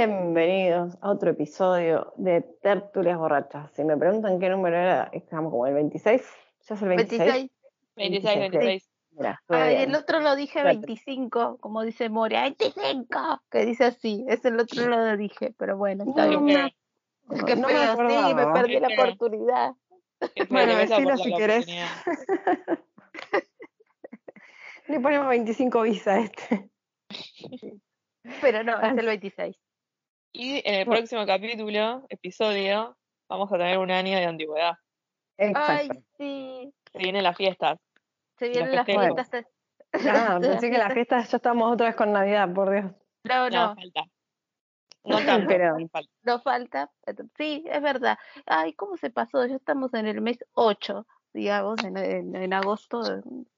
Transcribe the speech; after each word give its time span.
Bienvenidos 0.00 0.98
a 1.00 1.08
otro 1.10 1.30
episodio 1.30 2.12
de 2.18 2.42
Tertulias 2.60 3.16
Borrachas. 3.16 3.72
Si 3.72 3.82
me 3.82 3.96
preguntan 3.96 4.38
qué 4.38 4.50
número 4.50 4.76
era, 4.76 5.08
estamos 5.10 5.50
como 5.50 5.66
el 5.66 5.72
26. 5.72 6.20
¿Ya 6.68 6.74
es 6.74 6.82
el 6.82 6.88
26? 6.88 7.18
26. 7.96 7.96
26, 7.96 8.38
26. 8.50 8.90
Mira, 9.12 9.42
Ay, 9.48 9.76
bien. 9.76 9.88
el 9.88 9.94
otro 9.96 10.20
lo 10.20 10.36
dije 10.36 10.60
Claro. 10.60 10.68
25, 10.80 11.56
como 11.62 11.82
dice 11.82 12.10
Moria. 12.10 12.42
25, 12.42 13.40
que 13.50 13.64
dice 13.64 13.84
así. 13.86 14.22
Ese 14.28 14.48
el 14.48 14.60
otro 14.60 14.86
lo 14.86 15.16
dije, 15.16 15.54
pero 15.56 15.78
bueno, 15.78 16.04
está 16.06 16.26
No, 16.26 16.42
bien. 16.42 16.70
no, 17.30 17.44
Qué 17.46 17.56
no 17.56 17.68
me 17.68 17.72
feo, 17.72 17.82
sí, 17.82 17.88
acordaba. 17.88 18.34
me 18.34 18.46
perdí 18.52 18.78
la 18.78 18.88
oportunidad. 18.88 19.72
Que 20.34 20.44
Bueno, 20.44 20.74
la 20.74 21.16
si 21.16 21.34
querés. 21.36 21.66
Le 24.88 25.00
ponemos 25.00 25.28
25 25.28 25.80
bis 25.80 26.06
a 26.06 26.18
este. 26.18 26.68
Pero 28.42 28.62
no, 28.62 28.78
es 28.78 28.98
el 28.98 29.06
26. 29.06 29.56
Y 30.32 30.58
en 30.68 30.74
el 30.74 30.84
Bueno. 30.84 31.00
próximo 31.00 31.26
capítulo, 31.26 32.06
episodio, 32.08 32.96
vamos 33.28 33.50
a 33.52 33.56
tener 33.58 33.78
un 33.78 33.90
año 33.90 34.16
de 34.18 34.24
antigüedad. 34.26 34.74
Ay, 35.38 35.48
Exacto. 35.48 36.02
sí. 36.18 36.72
Se 36.92 36.98
vienen 36.98 37.22
las 37.24 37.36
fiestas. 37.36 37.78
Se 38.38 38.48
vienen 38.48 38.74
las 38.74 38.86
fiestas. 38.86 39.46
Ah, 39.92 40.38
pensé 40.66 40.70
que 40.70 40.78
la 40.78 40.90
fiesta 40.90 41.22
ya 41.22 41.36
estamos 41.36 41.72
otra 41.72 41.86
vez 41.86 41.96
con 41.96 42.12
Navidad, 42.12 42.52
por 42.52 42.70
Dios. 42.70 42.84
No, 43.24 43.50
No, 43.50 43.68
no, 43.68 43.74
falta. 43.74 44.02
No 45.04 45.18
tanto, 45.24 45.48
Pero- 45.48 45.76
falta. 45.88 46.10
no 46.24 46.40
falta. 46.40 46.90
Sí, 47.36 47.64
es 47.66 47.82
verdad. 47.82 48.18
Ay, 48.46 48.72
¿cómo 48.74 48.96
se 48.96 49.10
pasó? 49.10 49.44
Ya 49.46 49.56
estamos 49.56 49.94
en 49.94 50.06
el 50.06 50.20
mes 50.20 50.38
8, 50.54 51.06
digamos, 51.32 51.82
en, 51.84 51.96
en- 51.96 52.36
en 52.36 52.52
agosto. 52.52 53.00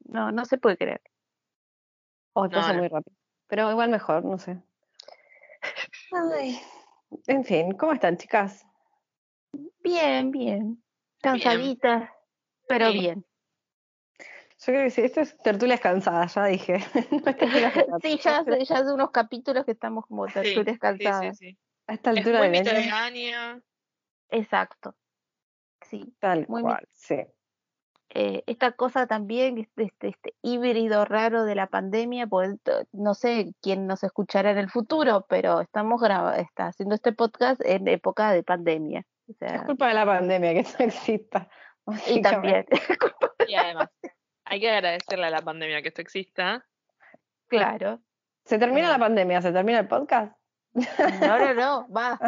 No, 0.05 0.31
no 0.31 0.45
se 0.45 0.59
puede 0.59 0.77
creer. 0.77 1.01
Pasa 2.35 2.73
no. 2.73 2.79
muy 2.81 2.89
rápido. 2.89 3.17
Pero 3.49 3.71
igual 3.71 3.91
mejor, 3.91 4.25
no 4.25 4.39
sé. 4.39 4.59
Ay. 6.13 6.61
En 7.27 7.45
fin, 7.45 7.73
¿cómo 7.73 7.93
están, 7.93 8.17
chicas? 8.17 8.67
Bien, 9.83 10.31
bien. 10.31 10.83
Cansadita, 11.21 12.15
pero 12.67 12.93
Sí. 12.93 12.99
bien. 12.99 13.25
Yo 14.61 14.73
creo 14.73 14.85
que 14.85 14.91
sí, 14.91 15.03
esto 15.03 15.21
es 15.21 15.37
tertulias 15.39 15.81
cansadas, 15.81 16.35
ya 16.35 16.47
dije. 16.47 16.79
No. 17.89 17.99
Sí, 18.03 18.19
ya 18.23 18.39
hace, 18.39 18.65
ya 18.65 18.79
hace 18.79 18.93
unos 18.93 19.11
capítulos 19.11 19.65
que 19.65 19.73
estamos 19.73 20.05
como 20.07 20.27
tertulias 20.27 20.75
sí, 20.75 20.79
cansadas. 20.79 21.39
sí, 21.39 21.51
sí. 21.51 21.59
A 21.87 21.95
esta 21.95 22.11
Es 22.11 22.19
altura 22.19 22.49
mitad 22.49 22.73
de 22.75 22.91
año. 22.91 23.63
Exacto. 24.31 24.95
Sí. 25.89 26.15
tal 26.19 26.47
muy 26.49 26.63
cual, 26.63 26.87
sí. 26.93 27.17
Eh, 28.15 28.43
esta 28.47 28.73
cosa 28.73 29.07
también, 29.07 29.59
este, 29.59 29.83
este, 29.85 30.09
este 30.09 30.35
híbrido 30.43 31.05
raro 31.05 31.45
de 31.45 31.55
la 31.55 31.67
pandemia, 31.67 32.27
pues 32.27 32.61
t- 32.63 32.73
no 32.93 33.15
sé 33.15 33.53
quién 33.61 33.87
nos 33.87 34.03
escuchará 34.03 34.51
en 34.51 34.59
el 34.59 34.71
futuro, 34.71 35.27
pero 35.29 35.61
estamos 35.61 36.01
graba 36.01 36.37
está 36.37 36.69
haciendo 36.69 36.95
este 36.95 37.13
podcast 37.13 37.61
en 37.65 37.87
época 37.87 38.33
de 38.33 38.43
pandemia. 38.43 39.05
O 39.29 39.45
Es 39.45 39.63
culpa 39.63 39.89
de 39.89 39.95
la 39.95 40.07
pandemia 40.07 40.55
que 40.55 40.63
no 40.63 40.85
exista. 40.87 41.49
y 42.07 42.23
también, 42.23 42.65
Y 43.47 43.55
además, 43.55 43.89
hay 44.47 44.61
que 44.61 44.71
agradecerle 44.71 45.27
a 45.27 45.31
la 45.31 45.43
pandemia 45.43 45.83
que 45.83 45.89
esto 45.89 46.01
exista. 46.01 46.65
claro. 47.49 48.01
¿Se 48.47 48.59
termina 48.59 48.89
Ah. 48.89 48.93
la 48.93 48.99
pandemia? 48.99 49.43
¿Se 49.43 49.53
termina 49.53 49.81
el 49.81 49.89
podcast? 49.89 50.35
No, 50.73 51.39
no, 51.39 51.55
no, 51.55 51.89
va. 51.95 52.19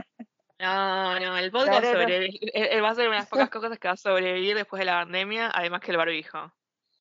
No, 0.60 1.19
no, 1.21 1.38
el 1.38 1.50
podcast 1.50 1.81
Claro, 1.81 1.98
no. 1.98 2.04
sobrevi- 2.04 2.38
eh, 2.53 2.81
va 2.81 2.91
a 2.91 2.94
ser 2.94 3.06
una 3.09 3.16
de 3.16 3.21
las 3.22 3.28
pocas 3.31 3.48
cosas 3.50 3.78
que 3.78 3.88
va 3.88 3.94
a 3.94 3.97
sobrevivir 3.97 4.54
después 4.56 4.78
de 4.81 4.84
la 4.87 5.00
pandemia, 5.04 5.50
además 5.54 5.81
que 5.81 5.91
el 5.93 5.97
barbijo. 5.97 6.53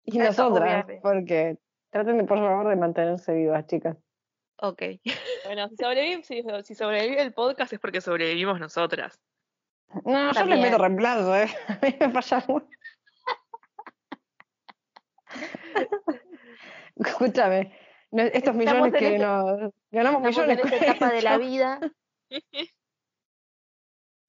Y 0.06 0.18
nosotras, 0.18 0.86
porque 1.02 1.58
traten 1.90 2.18
de, 2.18 2.24
por 2.24 2.38
favor 2.40 2.70
de 2.70 2.76
mantenerse 2.78 3.34
vivas, 3.34 3.66
chicas. 3.68 3.98
Ok. 4.58 4.82
Bueno, 5.46 5.68
si 5.70 5.78
sobrevive, 5.78 6.24
si, 6.24 6.44
si 6.64 6.76
sobrevive 6.76 7.22
el 7.22 7.34
podcast 7.34 7.74
es 7.74 7.80
porque 7.80 8.02
sobrevivimos 8.02 8.60
nosotras. 8.60 9.20
No, 10.06 10.12
yo 10.14 10.26
les 10.28 10.36
También. 10.36 10.62
meto 10.62 10.78
reemplazo, 10.78 11.36
¿eh? 11.36 11.48
A 11.68 11.80
mí 11.82 11.96
me 12.00 12.10
falla 12.22 12.46
mucho. 12.48 12.68
Escúchame, 16.96 17.74
estos 18.12 18.34
Estamos 18.34 18.56
millones 18.58 18.94
que 18.94 19.18
nos 19.20 19.72
ganamos 19.92 20.22
millones 20.22 20.60
en 20.60 20.66
esta 20.74 20.86
etapa 20.86 21.10
de 21.14 21.22
la 21.22 21.38
vida. 21.38 21.80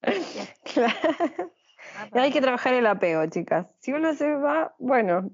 Claro. 0.65 1.53
Y 2.15 2.19
hay 2.19 2.33
que 2.33 2.41
trabajar 2.41 2.75
el 2.75 2.87
apego, 2.87 3.27
chicas. 3.27 3.67
Si 3.81 3.93
uno 3.93 4.15
se 4.15 4.33
va, 4.35 4.75
bueno, 4.79 5.31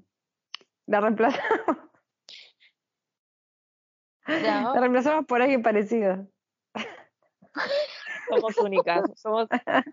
la 0.85 0.99
reemplazamos, 1.01 1.77
No. 4.27 4.73
la 4.73 4.79
reemplazamos 4.79 5.25
por 5.25 5.41
alguien 5.41 5.61
parecido. 5.61 6.27
Somos 8.29 8.57
únicas, 8.57 9.03
somos 9.15 9.47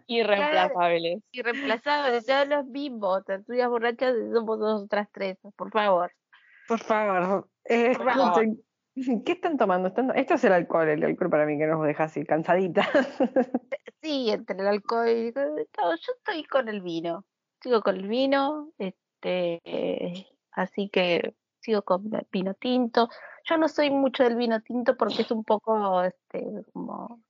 irreemplazables. 0.08 1.22
irreemplazables, 1.30 2.26
ya 2.26 2.44
los 2.44 2.64
mismos, 2.66 3.24
tertulias 3.24 3.68
borrachas 3.68 4.14
somos 4.32 4.58
nosotras 4.58 5.08
tres, 5.12 5.38
por 5.56 5.70
favor. 5.70 6.12
Por 6.66 6.80
favor. 6.80 7.48
eh, 7.64 7.96
Por 7.96 8.12
favor. 8.12 8.46
¿Qué 9.25 9.32
están 9.32 9.56
tomando? 9.56 9.88
¿Están- 9.88 10.16
Esto 10.16 10.34
es 10.34 10.44
el 10.44 10.53
alcohol, 10.53 10.88
el 10.88 11.03
alcohol 11.05 11.31
para 11.31 11.47
mí 11.47 11.59
que 11.59 11.66
nos 11.66 11.84
deja 11.84 12.05
así, 12.05 12.25
cansaditas. 12.25 12.88
Sí, 14.03 14.28
entre 14.31 14.60
el 14.60 14.66
alcohol 14.66 15.09
y 15.09 15.32
no, 15.32 15.97
yo 15.97 16.12
estoy 16.19 16.44
con 16.44 16.69
el 16.69 16.82
vino, 16.82 17.25
sigo 17.62 17.81
con 17.81 17.97
el 17.97 18.06
vino, 18.06 18.71
este, 18.77 19.62
así 20.50 20.91
que 20.91 21.34
sigo 21.60 21.82
con 21.82 22.15
el 22.15 22.27
vino 22.31 22.53
tinto. 22.55 23.09
Yo 23.44 23.56
no 23.56 23.66
soy 23.69 23.91
mucho 23.91 24.22
del 24.25 24.37
vino 24.37 24.60
tinto 24.60 24.97
porque 24.99 25.22
es 25.22 25.31
un 25.31 25.43
poco, 25.43 26.03
este, 26.03 26.44
como, 26.75 27.22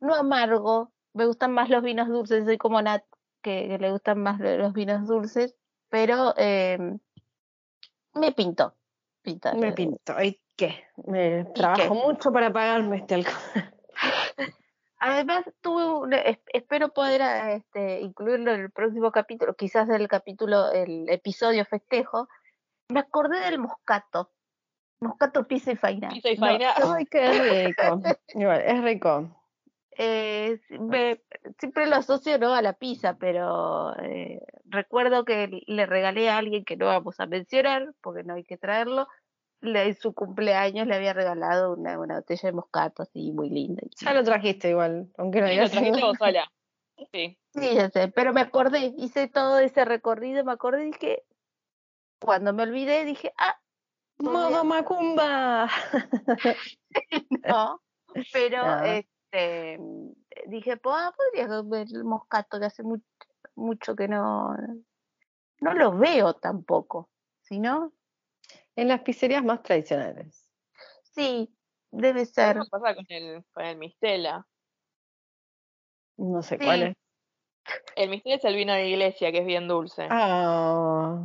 no 0.00 0.14
amargo, 0.14 0.92
me 1.12 1.26
gustan 1.26 1.52
más 1.52 1.68
los 1.70 1.82
vinos 1.82 2.08
dulces, 2.08 2.44
soy 2.44 2.56
como 2.58 2.80
Nat, 2.80 3.02
que, 3.42 3.66
que 3.68 3.78
le 3.78 3.90
gustan 3.90 4.20
más 4.22 4.38
lo- 4.38 4.56
los 4.58 4.72
vinos 4.74 5.08
dulces, 5.08 5.56
pero 5.88 6.34
eh, 6.36 6.78
me 8.14 8.32
pinto. 8.32 8.74
pinta, 9.22 9.54
Me 9.54 9.68
eh, 9.68 9.72
pinto. 9.72 10.22
¿Y 10.22 10.40
qué? 10.56 10.84
Me 11.06 11.44
trabajo 11.54 11.94
mucho 11.94 12.32
para 12.32 12.52
pagarme 12.52 12.96
este 12.98 13.14
alcohol. 13.14 13.36
Además, 14.98 15.44
tuve 15.60 15.86
un- 15.86 16.12
es- 16.14 16.40
espero 16.52 16.88
poder 16.92 17.22
ah, 17.22 17.52
este, 17.52 18.00
incluirlo 18.00 18.52
en 18.54 18.60
el 18.62 18.70
próximo 18.70 19.12
capítulo, 19.12 19.54
quizás 19.54 19.88
el 19.90 20.08
capítulo, 20.08 20.72
el 20.72 21.08
episodio 21.10 21.64
festejo. 21.66 22.28
Me 22.88 23.00
acordé 23.00 23.40
del 23.40 23.58
moscato. 23.58 24.30
Moscato 25.00 25.46
pizza 25.46 25.72
y 25.72 25.76
faina. 25.76 26.08
Pizza 26.08 26.30
y 26.30 26.36
No, 26.38 26.46
faina. 26.46 26.74
Ay, 26.94 27.06
qué 27.06 27.30
rico. 27.66 28.00
Igual, 28.34 28.62
es 28.62 28.82
rico. 28.82 29.28
eh, 29.98 30.58
me- 30.80 31.20
siempre 31.58 31.86
lo 31.86 31.96
asocio 31.96 32.38
¿no? 32.38 32.54
a 32.54 32.62
la 32.62 32.72
pizza, 32.72 33.16
pero 33.18 33.94
eh, 33.98 34.40
recuerdo 34.64 35.24
que 35.26 35.62
le 35.66 35.86
regalé 35.86 36.30
a 36.30 36.38
alguien 36.38 36.64
que 36.64 36.76
no 36.76 36.86
vamos 36.86 37.20
a 37.20 37.26
mencionar, 37.26 37.94
porque 38.00 38.22
no 38.24 38.34
hay 38.34 38.44
que 38.44 38.56
traerlo. 38.56 39.06
Le, 39.60 39.88
en 39.88 39.94
su 39.96 40.12
cumpleaños 40.12 40.86
le 40.86 40.94
había 40.94 41.12
regalado 41.12 41.72
una, 41.72 41.98
una 41.98 42.16
botella 42.16 42.48
de 42.48 42.52
moscato 42.52 43.02
así 43.02 43.32
muy 43.32 43.50
linda. 43.50 43.82
Ya 44.00 44.12
lo 44.12 44.22
trajiste 44.22 44.70
igual, 44.70 45.10
aunque 45.16 45.40
no 45.40 45.48
Sí, 45.48 45.56
lo 45.56 45.70
trajiste 45.70 46.00
vos 46.02 46.18
sola. 46.18 46.52
Sí. 47.12 47.38
Sí, 47.54 47.74
ya 47.74 47.90
sé, 47.90 48.08
pero 48.08 48.32
me 48.32 48.42
acordé, 48.42 48.92
hice 48.98 49.28
todo 49.28 49.58
ese 49.58 49.84
recorrido, 49.84 50.44
me 50.44 50.52
acordé 50.52 50.82
y 50.82 50.92
dije, 50.92 51.24
cuando 52.20 52.52
me 52.52 52.62
olvidé, 52.62 53.04
dije, 53.04 53.32
ah, 53.38 53.58
¡Modo 54.18 54.64
Macumba! 54.64 55.68
no, 57.46 57.82
pero 58.32 58.80
este, 58.80 59.78
dije, 60.46 60.76
pues, 60.78 60.96
ah, 60.98 61.14
podría 61.14 61.48
comer 61.48 61.86
el 61.92 62.04
moscato, 62.04 62.58
que 62.58 62.66
hace 62.66 62.82
mucho, 62.82 63.04
mucho 63.54 63.94
que 63.94 64.08
no, 64.08 64.56
no 65.60 65.74
lo 65.74 65.96
veo 65.96 66.34
tampoco, 66.34 67.10
si 67.42 67.58
no, 67.58 67.92
En 68.76 68.88
las 68.88 69.00
pizzerías 69.00 69.42
más 69.44 69.62
tradicionales. 69.62 70.50
sí, 71.02 71.50
debe 71.90 72.26
ser, 72.26 72.58
¿Qué 72.60 72.68
pasa 72.70 72.94
con 72.94 73.04
el, 73.08 73.44
con 73.52 73.64
el 73.64 73.76
Mistela? 73.78 74.46
No 76.18 76.42
sé 76.42 76.58
Sí. 76.58 76.64
cuál 76.64 76.82
es. 76.82 76.94
El 77.96 78.10
Mistela 78.10 78.36
es 78.36 78.44
el 78.44 78.54
vino 78.56 78.72
de 78.74 78.88
iglesia, 78.88 79.32
que 79.32 79.38
es 79.38 79.46
bien 79.46 79.66
dulce. 79.66 80.06
Ah, 80.10 81.24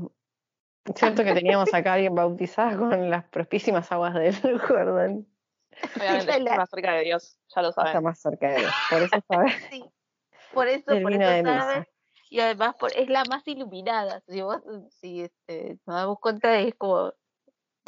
Cierto 0.95 1.23
que 1.23 1.33
teníamos 1.33 1.69
acá 1.73 1.91
a 1.91 1.93
alguien 1.95 2.15
bautizada 2.15 2.77
con 2.77 3.09
las 3.09 3.25
propísimas 3.25 3.91
aguas 3.91 4.13
del 4.15 4.33
Jordán. 4.59 5.27
Obviamente, 5.95 6.37
está 6.37 6.55
más 6.57 6.69
cerca 6.69 6.93
de 6.93 7.03
Dios, 7.03 7.37
ya 7.55 7.61
lo 7.61 7.69
Está 7.69 7.83
saben. 7.85 8.03
más 8.03 8.19
cerca 8.19 8.49
de 8.49 8.59
Dios. 8.59 8.71
Por 8.89 9.01
eso 9.03 9.17
sabes. 9.27 9.53
Sí. 9.71 9.85
Por 10.53 10.67
eso, 10.67 10.85
por 10.85 11.11
eso 11.13 11.19
de 11.31 11.43
misa. 11.43 11.59
sabe. 11.59 11.87
Y 12.29 12.39
además 12.39 12.75
por- 12.79 12.91
es 12.95 13.09
la 13.09 13.23
más 13.25 13.45
iluminada. 13.47 14.21
Si 14.27 14.41
vos, 14.41 14.61
si 14.89 15.21
este, 15.21 15.77
nos 15.85 15.95
damos 15.95 16.19
cuenta, 16.19 16.59
es 16.59 16.75
como, 16.75 17.13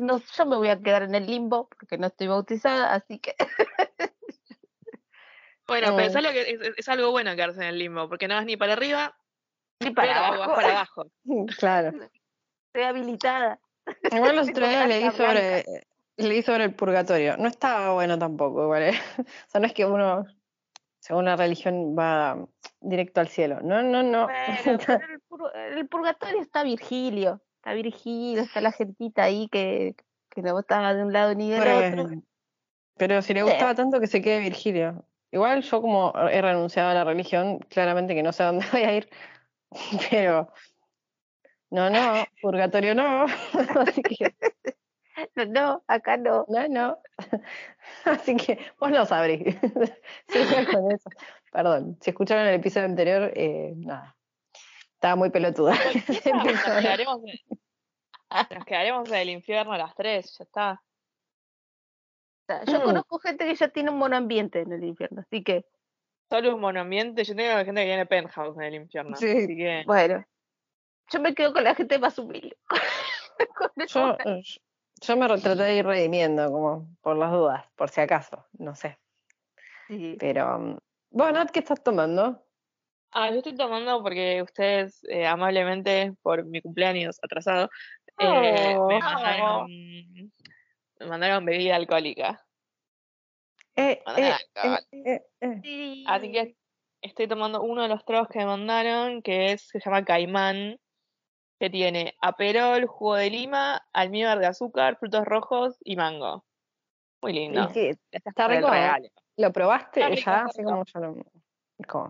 no, 0.02 0.20
yo 0.20 0.46
me 0.46 0.58
voy 0.58 0.70
a 0.70 0.82
quedar 0.82 1.04
en 1.04 1.16
el 1.16 1.28
limbo 1.28 1.70
porque 1.70 1.98
no 1.98 2.08
estoy 2.08 2.28
bautizada, 2.28 2.94
así 2.94 3.20
que 3.20 3.36
Bueno, 5.68 5.94
Mm. 5.94 5.96
pensalo 5.96 6.30
que 6.32 6.74
es, 6.78 6.90
algo 6.90 7.12
bueno 7.12 7.36
quedarse 7.36 7.62
en 7.62 7.68
el 7.70 7.80
limbo, 7.80 8.10
porque 8.10 8.28
no 8.28 8.36
vas 8.36 8.46
ni 8.46 8.58
para 8.58 8.74
arriba, 8.74 9.18
ni 9.80 9.92
para 9.92 10.18
abajo, 10.18 10.34
abajo, 10.44 10.56
para 10.56 10.70
abajo. 10.72 11.06
Claro. 11.58 11.90
estoy 12.68 12.84
habilitada. 12.84 13.60
Igual 14.12 14.36
los 14.36 14.48
Tengo 14.54 14.58
otro 14.60 14.68
día 14.68 14.88
leí 14.88 15.10
sobre, 15.12 15.64
leí 16.18 16.42
sobre 16.42 16.66
el 16.66 16.76
purgatorio. 16.76 17.38
No 17.38 17.48
estaba 17.48 17.94
bueno 17.94 18.20
tampoco, 18.20 18.64
igual. 18.64 18.84
¿eh? 18.84 19.00
O 19.20 19.50
sea, 19.50 19.62
no 19.62 19.68
es 19.68 19.74
que 19.74 19.86
uno, 19.86 20.26
según 21.00 21.26
la 21.26 21.38
religión, 21.38 21.96
va 21.98 22.46
directo 22.82 23.22
al 23.22 23.30
cielo. 23.30 23.62
No, 23.62 23.82
no, 23.82 24.04
no. 24.04 24.28
Bueno, 24.28 24.80
pero 24.86 25.14
el, 25.14 25.22
pur- 25.22 25.52
el 25.56 25.88
purgatorio 25.88 26.42
está 26.42 26.64
Virgilio, 26.64 27.42
está 27.64 27.74
Virgilio, 27.74 28.42
está 28.42 28.60
la 28.60 28.74
gentita 28.74 29.24
ahí 29.24 29.48
que, 29.48 29.96
que 30.30 30.42
no 30.42 30.60
estaba 30.60 30.94
de 30.94 31.02
un 31.02 31.14
lado 31.14 31.34
ni 31.34 31.50
del 31.50 31.62
otro. 31.62 32.04
Bueno, 32.04 32.24
pero 32.98 33.22
si 33.22 33.34
le 33.34 33.44
gustaba 33.44 33.74
tanto 33.74 34.02
que 34.02 34.08
se 34.08 34.22
quede 34.22 34.42
Virgilio. 34.42 35.06
Igual 35.32 35.64
yo 35.64 35.82
como 35.82 36.14
he 36.30 36.42
renunciado 36.42 36.90
a 36.90 36.94
la 36.94 37.06
religión, 37.06 37.60
claramente 37.70 38.16
que 38.16 38.22
no 38.22 38.34
sé 38.34 38.44
a 38.44 38.48
dónde 38.48 38.66
voy 38.74 38.82
a 38.82 38.98
ir. 38.98 39.10
Pero 40.12 40.52
no, 41.72 41.90
no, 41.90 42.26
purgatorio 42.42 42.94
no. 42.94 43.26
Así 43.88 44.02
que 44.04 44.36
No, 45.36 45.46
no, 45.46 45.84
acá 45.88 46.18
no. 46.18 46.46
no, 46.50 46.68
no. 46.68 46.98
Así 48.04 48.36
que 48.36 48.60
vos 48.78 48.92
lo 48.92 49.06
sabrís. 49.06 49.56
Con 50.72 50.92
eso. 50.92 51.10
Perdón, 51.52 51.98
si 52.02 52.10
escucharon 52.10 52.46
el 52.46 52.56
episodio 52.56 52.88
anterior, 52.88 53.32
eh, 53.36 53.74
nada. 53.78 54.18
Estaba 55.04 55.18
muy 55.18 55.32
pelotuda. 55.32 55.74
Nos 56.34 56.62
quedaremos, 56.80 57.20
en- 57.26 57.60
nos 58.56 58.66
quedaremos 58.66 59.10
en 59.10 59.16
el 59.16 59.30
infierno 59.32 59.74
a 59.74 59.78
las 59.78 59.94
tres, 59.96 60.34
ya 60.38 60.44
está. 60.46 60.84
Yo 62.72 62.80
Mm. 62.80 62.84
conozco 62.84 63.20
gente 63.20 63.46
que 63.46 63.54
ya 63.54 63.68
tiene 63.68 63.90
un 63.92 63.98
monoambiente 63.98 64.62
en 64.62 64.72
el 64.72 64.82
infierno, 64.86 65.20
así 65.22 65.44
que, 65.44 65.66
Solo 66.32 66.56
un 66.56 66.62
monoambiente, 66.62 67.26
yo 67.26 67.36
tengo 67.36 67.54
gente 67.66 67.82
que 67.82 67.86
tiene 67.88 68.06
penthouse 68.06 68.56
en 68.56 68.64
el 68.64 68.76
infierno. 68.76 69.18
Sí. 69.18 69.30
Así 69.30 69.58
que 69.58 69.84
bueno, 69.86 70.24
yo 71.12 71.20
me 71.20 71.36
quedo 71.36 71.52
con 71.54 71.66
la 71.66 71.76
gente 71.76 72.00
más 72.00 72.18
humilde. 72.18 72.58
Yo, 73.90 74.18
eh, 74.26 74.42
yo 75.02 75.18
me 75.18 75.28
traté 75.28 75.56
de 75.56 75.76
ir 75.76 75.86
redimiendo, 75.86 76.50
como 76.50 76.88
por 77.02 77.18
las 77.18 77.30
dudas, 77.32 77.66
por 77.76 77.90
si 77.90 78.00
acaso, 78.00 78.48
no 78.54 78.74
sé. 78.74 78.98
sí. 79.90 80.16
Pero, 80.18 80.58
mm, 80.60 80.78
bueno, 81.12 81.40
Nat, 81.40 81.52
¿qué 81.52 81.60
estás 81.60 81.84
tomando? 81.84 82.42
Ah, 83.14 83.30
yo 83.30 83.38
estoy 83.38 83.56
tomando 83.56 84.02
porque 84.02 84.42
ustedes 84.42 85.04
eh, 85.08 85.26
amablemente, 85.28 86.14
por 86.22 86.46
mi 86.46 86.62
cumpleaños 86.62 87.20
atrasado, 87.24 87.70
eh, 88.20 88.76
Oh. 88.78 88.88
me, 88.88 89.00
mandaron, 89.00 89.68
me 91.00 91.06
mandaron 91.06 91.46
bebida 91.46 91.76
alcohólica. 91.76 92.44
Eh, 93.76 94.02
Mandaron 94.06 94.30
eh, 94.30 95.20
alcohol. 95.42 96.06
Así 96.08 96.32
que 96.32 96.56
estoy 97.02 97.28
tomando 97.28 97.62
uno 97.62 97.84
de 97.84 97.88
los 97.90 98.04
tragos 98.06 98.28
que 98.30 98.40
me 98.40 98.46
mandaron, 98.46 99.22
que 99.22 99.54
es, 99.54 99.68
se 99.68 99.80
llama 99.80 100.06
Caimán, 100.06 100.80
que 101.60 101.70
tiene 101.70 102.16
aperol, 102.22 102.88
jugo 102.88 103.16
de 103.16 103.30
lima, 103.30 103.86
almíbar 103.94 104.40
de 104.40 104.48
azúcar, 104.48 104.98
frutos 105.00 105.26
rojos 105.26 105.78
y 105.84 105.96
mango. 105.96 106.46
Muy 107.22 107.34
lindo. 107.34 107.70
¿Y 107.74 107.90
es 107.90 107.98
está 108.12 108.48
rico. 108.48 108.70
¿Lo 109.38 109.52
probaste 109.52 110.02
Está 110.02 110.10
rico, 110.10 110.22
ya? 110.32 110.38
está 110.38 110.44
Así 110.46 110.60
rico. 110.60 110.72
como 110.72 110.84
yo 110.86 111.00
lo... 111.00 111.43
¿Cómo? 111.88 112.10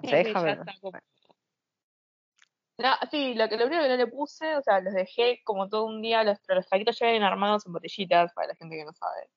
Sí, 3.12 3.34
lo 3.36 3.48
que 3.50 3.58
lo 3.58 3.66
único 3.68 3.82
que 3.84 3.90
no 3.90 3.96
le 3.98 4.08
puse, 4.08 4.56
o 4.56 4.62
sea, 4.62 4.80
los 4.82 4.94
dejé 4.94 5.42
como 5.44 5.70
todo 5.70 5.86
un 5.86 6.02
día, 6.02 6.24
los, 6.24 6.40
los 6.48 6.68
traguitos 6.68 6.98
ya 7.00 7.06
vienen 7.08 7.24
armados 7.24 7.66
en 7.66 7.74
botellitas 7.74 8.34
para 8.34 8.48
la 8.50 8.56
gente 8.56 8.76
que 8.76 8.84
no 8.86 8.94
sabe. 8.94 9.30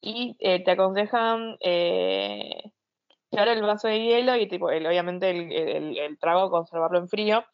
Y 0.00 0.36
eh, 0.40 0.62
te 0.64 0.70
aconsejan 0.72 1.56
eh, 1.60 2.72
llevar 3.30 3.48
el 3.48 3.62
vaso 3.62 3.88
de 3.88 4.00
hielo 4.00 4.36
y 4.36 4.48
tipo, 4.48 4.70
el- 4.70 4.86
obviamente 4.86 5.30
el, 5.30 5.52
el- 5.52 5.98
el 5.98 6.18
trago 6.18 6.50
conservarlo 6.50 6.98
en 6.98 7.08
frío. 7.08 7.44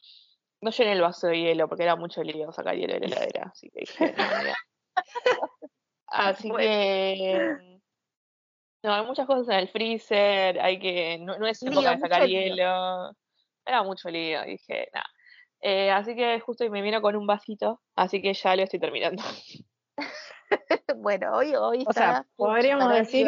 No 0.60 0.70
llené 0.70 0.92
el 0.92 1.00
vaso 1.02 1.28
de 1.28 1.38
hielo 1.40 1.68
porque 1.68 1.84
era 1.84 1.96
mucho 1.96 2.22
lío 2.22 2.50
sacar 2.52 2.74
hielo 2.76 2.94
de 2.94 3.00
la 3.00 3.06
heladera, 3.06 3.52
que. 3.70 3.84
Así 6.06 6.50
que 6.50 7.56
no, 8.88 8.94
hay 8.94 9.06
muchas 9.06 9.26
cosas 9.26 9.48
en 9.48 9.54
el 9.60 9.68
freezer, 9.68 10.60
hay 10.60 10.78
que, 10.78 11.18
no, 11.18 11.38
no 11.38 11.46
es 11.46 11.62
Lío, 11.62 11.72
época 11.72 11.90
de 11.92 11.98
sacar 11.98 12.22
lío. 12.26 12.40
hielo. 12.40 13.12
Era 13.64 13.82
mucho 13.82 14.08
lío, 14.10 14.42
dije, 14.42 14.88
nada. 14.92 15.06
Eh, 15.60 15.90
así 15.90 16.14
que 16.16 16.40
justo 16.40 16.68
me 16.70 16.82
vino 16.82 17.00
con 17.02 17.16
un 17.16 17.26
vasito, 17.26 17.80
así 17.96 18.22
que 18.22 18.32
ya 18.32 18.56
lo 18.56 18.62
estoy 18.62 18.80
terminando. 18.80 19.22
Bueno, 20.96 21.36
hoy, 21.36 21.54
hoy 21.54 21.84
O 21.86 21.92
sea, 21.92 22.10
está 22.10 22.26
podríamos 22.36 22.90
decir, 22.94 23.26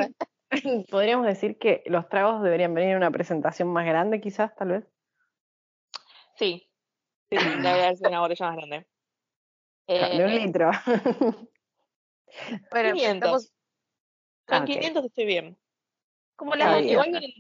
podríamos 0.90 1.26
decir 1.26 1.58
que 1.58 1.82
los 1.86 2.08
tragos 2.08 2.42
deberían 2.42 2.72
venir 2.72 2.90
en 2.92 2.96
una 2.96 3.10
presentación 3.10 3.68
más 3.68 3.84
grande, 3.84 4.20
quizás, 4.22 4.54
tal 4.56 4.68
vez. 4.68 4.84
Sí, 6.36 6.66
sí, 7.30 7.38
sí, 7.38 7.48
debe 7.56 7.68
haber 7.68 7.96
sido 7.96 8.08
una 8.08 8.20
botella 8.20 8.46
más 8.46 8.56
grande. 8.56 8.86
de 9.86 10.24
un 10.24 10.30
Eh, 10.30 10.40
litro. 10.40 10.70
Bueno, 12.70 12.92
500. 12.94 13.14
estamos 13.14 13.52
Con 14.50 14.58
Ah, 14.58 14.62
ok. 14.62 14.66
500 14.66 15.04
estoy 15.06 15.24
bien. 15.26 15.56
como 16.36 16.54
las 16.54 16.78
bien. 16.80 16.90
Igual 16.90 17.10
vienen, 17.10 17.30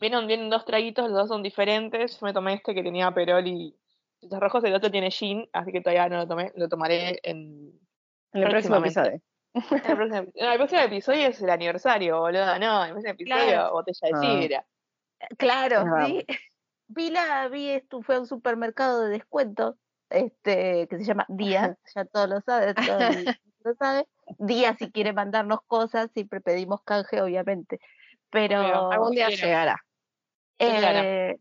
vienen, 0.00 0.26
vienen 0.26 0.50
dos 0.50 0.64
traguitos, 0.64 1.06
los 1.08 1.14
dos 1.18 1.28
son 1.28 1.42
diferentes. 1.42 2.18
Yo 2.18 2.26
me 2.26 2.32
tomé 2.32 2.54
este 2.54 2.74
que 2.74 2.82
tenía 2.82 3.10
perol 3.12 3.46
y 3.46 3.76
frutos 4.20 4.40
rojos, 4.40 4.64
el 4.64 4.74
otro 4.74 4.90
tiene 4.90 5.10
gin, 5.10 5.48
así 5.52 5.72
que 5.72 5.80
todavía 5.80 6.08
no 6.08 6.16
lo 6.18 6.26
tomé, 6.28 6.52
lo 6.56 6.68
tomaré 6.68 7.20
en 7.22 7.72
En 8.32 8.42
el 8.42 8.48
próximo 8.50 8.76
episodio. 8.76 9.20
el 9.54 9.62
próximo, 9.96 10.26
no, 10.34 10.52
el 10.52 10.56
próximo 10.58 10.80
episodio 10.82 11.28
es 11.28 11.40
el 11.42 11.50
aniversario, 11.50 12.18
boludo. 12.20 12.58
No, 12.58 12.84
el 12.84 12.90
próximo 12.92 13.12
episodio, 13.14 13.44
Claro. 13.46 13.72
botella 13.72 14.08
de 14.08 14.12
Ah. 14.14 14.20
sidra. 14.40 14.66
Claro, 15.38 15.84
Ah. 15.86 16.06
sí. 16.06 16.26
Vi 16.88 17.10
la, 17.10 17.48
vi 17.48 17.70
esto, 17.70 18.00
fue 18.02 18.16
a 18.16 18.20
un 18.20 18.26
supermercado 18.26 19.02
de 19.02 19.10
descuento, 19.10 19.76
este, 20.10 20.86
que 20.88 20.98
se 20.98 21.04
llama 21.04 21.26
Día, 21.28 21.76
ya 21.94 22.04
todos 22.04 22.28
lo 22.28 22.40
saben, 22.42 22.74
todo 22.74 22.98
el 23.00 23.16
mundo 23.16 23.32
lo 23.64 23.74
sabe. 23.74 24.06
Día 24.38 24.74
si 24.74 24.90
quiere 24.90 25.12
mandarnos 25.12 25.60
cosas, 25.66 26.10
siempre 26.12 26.40
pedimos 26.40 26.82
canje, 26.82 27.20
obviamente. 27.20 27.80
Pero 28.30 28.90
Algún 28.90 29.12
día 29.12 29.28
llegará. 29.28 29.76
Eh, 30.58 31.38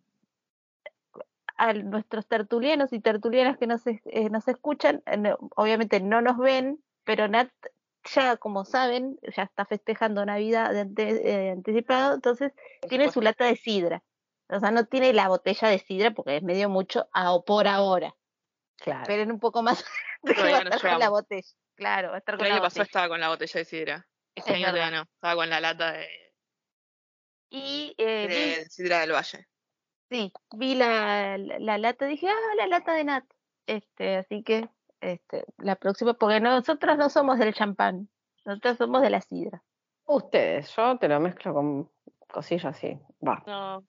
a 1.57 1.73
nuestros 1.73 2.27
tertulianos 2.27 2.91
y 2.93 2.99
tertulianas 2.99 3.57
que 3.57 3.65
nos, 3.67 3.81
eh, 3.87 4.29
nos 4.29 4.47
escuchan, 4.47 5.01
eh, 5.05 5.17
no- 5.17 5.37
obviamente 5.55 6.01
no 6.01 6.21
nos 6.21 6.37
ven, 6.37 6.83
pero 7.05 7.27
Nat 7.27 7.49
ya 8.13 8.37
como 8.37 8.65
saben, 8.65 9.17
ya 9.35 9.43
está 9.43 9.65
festejando 9.65 10.25
Navidad 10.25 10.71
de 10.71 10.81
ante- 10.81 11.29
eh, 11.47 11.51
anticipado, 11.51 12.13
entonces 12.15 12.51
tiene 12.87 13.09
su 13.09 13.21
lata 13.21 13.45
de 13.45 13.55
sidra. 13.55 14.03
O 14.47 14.59
sea, 14.59 14.69
no 14.69 14.85
tiene 14.85 15.11
la 15.13 15.27
botella 15.27 15.69
de 15.69 15.79
sidra 15.79 16.11
porque 16.11 16.37
es 16.37 16.43
medio 16.43 16.69
mucho 16.69 17.07
a, 17.13 17.33
o 17.33 17.43
por 17.45 17.67
ahora. 17.67 18.13
Claro. 18.77 19.01
Esperen 19.01 19.31
un 19.31 19.39
poco 19.39 19.63
más 19.63 19.83
de 20.21 20.35
que 20.35 20.41
no 20.41 20.99
la 20.99 21.09
botella. 21.09 21.47
Claro, 21.75 22.09
va 22.09 22.15
a 22.15 22.17
estar 22.19 22.35
El 22.35 22.39
con 22.39 22.47
la 22.47 22.53
año 22.55 22.63
pasado 22.63 22.83
estaba 22.83 23.07
con 23.09 23.19
la 23.19 23.29
botella 23.29 23.59
de 23.59 23.65
sidra. 23.65 24.07
Este 24.33 24.51
Es 24.51 24.55
año 24.57 24.65
todavía 24.71 24.91
no. 24.91 25.01
Estaba 25.03 25.35
con 25.35 25.49
la 25.49 25.59
lata 25.61 25.91
de, 25.93 26.07
Y 27.49 27.93
eh, 27.97 28.27
vi- 28.27 28.35
de 28.63 28.65
sidra 28.69 28.99
del 29.01 29.11
valle. 29.11 29.47
Sí, 30.09 30.31
vi 30.55 30.75
la, 30.75 31.37
la, 31.37 31.59
la 31.59 31.77
lata, 31.77 32.05
dije, 32.05 32.27
ah, 32.29 32.55
la 32.57 32.67
lata 32.67 32.93
de 32.93 33.03
Nat. 33.03 33.25
Este, 33.67 34.17
así 34.17 34.43
que 34.43 34.69
este, 35.01 35.45
la 35.57 35.75
próxima, 35.75 36.13
porque 36.13 36.39
nosotros 36.39 36.97
no 36.97 37.09
somos 37.09 37.39
del 37.39 37.53
champán, 37.53 38.09
nosotros 38.45 38.77
somos 38.77 39.01
de 39.01 39.09
la 39.09 39.21
sidra. 39.21 39.63
Ustedes, 40.05 40.73
yo 40.75 40.97
te 40.99 41.07
lo 41.07 41.19
mezclo 41.19 41.53
con 41.53 41.91
cosillas 42.27 42.65
así. 42.65 42.99
Va. 43.27 43.43
No. 43.47 43.85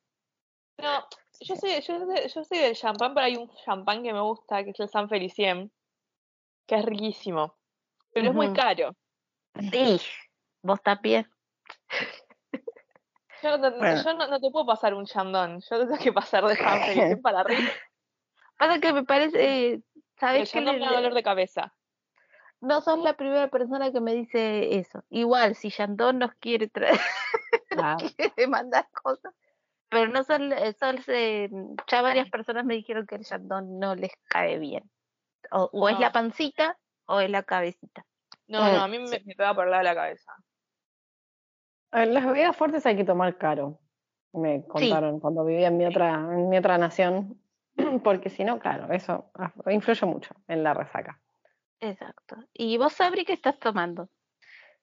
No, 0.78 1.06
yo 1.40 1.56
soy, 1.56 1.80
yo, 1.80 1.98
soy- 1.98 2.28
yo 2.28 2.44
soy 2.44 2.58
del 2.58 2.74
champán, 2.76 3.14
pero 3.14 3.26
hay 3.26 3.36
un 3.36 3.50
champán 3.64 4.02
que 4.02 4.12
me 4.12 4.20
gusta, 4.20 4.62
que 4.64 4.70
es 4.70 4.80
el 4.80 4.88
San 4.88 5.08
Felicien, 5.08 5.72
que 6.66 6.76
es 6.76 6.84
riquísimo. 6.84 7.55
Pero 8.16 8.30
es 8.30 8.35
muy 8.35 8.50
caro. 8.54 8.96
Sí, 9.70 10.00
vos 10.62 10.82
también. 10.82 11.28
Yo, 13.42 13.58
no, 13.58 13.70
Bueno. 13.76 14.02
yo 14.02 14.14
no, 14.14 14.26
no 14.28 14.40
te 14.40 14.50
puedo 14.50 14.64
pasar 14.64 14.94
un 14.94 15.04
chandón. 15.04 15.61
Yo 15.61 15.78
tengo 15.80 15.99
que 15.99 16.11
pasar 16.11 16.46
de 16.46 16.56
San 16.56 17.20
para 17.20 17.40
arriba. 17.40 17.70
Pasa 18.58 18.80
que 18.80 18.94
me 18.94 19.04
parece, 19.04 19.75
eh, 19.75 19.82
¿sabes 20.18 20.50
qué? 20.50 20.58
chandón 20.61 20.76
Le- 20.76 20.80
me 20.80 20.87
da 20.87 20.92
dolor 20.94 21.12
de 21.12 21.23
cabeza. 21.23 21.75
No 22.62 22.80
sos 22.80 22.99
la 23.00 23.12
primera 23.12 23.49
persona 23.49 23.92
que 23.92 24.00
me 24.00 24.14
dice 24.14 24.78
eso. 24.78 25.04
Igual, 25.11 25.54
si 25.54 25.68
Yandón 25.68 26.18
nos 26.18 26.32
quiere 26.37 26.68
traer, 26.68 26.99
Ah, 27.78 27.99
quiere 28.16 28.46
mandar 28.49 28.88
cosas, 28.90 29.35
pero 29.90 30.11
no 30.11 30.25
son, 30.25 30.54
eh, 30.54 30.73
son 30.73 30.99
eh, 31.08 31.50
ya 31.87 32.00
varias 32.00 32.30
personas 32.30 32.64
me 32.64 32.75
dijeron 32.76 33.06
que 33.06 33.16
el 33.16 33.25
Yandón 33.25 33.78
no 33.78 33.94
les 33.94 34.12
cae 34.28 34.58
bien. 34.58 34.90
O, 35.50 35.68
o 35.70 35.88
es 35.90 35.99
la 35.99 36.12
pancita 36.12 36.78
o 37.06 37.20
es 37.20 37.30
la 37.30 37.42
cabecita. 37.42 38.04
No, 38.48 38.60
no, 38.60 38.82
a 38.82 38.88
mí 38.88 38.98
me, 38.98 39.08
me 39.25 39.34
pega 39.34 39.54
por 39.54 39.64
el 39.64 39.70
lado 39.70 39.80
de 39.82 39.88
la 39.90 39.94
cabeza. 39.94 40.32
Las 41.92 42.25
bebidas 42.26 42.56
fuertes 42.56 42.84
hay 42.86 42.96
que 42.96 43.04
tomar 43.04 43.36
caro. 43.38 43.80
Me 44.32 44.64
contaron 44.66 45.18
cuando 45.18 45.44
vivía 45.44 45.68
en 45.68 45.76
mi 45.78 45.86
otra, 45.86 46.14
en 46.14 46.48
mi 46.48 46.58
otra 46.58 46.76
nación. 46.78 47.40
Porque 48.04 48.28
si 48.30 48.44
no, 48.44 48.58
claro, 48.58 48.92
eso 48.92 49.30
influye 49.70 50.06
mucho 50.06 50.34
en 50.48 50.62
la 50.62 50.75
resaca. 50.75 51.20
Exacto. 51.80 52.36
¿Y 52.52 52.76
vos, 52.78 52.92
Sabri, 52.92 53.25
qué 53.25 53.32
estás 53.32 53.58
tomando? 53.58 54.08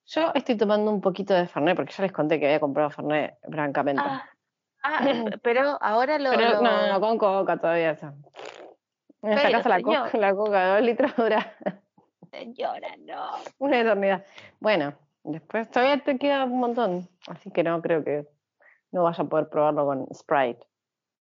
Yo 0.06 0.32
estoy 0.34 0.58
tomando 0.58 0.92
un 0.92 1.01
poquito 1.01 1.34
de 1.34 1.48
Fernet, 1.48 1.75
porque 1.75 1.94
ya 1.94 2.03
les 2.03 2.12
conté 2.12 2.39
que 2.39 2.46
había 2.48 2.60
comprado 2.60 2.89
Fernet 2.89 3.38
francamente. 3.50 4.01
Ah, 4.03 4.30
ah, 4.84 5.00
pero 5.44 5.77
ahora 5.82 6.20
lo... 6.20 6.32
Pero 6.32 6.50
lo- 6.50 6.62
no, 6.62 6.88
no, 6.94 7.00
con 7.00 7.18
coca 7.18 7.58
todavía. 7.58 7.92
eso. 7.92 8.13
En 9.22 9.34
esta 9.34 9.51
casa 9.51 9.70
la 9.70 9.82
coca, 9.82 10.10
la 10.18 10.34
coca 10.34 10.65
de 10.65 10.72
dos 10.74 10.82
litros 10.82 11.15
dura 11.18 11.56
Señora, 12.34 12.96
no. 12.98 13.32
una 13.60 13.80
eternidad. 13.82 14.25
Bueno, 14.60 14.94
después 15.24 15.70
todavía 15.70 16.04
te 16.04 16.18
queda 16.18 16.46
un 16.46 16.60
montón, 16.60 17.08
así 17.28 17.52
que 17.52 17.62
no 17.63 17.80
creo 17.82 18.04
que 18.04 18.28
no 18.92 19.04
vaya 19.04 19.24
a 19.24 19.28
poder 19.28 19.50
probarlo 19.50 19.86
con 19.86 20.08
Sprite. 20.13 20.66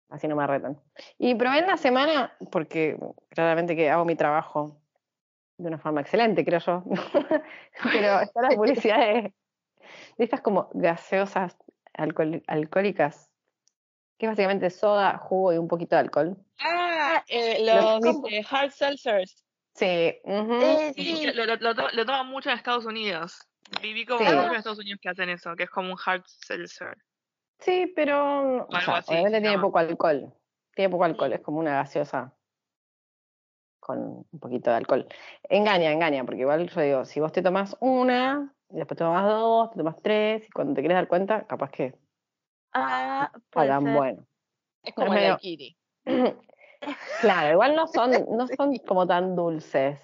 Así 0.09 0.27
no 0.27 0.35
me 0.35 0.47
retan. 0.47 0.79
Y 1.19 1.35
probé 1.35 1.59
en 1.59 1.67
la 1.67 1.77
semana, 1.77 2.33
porque 2.51 2.97
claramente 3.29 3.75
que 3.75 3.89
hago 3.91 4.05
mi 4.05 4.15
trabajo 4.15 4.77
de 5.57 5.67
una 5.67 5.77
forma 5.77 6.01
excelente, 6.01 6.43
creo 6.43 6.59
yo. 6.59 6.83
Pero 7.83 8.19
está 8.21 8.41
la 8.41 8.49
publicidad 8.55 8.97
de, 8.99 9.33
estas 10.17 10.41
como 10.41 10.69
gaseosas 10.73 11.55
alcohol- 11.93 12.43
alcohólicas, 12.47 13.29
que 14.17 14.25
es 14.25 14.31
básicamente 14.31 14.69
soda, 14.71 15.17
jugo 15.19 15.53
y 15.53 15.57
un 15.59 15.67
poquito 15.67 15.95
de 15.95 15.99
alcohol. 15.99 16.37
Ah, 16.59 17.23
eh, 17.27 17.63
Los 17.63 18.01
los 18.01 18.51
hard 18.51 18.71
seltzers. 18.71 19.43
Sí, 19.77 20.19
ujú. 20.23 20.53
Eh, 20.53 20.93
Sí, 20.95 21.17
sí. 21.17 21.27
Lo, 21.33 21.45
lo, 21.45 21.55
lo, 21.55 21.75
to- 21.75 21.89
lo 21.93 22.05
toman 22.05 22.27
mucho 22.27 22.49
en 22.49 22.57
Estados 22.57 22.85
Unidos. 22.85 23.47
Viví 23.81 24.05
como 24.05 24.25
Sí. 24.25 24.31
en 24.31 24.55
Estados 24.55 24.79
Unidos 24.79 24.99
que 25.01 25.09
hacen 25.09 25.29
eso, 25.29 25.55
que 25.55 25.63
es 25.63 25.69
como 25.69 25.91
un 25.93 25.99
hard 26.03 26.23
seltzer. 26.25 26.97
Sí, 27.59 27.91
pero 27.95 28.65
o 28.65 28.75
algo 28.75 28.81
sea, 28.81 28.97
así, 28.97 29.11
obviamente 29.13 29.41
tiene 29.41 29.59
poco 29.59 29.77
alcohol. 29.79 30.33
Tiene 30.73 30.89
poco 30.89 31.03
alcohol, 31.03 31.33
es 31.33 31.41
como 31.41 31.59
una 31.59 31.75
gaseosa 31.75 32.33
con 33.79 34.25
un 34.31 34.39
poquito 34.39 34.69
de 34.71 34.77
alcohol. 34.77 35.07
Engaña, 35.43 35.91
engaña, 35.91 36.23
porque 36.25 36.41
igual 36.41 36.69
yo 36.69 36.81
digo, 36.81 37.05
si 37.05 37.19
vos 37.19 37.31
te 37.31 37.41
tomás 37.41 37.75
una, 37.79 38.53
y 38.69 38.75
después 38.77 38.97
te 38.97 39.03
tomas 39.03 39.25
dos, 39.25 39.71
te 39.71 39.77
tomas 39.77 39.95
tres, 40.01 40.43
y 40.47 40.49
cuando 40.51 40.73
te 40.73 40.81
quieres 40.81 40.97
dar 40.97 41.07
cuenta, 41.07 41.45
capaz 41.45 41.71
que 41.71 41.95
Ah, 42.73 43.31
hagan 43.53 43.83
ser. 43.83 43.93
bueno. 43.93 44.27
Es 44.83 44.93
como 44.93 45.13
el 45.13 45.19
medio-. 45.19 45.39
claro, 47.21 47.51
igual 47.53 47.75
no 47.75 47.87
son, 47.87 48.11
no 48.37 48.47
son 48.47 48.75
como 48.87 49.05
tan 49.07 49.35
dulces, 49.35 49.99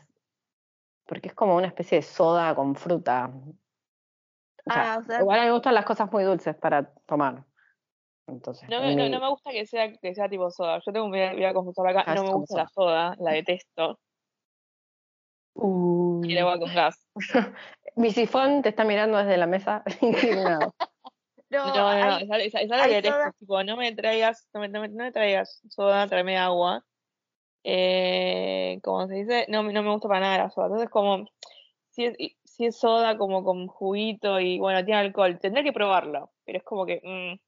porque 1.06 1.30
es 1.30 1.34
como 1.34 1.56
una 1.56 1.68
especie 1.68 1.98
de 1.98 2.01
soda 2.03 2.53
con 2.56 2.75
fruta. 2.75 3.32
O 4.65 4.72
sea, 4.72 4.94
Ah, 4.94 4.98
o 5.00 5.03
sea- 5.03 5.20
igual 5.20 5.39
a 5.39 5.42
mí 5.44 5.48
me 5.48 5.53
gustan 5.53 5.74
las 5.75 5.86
cosas 5.86 6.12
muy 6.12 6.24
dulces 6.24 6.56
para 6.56 6.94
tomar. 7.06 7.44
Entonces, 8.27 8.70
No 8.70 8.80
me, 8.80 8.96
no, 8.96 9.03
mi- 9.03 9.10
no 9.10 9.20
me 9.20 9.30
gusta 9.30 9.51
que 9.51 9.65
sea, 9.65 9.92
que 9.92 10.15
sea 10.15 10.30
tipo 10.30 10.50
soda. 10.50 10.80
Yo 10.86 10.94
tengo, 10.94 11.10
voy 11.10 11.22
a, 11.22 11.34
voy 11.34 11.44
a 11.44 11.53
confesar 11.53 11.88
acá, 11.88 12.13
no 12.15 12.24
me 12.24 12.34
gusta 12.34 12.58
la 12.58 12.68
soda, 12.70 13.15
la 13.20 13.32
detesto. 13.32 14.00
Uh. 15.56 16.22
Y 16.24 16.32
el 16.34 16.39
agua 16.39 16.58
con 16.60 16.74
gas. 16.74 17.06
Mi 17.96 18.12
sifón 18.12 18.62
te 18.63 18.70
está 18.70 18.86
mirando 18.86 19.18
desde 19.18 19.38
la 19.38 19.46
mesa 19.46 19.84
indignado. 20.01 20.74
No, 21.54 21.66
No, 21.68 21.74
no, 21.74 21.82
no, 21.82 21.88
hay- 21.90 22.24
es 22.24 22.30
algo- 22.32 22.46
es, 22.46 22.56
es 22.56 22.72
algo 22.72 22.84
hay 22.84 22.90
que 22.90 22.96
detesto. 22.96 23.18
soda- 23.20 23.36
Tipo, 23.40 23.64
no 23.64 23.78
me 23.78 23.96
traigas, 23.96 24.48
no 24.54 24.60
me, 24.60 24.68
no 24.70 24.82
me, 24.82 24.90
no 24.90 25.04
me 25.06 25.12
traigas 25.12 25.62
soda, 25.70 26.08
tráeme 26.08 26.38
agua. 26.38 26.84
Eh, 27.64 28.80
como 28.84 29.08
se 29.08 29.14
dice, 29.16 29.46
no, 29.50 29.64
me- 29.64 29.72
no 29.74 29.84
me 29.84 29.92
gusta 29.92 30.08
para 30.08 30.20
nada 30.20 30.38
la 30.40 30.50
soda. 30.50 30.66
Entonces, 30.68 30.90
como, 30.90 31.26
si 31.92 32.06
es, 32.06 32.18
si 32.44 32.66
es 32.66 32.78
soda 32.78 33.18
como 33.18 33.44
con 33.44 33.68
juguito 33.68 34.40
y 34.40 34.60
bueno, 34.60 34.84
tiene 34.84 35.00
alcohol, 35.02 35.40
tendré 35.40 35.64
que 35.64 35.72
probarlo. 35.74 36.32
Pero 36.46 36.58
es 36.58 36.64
como 36.64 36.86
que, 36.86 37.02
mm, 37.04 37.40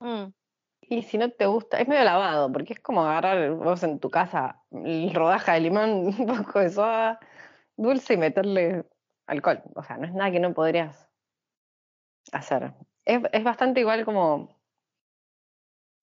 Mm. 0.00 0.34
Y 0.86 1.02
si 1.02 1.16
no 1.16 1.30
te 1.30 1.46
gusta, 1.46 1.78
es 1.80 1.88
medio 1.88 2.04
lavado, 2.04 2.52
porque 2.52 2.74
es 2.74 2.80
como 2.80 3.02
agarrar 3.06 3.52
vos 3.52 3.82
en 3.84 4.00
tu 4.00 4.10
casa 4.10 4.60
rodaja 5.14 5.54
de 5.54 5.60
limón, 5.60 6.06
un 6.18 6.26
poco 6.44 6.58
de 6.60 6.68
soda 6.68 7.18
dulce 7.76 8.14
y 8.14 8.16
meterle 8.18 8.84
alcohol. 9.26 9.62
O 9.76 9.82
sea, 9.82 9.96
no 9.96 10.04
es 10.06 10.12
nada 10.12 10.30
que 10.30 10.40
no 10.40 10.52
podrías 10.52 11.08
hacer. 12.32 12.74
Es, 13.04 13.20
es 13.32 13.44
bastante 13.44 13.80
igual 13.80 14.04
como 14.04 14.48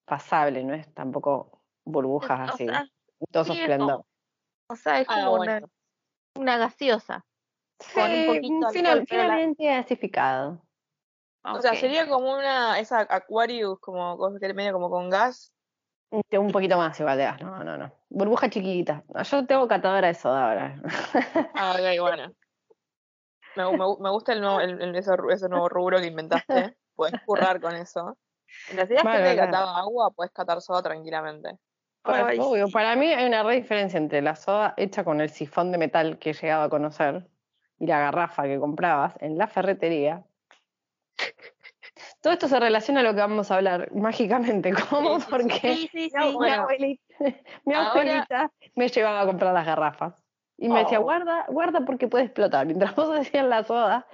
pasable, 0.06 0.64
no 0.64 0.74
es 0.74 0.92
tampoco 0.94 1.62
burbujas 1.86 2.50
O 2.52 2.54
así, 2.54 2.66
sea, 2.68 2.88
todo 3.32 3.46
sí, 3.46 3.54
esplendor. 3.60 3.90
como- 3.90 4.06
O 4.70 4.76
sea, 4.76 5.02
es 5.02 5.08
Ah, 5.10 5.16
como 5.26 5.34
una, 5.34 5.52
bueno. 5.54 5.68
una 6.36 6.58
gaseosa. 6.58 7.26
con 7.96 8.04
un 8.04 8.10
Sí, 8.12 8.26
poquito 8.28 8.70
final- 8.72 8.92
alcohol, 9.00 9.06
pero 9.10 9.24
la- 9.24 9.34
finalmente 9.34 9.66
gasificado. 9.66 10.62
O 11.44 11.60
sea, 11.62 11.74
sería 11.74 12.08
como 12.08 12.32
una, 12.36 12.78
esa 12.80 13.00
Aquarius, 13.10 13.80
como 13.80 14.16
cosa 14.18 14.38
que 14.40 14.54
medio 14.54 14.72
como 14.74 14.92
con 14.92 15.10
gas. 15.10 15.52
Un 16.12 16.22
un 16.38 16.52
poquito 16.52 16.78
más 16.78 17.00
igual 17.00 17.18
de 17.18 17.24
gas, 17.24 17.42
no, 17.42 17.64
no, 17.64 17.78
no. 17.78 17.92
Burbuja 18.10 18.50
chiquita. 18.52 19.04
Yo 19.24 19.48
tengo 19.48 19.68
catadora 19.68 20.08
de 20.10 20.14
soda 20.14 20.50
ahora. 20.50 20.82
Ah, 21.56 21.72
ok, 21.76 22.00
bueno. 22.02 22.32
Me, 23.56 23.66
me, 23.72 23.78
me 24.00 24.10
gusta 24.12 24.34
el 24.34 24.42
nuevo, 24.42 24.62
el, 24.62 24.80
el- 24.82 24.96
ese, 24.96 25.12
ru- 25.12 25.34
ese 25.34 25.50
nuevo 25.50 25.68
rubro 25.68 26.00
que 26.00 26.08
inventaste. 26.08 26.78
Puedes 27.10 27.22
currar 27.26 27.60
con 27.62 27.76
eso. 27.76 28.18
Mientras 28.68 28.90
seas 28.90 29.04
Vale, 29.04 29.18
gente 29.18 29.32
que 29.36 29.40
vale. 29.42 29.52
cataba 29.52 29.78
agua, 29.80 30.12
puedes 30.12 30.32
catar 30.32 30.62
soda 30.62 30.82
tranquilamente. 30.84 31.58
Para, 32.04 32.28
Ay, 32.28 32.40
obvio, 32.40 32.68
sí. 32.68 32.74
para 32.74 32.96
mí 32.96 33.08
hay 33.08 33.26
una 33.28 33.44
re 33.44 33.56
diferencia 33.56 33.98
entre 33.98 34.22
la 34.22 34.36
soda 34.36 34.74
hecha 34.78 35.04
con 35.04 35.22
el 35.22 35.30
sifón 35.30 35.72
de 35.72 35.78
metal 35.78 36.18
que 36.20 36.32
he 36.32 36.34
llegado 36.34 36.64
a 36.64 36.70
conocer 36.70 37.28
y 37.80 37.88
la 37.88 38.00
garrafa 38.00 38.44
que 38.44 38.60
comprabas 38.60 39.14
en 39.20 39.38
la 39.38 39.48
ferretería. 39.48 40.24
Todo 42.22 42.34
esto 42.34 42.48
se 42.48 42.60
relaciona 42.60 43.00
a 43.02 43.04
lo 43.04 43.14
que 43.14 43.22
vamos 43.22 43.52
a 43.52 43.56
hablar 43.56 43.92
mágicamente. 43.94 44.72
¿Cómo? 44.90 45.20
Sí. 45.20 45.28
Porque 45.30 45.54
Sí, 45.60 45.90
mi, 45.94 46.34
bueno. 46.34 46.62
abuelita, 46.64 47.02
mi 47.66 47.74
Ahora- 47.74 47.90
abuelita 47.92 48.52
me 48.76 48.88
llevaba 48.90 49.22
a 49.22 49.26
comprar 49.26 49.54
las 49.54 49.66
garrafas. 49.66 50.24
Y 50.58 50.70
me 50.70 50.80
decía, 50.80 51.00
Oh. 51.00 51.04
guarda, 51.04 51.46
guarda 51.48 51.82
porque 51.86 52.08
puede 52.08 52.26
explotar. 52.26 52.66
Mientras 52.68 52.96
vos 52.96 53.12
decías 53.16 53.46
la 53.46 53.64
soda, 53.64 54.06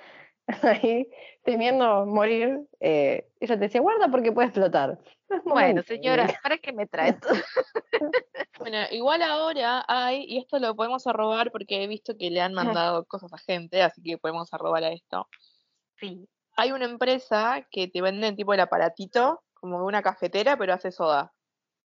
ahí 0.64 1.08
temiendo 1.44 2.06
morir, 2.06 2.60
eh, 2.80 3.30
ella 3.40 3.56
te 3.56 3.62
decía, 3.62 3.82
guarda 3.82 4.08
porque 4.10 4.32
puede 4.32 4.48
explotar. 4.48 4.98
Bueno, 5.44 5.84
señora. 5.84 6.26
¿para 6.42 6.58
qué 6.58 6.72
me 6.72 6.88
trae 6.88 7.14
todo? 7.14 7.34
Bueno, 8.60 8.78
igual 8.92 9.22
ahora 9.22 9.84
hay, 9.88 10.24
y 10.24 10.40
esto 10.40 10.58
lo 10.60 10.76
podemos 10.76 11.06
arrobar 11.06 11.52
porque 11.52 11.84
he 11.84 11.88
visto 11.88 12.18
que 12.18 12.32
le 12.32 12.42
han 12.42 12.54
mandado 12.54 13.06
cosas 13.06 13.32
a 13.34 13.38
gente, 13.38 13.84
así 13.84 14.02
que 14.02 14.18
podemos 14.18 14.52
arrobar 14.54 14.84
a 14.84 14.92
esto. 14.92 15.28
Sí. 15.98 16.28
Hay 16.56 16.72
una 16.72 16.86
empresa 16.86 17.68
que 17.70 17.88
te 17.88 18.02
venden 18.02 18.36
tipo 18.36 18.54
el 18.54 18.60
aparatito, 18.62 19.44
como 19.54 19.86
una 19.86 20.02
cafetera, 20.02 20.58
pero 20.58 20.74
hace 20.74 20.92
soda. 20.92 21.34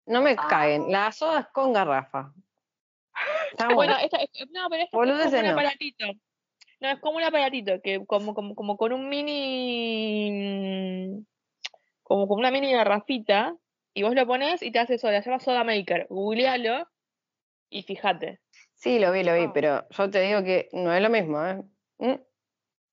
No 0.06 0.22
me 0.22 0.32
Ah. 0.32 0.46
caguen, 0.48 0.90
la 0.90 1.12
soda 1.12 1.40
es 1.40 1.46
con 1.48 1.72
garrafa. 1.72 2.32
Estamos- 3.52 3.74
Bueno, 3.74 3.96
esta, 4.02 4.18
no, 4.50 4.68
pero 4.68 4.82
esto 4.84 5.02
es 5.28 5.32
un 5.32 5.46
no. 5.46 5.52
aparatito. 5.52 6.04
No, 6.80 6.90
es 6.90 6.98
como 7.00 7.16
un 7.16 7.22
aparatito 7.24 7.80
que 7.82 8.04
como, 8.06 8.34
como, 8.34 8.54
como 8.54 8.76
con 8.76 8.92
un 8.92 9.08
mini 9.08 10.26
como 12.02 12.28
con 12.28 12.38
una 12.38 12.50
mini 12.50 12.72
garrafita 12.72 13.56
y 13.94 14.02
vos 14.02 14.14
lo 14.14 14.26
pones 14.26 14.62
y 14.62 14.70
te 14.70 14.78
hace 14.78 14.98
soda, 14.98 15.22
se 15.22 15.30
llama 15.30 15.40
Soda 15.40 15.64
Maker. 15.64 16.06
Googlealo 16.10 16.86
y 17.70 17.82
fíjate. 17.82 18.40
Sí, 18.74 18.98
lo 18.98 19.10
vi, 19.10 19.24
lo 19.24 19.34
vi, 19.34 19.44
Ah. 19.44 19.50
pero 19.54 19.86
yo 19.90 20.10
te 20.10 20.20
digo 20.20 20.42
que 20.44 20.68
no 20.72 20.92
es 20.92 21.02
lo 21.02 21.08
mismo, 21.08 21.42
¿eh? 21.44 21.62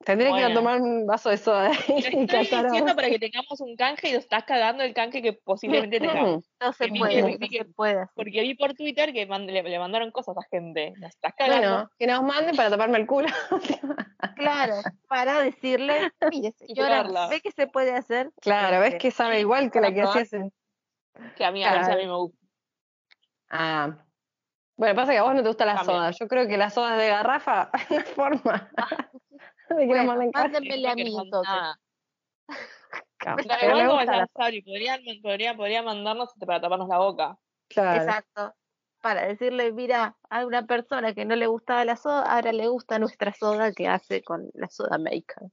Mm. 0.04 0.06
Tendré 0.06 0.26
que 0.32 0.38
ir 0.38 0.44
a 0.44 0.48
Bueno. 0.48 0.60
tomar 0.60 0.82
un 0.82 1.06
vaso 1.08 1.30
de 1.30 1.38
soda 1.38 1.72
y 1.88 2.00
estoy 2.00 2.28
catar 2.28 2.66
a 2.66 2.70
diciendo 2.70 2.94
para 2.96 3.10
que 3.10 3.20
tengamos 3.20 3.62
un 3.62 3.76
canje 3.78 4.10
y 4.10 4.14
nos 4.14 4.24
estás 4.24 4.44
cagando 4.44 4.84
el 4.84 4.94
canje 4.94 5.22
que 5.22 5.34
posiblemente 5.34 6.00
tengamos. 6.00 6.44
No 6.62 6.74
se 6.74 6.86
Que 6.92 7.00
puede, 7.00 7.14
que- 7.16 7.22
no 7.22 7.28
vi 7.40 7.50
que- 7.50 7.58
se 7.60 7.66
puede. 7.66 8.06
Porque 8.16 8.42
vi 8.42 8.56
por 8.56 8.74
Twitter 8.74 9.12
que 9.14 9.28
mand- 9.28 9.50
le, 9.50 9.64
le 9.64 9.80
mandaron 9.80 10.12
cosas 10.12 10.38
a 10.38 10.42
gente. 10.52 10.92
Nos 10.98 11.10
estás 11.12 11.34
cagando. 11.38 11.58
Bueno, 11.70 11.92
que 11.98 12.08
nos 12.08 12.24
manden 12.24 12.56
para 12.56 12.70
taparme 12.70 12.98
el 13.00 13.08
culo. 13.08 13.28
Claro, 14.38 14.76
para 15.10 15.40
decirle, 15.42 16.12
mire 16.32 16.54
señora. 16.54 17.04
¿ve 17.30 17.42
que 17.42 17.52
se 17.52 17.68
puede 17.68 17.94
hacer? 17.94 18.32
claro, 18.42 18.80
ves 18.80 18.88
Este, 18.94 18.98
que 19.00 19.12
sabe 19.12 19.40
igual 19.42 19.70
que 19.70 19.82
la 19.82 19.94
que 19.94 20.02
hacías 20.02 20.32
en... 20.34 20.52
Que 21.36 21.44
a 21.46 21.52
mí, 21.52 21.64
a 21.64 21.72
mí, 21.72 21.78
a 21.78 21.82
Claro. 21.84 21.98
mí 22.00 22.06
me 22.08 22.16
gusta. 22.16 22.38
Ah. 23.50 23.98
Bueno, 24.78 24.96
pasa 24.96 25.12
que 25.12 25.18
a 25.20 25.24
vos 25.24 25.36
no 25.36 25.42
te 25.44 25.48
gusta 25.50 25.66
la 25.66 25.76
También. 25.76 25.98
soda. 25.98 26.12
Yo 26.12 26.28
creo 26.28 26.48
que 26.48 26.58
la 26.58 26.70
soda 26.70 26.94
es 26.94 27.02
de 27.04 27.10
garrafa 27.10 27.70
no 27.90 28.00
forma 28.16 28.72
de 29.70 29.88
que 29.88 29.94
nos 29.94 30.06
Bueno, 30.06 30.32
mándenmele 30.34 30.88
a 30.88 30.96
mí 30.96 31.12
como 31.12 31.26
podrían, 34.62 35.02
podría, 35.22 35.56
podría 35.56 35.82
mandarnos 35.84 36.30
este, 36.34 36.46
para 36.46 36.62
taparnos 36.62 36.90
la 36.90 36.98
boca. 37.00 37.38
Claro. 37.70 38.04
Exacto. 38.04 38.54
Para 39.02 39.26
decirle, 39.28 39.72
mira, 39.74 40.18
a 40.30 40.46
una 40.46 40.66
persona 40.66 41.14
que 41.14 41.26
no 41.26 41.36
le 41.36 41.48
gustaba 41.48 41.84
la 41.84 41.96
soda, 41.98 42.24
ahora 42.24 42.54
le 42.54 42.68
gusta 42.68 43.00
nuestra 43.00 43.34
soda 43.34 43.72
que 43.74 43.88
hace 43.88 44.24
con 44.24 44.50
la 44.54 44.70
soda 44.70 44.98
maker. 44.98 45.50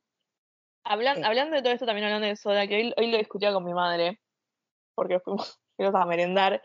Hablan, 0.85 1.17
Sí. 1.17 1.23
Hablando 1.25 1.57
de 1.57 1.63
todo 1.63 1.73
esto, 1.73 1.87
también 1.87 2.07
hablando 2.07 2.29
de 2.29 2.37
soda, 2.37 2.67
que 2.67 2.77
hoy, 2.77 2.95
hoy 2.97 3.11
lo 3.11 3.19
discutía 3.19 3.53
con 3.53 3.65
mi 3.65 3.75
madre, 3.75 4.21
porque 4.95 5.21
fuimos, 5.21 5.61
fuimos 5.77 5.95
a 5.95 6.07
merendar. 6.07 6.63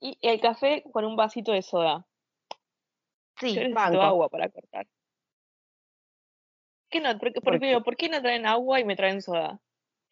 Y 0.00 0.16
el 0.22 0.40
café 0.40 0.84
con 0.92 1.04
un 1.04 1.16
vasito 1.16 1.52
de 1.52 1.62
soda. 1.62 2.06
Sí, 3.40 3.54
Yo 3.54 3.60
necesito 3.60 3.74
banco. 3.74 4.02
agua 4.02 4.28
para 4.28 4.48
cortar. 4.48 4.86
¿Qué 6.90 7.00
no? 7.00 7.18
¿Por, 7.18 7.32
qué- 7.32 7.40
por 7.40 7.52
¿Por 7.54 7.60
qué- 7.60 7.80
¿por 7.84 7.96
qué 7.96 8.08
no 8.08 8.20
traen 8.22 8.46
agua 8.46 8.80
y 8.80 8.84
me 8.84 8.96
traen 8.96 9.22
soda? 9.22 9.60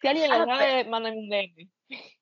Si 0.01 0.09
alguien 0.09 0.31
Ah, 0.31 0.39
lo 0.39 0.47
sabe, 0.47 0.85
mándame 0.85 1.19
un 1.19 1.29
DM. 1.29 1.69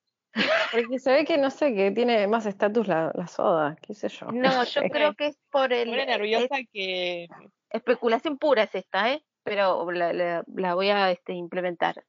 Porque 0.73 0.99
se 0.99 1.13
ve 1.13 1.25
que 1.25 1.39
no 1.39 1.51
sé, 1.51 1.75
que 1.75 1.91
tiene 1.91 2.27
más 2.27 2.47
estatus 2.47 2.89
la, 2.89 3.13
la 3.15 3.27
soda, 3.27 3.77
qué 3.81 3.95
sé 3.95 4.09
yo. 4.09 4.27
no, 4.29 4.65
yo 4.65 4.83
creo 4.93 5.15
que 5.15 5.27
es 5.29 5.39
por 5.51 5.71
Me 5.71 5.83
el... 5.83 5.95
es 5.95 6.07
nerviosa 6.07 6.57
que. 6.73 7.29
especulación 7.71 8.39
pura 8.39 8.65
es 8.65 8.75
esta, 8.75 9.13
¿eh? 9.13 9.25
Pero 9.43 9.91
la, 9.91 10.13
la- 10.13 10.45
la 10.55 10.75
voy 10.75 10.91
a 10.91 11.11
este, 11.11 11.35
implementar. 11.35 12.05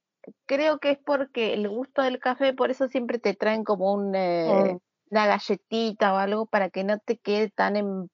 Creo 0.46 0.78
que 0.78 0.90
es 0.92 0.98
porque 0.98 1.54
el 1.54 1.68
gusto 1.68 2.02
del 2.02 2.18
café, 2.18 2.52
por 2.52 2.70
eso 2.70 2.88
siempre 2.88 3.18
te 3.18 3.34
traen 3.34 3.62
como 3.62 3.92
un, 3.92 4.14
eh, 4.14 4.74
Mm. 4.74 4.78
una 5.10 5.26
galletita 5.26 6.12
o 6.14 6.16
algo 6.16 6.46
para 6.46 6.70
que 6.70 6.82
no 6.82 6.98
te 6.98 7.18
quede 7.18 7.50
tan 7.50 7.76
en, 7.76 8.08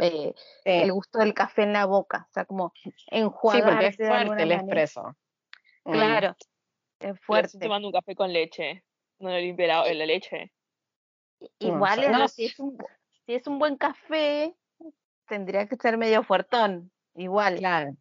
eh, 0.00 0.34
Sí, 0.36 0.42
el 0.64 0.92
gusto 0.92 1.18
del 1.18 1.34
café 1.34 1.62
en 1.62 1.72
la 1.72 1.86
boca, 1.86 2.26
o 2.28 2.32
sea, 2.32 2.44
como 2.44 2.72
sí, 2.82 2.92
enjuagarse 3.08 3.70
porque 3.70 3.86
es 3.86 3.96
de 3.98 4.06
fuerte 4.06 4.20
alguna 4.22 4.42
el 4.42 4.52
expreso. 4.52 5.16
Mm. 5.84 5.92
Claro, 5.92 6.28
es 6.28 6.36
Pero 6.98 7.12
estoy 7.14 7.24
fuerte. 7.26 7.58
tomando 7.58 7.88
un 7.88 7.92
café 7.92 8.14
con 8.14 8.32
leche. 8.32 8.84
No 9.20 9.30
le 9.30 9.40
limpia 9.42 9.66
la, 9.66 9.92
la 9.94 10.06
leche. 10.06 10.52
Igual 11.58 12.04
es- 12.04 12.10
no 12.10 12.28
si, 12.28 12.46
es 12.46 12.58
un, 12.58 12.76
si 13.26 13.34
es 13.34 13.46
un 13.46 13.58
buen 13.58 13.76
café, 13.76 14.56
tendría 15.26 15.66
que 15.68 15.76
ser 15.76 15.96
medio 15.98 16.22
fuertón, 16.22 16.90
igual. 17.14 17.58
Claro. 17.58 17.96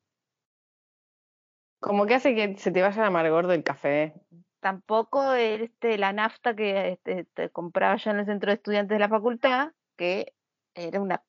Como 1.79 2.05
que 2.05 2.15
hace 2.15 2.33
que 2.35 2.57
se 2.57 2.71
te 2.71 2.81
vaya 2.81 3.01
el 3.01 3.07
amargor 3.07 3.47
del 3.47 3.63
café. 3.63 4.13
Tampoco 4.59 5.33
este, 5.33 5.97
la 5.97 6.11
nafta 6.11 6.55
que 6.55 6.89
este, 6.93 7.25
te 7.25 7.49
compraba 7.51 7.97
yo 7.97 8.11
en 8.11 8.19
el 8.19 8.25
centro 8.25 8.49
de 8.49 8.55
estudiantes 8.55 8.95
de 8.95 8.99
la 8.99 9.09
facultad, 9.09 9.71
que 9.95 10.33
era 10.73 10.99
una 10.99 11.23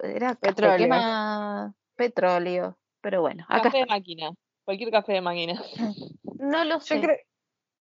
era 0.00 0.34
Petróleo. 0.34 0.76
quema- 0.78 1.74
petróleo. 1.96 2.76
Pero 3.00 3.20
bueno, 3.20 3.44
acá 3.48 3.62
Café 3.64 3.78
de 3.78 3.86
máquina. 3.86 4.30
Cualquier 4.64 4.90
café 4.90 5.12
de 5.14 5.20
máquina. 5.20 5.54
no 6.38 6.64
lo 6.64 6.80
sé. 6.80 6.96
Yo 6.96 7.02
creo, 7.02 7.16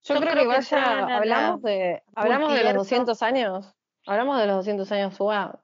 yo 0.04 0.14
Yo 0.16 0.22
creo 0.22 0.34
creo 0.34 0.50
que 0.50 0.56
que 0.58 0.62
ya 0.64 1.18
hablamos 1.18 1.62
de, 1.64 2.04
hablamos 2.16 2.50
de 2.54 2.64
los 2.64 2.74
multiverso. 2.76 2.78
200 3.16 3.24
años. 3.24 3.74
Hablamos 4.06 4.40
de 4.40 4.46
los 4.48 4.56
200 4.58 4.92
años, 4.92 5.16
Suba. 5.16 5.60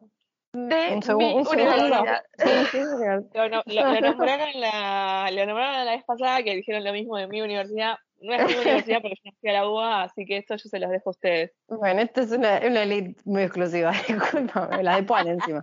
de 0.54 0.94
Un, 0.94 1.02
segu- 1.02 1.18
mi 1.18 1.34
un 1.34 1.46
segundo. 1.46 2.04
Sí. 2.38 2.80
Lo, 3.34 3.50
no- 3.50 3.64
lo- 3.66 3.94
lo 3.94 4.02
nombraron 4.02 4.50
la, 4.60 5.30
lo 5.32 5.46
nombraron 5.46 5.86
la 5.86 5.92
vez 5.94 6.04
pasada 6.04 6.44
que 6.44 6.56
dijeron 6.56 6.84
lo 6.84 6.92
mismo 6.94 7.18
de 7.18 7.28
mi 7.28 7.42
universidad. 7.42 7.96
No 8.22 8.34
es 8.34 8.46
mi 8.48 8.54
universidad 8.56 9.02
porque 9.02 9.16
yo 9.24 9.32
no 9.32 9.38
fui 9.42 9.50
a 9.50 9.54
la 9.54 9.70
UA, 9.70 10.04
así 10.04 10.26
que 10.26 10.38
esto 10.38 10.56
yo 10.56 10.70
se 10.70 10.80
los 10.80 10.90
dejo 10.90 11.10
a 11.10 11.12
ustedes. 11.12 11.52
Bueno, 11.68 12.02
esta 12.02 12.22
es 12.22 12.32
una, 12.32 12.60
una 12.66 12.84
elite 12.84 13.20
muy 13.26 13.44
exclusiva, 13.44 13.92
discúlpame, 14.08 14.82
la 14.84 14.96
de 14.96 15.04
Puan 15.04 15.28
encima. 15.28 15.62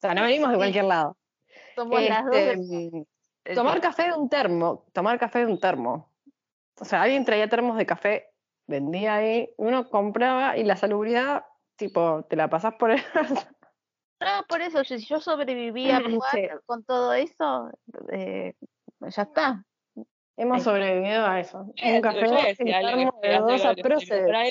O 0.00 0.06
sea, 0.06 0.14
no 0.14 0.22
venimos 0.22 0.50
de 0.50 0.56
cualquier 0.56 0.84
lado. 0.86 1.16
Somos 1.76 2.02
las 2.02 2.24
dos. 2.24 2.34
Este, 2.34 2.56
de- 2.66 3.06
de- 3.44 3.54
tomar 3.54 3.80
café 3.80 4.04
de 4.04 4.14
un 4.14 4.28
termo, 4.30 4.86
tomar 4.94 5.18
café 5.18 5.40
de 5.40 5.46
un 5.46 5.60
termo. 5.60 6.10
O 6.80 6.84
sea, 6.86 7.02
alguien 7.02 7.24
traía 7.26 7.48
termos 7.48 7.76
de 7.76 7.84
café, 7.84 8.30
vendía 8.66 9.16
ahí, 9.16 9.52
uno 9.58 9.90
compraba 9.90 10.56
y 10.56 10.64
la 10.64 10.76
salubridad, 10.76 11.44
tipo, 11.76 12.24
te 12.30 12.36
la 12.36 12.48
pasás 12.48 12.74
por 12.76 12.92
el... 12.92 13.02
No, 14.20 14.44
por 14.48 14.60
eso, 14.62 14.84
si 14.84 14.98
yo 14.98 15.20
sobreviví 15.20 15.90
a 15.90 16.00
jugar 16.04 16.30
Sí. 16.32 16.48
con 16.66 16.82
todo 16.84 17.12
eso, 17.14 17.70
eh, 18.10 18.54
ya 19.00 19.22
está. 19.22 19.64
Hemos 20.36 20.62
sobrevivido 20.62 21.26
a 21.26 21.40
eso. 21.40 21.66
Un 21.82 22.00
café 22.00 22.20
yo 22.26 22.34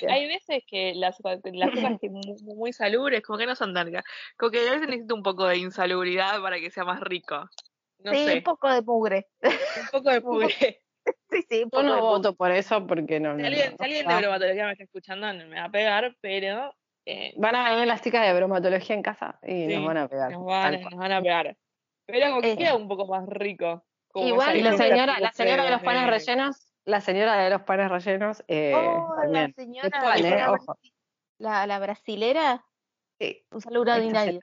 hay, 0.10 0.28
veces 0.28 0.64
que 0.68 0.94
las, 0.96 1.18
las 1.24 1.72
cosas 1.72 1.98
que 2.00 2.10
muy, 2.10 2.36
muy 2.56 2.74
salubres 2.74 3.22
como 3.24 3.40
que 3.40 3.46
no 3.48 3.56
son 3.56 3.74
tan 3.74 3.88
ricas. 3.88 4.04
Como 4.38 4.52
que 4.52 4.60
a 4.60 4.72
veces 4.74 4.88
necesito 4.88 5.16
un 5.16 5.24
poco 5.24 5.48
de 5.48 5.58
insalubridad 5.58 6.42
para 6.42 6.60
que 6.60 6.70
sea 6.70 6.84
más 6.84 7.00
rico. 7.02 7.50
No 8.00 8.14
sí, 8.14 8.26
sé, 8.26 8.36
un 8.38 8.44
poco 8.44 8.72
de 8.72 8.82
mugre. 8.82 9.28
un 9.42 9.88
poco 9.92 10.10
de 10.12 10.22
puré. 10.22 10.82
Sí, 11.32 11.42
sí, 11.50 11.64
un 11.64 11.64
Yo 11.64 11.70
poco 11.72 11.84
no 11.84 11.96
de 11.96 12.02
mugre. 12.02 12.18
voto 12.18 12.36
por 12.36 12.52
eso 12.52 12.86
porque 12.86 13.20
no. 13.20 13.36
Si 13.36 13.42
no, 13.42 13.48
alguien, 13.48 13.72
no, 13.72 13.78
si 13.78 13.84
alguien 13.84 14.06
no. 14.06 14.14
de 14.16 14.20
bromatología 14.22 14.66
me 14.66 14.72
está 14.74 14.84
escuchando, 14.84 15.34
no 15.34 15.48
me 15.48 15.56
va 15.60 15.66
a 15.66 15.72
pegar, 15.72 16.16
pero 16.22 16.74
eh, 17.06 17.34
Van 17.38 17.56
a 17.56 17.72
venir 17.72 17.88
las 17.88 18.02
chicas 18.04 18.28
de 18.28 18.34
bromatología 18.36 18.96
en 18.96 19.02
casa 19.02 19.40
y 19.42 19.66
Sí, 19.68 19.76
nos 19.76 19.86
van 19.86 19.98
a 19.98 20.08
pegar. 20.08 20.32
nos, 20.32 20.46
van, 20.46 20.82
nos 20.82 20.94
van 20.96 21.12
a 21.14 21.22
pegar. 21.22 21.58
Pero 22.06 22.30
como 22.30 22.42
que 22.42 22.52
Eh. 22.52 22.58
queda 22.58 22.76
un 22.76 22.88
poco 22.88 23.08
más 23.08 23.26
rico. 23.28 23.86
Como 24.12 24.28
Igual 24.28 24.58
Y 24.58 24.62
la 24.64 24.74
señora, 24.78 25.20
la 25.20 25.32
señora 25.32 25.64
de 25.66 25.72
los 25.72 25.82
panes 25.84 26.02
de- 26.04 26.10
rellenos, 26.10 26.74
la 26.86 27.02
señora 27.02 27.36
de 27.38 27.50
los 27.52 27.62
panes 27.62 27.90
rellenos, 27.92 28.44
eh, 28.48 28.74
Oh, 28.76 29.16
la 29.16 29.22
también. 29.22 29.54
señora, 29.56 29.88
Es 29.88 30.00
Juan, 30.04 30.22
la, 30.24 30.30
eh, 30.30 30.38
la 30.38 30.52
ojo. 30.52 30.80
la, 31.38 31.68
la 31.68 31.80
brasilera, 31.80 32.66
Sí, 33.20 33.46
un 33.52 33.62
saludo 33.62 33.94
esta 33.94 34.14
nadie. 34.14 34.40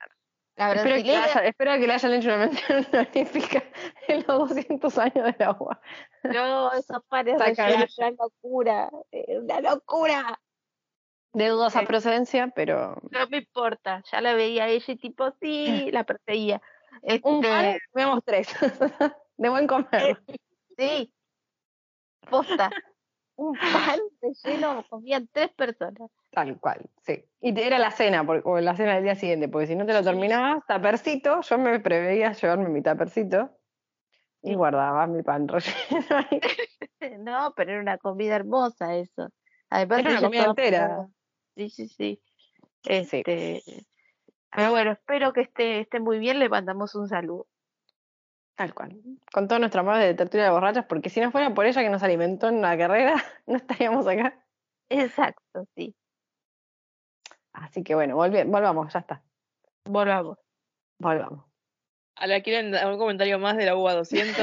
La 0.55 0.73
Espero 0.73 0.83
que, 0.95 1.01
brasilera, 1.01 1.23
haya- 1.23 1.45
espero 1.47 1.71
que 1.73 1.87
le 1.87 1.93
hayan 1.93 2.13
hecho 2.13 2.27
una 2.29 2.37
mención 2.37 2.85
honorífica 2.93 3.63
en 4.07 4.17
los 4.27 4.49
200 4.49 4.97
años 4.97 5.25
del 5.25 5.35
agua. 5.47 5.81
no, 6.23 6.71
esos 6.73 7.03
panes 7.07 7.37
rellenos, 7.37 7.97
una 7.97 8.11
locura, 8.11 8.89
eh, 9.11 9.37
una 9.39 9.61
locura. 9.61 10.39
De 11.33 11.49
dudosa 11.49 11.81
Sí. 11.81 11.85
procedencia, 11.85 12.47
pero 12.55 12.97
No 13.11 13.27
me 13.27 13.37
importa, 13.39 14.01
ya 14.11 14.21
la 14.21 14.33
veía 14.33 14.67
ella 14.69 14.93
y 14.93 14.95
tipo, 14.97 15.29
sí, 15.41 15.89
la 15.93 16.03
perseguía. 16.05 16.61
un 17.01 17.01
Este, 17.03 17.49
pan, 17.49 17.77
vemos 17.93 18.21
tres. 18.25 18.47
De 19.37 19.49
buen 19.49 19.67
comer. 19.67 20.21
Sí, 20.77 21.13
posta. 22.29 22.69
Un 23.35 23.55
pan 23.55 23.99
relleno 24.21 24.83
comían 24.89 25.29
tres 25.31 25.51
personas. 25.53 26.09
Tal 26.31 26.59
cual, 26.59 26.89
sí. 27.05 27.23
Y 27.39 27.59
era 27.59 27.77
la 27.77 27.91
cena, 27.91 28.21
o 28.21 28.59
la 28.59 28.75
cena 28.75 28.95
del 28.95 29.03
día 29.03 29.15
siguiente, 29.15 29.47
porque 29.47 29.67
si 29.67 29.75
no 29.75 29.85
te 29.85 29.93
lo 29.93 30.03
terminabas, 30.03 30.65
tapercito, 30.65 31.41
yo 31.41 31.57
me 31.59 31.79
preveía 31.79 32.31
llevarme 32.33 32.69
mi 32.69 32.81
tapercito 32.81 33.51
y 34.41 34.55
guardaba 34.55 35.05
mi 35.07 35.23
pan 35.23 35.47
relleno. 35.47 35.75
No, 37.19 37.53
pero 37.55 37.73
era 37.73 37.81
una 37.81 37.97
comida 37.99 38.35
hermosa 38.35 38.95
eso. 38.95 39.29
Además, 39.69 39.99
Era 39.99 40.11
una 40.11 40.21
comida 40.21 40.45
entera. 40.45 41.07
sí, 41.55 41.69
sí. 41.69 41.87
Sí. 41.87 42.21
Este, 42.83 43.61
pero 44.51 44.71
bueno, 44.71 44.91
espero 44.93 45.33
que 45.33 45.41
esté, 45.41 45.81
esté 45.81 45.99
muy 45.99 46.19
bien. 46.19 46.39
Le 46.39 46.49
mandamos 46.49 46.95
un 46.95 47.07
saludo. 47.07 47.47
Tal 48.57 48.73
cual. 48.73 48.99
Con 49.31 49.47
todo 49.47 49.59
nuestro 49.59 49.81
amor 49.81 49.97
de 49.97 50.15
tertulia 50.15 50.45
de 50.45 50.51
borrachas, 50.51 50.85
porque 50.85 51.11
si 51.11 51.21
no 51.21 51.31
fuera 51.31 51.53
por 51.53 51.67
ella 51.67 51.83
que 51.83 51.89
nos 51.89 52.01
alimentó 52.01 52.49
en 52.49 52.59
la 52.61 52.75
carrera, 52.75 53.13
no 53.45 53.55
estaríamos 53.55 54.07
acá. 54.07 54.43
Exacto, 54.89 55.65
sí. 55.75 55.95
Así 57.53 57.83
que 57.83 57.93
bueno, 57.95 58.15
volvamos, 58.15 58.91
ya 58.91 58.99
está. 58.99 59.23
Volvamos. 59.85 60.37
Volvamos. 60.99 61.45
¿A 62.15 62.25
la 62.25 62.41
quieren 62.41 62.71
dar 62.71 62.91
un 62.91 62.97
comentario 62.97 63.37
más 63.37 63.57
de 63.57 63.65
la 63.65 63.75
UA 63.75 63.93
200? 63.93 64.35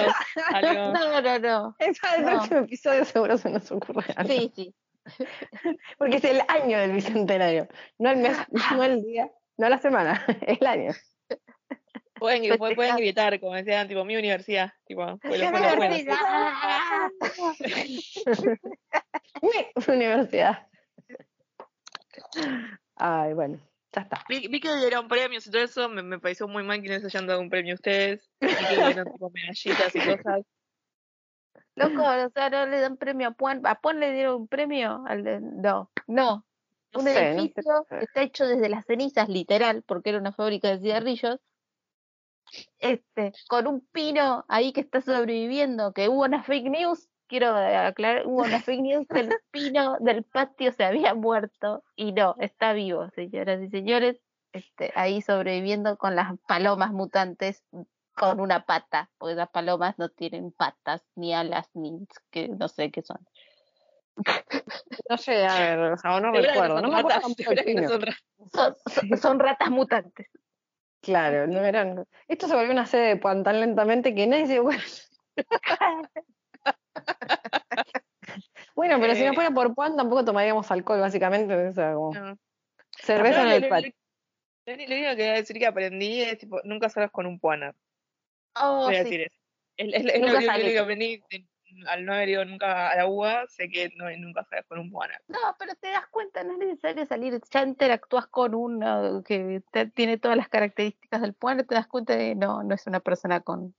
Algo. 0.53 0.92
No, 0.92 1.20
no, 1.20 1.38
no. 1.40 1.77
Es 1.81 1.98
para 1.98 2.16
el 2.16 2.22
No. 2.24 2.31
próximo 2.31 2.61
episodio 2.61 3.05
seguro 3.05 3.37
se 3.37 3.50
nos 3.50 3.70
ocurre 3.72 4.05
algo. 4.16 4.33
Sí, 4.33 4.53
sí. 4.55 4.74
Porque 5.98 6.16
es 6.16 6.24
el 6.24 6.40
año 6.46 6.79
del 6.79 6.92
bicentenario. 6.92 7.66
No 7.98 8.11
el 8.11 8.18
mes, 8.18 8.38
no 8.77 8.85
el 8.85 9.03
día, 9.03 9.29
no 9.59 9.68
la 9.68 9.79
semana, 9.79 10.24
el 10.46 10.64
año. 10.64 10.92
Pueden, 12.18 12.57
pueden, 12.59 12.96
gritar, 12.96 13.40
como 13.40 13.55
decían, 13.55 13.88
tipo, 13.88 14.05
mi 14.05 14.16
universidad. 14.16 14.72
Tipo, 14.87 15.05
lo 15.05 15.18
bueno. 15.18 15.77
Universidad. 15.77 16.16
Mi 19.42 19.94
universidad. 19.94 20.66
Ay, 22.96 23.33
bueno, 23.35 23.59
ya 23.92 24.03
está. 24.03 24.24
Vi, 24.29 24.46
vi 24.48 24.61
que 24.61 24.74
dieron 24.77 25.09
premios 25.09 25.46
y 25.46 25.50
todo 25.50 25.62
eso, 25.62 25.88
me, 25.88 26.03
me 26.03 26.18
pareció 26.18 26.48
muy 26.48 26.62
mal 26.62 26.81
que 26.81 26.88
no 26.88 26.94
les 26.94 27.05
hayan 27.05 27.27
dado 27.27 27.40
un 27.40 27.50
premio 27.50 27.74
a 27.74 27.77
ustedes. 27.77 28.31
Vi 28.40 28.48
que 28.48 28.77
dieron 28.85 29.12
tipo 29.12 29.31
medallitas 29.31 29.94
y 29.94 29.98
cosas. 29.98 30.42
Loco, 31.77 32.03
o 32.03 32.31
sea, 32.31 32.50
no 32.50 32.66
le 32.66 32.81
dan 32.81 32.96
premio 32.96 33.29
a 33.29 33.35
Juan. 33.38 33.61
¿A 33.66 33.79
Juan 33.83 33.98
le 33.98 34.12
dieron 34.12 34.42
un 34.42 34.48
premio? 34.48 35.05
Al 35.07 35.24
de- 35.24 35.40
No, 35.40 35.90
no. 36.07 36.46
No 36.92 37.00
un 37.00 37.05
sé, 37.07 37.12
no 37.12 37.14
sé. 37.14 37.31
edificio 37.33 37.87
está 38.00 38.22
hecho 38.22 38.46
desde 38.46 38.68
las 38.68 38.87
cenizas, 38.87 39.29
literal, 39.29 39.83
porque 39.83 40.11
era 40.11 40.18
una 40.20 40.33
fábrica 40.33 40.68
de 40.68 40.79
cigarrillos. 40.79 41.40
Este, 42.78 43.32
con 43.48 43.66
un 43.66 43.80
pino 43.92 44.44
ahí 44.48 44.72
que 44.72 44.80
está 44.80 45.00
sobreviviendo, 45.00 45.92
que 45.92 46.08
hubo 46.08 46.22
una 46.24 46.42
fake 46.42 46.66
news, 46.70 47.08
quiero 47.26 47.54
aclarar, 47.54 48.26
hubo 48.26 48.42
una 48.42 48.60
fake 48.60 48.80
news 48.82 49.06
que 49.08 49.20
el 49.20 49.28
pino 49.50 49.96
del 50.00 50.24
patio 50.24 50.72
se 50.72 50.84
había 50.84 51.14
muerto 51.14 51.82
y 51.96 52.12
no, 52.12 52.36
está 52.38 52.72
vivo, 52.72 53.08
señoras 53.10 53.60
y 53.62 53.68
señores, 53.68 54.20
este, 54.52 54.92
ahí 54.94 55.20
sobreviviendo 55.22 55.96
con 55.96 56.14
las 56.14 56.32
palomas 56.46 56.92
mutantes 56.92 57.64
con 58.14 58.38
una 58.38 58.64
pata, 58.64 59.10
porque 59.18 59.34
las 59.34 59.48
palomas 59.50 59.98
no 59.98 60.08
tienen 60.08 60.52
patas, 60.52 61.02
ni 61.16 61.34
alas, 61.34 61.68
ni 61.74 62.06
que 62.30 62.48
no 62.48 62.68
sé 62.68 62.92
qué 62.92 63.02
son. 63.02 63.18
No 65.10 65.16
sé, 65.18 65.44
a 65.44 65.58
ver, 65.58 65.78
o 65.92 65.96
sea, 65.96 66.20
no 66.20 66.30
recuerdo. 66.50 66.74
No 66.82 66.88
me 66.88 66.94
acuerdo 67.00 67.20
del. 67.80 68.14
Son, 68.52 68.76
son- 68.86 69.18
son 69.18 69.38
ratas 69.40 69.70
mutantes. 69.70 70.28
Claro, 71.04 71.46
no 71.46 71.60
eran. 71.64 72.06
Esto 72.28 72.48
se 72.48 72.54
volvió 72.54 72.72
una 72.72 72.86
sede 72.86 73.08
de 73.08 73.16
Puan 73.16 73.42
tan 73.44 73.60
lentamente 73.60 74.14
que 74.14 74.26
nadie 74.26 74.46
se 74.46 74.52
dio. 74.54 74.64
Bueno, 78.74 78.98
pero 79.00 79.14
si 79.14 79.22
no 79.24 79.30
Eh. 79.32 79.34
fuera 79.34 79.50
por 79.50 79.74
Puan 79.74 79.96
tampoco 79.96 80.24
tomaríamos 80.24 80.68
alcohol, 80.70 81.00
básicamente. 81.00 81.54
O 81.68 81.72
sea, 81.72 81.94
como 81.94 82.12
No. 82.14 82.36
cerveza 82.98 83.42
en 83.42 83.62
el 83.62 83.68
patio. 83.68 83.92
Lo 84.66 84.74
lo 84.76 84.82
único 84.82 85.10
que 85.10 85.22
voy 85.22 85.24
a 85.26 85.32
decir 85.34 85.58
que 85.58 85.66
aprendí 85.66 86.22
es 86.22 86.38
tipo, 86.38 86.60
nunca 86.64 86.88
salgas 86.88 87.10
con 87.12 87.26
un 87.26 87.38
puana. 87.38 87.74
Oh, 88.56 88.84
Voy 88.86 88.96
a 88.96 88.98
sí. 88.98 89.04
decir 89.04 89.20
eso. 89.22 89.36
Es, 89.76 89.88
es- 89.88 90.14
es 90.14 90.20
lo 90.20 90.26
único 90.38 90.68
que 90.70 90.78
aprendí 90.78 91.22
de- 91.30 91.46
al 91.88 92.04
no 92.04 92.12
haber 92.14 92.28
ido 92.28 92.44
nunca 92.44 92.88
a 92.90 92.96
la 92.96 93.06
UBA, 93.06 93.46
sé 93.48 93.68
que 93.68 93.90
no, 93.96 94.10
nunca 94.18 94.44
salgas 94.44 94.66
con 94.66 94.78
un 94.78 94.90
puana. 94.90 95.18
No, 95.28 95.38
pero 95.58 95.74
te 95.76 95.88
das 95.88 96.06
cuenta, 96.08 96.42
no 96.44 96.52
es 96.52 96.58
necesario 96.58 97.04
salir, 97.06 97.40
ya 97.50 97.62
interactúas 97.62 98.26
con 98.26 98.54
uno 98.54 99.22
que 99.24 99.62
te- 99.72 99.87
tiene 99.87 100.18
todas 100.18 100.37
las 100.37 100.48
características 100.48 101.20
del 101.20 101.34
pueblo, 101.34 101.64
te 101.64 101.74
das 101.74 101.87
cuenta 101.87 102.16
de 102.16 102.34
no, 102.34 102.62
no 102.62 102.74
es 102.74 102.87
una 102.87 103.00
persona 103.00 103.40
con... 103.40 103.74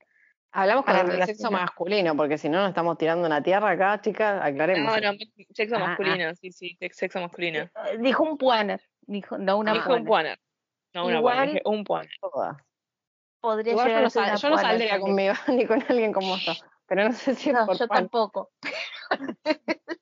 Hablamos 0.52 0.86
con 0.86 0.96
el 0.96 1.22
sexo 1.26 1.50
masculino, 1.50 2.16
porque 2.16 2.38
si 2.38 2.48
no 2.48 2.60
nos 2.60 2.70
estamos 2.70 2.96
tirando 2.96 3.26
una 3.26 3.42
tierra 3.42 3.70
acá, 3.70 4.00
chicas, 4.00 4.40
aclaremos. 4.42 4.90
No, 5.02 5.12
no, 5.12 5.18
sexo 5.52 5.76
Ah, 5.76 5.80
ah. 5.82 5.86
masculino, 5.88 6.34
sí, 6.34 6.50
sí, 6.50 6.76
sex- 6.80 6.96
sexo 6.96 7.20
masculino. 7.20 7.58
Eh, 7.60 7.98
Dijo 7.98 8.22
un 8.22 8.38
puaner, 8.38 8.80
dijo, 9.02 9.36
no 9.36 9.58
una 9.58 9.74
Dije 9.74 9.92
un 9.92 10.04
puaner. 10.06 10.38
No, 10.94 11.06
una 11.06 11.18
Igual- 11.18 11.46
dije 11.48 11.62
un. 11.66 11.84
Todas. 11.84 12.56
Podría 13.40 13.72
Igual 13.72 13.86
yo 13.86 13.88
llegar 13.88 14.02
no, 14.02 14.06
a 14.06 14.10
ser 14.10 14.22
sal- 14.22 14.30
una 14.30 14.36
yo 14.40 14.48
no 14.48 14.54
puaner 14.54 14.70
saldría 14.70 15.00
conmigo, 15.00 15.34
ni 15.48 15.66
con 15.66 15.82
alguien 15.90 16.12
como 16.12 16.28
vos. 16.30 16.64
Pero 16.86 17.04
no 17.04 17.12
sé 17.12 17.34
si 17.34 17.50
es 17.50 17.54
No, 17.56 17.66
por 17.66 17.76
yo 17.78 17.86
pan. 17.88 17.98
tampoco. 17.98 18.50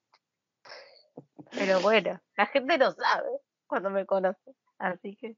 Pero 1.53 1.81
bueno, 1.81 2.21
la 2.37 2.47
gente 2.47 2.79
no 2.79 2.91
sabe 2.93 3.29
cuando 3.67 3.91
me 3.91 4.05
conoce. 4.07 4.53
Así 4.79 5.17
que. 5.17 5.37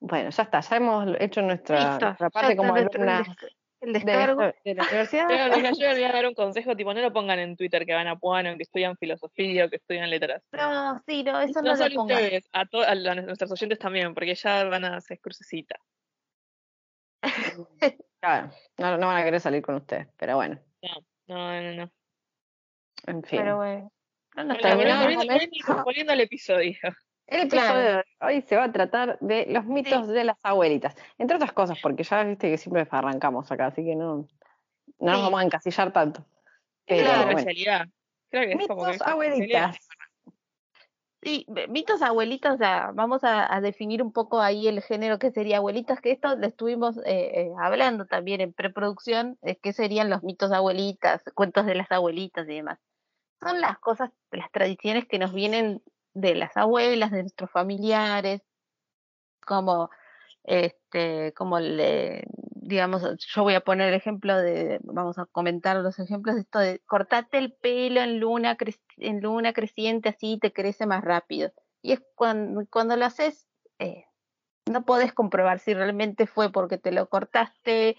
Bueno, 0.00 0.30
ya 0.30 0.42
está, 0.42 0.60
ya 0.60 0.76
hemos 0.76 1.16
hecho 1.18 1.40
nuestra, 1.42 1.76
listo, 1.78 2.06
nuestra 2.06 2.26
ya 2.26 2.30
parte 2.30 2.56
como 2.56 2.72
nuestro- 2.72 3.02
el 3.80 3.92
de, 3.92 3.98
descargo. 4.00 4.42
de 4.64 4.74
la 4.74 4.82
universidad. 4.90 5.28
Yo, 5.30 5.36
yo, 5.56 5.62
yo 5.62 5.88
les 5.88 5.94
voy 5.94 6.04
a 6.04 6.12
dar 6.12 6.26
un 6.26 6.34
consejo, 6.34 6.76
tipo, 6.76 6.92
no 6.92 7.00
lo 7.00 7.12
pongan 7.12 7.38
en 7.38 7.56
Twitter 7.56 7.84
que 7.86 7.94
van 7.94 8.06
a 8.08 8.16
Puano, 8.18 8.54
que 8.56 8.62
estudian 8.64 8.96
filosofía 8.98 9.64
o 9.64 9.70
que 9.70 9.76
estudian 9.76 10.10
letras. 10.10 10.42
No, 10.52 11.02
sí, 11.06 11.22
no, 11.24 11.40
eso 11.40 11.62
No, 11.62 11.74
no, 11.74 11.88
lo 11.88 11.94
pongan. 11.94 12.16
ustedes, 12.18 12.48
a, 12.52 12.66
to- 12.66 12.82
a 12.82 12.94
la- 12.94 13.14
nuestros 13.14 13.50
oyentes 13.50 13.78
también, 13.78 14.12
porque 14.14 14.34
ya 14.34 14.64
van 14.64 14.84
a 14.84 14.96
hacer 14.96 15.18
crucecita. 15.20 15.76
Claro, 18.24 18.50
no, 18.78 18.96
no 18.96 19.06
van 19.08 19.18
a 19.18 19.24
querer 19.24 19.38
salir 19.40 19.60
con 19.60 19.74
ustedes, 19.74 20.08
pero 20.16 20.36
bueno, 20.36 20.58
No, 21.28 21.52
no, 21.60 21.72
no. 21.74 21.90
en 23.06 23.22
fin. 23.22 23.38
Pero 23.40 23.56
bueno. 23.56 23.92
No 24.34 24.44
nos 24.44 24.58
volviendo, 25.84 26.12
al 26.12 26.20
episodio. 26.20 26.76
El 27.26 27.40
episodio 27.42 27.70
Claro. 27.70 27.78
de 27.80 28.04
hoy 28.20 28.40
se 28.42 28.56
va 28.56 28.64
a 28.64 28.72
tratar 28.72 29.18
de 29.20 29.46
los 29.50 29.64
mitos 29.66 30.08
de 30.08 30.24
las 30.24 30.38
abuelitas, 30.42 30.96
entre 31.18 31.36
otras 31.36 31.52
cosas, 31.52 31.78
porque 31.82 32.02
ya 32.02 32.24
viste 32.24 32.50
que 32.50 32.56
siempre 32.58 32.86
arrancamos 32.90 33.52
acá, 33.52 33.66
así 33.66 33.84
que 33.84 33.94
no, 33.94 34.16
no 34.16 34.26
nos 35.00 35.16
Sí. 35.16 35.22
vamos 35.22 35.40
a 35.40 35.44
encasillar 35.44 35.92
tanto. 35.92 36.20
Es 36.20 36.26
Pero 36.86 37.02
la 37.02 37.08
Claro. 37.08 37.24
bueno. 37.24 37.38
especialidad. 37.40 37.86
Creo 38.30 38.42
que 38.46 38.52
es 38.62 38.68
como 38.68 38.84
que 38.84 38.90
Mitos 38.92 38.94
es 38.94 39.00
la 39.06 39.12
abuelitas. 39.12 39.88
Sí, 41.24 41.46
mitos 41.70 42.02
abuelitas, 42.02 42.54
o 42.54 42.58
sea, 42.58 42.90
vamos 42.94 43.20
a, 43.24 43.58
definir 43.62 44.02
un 44.02 44.12
poco 44.12 44.40
ahí 44.42 44.68
el 44.68 44.82
género 44.82 45.18
que 45.18 45.30
sería 45.30 45.56
abuelitas, 45.56 46.00
que 46.02 46.10
esto 46.10 46.36
lo 46.36 46.46
estuvimos 46.46 46.98
eh, 46.98 47.02
eh, 47.06 47.52
hablando 47.58 48.04
también 48.04 48.42
en 48.42 48.52
preproducción, 48.52 49.38
eh, 49.42 49.56
qué 49.62 49.72
serían 49.72 50.10
los 50.10 50.22
mitos 50.22 50.52
abuelitas, 50.52 51.22
cuentos 51.34 51.64
de 51.64 51.76
las 51.76 51.90
abuelitas 51.90 52.46
y 52.46 52.56
demás. 52.56 52.78
Son 53.40 53.60
las 53.60 53.78
cosas, 53.78 54.10
las 54.32 54.52
tradiciones 54.52 55.06
que 55.06 55.18
nos 55.18 55.32
vienen 55.32 55.82
de 56.12 56.34
las 56.34 56.56
abuelas, 56.58 57.10
de 57.10 57.22
nuestros 57.22 57.50
familiares, 57.50 58.42
como 59.46 59.90
este, 60.44 61.32
como 61.34 61.58
le, 61.58 62.24
digamos, 62.66 63.02
yo 63.34 63.42
voy 63.42 63.54
a 63.54 63.60
poner 63.60 63.88
el 63.88 63.94
ejemplo 63.94 64.36
de, 64.36 64.80
vamos 64.82 65.18
a 65.18 65.26
comentar 65.26 65.76
los 65.76 65.98
ejemplos 65.98 66.34
de 66.34 66.40
esto 66.42 66.58
de 66.58 66.80
cortate 66.86 67.38
el 67.38 67.52
pelo 67.52 68.00
en 68.00 68.20
luna, 68.20 68.56
en 68.96 69.20
luna 69.20 69.52
creciente, 69.52 70.08
así 70.08 70.38
te 70.40 70.52
crece 70.52 70.86
más 70.86 71.04
rápido. 71.04 71.52
Y 71.82 71.92
es 71.92 72.02
cuando, 72.14 72.66
cuando 72.70 72.96
lo 72.96 73.04
haces, 73.04 73.46
eh, 73.78 74.06
no 74.70 74.84
podés 74.84 75.12
comprobar 75.12 75.58
si 75.60 75.74
realmente 75.74 76.26
fue 76.26 76.50
porque 76.50 76.78
te 76.78 76.92
lo 76.92 77.08
cortaste 77.08 77.96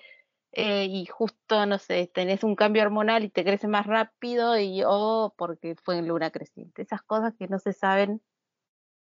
eh, 0.51 0.85
y 0.85 1.05
justo, 1.05 1.65
no 1.65 1.77
sé, 1.77 2.09
tenés 2.13 2.43
un 2.43 2.55
cambio 2.55 2.81
hormonal 2.83 3.23
y 3.23 3.29
te 3.29 3.43
crece 3.43 3.67
más 3.67 3.85
rápido 3.85 4.57
y 4.57 4.83
o 4.85 5.33
porque 5.37 5.75
fue 5.75 5.97
en 5.97 6.07
luna 6.07 6.31
creciente. 6.31 6.81
Esas 6.81 7.03
cosas 7.03 7.33
que 7.37 7.47
no 7.47 7.59
se 7.59 7.73
saben 7.73 8.21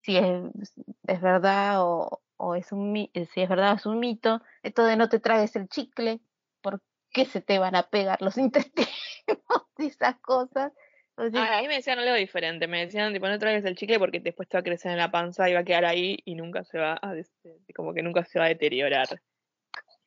si 0.04 0.18
es, 0.18 0.74
es 1.08 1.22
verdad 1.22 1.84
o, 1.84 2.22
o 2.42 2.56
es 2.56 2.72
un 2.72 2.92
mi- 2.92 3.12
eh, 3.14 3.26
si 3.26 3.42
es 3.42 3.50
verdad 3.50 3.76
es 3.76 3.86
un 3.86 4.00
mito. 4.00 4.42
Esto 4.64 4.84
de 4.86 4.96
no 4.96 5.10
te 5.10 5.20
tragues 5.20 5.56
el 5.56 5.68
chicle, 5.70 6.20
¿por 6.62 6.82
qué 7.12 7.26
se 7.26 7.42
te 7.42 7.60
van 7.60 7.76
a 7.76 7.84
pegar 7.90 8.22
los 8.22 8.38
intestinos 8.38 9.40
y 9.78 9.86
esas 9.88 10.20
cosas? 10.20 10.72
O 11.18 11.30
sea, 11.30 11.44
Ah, 11.44 11.58
a 11.60 11.62
mí 11.62 11.68
me 11.68 11.76
decían 11.76 12.00
algo 12.00 12.16
diferente. 12.16 12.68
Me 12.68 12.80
decían, 12.86 13.14
tipo, 13.14 13.28
no 13.28 13.38
traigas 13.38 13.66
el 13.66 13.76
chicle 13.76 14.00
porque 14.00 14.20
después 14.20 14.48
te 14.50 14.58
va 14.58 14.62
a 14.62 14.64
crecer 14.64 14.92
en 14.92 14.98
la 14.98 15.12
panza 15.12 15.50
y 15.50 15.54
va 15.54 15.60
a 15.60 15.64
quedar 15.64 15.86
ahí 15.86 16.18
y 16.26 16.36
nunca 16.36 16.64
se 16.64 16.80
va 16.80 16.98
a, 17.02 17.14
des- 17.14 17.32
como 17.76 17.94
que 17.94 18.02
nunca 18.02 18.26
se 18.26 18.40
va 18.40 18.46
a 18.46 18.48
deteriorar. 18.50 19.08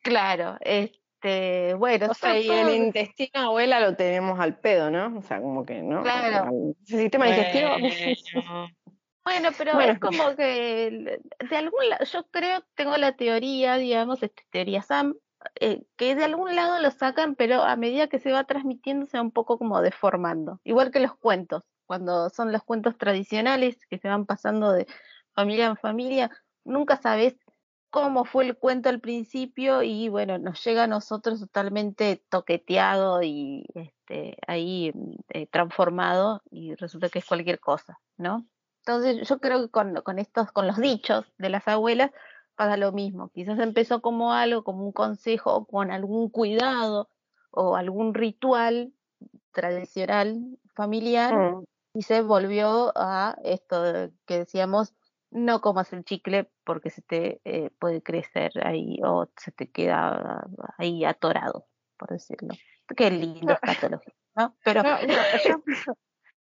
claro, 0.02 0.56
este, 0.60 1.74
bueno, 1.74 2.06
O 2.10 2.14
sea, 2.14 2.38
y 2.38 2.48
el 2.50 2.70
intestino 2.70 3.40
abuela 3.42 3.80
lo 3.80 3.94
tenemos 3.96 4.40
al 4.40 4.58
pedo, 4.58 4.90
¿no? 4.90 5.18
O 5.18 5.22
sea, 5.22 5.40
como 5.40 5.64
que, 5.64 5.82
¿no? 5.82 6.02
Claro. 6.02 6.50
Ese 6.84 6.98
sistema 6.98 7.26
digestivo. 7.26 7.70
Bueno, 9.24 9.48
pero 9.56 9.74
Bueno. 9.74 9.92
es 9.94 9.98
como 10.00 10.36
que 10.36 11.20
de 11.48 11.56
algún 11.56 11.88
lado, 11.88 12.04
yo 12.04 12.24
creo, 12.30 12.62
tengo 12.74 12.96
la 12.98 13.16
teoría, 13.16 13.76
digamos, 13.76 14.22
esta 14.22 14.42
teoría 14.50 14.82
Sam, 14.82 15.14
eh, 15.60 15.82
que 15.96 16.14
de 16.14 16.24
algún 16.24 16.54
lado 16.54 16.80
lo 16.80 16.90
sacan, 16.90 17.34
pero 17.34 17.62
a 17.62 17.76
medida 17.76 18.08
que 18.08 18.18
se 18.18 18.32
va 18.32 18.44
transmitiendo 18.44 19.06
se 19.06 19.16
va 19.16 19.22
un 19.22 19.30
poco 19.30 19.58
como 19.58 19.80
deformando. 19.80 20.60
Igual 20.64 20.90
que 20.90 21.00
los 21.00 21.16
cuentos, 21.16 21.62
cuando 21.86 22.28
son 22.30 22.52
los 22.52 22.62
cuentos 22.64 22.98
tradicionales 22.98 23.86
que 23.86 23.98
se 23.98 24.08
van 24.08 24.26
pasando 24.26 24.72
de 24.72 24.86
familia 25.34 25.66
en 25.66 25.76
familia, 25.76 26.30
nunca 26.64 26.96
sabes 26.96 27.36
cómo 27.90 28.24
fue 28.24 28.44
el 28.46 28.56
cuento 28.58 28.88
al 28.88 29.00
principio 29.00 29.82
y 29.82 30.08
bueno, 30.08 30.38
nos 30.38 30.62
llega 30.64 30.84
a 30.84 30.86
nosotros 30.88 31.40
totalmente 31.40 32.24
toqueteado 32.28 33.22
y 33.22 33.64
este, 33.74 34.36
ahí 34.46 34.92
eh, 35.28 35.46
transformado 35.46 36.42
y 36.50 36.74
resulta 36.74 37.08
que 37.08 37.20
es 37.20 37.24
cualquier 37.26 37.60
cosa, 37.60 38.00
¿no? 38.16 38.46
Entonces 38.86 39.26
yo 39.26 39.38
creo 39.40 39.62
que 39.62 39.70
con, 39.70 39.94
con 40.02 40.18
estos, 40.18 40.52
con 40.52 40.66
los 40.66 40.76
dichos 40.76 41.24
de 41.38 41.48
las 41.48 41.66
abuelas 41.66 42.10
pasa 42.54 42.76
lo 42.76 42.92
mismo. 42.92 43.30
Quizás 43.30 43.58
empezó 43.58 44.02
como 44.02 44.32
algo, 44.32 44.62
como 44.62 44.84
un 44.84 44.92
consejo, 44.92 45.54
o 45.54 45.66
con 45.66 45.90
algún 45.90 46.28
cuidado 46.28 47.08
o 47.50 47.76
algún 47.76 48.14
ritual 48.14 48.92
tradicional 49.52 50.58
familiar 50.74 51.34
Mm. 51.34 51.64
y 51.94 52.02
se 52.02 52.22
volvió 52.22 52.92
a 52.96 53.36
esto 53.44 53.82
de 53.82 54.12
que 54.26 54.38
decíamos 54.38 54.94
no 55.30 55.60
comas 55.60 55.92
el 55.92 56.04
chicle 56.04 56.50
porque 56.64 56.90
se 56.90 57.02
te 57.02 57.40
eh, 57.44 57.70
puede 57.78 58.02
crecer 58.02 58.52
ahí 58.64 58.98
o 59.04 59.28
se 59.36 59.50
te 59.52 59.70
queda 59.70 60.46
ahí 60.78 61.04
atorado, 61.04 61.66
por 61.96 62.10
decirlo. 62.10 62.54
Qué 62.96 63.10
lindo 63.10 63.52
escatología, 63.52 64.14
¿no? 64.36 64.54
Pero 64.64 64.82
No, 64.82 64.90
no, 64.90 64.98
yo 65.44 65.62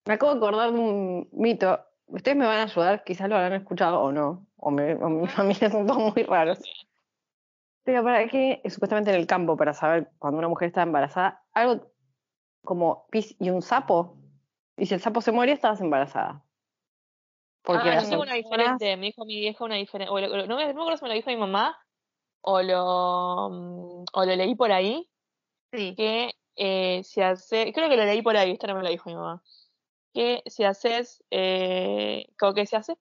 me 0.06 0.14
acabo 0.14 0.32
de 0.32 0.38
acordar 0.38 0.72
de 0.72 0.78
un 0.78 1.28
mito. 1.32 1.78
Ustedes 2.06 2.36
me 2.36 2.46
van 2.46 2.58
a 2.58 2.62
ayudar, 2.64 3.04
quizás 3.04 3.28
lo 3.28 3.36
habrán 3.36 3.54
escuchado 3.54 4.00
o 4.00 4.12
no, 4.12 4.46
o, 4.56 4.70
me, 4.70 4.94
o 4.94 5.08
mi 5.08 5.26
familia 5.28 5.70
son 5.70 5.86
todos 5.86 6.14
muy 6.14 6.22
raros. 6.24 6.58
Pero 7.84 8.04
para 8.04 8.28
que, 8.28 8.62
supuestamente 8.68 9.10
en 9.10 9.16
el 9.16 9.26
campo, 9.26 9.56
para 9.56 9.74
saber 9.74 10.10
cuando 10.18 10.38
una 10.38 10.48
mujer 10.48 10.68
está 10.68 10.82
embarazada, 10.82 11.42
algo 11.52 11.90
como 12.64 13.06
pis 13.10 13.34
y 13.40 13.50
un 13.50 13.62
sapo, 13.62 14.16
y 14.76 14.86
si 14.86 14.94
el 14.94 15.00
sapo 15.00 15.20
se 15.20 15.32
moría, 15.32 15.54
estabas 15.54 15.80
embarazada. 15.80 16.44
Porque 17.62 17.88
ah, 17.90 18.00
yo 18.02 18.08
tengo 18.08 18.22
una 18.22 18.34
diferente. 18.34 18.96
Me 18.96 19.06
dijo 19.06 19.24
mi 19.24 19.36
vieja 19.40 19.64
una 19.64 19.76
diferente. 19.76 20.12
O 20.12 20.18
lo- 20.20 20.32
o 20.32 20.36
lo- 20.36 20.46
no, 20.46 20.56
me, 20.56 20.66
no 20.68 20.74
me 20.74 20.80
acuerdo 20.80 20.96
si 20.98 21.04
me 21.04 21.08
lo 21.10 21.14
dijo 21.14 21.30
mi 21.30 21.36
mamá 21.36 21.78
o 22.40 22.62
lo, 22.62 23.50
mm, 23.50 24.04
o 24.12 24.24
lo 24.24 24.36
leí 24.36 24.54
por 24.54 24.72
ahí. 24.72 25.08
sí, 25.72 25.94
Que 25.96 26.30
eh, 26.56 27.02
si 27.04 27.20
hace. 27.20 27.72
Creo 27.72 27.88
que 27.88 27.96
lo 27.96 28.04
leí 28.04 28.22
por 28.22 28.36
ahí, 28.36 28.52
esto 28.52 28.66
no 28.66 28.74
me 28.76 28.82
lo 28.82 28.90
dijo 28.90 29.10
mi 29.10 29.16
mamá. 29.16 29.42
Que 30.12 30.42
si 30.46 30.64
haces. 30.64 31.22
Eh, 31.30 32.26
como 32.38 32.54
que 32.54 32.66
si 32.66 32.76
haces 32.76 32.96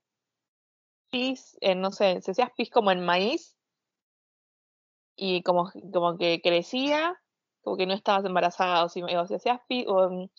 pis, 1.09 1.57
en, 1.61 1.81
no 1.81 1.91
sé, 1.91 2.21
si 2.21 2.31
hacías 2.31 2.51
pis 2.55 2.69
como 2.69 2.91
en 2.91 3.03
maíz 3.03 3.57
y 5.15 5.43
como, 5.43 5.69
como 5.93 6.17
que 6.17 6.41
crecía, 6.41 7.19
como 7.63 7.77
que 7.77 7.85
no 7.85 7.93
estabas 7.93 8.25
embarazada. 8.25 8.85
O 8.85 8.89
si, 8.89 9.03
o 9.03 9.27
si 9.27 9.35
hacías 9.35 9.59
pis. 9.67 9.85
O, 9.87 10.09
mm, 10.09 10.29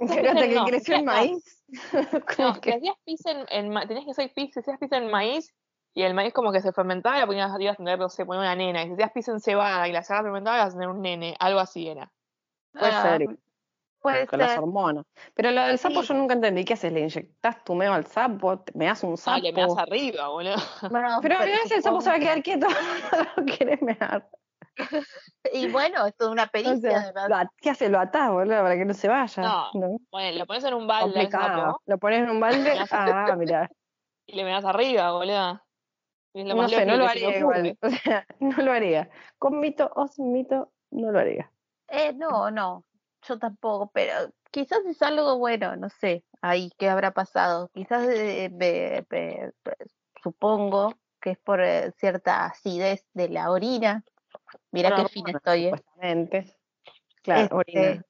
hasta 0.00 0.48
que 0.48 0.54
no, 0.54 0.64
creció 0.66 0.96
el 0.96 1.04
no. 1.04 1.12
maíz. 1.12 1.62
No, 2.38 2.54
si 2.54 2.60
que- 2.60 2.74
hacías 2.74 2.96
pis 3.04 3.24
en, 3.26 3.46
en 3.50 3.88
tenías 3.88 4.04
que 4.04 4.10
hacer 4.10 4.32
pis, 4.34 4.50
si 4.52 4.60
hacías 4.60 4.78
pis 4.78 4.92
en 4.92 5.10
maíz 5.10 5.54
y 5.94 6.02
el 6.02 6.14
maíz 6.14 6.32
como 6.32 6.52
que 6.52 6.60
se 6.60 6.72
fermentaba 6.72 7.16
y 7.16 7.20
la 7.20 7.26
ponías, 7.26 7.50
ibas 7.60 7.74
a 7.74 7.76
tener, 7.76 7.98
no 7.98 8.08
sé, 8.08 8.24
poner 8.24 8.40
una 8.40 8.56
nena. 8.56 8.82
Y 8.82 8.86
si 8.86 8.92
hacías 8.94 9.12
pis 9.12 9.28
en 9.28 9.40
cebada 9.40 9.86
y 9.88 9.92
la 9.92 10.02
cebada 10.02 10.24
fermentaba, 10.24 10.56
ibas 10.58 10.68
a 10.70 10.72
tener 10.78 10.88
un 10.88 11.02
nene. 11.02 11.34
Algo 11.38 11.60
así 11.60 11.88
era. 11.88 12.10
Puede 12.72 12.92
Ah, 12.92 13.02
ser, 13.02 13.38
puede 14.02 14.26
con 14.26 14.38
las 14.40 14.50
ser. 14.50 14.58
hormonas. 14.58 15.06
Pero 15.34 15.50
lo 15.52 15.62
del 15.62 15.78
sapo 15.78 16.02
Sí. 16.02 16.08
yo 16.08 16.14
nunca 16.14 16.34
entendí. 16.34 16.64
¿Qué 16.64 16.74
haces? 16.74 16.92
¿Le 16.92 17.00
inyectás 17.00 17.64
tu 17.64 17.74
meo 17.74 17.92
al 17.94 18.06
sapo? 18.06 18.58
¿Te- 18.60 18.76
¿Me 18.76 18.86
das 18.86 19.02
un 19.04 19.16
sapo? 19.16 19.36
Dale, 19.38 19.52
me 19.52 19.62
das 19.62 19.78
arriba, 19.78 20.28
boludo. 20.28 20.56
Bueno, 20.90 21.18
Pero 21.22 21.36
a 21.38 21.44
veces 21.44 21.70
el 21.72 21.82
sapo 21.82 22.00
se 22.00 22.10
va 22.10 22.16
a 22.16 22.18
quedar 22.20 22.42
quieto, 22.42 22.66
no 23.36 23.44
quiere 23.46 23.78
mear. 23.80 24.28
Y 25.52 25.68
bueno, 25.70 26.06
es 26.06 26.16
toda 26.16 26.30
una 26.32 26.44
O 26.44 26.48
pericia, 26.48 26.80
sea, 26.90 27.00
además. 27.00 27.28
lo 27.28 27.36
at- 27.36 27.48
¿qué 27.58 27.70
hace? 27.70 27.88
Lo 27.88 28.00
atás, 28.00 28.30
boludo, 28.30 28.62
para 28.62 28.76
que 28.76 28.84
no 28.84 28.94
se 28.94 29.08
vaya. 29.08 29.42
No, 29.42 29.70
¿no? 29.74 29.96
Bueno, 30.10 30.38
lo 30.38 30.46
pones 30.46 30.64
en 30.64 30.74
un 30.74 30.86
balde 30.86 31.04
al 31.04 31.12
Complicado. 31.30 31.60
sapo 31.72 31.82
Lo 31.86 31.98
pones 31.98 32.18
en 32.20 32.30
un 32.30 32.40
balde. 32.40 32.72
Ah, 32.90 33.34
mira. 33.38 33.70
y 34.26 34.36
le 34.36 34.44
me 34.44 34.50
das 34.50 34.64
arriba, 34.64 35.12
boludo. 35.12 35.60
Lo 36.34 36.54
No 36.54 36.68
sé, 36.68 36.86
no 36.86 36.96
lo 36.96 37.06
haría 37.06 37.36
igual. 37.38 37.76
O 37.82 37.90
sea, 37.90 38.26
no 38.40 38.56
lo 38.62 38.72
haría. 38.72 39.10
Con 39.38 39.60
mito 39.60 39.90
o 39.94 40.06
sin 40.08 40.32
mito, 40.32 40.72
no 40.90 41.12
lo 41.12 41.18
haría. 41.18 41.50
Eh, 41.88 42.14
no, 42.14 42.50
no, 42.50 42.84
yo 43.26 43.38
tampoco, 43.38 43.90
pero 43.92 44.12
quizás 44.50 44.80
es 44.86 45.00
algo 45.02 45.38
bueno, 45.38 45.76
no 45.76 45.88
sé, 45.88 46.24
ahí 46.40 46.70
qué 46.78 46.88
habrá 46.88 47.12
pasado. 47.12 47.70
Quizás 47.74 48.08
eh, 48.08 48.50
me- 48.52 49.06
me- 49.10 49.52
me- 49.64 49.74
supongo 50.22 50.94
que 51.20 51.30
es 51.30 51.38
por 51.38 51.60
eh, 51.62 51.92
cierta 51.98 52.46
acidez 52.46 53.06
de 53.14 53.28
la 53.28 53.50
orina. 53.50 54.04
Mira 54.70 54.90
Bueno, 54.90 55.04
qué 55.04 55.12
fina 55.12 55.30
estoy, 55.32 55.66
¿eh? 55.66 55.72
Claro, 57.22 57.42
Este, 57.42 57.54
orina. 57.56 58.04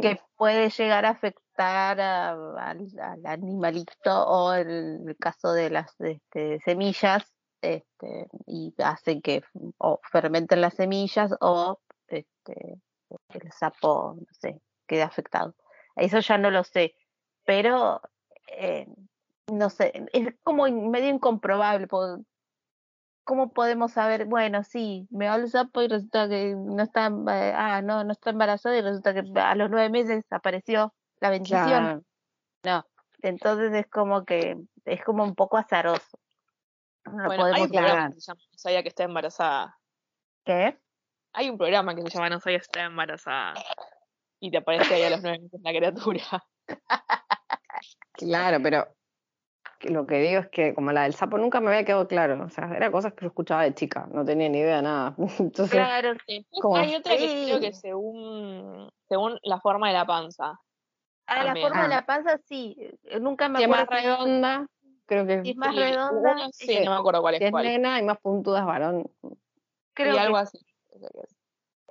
que 0.00 0.20
puede 0.36 0.70
llegar 0.70 1.04
a 1.04 1.10
afectar 1.10 2.00
a- 2.00 2.30
al, 2.70 2.88
al 3.00 3.26
animalito 3.26 4.26
o 4.26 4.52
el 4.54 5.16
caso 5.18 5.52
de 5.52 5.70
las 5.70 5.94
este, 6.00 6.60
semillas 6.60 7.32
este, 7.60 8.28
y 8.46 8.74
hacen 8.78 9.20
que 9.22 9.42
o 9.78 10.00
fermenten 10.10 10.60
las 10.60 10.74
semillas 10.74 11.32
o 11.40 11.80
este, 12.08 12.80
el 13.28 13.52
sapo, 13.52 14.14
no 14.18 14.26
sé, 14.32 14.60
quede 14.86 15.02
afectado. 15.02 15.54
Eso 15.96 16.20
ya 16.20 16.38
no 16.38 16.50
lo 16.50 16.64
sé, 16.64 16.94
pero 17.44 18.00
eh, 18.48 18.86
no 19.50 19.70
sé, 19.70 19.92
es 20.12 20.34
como 20.42 20.64
medio 20.64 21.08
incomprobable. 21.08 21.88
¿Cómo 23.24 23.52
podemos 23.52 23.92
saber? 23.92 24.24
Bueno, 24.24 24.64
sí, 24.64 25.06
me 25.10 25.28
va 25.28 25.36
el 25.36 25.48
sapo 25.48 25.82
y 25.82 25.88
resulta 25.88 26.28
que 26.28 26.54
no 26.56 26.82
está, 26.82 27.06
ah, 27.06 27.80
no, 27.82 28.02
no 28.02 28.12
está 28.12 28.30
embarazada 28.30 28.76
y 28.76 28.80
resulta 28.80 29.14
que 29.14 29.22
a 29.38 29.54
los 29.54 29.70
nueve 29.70 29.90
meses 29.90 30.24
apareció 30.30 30.92
la 31.20 31.30
bendición. 31.30 31.68
Claro. 31.68 32.02
No, 32.64 32.86
entonces 33.20 33.72
es 33.74 33.86
como 33.86 34.24
que 34.24 34.56
es 34.84 35.04
como 35.04 35.22
un 35.22 35.34
poco 35.34 35.56
azaroso. 35.56 36.18
No 37.04 37.24
Bueno, 37.26 37.44
hay 37.44 37.52
podemos 37.52 37.68
claro. 37.70 38.14
que 38.14 38.58
sabía 38.58 38.82
que 38.82 38.88
está 38.88 39.04
embarazada. 39.04 39.78
¿Qué? 40.44 40.78
Hay 41.34 41.48
un 41.48 41.56
programa 41.58 41.94
que 41.94 42.02
se 42.02 42.10
llama 42.10 42.28
No 42.30 42.40
que 42.40 42.54
está 42.54 42.84
embarazada. 42.84 43.54
Y 44.40 44.50
te 44.50 44.58
aparece 44.58 44.94
ahí 44.94 45.02
a 45.04 45.10
los 45.10 45.22
nueve 45.22 45.38
meses 45.40 45.60
la 45.62 45.70
criatura. 45.72 46.24
Claro, 48.14 48.58
pero 48.62 48.86
lo 49.80 50.06
que 50.06 50.16
digo 50.20 50.40
es 50.42 50.48
que 50.48 50.74
como 50.74 50.92
la 50.92 51.02
del 51.04 51.14
sapo 51.14 51.38
nunca 51.38 51.60
me 51.60 51.68
había 51.68 51.84
quedado 51.84 52.06
claro. 52.06 52.44
O 52.44 52.48
sea, 52.50 52.70
eran 52.76 52.92
cosas 52.92 53.14
que 53.14 53.22
yo 53.22 53.28
escuchaba 53.28 53.62
de 53.64 53.74
chica, 53.74 54.06
no 54.12 54.24
tenía 54.24 54.48
ni 54.48 54.58
idea 54.58 54.76
de 54.76 54.82
nada. 54.82 55.14
Entonces, 55.40 55.70
Claro, 55.70 56.12
Como- 56.60 56.76
hay 56.76 56.94
otra 56.94 57.16
que 57.16 57.44
creo 57.46 57.60
que 57.60 57.72
Sí. 57.72 57.80
según, 57.80 58.92
según 59.08 59.38
la 59.42 59.58
forma 59.60 59.88
de 59.88 59.94
la 59.94 60.04
panza. 60.06 60.60
a 61.26 61.44
la 61.44 61.56
forma 61.56 61.80
de 61.80 61.86
Ah. 61.86 61.96
la 61.96 62.06
panza 62.06 62.38
sí, 62.46 62.76
eh, 63.04 63.18
nunca 63.18 63.48
me 63.48 63.58
si 63.58 63.62
es 63.64 63.68
más 63.70 63.80
acuerdo 63.82 64.02
redonda, 64.02 64.66
creo 65.06 65.26
que 65.26 65.42
si 65.42 65.50
es 65.50 65.56
más 65.56 65.74
Sí, 65.74 65.80
redonda, 65.80 66.32
uno 66.34 66.48
sí, 66.52 66.66
sí. 66.66 66.84
no 66.84 66.90
me 66.92 66.96
acuerdo 66.98 67.22
cuál 67.22 67.34
si 67.36 67.42
es 67.42 67.46
es 67.46 67.50
cuál. 67.50 67.64
nena 67.64 67.98
y 67.98 68.02
más 68.02 68.18
puntuda 68.18 68.60
es 68.60 68.66
varón. 68.66 69.10
creo 69.94 70.12
y 70.12 70.14
que 70.14 70.20
algo 70.20 70.36
así. 70.36 70.58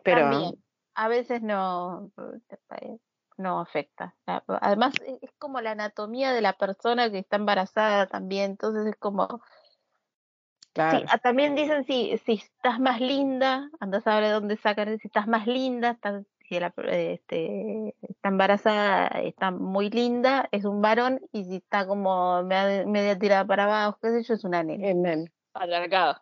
Pero 0.03 0.21
también. 0.21 0.63
A 0.93 1.07
veces 1.07 1.41
no, 1.41 2.11
no 3.37 3.59
afecta. 3.59 4.15
Además, 4.25 4.95
e- 5.01 5.19
es 5.21 5.31
como 5.37 5.61
la 5.61 5.71
anatomía 5.71 6.33
de 6.33 6.41
la 6.41 6.53
persona 6.53 7.09
que 7.09 7.19
está 7.19 7.37
embarazada 7.37 8.07
también, 8.07 8.51
entonces 8.51 8.85
es 8.87 8.95
como, 8.97 9.41
claro, 10.73 10.99
Sí, 10.99 11.05
ah, 11.09 11.17
también 11.19 11.55
dicen 11.55 11.85
si, 11.85 12.17
si 12.25 12.33
estás 12.33 12.79
más 12.79 12.99
linda, 12.99 13.69
andas 13.79 14.05
a 14.07 14.15
ver 14.15 14.25
de 14.25 14.31
dónde 14.31 14.57
sacan, 14.57 14.97
si 14.99 15.07
estás 15.07 15.27
más 15.27 15.47
linda, 15.47 15.91
estás- 15.91 16.25
si 16.47 16.59
la, 16.59 16.73
este, 16.89 17.95
está 18.01 18.27
embarazada, 18.27 19.07
está 19.21 19.51
muy 19.51 19.89
linda, 19.89 20.49
es 20.51 20.65
un 20.65 20.81
varón, 20.81 21.21
y 21.31 21.45
si 21.45 21.55
está 21.57 21.87
como 21.87 22.43
media, 22.43 22.85
media 22.85 23.17
tirada 23.17 23.45
para 23.45 23.63
abajo, 23.63 23.97
qué 24.01 24.09
sé 24.09 24.23
yo, 24.23 24.33
es 24.33 24.43
una 24.43 24.61
nena. 24.61 25.31
Patriarcado. 25.53 26.21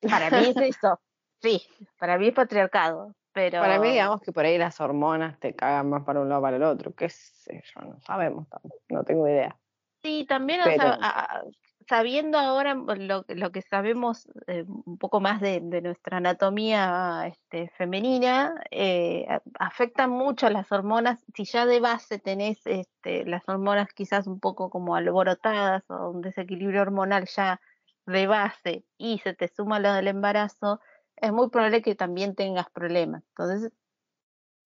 Para 0.00 0.30
mí 0.30 0.48
es 0.48 0.56
eso, 0.56 1.00
sí, 1.46 1.62
para 1.98 2.18
mí 2.18 2.28
es 2.28 2.34
patriarcado, 2.34 3.14
pero 3.32 3.60
Para 3.60 3.78
mí, 3.78 3.90
digamos 3.90 4.20
que 4.20 4.32
por 4.32 4.44
ahí 4.44 4.58
las 4.58 4.80
hormonas 4.80 5.38
te 5.38 5.54
cagan 5.54 5.90
más 5.90 6.04
para 6.04 6.20
un 6.20 6.28
lado 6.28 6.40
o 6.40 6.42
para 6.42 6.56
el 6.56 6.62
otro. 6.62 6.94
Qué 6.94 7.08
sé 7.08 7.62
yo, 7.74 7.82
no 7.82 8.00
sabemos, 8.00 8.46
no 8.88 9.04
tengo 9.04 9.28
idea. 9.28 9.56
sí, 10.02 10.24
también, 10.28 10.60
o 10.60 10.64
sea, 10.64 11.44
sabiendo 11.88 12.38
ahora 12.38 12.74
lo, 12.74 13.24
lo 13.28 13.52
que 13.52 13.62
sabemos 13.62 14.28
eh, 14.46 14.64
un 14.66 14.98
poco 14.98 15.20
más 15.20 15.40
de, 15.40 15.60
de 15.62 15.82
nuestra 15.82 16.16
anatomía 16.16 17.26
este, 17.26 17.70
femenina, 17.76 18.54
eh, 18.70 19.26
afectan 19.58 20.10
mucho 20.10 20.50
las 20.50 20.70
hormonas. 20.72 21.24
Si 21.34 21.44
ya 21.44 21.66
de 21.66 21.80
base 21.80 22.18
tenés 22.18 22.60
este, 22.66 23.24
las 23.24 23.48
hormonas 23.48 23.92
quizás 23.92 24.26
un 24.26 24.40
poco 24.40 24.70
como 24.70 24.96
alborotadas 24.96 25.84
o 25.88 26.10
un 26.10 26.22
desequilibrio 26.22 26.82
hormonal 26.82 27.26
ya 27.26 27.60
de 28.06 28.26
base 28.26 28.84
y 28.98 29.18
se 29.18 29.34
te 29.34 29.48
suma 29.48 29.80
lo 29.80 29.92
del 29.92 30.08
embarazo, 30.08 30.80
es 31.16 31.32
muy 31.32 31.48
probable 31.50 31.82
que 31.82 31.94
también 31.94 32.34
tengas 32.34 32.70
problemas. 32.70 33.22
Entonces, 33.30 33.72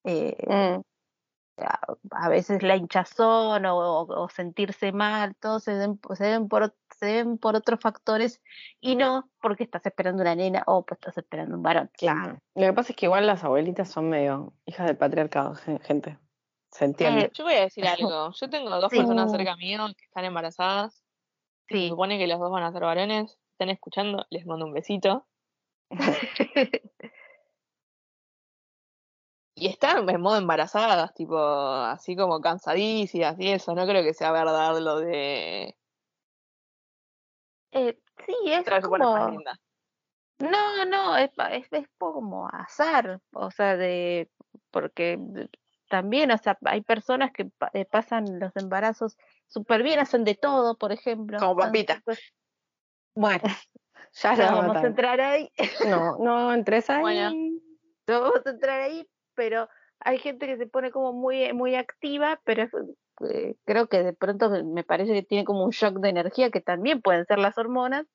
eh, 0.04 0.36
Mm, 0.46 0.82
a, 1.62 1.80
a 2.24 2.28
veces 2.30 2.62
la 2.62 2.76
hinchazón 2.76 3.66
o, 3.66 3.76
o- 3.76 4.22
o 4.24 4.28
sentirse 4.30 4.92
mal, 4.92 5.36
todo 5.36 5.60
se 5.60 5.72
den 5.74 5.98
por, 6.48 6.74
se 6.98 7.24
por 7.40 7.54
otros 7.54 7.80
factores 7.80 8.40
y 8.80 8.96
no 8.96 9.28
porque 9.42 9.64
estás 9.64 9.84
esperando 9.84 10.22
una 10.22 10.34
nena 10.34 10.62
o 10.66 10.84
pues 10.86 10.98
estás 11.00 11.18
esperando 11.18 11.56
un 11.56 11.62
varón. 11.62 11.90
claro. 11.98 12.38
Lo 12.54 12.62
que 12.66 12.72
pasa 12.72 12.92
es 12.92 12.96
que 12.96 13.06
igual 13.06 13.26
las 13.26 13.44
abuelitas 13.44 13.90
son 13.90 14.08
medio 14.08 14.54
hijas 14.64 14.86
del 14.86 14.96
patriarcado, 14.96 15.54
gen- 15.54 15.80
gente. 15.80 16.18
Se 16.72 16.84
entiende. 16.84 17.22
Eh, 17.24 17.30
Yo 17.34 17.44
voy 17.44 17.54
a 17.54 17.60
decir 17.62 17.86
algo. 17.86 18.30
Yo 18.32 18.48
tengo 18.48 18.70
dos 18.70 18.90
Sí. 18.90 18.96
personas 18.98 19.30
cerca 19.32 19.56
mío 19.56 19.86
que 19.98 20.04
están 20.04 20.24
embarazadas. 20.24 21.02
Se 21.68 21.88
supone 21.88 22.16
que 22.16 22.26
los 22.28 22.38
dos 22.38 22.50
van 22.50 22.62
a 22.62 22.72
ser 22.72 22.82
varones. 22.82 23.38
Están 23.52 23.70
escuchando, 23.70 24.24
les 24.30 24.46
mando 24.46 24.66
un 24.66 24.72
besito. 24.72 25.26
Y 29.60 29.66
están 29.66 30.08
en 30.08 30.20
modo 30.22 30.38
embarazadas, 30.38 31.12
tipo, 31.12 31.36
así 31.38 32.16
como 32.16 32.40
cansadísimas 32.40 33.38
y 33.38 33.50
eso. 33.50 33.74
No 33.74 33.84
creo 33.86 34.02
que 34.02 34.14
sea 34.14 34.32
verdad 34.32 34.78
lo 34.80 35.00
de. 35.00 35.76
Eh, 37.72 37.98
sí, 38.26 38.34
es 38.46 38.64
como... 38.80 39.38
No, 40.38 40.84
no, 40.86 41.16
es, 41.18 41.30
es, 41.50 41.66
es 41.70 41.86
como 41.98 42.48
azar, 42.48 43.20
o 43.34 43.50
sea, 43.50 43.76
de 43.76 44.30
porque 44.70 45.18
también, 45.90 46.30
o 46.30 46.38
sea, 46.38 46.56
hay 46.64 46.80
personas 46.80 47.30
que 47.32 47.50
eh, 47.74 47.84
pasan 47.84 48.38
los 48.40 48.56
embarazos 48.56 49.18
súper 49.48 49.82
bien, 49.82 49.98
hacen 49.98 50.24
de 50.24 50.36
todo, 50.36 50.78
por 50.78 50.92
ejemplo. 50.92 51.38
Como 51.38 51.56
papita. 51.56 51.96
súper- 51.96 52.18
Bueno, 53.14 53.42
ya 54.12 54.36
No 54.36 54.56
vamos 54.56 54.76
a 54.76 54.86
entrar 54.86 55.20
ahí, 55.20 55.50
No, 55.88 56.16
no 56.18 56.52
entres 56.52 56.90
ahí. 56.90 57.00
Bueno. 57.00 57.30
no 58.06 58.20
vamos 58.20 58.46
a 58.46 58.50
entrar 58.50 58.80
ahí, 58.80 59.08
pero 59.34 59.68
hay 60.00 60.18
gente 60.18 60.46
que 60.46 60.56
se 60.56 60.66
pone 60.66 60.90
como 60.90 61.12
muy, 61.12 61.52
muy 61.52 61.74
activa, 61.74 62.40
pero 62.44 62.68
eh, 63.28 63.56
creo 63.64 63.88
que 63.88 64.02
de 64.02 64.12
pronto 64.12 64.50
me 64.64 64.84
parece 64.84 65.12
que 65.12 65.22
tiene 65.22 65.44
como 65.44 65.64
un 65.64 65.70
shock 65.70 65.98
de 65.98 66.08
energía, 66.08 66.50
que 66.50 66.60
también 66.60 67.02
pueden 67.02 67.26
ser 67.26 67.38
las 67.38 67.58
hormonas, 67.58 68.06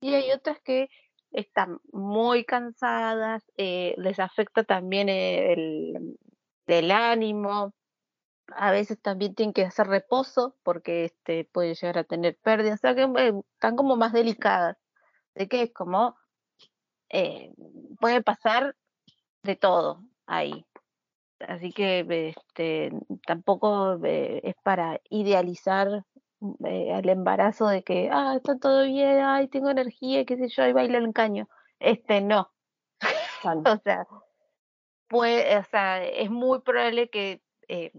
y 0.00 0.14
hay 0.14 0.30
otras 0.32 0.60
que 0.60 0.88
están 1.32 1.78
muy 1.92 2.44
cansadas, 2.44 3.44
eh, 3.56 3.94
les 3.98 4.18
afecta 4.18 4.64
también 4.64 5.08
eh, 5.08 5.52
el, 5.52 6.16
el 6.66 6.90
ánimo, 6.90 7.72
a 8.56 8.70
veces 8.70 9.00
también 9.00 9.34
tienen 9.34 9.52
que 9.52 9.64
hacer 9.64 9.86
reposo 9.86 10.56
porque 10.62 11.04
este 11.04 11.44
puede 11.44 11.74
llegar 11.74 11.98
a 11.98 12.04
tener 12.04 12.36
pérdidas, 12.42 12.80
o 12.80 12.82
sea 12.82 12.94
que 12.94 13.02
eh, 13.02 13.32
están 13.54 13.76
como 13.76 13.96
más 13.96 14.12
delicadas, 14.12 14.76
de 15.34 15.48
que 15.48 15.62
es 15.62 15.72
como 15.72 16.16
eh, 17.10 17.52
puede 17.98 18.22
pasar 18.22 18.76
de 19.42 19.56
todo 19.56 20.02
ahí. 20.26 20.66
Así 21.40 21.72
que 21.72 22.06
este, 22.28 22.92
tampoco 23.26 23.98
eh, 24.04 24.40
es 24.44 24.54
para 24.62 25.00
idealizar 25.08 26.04
eh, 26.64 26.98
el 26.98 27.08
embarazo 27.08 27.68
de 27.68 27.82
que, 27.82 28.10
ah, 28.12 28.34
está 28.36 28.58
todo 28.58 28.84
bien, 28.84 29.20
ay, 29.20 29.48
tengo 29.48 29.70
energía, 29.70 30.24
qué 30.24 30.36
sé 30.36 30.48
yo, 30.48 30.66
y 30.66 30.72
baila 30.72 30.98
el 30.98 31.12
caño. 31.12 31.48
Este, 31.78 32.20
no. 32.20 32.50
O 33.64 33.78
sea, 33.82 34.06
puede, 35.08 35.56
o 35.56 35.64
sea, 35.64 36.04
es 36.04 36.30
muy 36.30 36.60
probable 36.60 37.08
que 37.08 37.42
eh, 37.68 37.90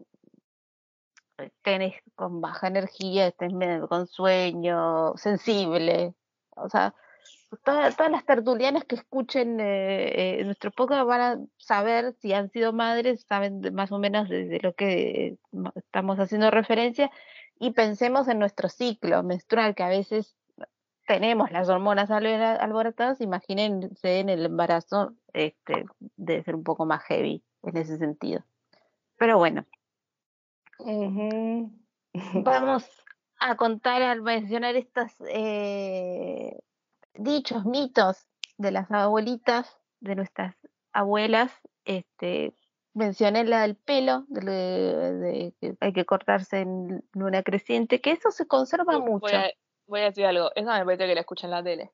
con 2.15 2.41
baja 2.41 2.67
energía, 2.67 3.28
estés 3.28 3.52
con 3.89 4.06
sueño, 4.06 5.17
sensible. 5.17 6.13
O 6.56 6.70
sea, 6.70 6.94
toda- 7.64 7.92
todas 7.92 8.12
las 8.12 8.26
tertulianas 8.26 8.86
que 8.86 8.96
escuchen 8.96 9.60
eh, 9.60 10.40
eh, 10.40 10.44
nuestro 10.46 10.72
podcast 10.72 11.06
van 11.08 11.22
a 11.22 11.40
saber 11.58 12.14
si 12.22 12.34
han 12.34 12.50
sido 12.50 12.74
madres, 12.74 13.26
saben 13.28 13.62
de- 13.62 13.72
más 13.72 13.92
o 13.92 14.00
menos 14.00 14.30
de, 14.30 14.46
de 14.46 14.60
lo 14.62 14.74
que 14.74 15.28
eh, 15.28 15.38
estamos 15.76 16.20
haciendo 16.20 16.50
referencia. 16.52 17.12
Y 17.60 17.72
pensemos 17.72 18.28
en 18.28 18.40
nuestro 18.40 18.70
ciclo 18.70 19.22
menstrual, 19.24 19.76
que 19.76 19.84
a 19.84 19.90
veces 19.90 20.36
tenemos 21.06 21.52
las 21.52 21.68
hormonas 21.70 22.10
alborotadas, 22.10 23.22
imagínense 23.22 24.20
en 24.20 24.30
el 24.30 24.46
embarazo, 24.46 25.14
este, 25.34 25.86
debe 26.16 26.44
ser 26.44 26.56
un 26.56 26.64
poco 26.64 26.86
más 26.86 27.04
heavy 27.04 27.44
en 27.64 27.78
ese 27.78 27.98
sentido. 27.98 28.44
Pero 29.18 29.38
bueno, 29.38 29.66
vamos 32.34 32.90
a 33.40 33.56
contar 33.56 34.02
al 34.02 34.22
mencionar 34.22 34.76
estas, 34.76 35.14
eh, 35.30 36.58
dichos, 37.15 37.65
mitos 37.65 38.28
de 38.58 38.71
las 38.71 38.89
abuelitas, 38.91 39.78
de 40.00 40.15
nuestras 40.15 40.56
abuelas, 40.93 41.52
este, 41.86 42.56
mencioné 42.93 43.43
la 43.43 43.62
del 43.62 43.76
pelo, 43.76 44.26
de, 44.28 44.41
lo 44.41 44.52
de- 44.52 45.13
de 45.19 45.54
que 45.60 45.76
hay 45.80 45.93
que 45.93 46.06
cortarse 46.06 46.60
en 46.62 47.04
luna 47.13 47.43
creciente, 47.43 48.02
que 48.02 48.12
eso 48.12 48.32
se 48.32 48.47
conserva 48.47 48.97
Voy 48.97 49.10
mucho. 49.10 49.36
a, 49.36 49.45
voy 49.88 50.02
a 50.02 50.06
decir 50.06 50.26
algo. 50.26 50.52
Esa 50.56 50.78
me 50.80 50.86
parece 50.86 51.08
que 51.08 51.15
la 51.15 51.21
escuchan 51.21 51.50
en 51.50 51.56
la 51.58 51.63
tele. 51.63 51.91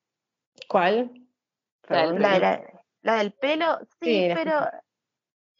¿Cuál? 0.67 1.11
La 1.89 2.07
del. 2.07 2.21
La, 2.21 2.33
de 2.33 2.39
la, 2.39 2.83
la 3.01 3.15
del 3.17 3.31
pelo, 3.33 3.79
sí, 4.01 4.29
pero 4.33 4.69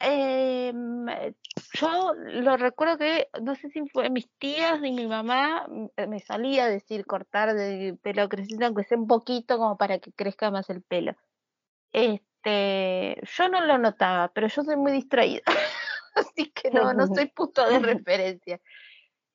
em, 0.00 1.06
yo 1.74 2.14
lo 2.14 2.56
recuerdo 2.56 2.98
que, 2.98 3.28
no 3.42 3.54
sé 3.54 3.68
si 3.70 3.88
fue 3.88 4.10
mis 4.10 4.30
tías 4.38 4.80
ni 4.80 4.92
mi 4.92 5.06
mamá, 5.06 5.66
m- 5.68 5.90
me 6.08 6.20
salía 6.20 6.64
a 6.64 6.68
decir 6.68 7.06
cortar 7.06 7.54
de 7.54 7.96
pelo 8.02 8.28
creciente, 8.28 8.64
aunque 8.64 8.84
sea 8.84 8.98
un 8.98 9.06
poquito, 9.06 9.58
como 9.58 9.76
para 9.76 9.98
que 9.98 10.12
crezca 10.12 10.50
más 10.50 10.70
el 10.70 10.82
pelo. 10.82 11.14
Este, 11.92 13.20
yo 13.22 13.48
no 13.48 13.64
lo 13.64 13.78
notaba, 13.78 14.28
pero 14.32 14.48
yo 14.48 14.62
soy 14.62 14.76
muy 14.76 14.92
distraída, 14.92 15.42
así 16.14 16.50
que 16.52 16.70
no, 16.70 16.92
no 16.94 17.06
soy 17.06 17.26
punto 17.26 17.68
de 17.68 17.78
referencia. 17.80 18.60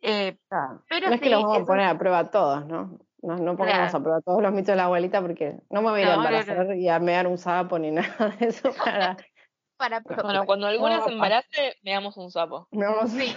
Eh, 0.02 0.38
Ah, 0.52 0.80
pero 0.90 1.08
no 1.10 1.16
es 1.16 1.22
que 1.22 1.30
los 1.30 1.44
vamos 1.44 1.62
a 1.62 1.66
poner 1.66 1.88
a 1.88 1.98
prueba 1.98 2.30
todos, 2.30 2.66
¿no? 2.68 3.00
No, 3.22 3.38
no 3.38 3.56
pongamos 3.56 3.90
Claro. 3.90 3.98
a 3.98 4.02
prueba 4.02 4.22
todos 4.22 4.42
los 4.42 4.52
mitos 4.52 4.68
de 4.68 4.76
la 4.76 4.84
abuelita 4.86 5.22
porque 5.22 5.56
no 5.70 5.82
me 5.82 5.90
voy 5.92 6.02
a 6.02 6.04
ir 6.04 6.08
a 6.10 6.16
No, 6.16 6.24
no, 6.24 6.30
no. 6.30 6.38
embarazar 6.38 6.76
y 6.76 6.90
a 6.90 7.00
mear 7.00 7.26
un 7.28 7.38
sapo 7.38 7.80
ni 7.80 7.90
nada 7.92 8.36
de 8.40 8.48
eso 8.48 8.74
para... 8.74 9.18
para 9.78 10.00
Bueno, 10.02 10.46
cuando 10.46 10.68
alguna 10.68 11.02
se 11.04 11.12
embarace, 11.12 11.76
me 11.84 11.92
damos 11.92 12.18
un 12.18 12.32
sapo. 12.32 12.68
me 12.72 12.86
vamos 12.86 13.12
Sí. 13.28 13.36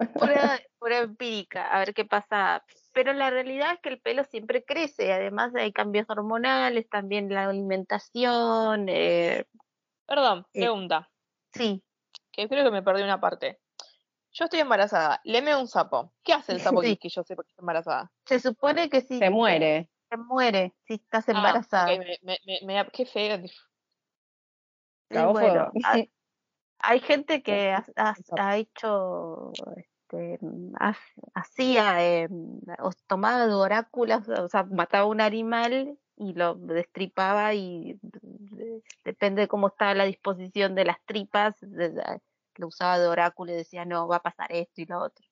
pura, 0.14 0.60
pura 0.78 0.98
empírica, 0.98 1.68
a 1.68 1.78
ver 1.80 1.94
qué 1.94 2.04
pasa. 2.04 2.64
Pero 2.92 3.12
la 3.12 3.30
realidad 3.30 3.72
es 3.74 3.80
que 3.80 3.88
el 3.90 4.00
pelo 4.00 4.24
siempre 4.24 4.64
crece, 4.64 5.12
además 5.12 5.54
hay 5.54 5.72
cambios 5.72 6.08
hormonales, 6.08 6.88
también 6.88 7.28
la 7.32 7.44
alimentación, 7.48 8.86
eh, 8.88 9.44
Perdón, 10.06 10.46
Eh. 10.52 10.60
pregunta. 10.60 11.10
sí, 11.52 11.82
Que 12.32 12.48
creo 12.48 12.64
que 12.64 12.70
me 12.70 12.82
perdí 12.82 13.02
una 13.02 13.20
parte. 13.20 13.58
Yo 14.32 14.44
estoy 14.44 14.60
embarazada, 14.60 15.20
le 15.24 15.40
meo 15.40 15.58
un 15.58 15.66
sapo. 15.68 16.12
¿Qué 16.22 16.34
hace 16.34 16.52
el 16.52 16.60
sapo 16.60 16.82
que- 16.82 16.88
Sí. 16.90 16.96
que 16.98 17.08
yo 17.08 17.22
sé 17.22 17.34
porque 17.34 17.48
estoy 17.50 17.62
embarazada? 17.62 18.12
se 18.26 18.38
supone 18.40 18.90
que 18.90 19.00
si 19.00 19.18
Se 19.18 19.30
muere. 19.30 19.88
se 20.10 20.16
muere 20.18 20.74
si 20.86 20.94
estás 20.94 21.26
Ah, 21.28 21.32
embarazada. 21.32 21.92
ok, 21.94 21.98
me, 21.98 22.18
me, 22.22 22.38
me, 22.44 22.58
me 22.66 22.74
da- 22.74 22.84
qué 22.92 23.06
feo. 23.06 23.38
Bueno, 25.10 25.70
hay, 26.78 27.00
gente 27.00 27.42
que 27.42 27.72
ha, 27.72 27.84
ha- 27.96 28.56
hecho, 28.56 29.52
este, 29.76 30.38
ha- 30.78 30.96
hacía, 31.34 32.04
eh, 32.04 32.28
o 32.78 32.90
tomaba 33.06 33.46
oráculos, 33.56 34.28
o 34.28 34.48
sea, 34.48 34.64
mataba 34.64 35.06
un 35.06 35.20
animal 35.20 35.98
y 36.16 36.32
lo 36.34 36.54
destripaba 36.54 37.54
y 37.54 37.98
de- 38.02 38.82
depende 39.04 39.42
de 39.42 39.48
cómo 39.48 39.68
estaba 39.68 39.94
la 39.94 40.04
disposición 40.04 40.74
de 40.74 40.84
las 40.84 40.96
tripas, 41.04 41.54
de- 41.60 41.90
de- 41.90 42.20
lo 42.56 42.68
usaba 42.68 42.98
de 42.98 43.06
oráculo 43.06 43.52
y 43.52 43.56
decía, 43.56 43.84
no, 43.84 44.08
va 44.08 44.16
a 44.16 44.22
pasar 44.22 44.50
esto 44.50 44.80
y 44.80 44.86
lo 44.86 44.98
otro. 45.00 45.26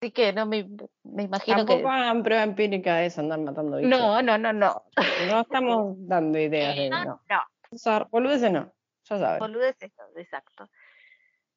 Así 0.00 0.12
que 0.12 0.32
no 0.32 0.46
me, 0.46 0.66
me 1.02 1.24
imagino 1.24 1.58
Tampoco 1.58 1.82
que... 1.82 1.88
hagan 1.88 2.22
prueba 2.22 2.42
empírica 2.42 2.96
de 2.96 3.06
eso, 3.06 3.20
andar 3.20 3.40
matando 3.40 3.76
bichos. 3.76 3.90
No, 3.90 4.22
no, 4.22 4.38
no, 4.38 4.52
no. 4.52 4.84
No 5.28 5.40
estamos 5.40 5.94
dando 6.08 6.38
ideas 6.38 6.74
de... 6.76 6.88
No, 6.88 7.04
No. 7.04 7.20
no. 7.28 7.42
O 7.72 7.78
sea, 7.78 8.08
no, 8.50 8.72
ya 9.10 9.18
sabes. 9.18 9.38
Boludeces, 9.40 9.92
exacto. 10.16 10.70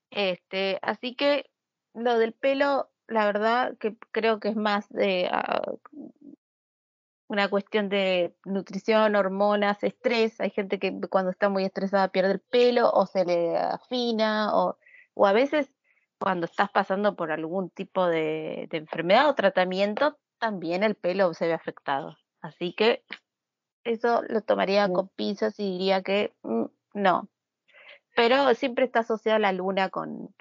Este, 0.09 0.79
así 0.81 1.15
que 1.15 1.49
lo 1.93 2.17
del 2.17 2.33
pelo, 2.33 2.91
la 3.07 3.25
verdad 3.25 3.77
que 3.77 3.97
creo 4.11 4.39
que 4.39 4.49
es 4.49 4.55
más 4.55 4.89
de 4.89 5.29
ah, 5.31 5.61
una 7.27 7.49
cuestión 7.49 7.89
de 7.89 8.35
nutrición, 8.45 9.15
hormonas, 9.15 9.83
estrés. 9.83 10.39
Hay 10.39 10.51
gente 10.51 10.79
que 10.79 10.99
cuando 11.09 11.31
está 11.31 11.49
muy 11.49 11.65
estresada 11.65 12.09
pierde 12.09 12.33
el 12.33 12.39
pelo 12.39 12.91
o 12.91 13.05
se 13.05 13.25
le 13.25 13.57
afina 13.57 14.55
o, 14.55 14.77
o 15.15 15.25
a 15.25 15.33
veces 15.33 15.73
cuando 16.19 16.45
estás 16.45 16.69
pasando 16.71 17.15
por 17.15 17.31
algún 17.31 17.69
tipo 17.69 18.07
de, 18.07 18.67
de 18.69 18.77
enfermedad 18.77 19.29
o 19.29 19.35
tratamiento, 19.35 20.17
también 20.39 20.83
el 20.83 20.95
pelo 20.95 21.33
se 21.33 21.47
ve 21.47 21.53
afectado. 21.53 22.17
Así 22.41 22.73
que 22.73 23.03
eso 23.83 24.21
lo 24.29 24.41
tomaría 24.41 24.87
con 24.89 25.09
pinzas 25.09 25.59
y 25.59 25.71
diría 25.71 26.03
que 26.03 26.33
mm, 26.43 26.65
no. 26.93 27.29
Pero 28.15 28.53
siempre 28.55 28.85
está 28.85 28.99
asociada 28.99 29.39
la 29.39 29.51
luna 29.51 29.89
con, 29.89 30.33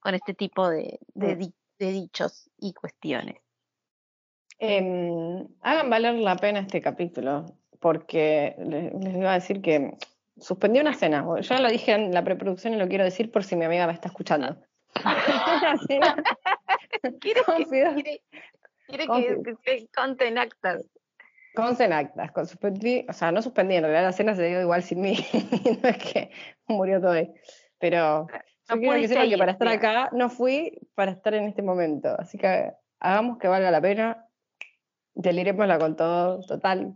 con 0.00 0.14
este 0.14 0.34
tipo 0.34 0.68
de, 0.68 0.98
de, 1.14 1.34
Mm. 1.34 1.38
di- 1.38 1.54
de 1.78 1.90
dichos 1.92 2.50
y 2.58 2.72
cuestiones. 2.74 3.36
Em, 4.58 5.46
hagan 5.60 5.90
valer 5.90 6.14
la 6.14 6.36
pena 6.36 6.60
este 6.60 6.80
capítulo, 6.80 7.44
porque 7.80 8.54
le- 8.58 8.90
les 8.92 9.14
iba 9.16 9.30
a 9.32 9.34
decir 9.34 9.60
que 9.60 9.96
suspendí 10.38 10.80
una 10.80 10.94
cena. 10.94 11.24
Ya 11.40 11.60
lo 11.60 11.68
dije 11.68 11.92
en 11.92 12.12
la 12.14 12.22
preproducción 12.24 12.74
y 12.74 12.76
lo 12.76 12.88
quiero 12.88 13.04
decir 13.04 13.30
por 13.30 13.44
si 13.44 13.56
mi 13.56 13.64
amiga 13.64 13.86
me 13.86 13.92
está 13.92 14.08
escuchando. 14.08 14.56
Una 15.62 15.76
cena 15.88 16.22
Quiere, 17.20 17.42
Confidó. 17.44 17.94
quiere, 17.94 18.22
quiere 18.86 19.06
que, 19.08 19.42
que 19.64 19.78
se 19.80 19.88
conten 19.88 20.38
actas. 20.38 20.86
Con 21.54 21.76
Cenactas, 21.76 22.32
con 22.32 22.46
suspendí, 22.46 23.06
o 23.08 23.12
sea, 23.12 23.30
no 23.32 23.40
suspendí, 23.40 23.76
en 23.76 23.84
realidad 23.84 24.04
la 24.04 24.12
cena 24.12 24.34
se 24.34 24.46
dio 24.46 24.60
igual 24.60 24.82
sin 24.82 25.00
mí, 25.00 25.16
no 25.82 25.88
es 25.88 25.98
que 25.98 26.30
murió 26.66 27.00
todo 27.00 27.12
ahí. 27.12 27.32
Pero 27.78 28.26
yo 28.68 28.76
No 28.76 28.80
quiero 28.80 29.28
que 29.28 29.38
para 29.38 29.52
estar 29.52 29.68
acá 29.68 30.10
no 30.12 30.30
fui 30.30 30.78
para 30.94 31.12
estar 31.12 31.34
en 31.34 31.44
este 31.44 31.62
momento. 31.62 32.14
Así 32.18 32.38
que 32.38 32.72
hagamos 32.98 33.38
que 33.38 33.48
valga 33.48 33.70
la 33.70 33.80
pena, 33.80 34.26
deliremosla 35.14 35.78
con 35.78 35.96
todo, 35.96 36.40
total. 36.40 36.94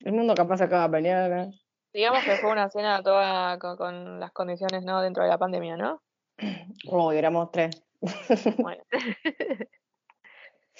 El 0.00 0.12
mundo 0.12 0.34
capaz 0.34 0.60
acaba 0.62 0.88
mañana. 0.88 1.50
Digamos 1.92 2.24
que 2.24 2.36
fue 2.36 2.50
una 2.50 2.70
cena 2.70 3.02
toda 3.02 3.58
con, 3.58 3.76
con 3.76 4.20
las 4.20 4.32
condiciones 4.32 4.82
no 4.84 5.00
dentro 5.02 5.24
de 5.24 5.30
la 5.30 5.38
pandemia, 5.38 5.76
¿no? 5.76 6.02
Oh, 6.88 7.12
éramos 7.12 7.50
tres. 7.50 7.82
Bueno. 8.58 8.82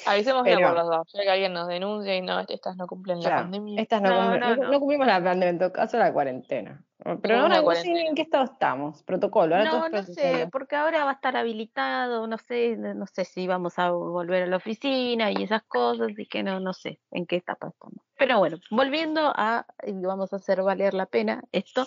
Avisemos 0.07 0.45
bien 0.45 0.61
por 0.61 0.75
los 0.75 0.87
dos. 0.87 1.13
Ya 1.13 1.23
que 1.23 1.31
alguien 1.31 1.53
nos 1.53 1.69
denuncia 1.69 2.15
y 2.17 2.23
no, 2.23 2.41
estas 2.41 2.77
no 2.77 2.87
cumplen 2.87 3.21
la 3.21 3.31
pandemia. 3.37 3.81
Estas 3.81 4.01
no, 4.03 4.11
No, 4.11 4.37
cumplen- 4.37 4.57
no, 4.61 4.71
no- 4.73 4.79
cumplimos 4.81 5.07
la 5.07 5.15
pandemia, 5.23 5.49
en 5.49 5.59
todo 5.59 5.73
caso 5.73 5.99
la 5.99 6.13
cuarentena. 6.13 6.85
Pero 7.23 7.39
ahora 7.41 7.63
no 7.63 7.71
sé 7.73 7.91
en 7.93 8.15
qué 8.15 8.23
estado 8.23 8.45
estamos. 8.45 9.03
Protocolo, 9.05 9.57
ahora 9.57 9.71
No, 9.71 9.89
no 9.89 10.03
sé, 10.03 10.49
porque 10.53 10.77
ahora 10.77 11.05
va 11.05 11.13
a 11.13 11.15
estar 11.15 11.35
habilitado, 11.37 12.27
no 12.27 12.37
sé, 12.37 12.77
no 12.77 13.07
sé 13.07 13.25
si 13.25 13.47
vamos 13.47 13.79
a 13.79 13.91
volver 13.91 14.43
a 14.43 14.47
la 14.47 14.57
oficina 14.57 15.31
y 15.31 15.43
esas 15.43 15.63
cosas, 15.63 16.09
y 16.19 16.27
que 16.27 16.43
no, 16.43 16.61
no 16.61 16.75
sé 16.75 17.01
en 17.11 17.25
qué 17.27 17.37
etapa 17.37 17.69
estamos. 17.69 18.05
Pero 18.19 18.39
bueno, 18.39 18.59
volviendo 18.71 19.33
a, 19.35 19.65
y 19.87 19.93
vamos 19.93 20.33
a 20.35 20.37
hacer 20.37 20.63
valer 20.63 20.93
la 20.93 21.07
pena 21.07 21.43
esto, 21.53 21.87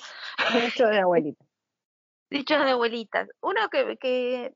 Mucho 0.63 0.88
de 0.88 0.99
abuelita. 0.99 1.45
dichos 2.32 2.65
de 2.65 2.71
abuelitas. 2.71 3.30
Uno 3.41 3.69
que, 3.69 3.97
que 3.97 4.54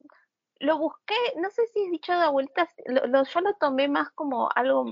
lo 0.59 0.77
busqué, 0.77 1.15
no 1.37 1.49
sé 1.49 1.65
si 1.67 1.83
es 1.83 1.91
dicho 1.91 2.11
de 2.13 2.19
abuelitas, 2.19 2.69
lo, 2.85 3.05
lo- 3.07 3.23
yo 3.23 3.41
lo 3.41 3.53
tomé 3.55 3.87
más 3.87 4.09
como 4.11 4.49
algo 4.55 4.85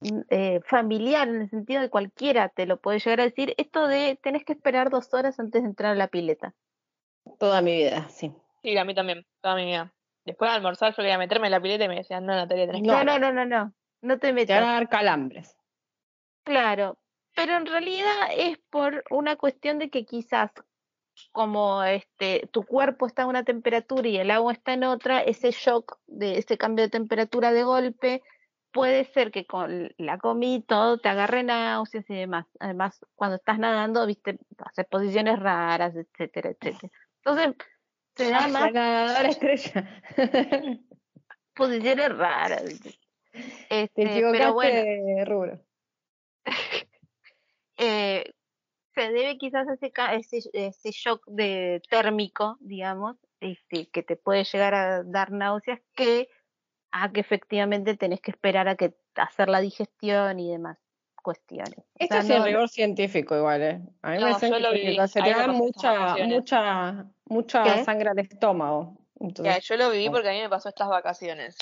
mm, 0.00 0.20
eh, 0.30 0.60
familiar, 0.66 1.28
en 1.28 1.42
el 1.42 1.50
sentido 1.50 1.80
de 1.82 1.90
cualquiera 1.90 2.48
te 2.48 2.66
lo 2.66 2.80
puede 2.80 2.98
llegar 2.98 3.20
a 3.20 3.24
decir, 3.24 3.54
esto 3.56 3.86
de 3.86 4.18
tenés 4.22 4.44
que 4.44 4.52
esperar 4.52 4.90
dos 4.90 5.12
horas 5.14 5.38
antes 5.40 5.62
de 5.62 5.68
entrar 5.68 5.92
a 5.92 5.96
la 5.96 6.08
pileta. 6.08 6.54
Toda 7.38 7.60
mi 7.62 7.76
vida, 7.76 8.08
sí. 8.08 8.32
Sí, 8.62 8.76
a 8.76 8.84
mí 8.84 8.94
también, 8.94 9.26
toda 9.40 9.54
mi 9.56 9.64
vida. 9.66 9.92
Después 10.24 10.50
de 10.50 10.56
almorzar 10.56 10.90
yo 10.92 10.96
quería 10.96 11.18
meterme 11.18 11.46
en 11.46 11.52
la 11.52 11.60
pileta 11.60 11.84
y 11.84 11.88
me 11.88 11.96
decían, 11.96 12.26
no, 12.26 12.34
Natalia, 12.34 12.66
tenés 12.66 12.82
que 12.82 12.88
No. 12.88 13.04
No, 13.04 13.18
no, 13.18 13.32
no, 13.32 13.32
no, 13.32 13.46
no, 13.46 13.72
no 14.02 14.18
te 14.18 14.28
Te 14.28 14.32
metas. 14.32 14.60
van 14.60 14.68
a 14.70 14.72
dar 14.74 14.88
calambres. 14.88 15.56
Claro, 16.44 16.98
pero 17.34 17.56
en 17.56 17.66
realidad 17.66 18.28
es 18.36 18.58
por 18.70 19.04
una 19.10 19.36
cuestión 19.36 19.78
de 19.78 19.90
que 19.90 20.04
quizás 20.04 20.50
como 21.32 21.82
este 21.84 22.48
tu 22.52 22.64
cuerpo 22.64 23.06
está 23.06 23.22
a 23.24 23.26
una 23.26 23.44
temperatura 23.44 24.08
y 24.08 24.16
el 24.16 24.30
agua 24.30 24.52
está 24.52 24.74
en 24.74 24.84
otra, 24.84 25.20
ese 25.22 25.50
shock 25.50 25.98
de 26.06 26.38
ese 26.38 26.58
cambio 26.58 26.84
de 26.84 26.90
temperatura 26.90 27.52
de 27.52 27.64
golpe 27.64 28.22
puede 28.72 29.04
ser 29.06 29.30
que 29.30 29.46
con 29.46 29.94
la 29.96 30.18
comida 30.18 30.62
todo 30.66 30.98
te 30.98 31.08
agarre 31.08 31.42
náuseas 31.42 32.04
y 32.10 32.14
demás. 32.14 32.46
Además, 32.60 33.00
cuando 33.14 33.36
estás 33.36 33.58
nadando, 33.58 34.06
viste, 34.06 34.38
haces 34.58 34.86
posiciones 34.86 35.38
raras, 35.38 35.94
etcétera, 35.96 36.50
etcétera. 36.50 36.92
Entonces, 37.24 37.56
te 38.14 38.30
da 38.30 38.42
La 38.42 38.48
más 38.48 38.72
nadadora 38.72 39.28
estrella. 39.28 40.02
posiciones 41.54 42.18
raras. 42.18 42.64
Te 42.64 42.98
Este, 43.70 44.02
equivocaste 44.02 44.38
pero 44.38 44.52
bueno, 44.54 45.24
rubro. 45.24 45.60
eh, 47.78 48.32
se 48.96 49.12
debe 49.12 49.36
quizás 49.36 49.68
a 49.68 49.74
ese, 49.74 49.92
ca- 49.92 50.14
ese, 50.14 50.40
ese 50.54 50.90
shock 50.90 51.22
de 51.26 51.82
térmico, 51.90 52.56
digamos, 52.60 53.16
este, 53.40 53.88
que 53.90 54.02
te 54.02 54.16
puede 54.16 54.44
llegar 54.44 54.74
a 54.74 55.02
dar 55.04 55.30
náuseas, 55.30 55.80
que 55.94 56.28
a 56.90 57.12
que 57.12 57.20
efectivamente 57.20 57.94
tenés 57.96 58.20
que 58.22 58.30
esperar 58.30 58.68
a 58.68 58.74
que 58.76 58.94
hacer 59.16 59.48
la 59.50 59.60
digestión 59.60 60.40
y 60.40 60.50
demás 60.50 60.78
cuestiones. 61.22 61.76
O 61.78 61.82
Esto 61.98 62.14
sea, 62.14 62.22
es 62.22 62.30
el 62.30 62.38
no- 62.38 62.44
rigor 62.46 62.68
científico 62.70 63.36
igual, 63.36 63.62
¿eh? 63.62 63.80
A 64.02 64.10
mí 64.12 64.18
No, 64.18 64.26
me 64.28 64.32
dicen 64.34 64.50
yo 64.50 64.56
que 64.56 64.62
lo 64.62 64.70
se- 65.08 65.22
te 65.22 65.30
da 65.30 65.46
mucha, 65.48 66.16
mucha, 66.24 67.06
mucha 67.26 67.62
¿Qué? 67.64 67.84
sangre 67.84 68.08
al 68.10 68.18
estómago. 68.18 68.96
Ya, 69.18 69.58
yo 69.58 69.76
lo 69.76 69.90
viví 69.90 70.08
porque 70.08 70.28
a 70.30 70.32
mí 70.32 70.40
me 70.40 70.48
pasó 70.48 70.68
estas 70.70 70.88
vacaciones. 70.88 71.56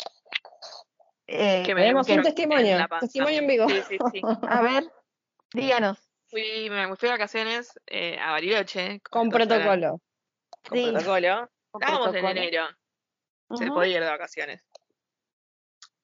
Eh, 1.26 1.62
Que 1.66 1.74
me- 1.74 1.80
Tenemos 1.82 2.08
un 2.08 2.22
testimonio, 2.22 2.86
testimonio 3.00 3.38
en 3.38 3.46
vivo. 3.46 3.68
Sí, 3.68 3.80
sí, 3.88 3.98
sí. 4.12 4.20
a 4.48 4.60
ver, 4.62 4.84
díganos. 5.52 5.98
Fui, 6.34 6.68
me 6.68 6.88
fui 6.96 7.06
de 7.06 7.12
vacaciones 7.12 7.78
eh, 7.86 8.18
a 8.18 8.32
Bariloche. 8.32 9.00
Con 9.08 9.28
protocolo. 9.30 10.00
Con 10.68 10.76
Sí. 10.78 10.90
protocolo. 10.90 11.48
Con 11.70 11.80
Estábamos 11.80 12.08
protocolo. 12.08 12.30
en 12.32 12.38
enero. 12.38 12.66
Se 13.54 13.64
Ujú. 13.66 13.74
podía 13.74 13.96
ir 13.98 14.02
de 14.02 14.10
vacaciones. 14.10 14.64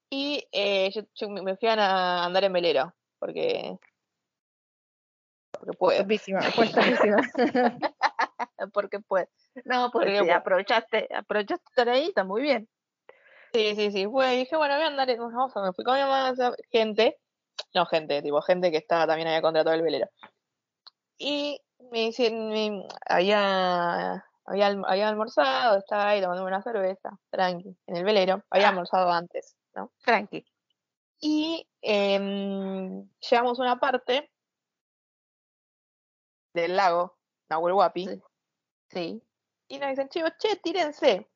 Y 0.08 0.46
eh, 0.52 0.88
yo, 0.94 1.02
yo 1.16 1.28
me 1.30 1.56
fui 1.56 1.68
a 1.68 2.24
andar 2.24 2.44
en 2.44 2.52
velero. 2.52 2.94
Porque. 3.18 3.76
Porque 5.50 5.72
puedo. 5.76 6.04
Pues. 6.54 6.70
Porque 8.72 9.00
pues, 9.00 9.26
no, 9.64 9.90
porque 9.90 10.18
Porque, 10.18 10.32
aprovechaste, 10.32 11.08
aprovechaste 11.12 11.64
estar 11.70 11.88
ahí, 11.88 12.06
está 12.06 12.22
muy 12.22 12.42
bien. 12.42 12.68
Sí, 13.52 13.74
sí, 13.74 13.90
sí. 13.90 14.06
Fue, 14.06 14.32
y 14.36 14.38
dije, 14.40 14.56
bueno, 14.56 14.74
voy 14.76 14.84
a 14.84 14.86
andar. 14.86 15.10
en- 15.10 15.18
Vamos 15.18 15.56
a, 15.56 15.62
me 15.62 15.72
fui 15.72 15.84
con 15.84 15.96
mi 15.96 16.02
mamá, 16.02 16.32
gente. 16.70 17.18
No, 17.74 17.86
gente, 17.86 18.22
tipo, 18.22 18.40
gente 18.42 18.70
que 18.70 18.78
estaba 18.78 19.06
también 19.06 19.28
había 19.28 19.42
contratado 19.42 19.74
el 19.76 19.82
velero. 19.82 20.08
Y 21.18 21.60
me 21.90 22.00
dicen, 22.06 22.48
me- 22.48 22.86
había, 23.06 24.24
había, 24.44 24.66
había 24.86 25.08
almorzado, 25.08 25.78
estaba 25.78 26.08
ahí 26.08 26.20
tomando 26.22 26.44
una 26.44 26.62
cerveza, 26.62 27.10
tranqui, 27.30 27.76
en 27.86 27.96
el 27.96 28.04
velero. 28.04 28.42
Había 28.50 28.66
Ah. 28.66 28.70
almorzado 28.70 29.10
antes, 29.12 29.56
¿no? 29.74 29.92
Tranqui. 30.04 30.44
Y 31.20 31.68
em, 31.82 33.08
llegamos 33.30 33.58
a 33.58 33.62
una 33.62 33.78
parte 33.78 34.30
del 36.54 36.76
lago, 36.76 37.16
Nahuel 37.48 37.74
Huapi, 37.74 38.06
Sí. 38.08 38.22
Sí. 38.90 39.22
y 39.68 39.78
nos 39.78 39.90
dicen, 39.90 40.08
chicos, 40.08 40.32
che, 40.38 40.56
tírense. 40.56 41.28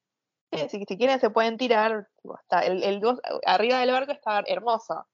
Eh, 0.51 0.69
Si, 0.69 0.85
si 0.85 0.97
quieren 0.97 1.19
se 1.21 1.31
pueden 1.31 1.57
tirar. 1.57 2.09
Está, 2.43 2.61
el, 2.61 3.03
arriba 3.45 3.79
del 3.81 3.91
barco 3.93 4.12
estaba 4.12 4.43
hermoso. 4.47 5.07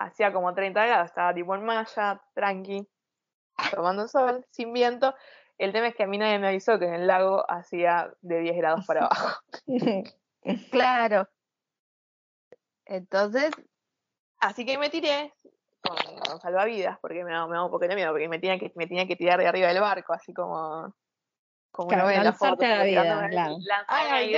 Hacía 0.00 0.32
como 0.32 0.54
30 0.54 0.86
grados, 0.86 1.06
estaba 1.06 1.34
tipo 1.34 1.54
en 1.54 1.64
malla, 1.64 2.22
tranqui, 2.34 2.86
tomando 3.72 4.06
sol, 4.06 4.46
sin 4.50 4.72
viento. 4.72 5.14
El 5.58 5.72
tema 5.72 5.88
es 5.88 5.94
que 5.96 6.04
a 6.04 6.06
mí 6.06 6.18
nadie 6.18 6.38
me 6.38 6.48
avisó 6.48 6.78
que 6.78 6.86
en 6.86 6.94
el 6.94 7.06
lago 7.08 7.44
hacía 7.50 8.12
de 8.20 8.38
10 8.40 8.56
grados 8.56 8.86
para 8.86 9.00
abajo. 9.06 9.40
Claro. 10.70 11.28
Entonces, 12.86 13.50
Así 14.40 14.64
que 14.64 14.78
me 14.78 14.88
tiré 14.88 15.34
con, 15.82 15.96
con 16.20 16.40
salvavidas, 16.40 16.98
porque 17.00 17.24
me 17.24 17.32
daba, 17.32 17.46
me 17.46 17.54
daba 17.54 17.64
un 17.66 17.70
poco 17.72 17.86
de 17.88 17.94
miedo, 17.94 18.10
porque 18.12 18.28
me 18.28 18.38
tenía 18.38 18.58
que, 18.58 18.72
me 18.76 18.86
tenía 18.86 19.06
que 19.06 19.16
tirar 19.16 19.38
de 19.40 19.46
arriba 19.46 19.68
del 19.68 19.80
barco, 19.80 20.12
así 20.12 20.32
como, 20.32 20.94
como 21.72 21.88
Claro, 21.88 22.08
la 22.08 22.32
foto. 22.32 22.62
lanzarte 22.62 22.68
la 22.68 22.82
vida, 22.84 23.28
claro. 23.30 23.56
no. 23.58 24.16
el, 24.16 24.32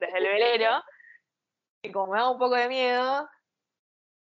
desde 0.00 0.18
el 0.18 0.24
velero. 0.24 0.82
Y 1.82 1.92
como 1.92 2.12
me 2.12 2.18
daba 2.18 2.30
un 2.32 2.38
poco 2.38 2.56
de 2.56 2.68
miedo, 2.68 3.28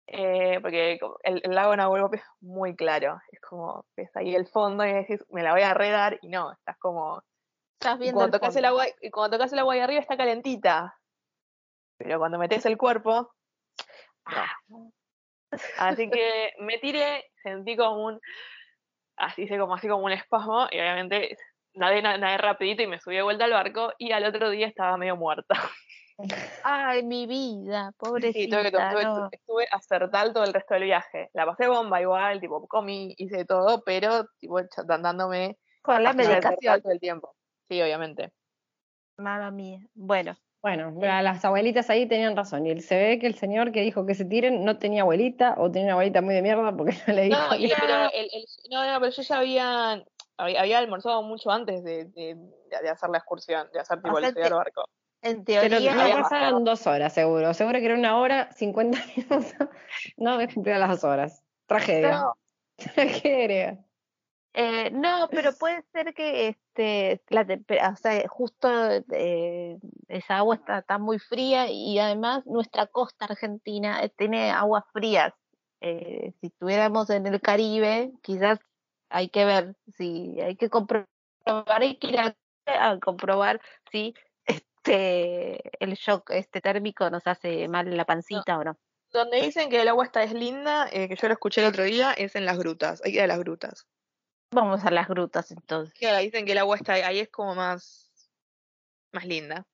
eh, 0.09 0.59
porque 0.62 0.98
el, 1.24 1.40
el 1.44 1.54
lago 1.54 1.74
Nahuel 1.76 2.04
es 2.12 2.22
muy 2.40 2.76
claro, 2.76 3.18
es 3.32 3.40
como, 3.40 3.84
ves 3.96 4.11
ahí 4.16 4.34
el 4.34 4.46
fondo 4.46 4.84
y 4.84 4.92
decís, 4.92 5.24
me 5.30 5.42
la 5.42 5.52
voy 5.52 5.62
a 5.62 5.74
redar, 5.74 6.18
y 6.22 6.28
no, 6.28 6.52
estás 6.52 6.76
como, 6.78 7.22
estás 7.80 7.98
viendo 7.98 8.18
cuando 8.18 8.36
el 8.36 8.40
tocas 8.40 8.57
el 8.57 8.64
agua, 8.64 8.86
y 9.00 9.11
cuando 9.11 9.36
tocas 9.36 9.52
el 9.52 9.59
agua 9.59 9.74
ahí 9.74 9.80
arriba 9.80 10.00
está 10.00 10.16
calentita. 10.16 10.96
Pero 11.98 12.18
cuando 12.18 12.38
metes 12.38 12.66
el 12.66 12.76
cuerpo, 12.76 13.32
no. 14.68 14.92
Así 15.78 16.11
que 16.11 16.52
me 16.61 16.78
tiré, 16.78 17.24
sentí 17.42 17.76
como 17.76 18.04
un, 18.04 18.20
así 19.16 19.48
como 19.48 19.74
así 19.74 19.88
como 19.88 20.04
un 20.04 20.12
espasmo, 20.12 20.68
y 20.70 20.78
obviamente 20.78 21.36
nadé, 21.74 22.02
na- 22.02 22.18
nadé 22.18 22.38
rapidito 22.38 22.82
y 22.82 22.86
me 22.86 23.00
subí 23.00 23.16
de 23.16 23.22
vuelta 23.22 23.44
al 23.44 23.52
barco, 23.52 23.92
y 23.98 24.12
al 24.12 24.24
otro 24.24 24.50
día 24.50 24.66
estaba 24.66 24.96
medio 24.96 25.16
muerta. 25.16 25.54
Ay, 26.64 27.02
mi 27.02 27.26
vida, 27.26 27.90
Sí, 27.90 27.96
pobrecita. 27.98 28.56
tuve 28.56 28.70
que 28.70 28.76
to- 28.76 28.78
tuve- 28.90 29.04
no. 29.04 29.28
estuve 29.30 29.66
acertal 29.70 30.32
todo 30.32 30.44
el 30.44 30.54
resto 30.54 30.74
del 30.74 30.84
viaje. 30.84 31.30
La 31.34 31.44
pasé 31.46 31.68
bomba 31.68 32.00
igual, 32.00 32.40
tipo, 32.40 32.66
comí, 32.66 33.14
hice 33.18 33.44
todo, 33.44 33.82
pero 33.84 34.26
tipo 34.40 34.58
dándome 34.86 35.58
Con 35.82 36.02
la 36.02 36.12
medicación. 36.14 36.80
todo 36.82 36.92
el 36.92 37.00
tiempo. 37.00 37.34
Sí, 37.68 37.80
obviamente. 37.82 38.32
Mamma 39.18 39.50
mía. 39.50 39.80
Bueno, 39.94 40.36
Bueno, 40.62 40.90
la- 41.00 41.22
las 41.22 41.44
abuelitas 41.44 41.90
ahí 41.90 42.06
tenían 42.08 42.34
razón. 42.34 42.66
Y 42.66 42.80
se 42.80 42.96
ve 42.96 43.18
que 43.20 43.26
el 43.28 43.34
señor 43.36 43.70
que 43.70 43.82
dijo 43.82 44.04
que 44.04 44.14
se 44.14 44.24
tiren 44.24 44.64
no 44.64 44.78
tenía 44.78 45.02
abuelita 45.02 45.54
o 45.58 45.70
tenía 45.70 45.86
una 45.88 45.92
abuelita 45.92 46.22
muy 46.22 46.34
de 46.34 46.42
mierda 46.42 46.74
porque 46.76 46.96
no 47.06 47.12
le 47.14 47.22
dijo. 47.22 47.38
No, 47.38 47.54
y- 47.56 47.68
que- 47.68 47.74
pero 47.78 47.94
el, 48.12 48.28
el- 48.32 48.46
no, 48.70 48.84
no, 48.92 49.00
pero 49.00 49.12
yo 49.12 49.22
ya 49.22 49.38
había, 49.38 50.04
había, 50.38 50.60
había 50.60 50.78
almorzado 50.78 51.22
mucho 51.22 51.50
antes 51.50 51.84
de, 51.84 52.06
de, 52.06 52.36
hacer 52.90 53.10
la 53.10 53.18
excursión, 53.18 53.68
de 53.72 53.78
hacer 53.80 54.02
tipo 54.02 54.18
el 54.18 54.32
barco. 54.52 54.88
En 55.26 55.44
Pero 55.44 55.60
teoría, 55.78 55.94
no 55.94 56.02
había 56.02 56.22
pasaron 56.22 56.64
dos 56.64 56.86
horas, 56.86 57.12
seguro. 57.12 57.52
Seguro 57.54 57.78
que 57.78 57.86
era 57.86 57.94
una 57.94 58.18
hora, 58.18 58.52
50 58.52 58.98
minutos. 59.16 59.54
No 60.16 60.32
había 60.32 60.48
cumplido 60.48 60.78
las 60.78 60.90
dos 60.90 61.04
horas. 61.04 61.42
Tragedia. 61.66 62.10
no, 62.12 62.34
Tragedia. 62.94 63.84
eh, 64.54 64.90
no, 64.92 65.28
pero 65.30 65.52
puede 65.54 65.82
ser 65.92 66.14
que 66.14 66.48
este, 66.48 67.22
la 67.28 67.42
o 67.92 67.96
sea, 67.96 68.28
justo 68.28 68.68
eh, 69.12 69.78
esa 70.08 70.38
agua 70.38 70.56
está, 70.56 70.78
está 70.78 70.98
muy 70.98 71.18
fría 71.18 71.68
y 71.70 71.98
además 71.98 72.46
nuestra 72.46 72.86
costa 72.86 73.26
argentina 73.26 74.02
eh, 74.02 74.10
tiene 74.10 74.50
aguas 74.50 74.84
frías. 74.92 75.32
Eh, 75.80 76.32
si 76.40 76.46
estuviéramos 76.48 77.10
en 77.10 77.26
el 77.26 77.40
Caribe, 77.40 78.12
quizás 78.22 78.58
hay 79.10 79.28
que 79.28 79.44
ver, 79.44 79.76
si 79.96 80.40
hay 80.40 80.56
que 80.56 80.70
comprobar, 80.70 81.06
hay 81.46 81.96
que 81.98 82.08
ir 82.08 82.18
a, 82.18 82.36
a 82.66 82.98
comprobar 82.98 83.60
si 83.92 84.14
este 84.87 85.84
el 85.84 85.95
shock 85.95 86.30
este 86.30 86.61
térmico 86.61 87.11
nos 87.11 87.26
hace 87.26 87.68
mal 87.68 87.95
la 87.97 88.05
pancita 88.05 88.59
o 88.59 88.64
no. 88.64 88.76
Donde 89.12 89.41
dicen 89.41 89.70
que 89.70 89.80
el 89.80 89.89
agua 89.89 90.05
está 90.05 90.22
es 90.22 90.32
linda, 90.32 90.89
eh, 90.93 91.09
que 91.09 91.16
yo 91.16 91.28
lo 91.28 91.34
escuché 91.34 91.61
el 91.62 91.68
otro 91.68 91.84
día, 91.84 92.12
es 92.12 92.34
en 92.34 92.45
las 92.45 92.59
grutas. 92.59 93.01
Hay 93.05 93.12
que 93.12 93.18
ir 93.18 93.24
a 93.24 93.26
las 93.26 93.39
grutas. 93.39 93.87
Vamos 94.53 94.84
a 94.84 94.91
las 94.91 95.09
grutas 95.09 95.51
entonces. 95.51 95.95
Dicen 96.20 96.45
que 96.45 96.53
el 96.53 96.59
agua 96.59 96.76
está 96.76 96.95
ahí 96.95 97.20
es 97.20 97.28
como 97.28 97.55
más, 97.55 98.11
más 99.12 99.24
linda. 99.24 99.66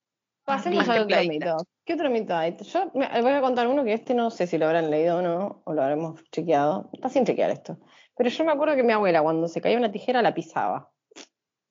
Pasemos 0.45 0.87
al 0.89 1.03
otro 1.03 1.23
mito. 1.25 1.57
¿Qué 1.85 1.93
otro 1.93 2.09
mito 2.09 2.35
hay? 2.35 2.57
Yo 2.57 2.91
me- 2.93 3.21
voy 3.21 3.31
a 3.31 3.41
contar 3.41 3.67
uno 3.67 3.83
que 3.83 3.93
este 3.93 4.13
no 4.13 4.29
sé 4.29 4.45
si 4.47 4.57
lo 4.57 4.65
habrán 4.65 4.89
leído 4.89 5.17
o 5.17 5.21
no, 5.21 5.61
o 5.65 5.73
lo 5.73 5.81
habremos 5.81 6.21
chequeado. 6.31 6.89
Está 6.93 7.09
sin 7.09 7.25
chequear 7.25 7.49
esto. 7.49 7.77
Pero 8.15 8.29
yo 8.29 8.43
me 8.45 8.51
acuerdo 8.51 8.75
que 8.75 8.83
mi 8.83 8.93
abuela 8.93 9.21
cuando 9.21 9.47
se 9.47 9.61
caía 9.61 9.77
una 9.77 9.91
tijera 9.91 10.21
la 10.21 10.33
pisaba. 10.33 10.91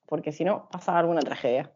Porque 0.06 0.32
si 0.32 0.44
no, 0.44 0.68
pasaba 0.70 0.98
alguna 0.98 1.20
tragedia. 1.20 1.72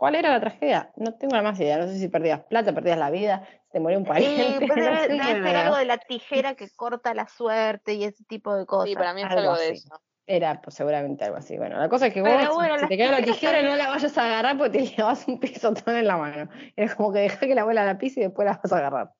¿Cuál 0.00 0.14
era 0.14 0.30
la 0.30 0.40
tragedia? 0.40 0.90
No 0.96 1.12
tengo 1.12 1.36
la 1.36 1.42
más 1.42 1.60
idea. 1.60 1.76
No 1.76 1.86
sé 1.86 1.98
si 1.98 2.08
perdías 2.08 2.40
plata, 2.44 2.72
perdías 2.72 2.96
la 2.96 3.10
vida, 3.10 3.46
se 3.66 3.72
te 3.72 3.80
moría 3.80 3.98
un 3.98 4.06
pariente. 4.06 4.66
pues 4.66 4.78
no 4.78 4.98
debe, 5.26 5.42
ser 5.42 5.56
algo 5.56 5.76
de 5.76 5.84
la 5.84 5.98
tijera 5.98 6.54
que 6.54 6.70
corta 6.74 7.12
la 7.12 7.28
suerte 7.28 7.92
y 7.92 8.04
ese 8.04 8.24
tipo 8.24 8.56
de 8.56 8.64
cosas. 8.64 8.88
Sí, 8.88 8.94
para 8.94 9.12
mí 9.12 9.20
es 9.20 9.26
algo 9.28 9.40
algo 9.40 9.56
de 9.58 9.64
así. 9.66 9.74
eso. 9.74 10.00
Era 10.26 10.62
pues, 10.62 10.74
seguramente 10.76 11.26
algo 11.26 11.36
así. 11.36 11.58
Bueno, 11.58 11.78
la 11.78 11.90
cosa 11.90 12.06
es 12.06 12.14
que 12.14 12.22
Pero 12.22 12.46
vos, 12.46 12.54
bueno, 12.54 12.78
si 12.78 12.88
te 12.88 12.96
cae 12.96 13.10
la 13.10 13.22
tijera, 13.22 13.52
también- 13.52 13.72
no 13.72 13.76
la 13.76 13.90
vayas 13.90 14.16
a 14.16 14.24
agarrar 14.24 14.56
porque 14.56 14.78
te 14.78 14.84
llevas 14.96 15.28
un 15.28 15.38
pisotón 15.38 15.94
en 15.94 16.06
la 16.06 16.16
mano. 16.16 16.48
Es 16.76 16.94
como 16.94 17.12
que 17.12 17.18
deja 17.18 17.38
que 17.38 17.54
la 17.54 17.60
abuela 17.60 17.84
la 17.84 17.98
pise 17.98 18.20
y 18.20 18.22
después 18.22 18.46
la 18.46 18.58
vas 18.62 18.72
a 18.72 18.78
agarrar. 18.78 19.12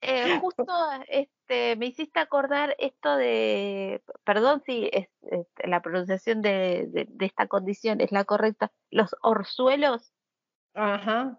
Eh, 0.00 0.24
justo 0.40 0.64
este, 1.08 1.76
me 1.76 1.84
hiciste 1.84 2.18
acordar 2.18 2.74
esto 2.78 3.14
de, 3.16 4.02
perdón 4.24 4.62
si 4.64 4.88
es, 4.90 5.08
es- 5.30 5.46
la 5.68 5.82
pronunciación 5.82 6.40
de, 6.40 6.86
de- 6.88 7.06
de 7.10 7.26
esta 7.26 7.46
condición 7.46 8.00
es 8.00 8.10
la 8.10 8.24
correcta, 8.24 8.72
los 8.90 9.14
orzuelos 9.20 10.13
Ajá. 10.74 11.38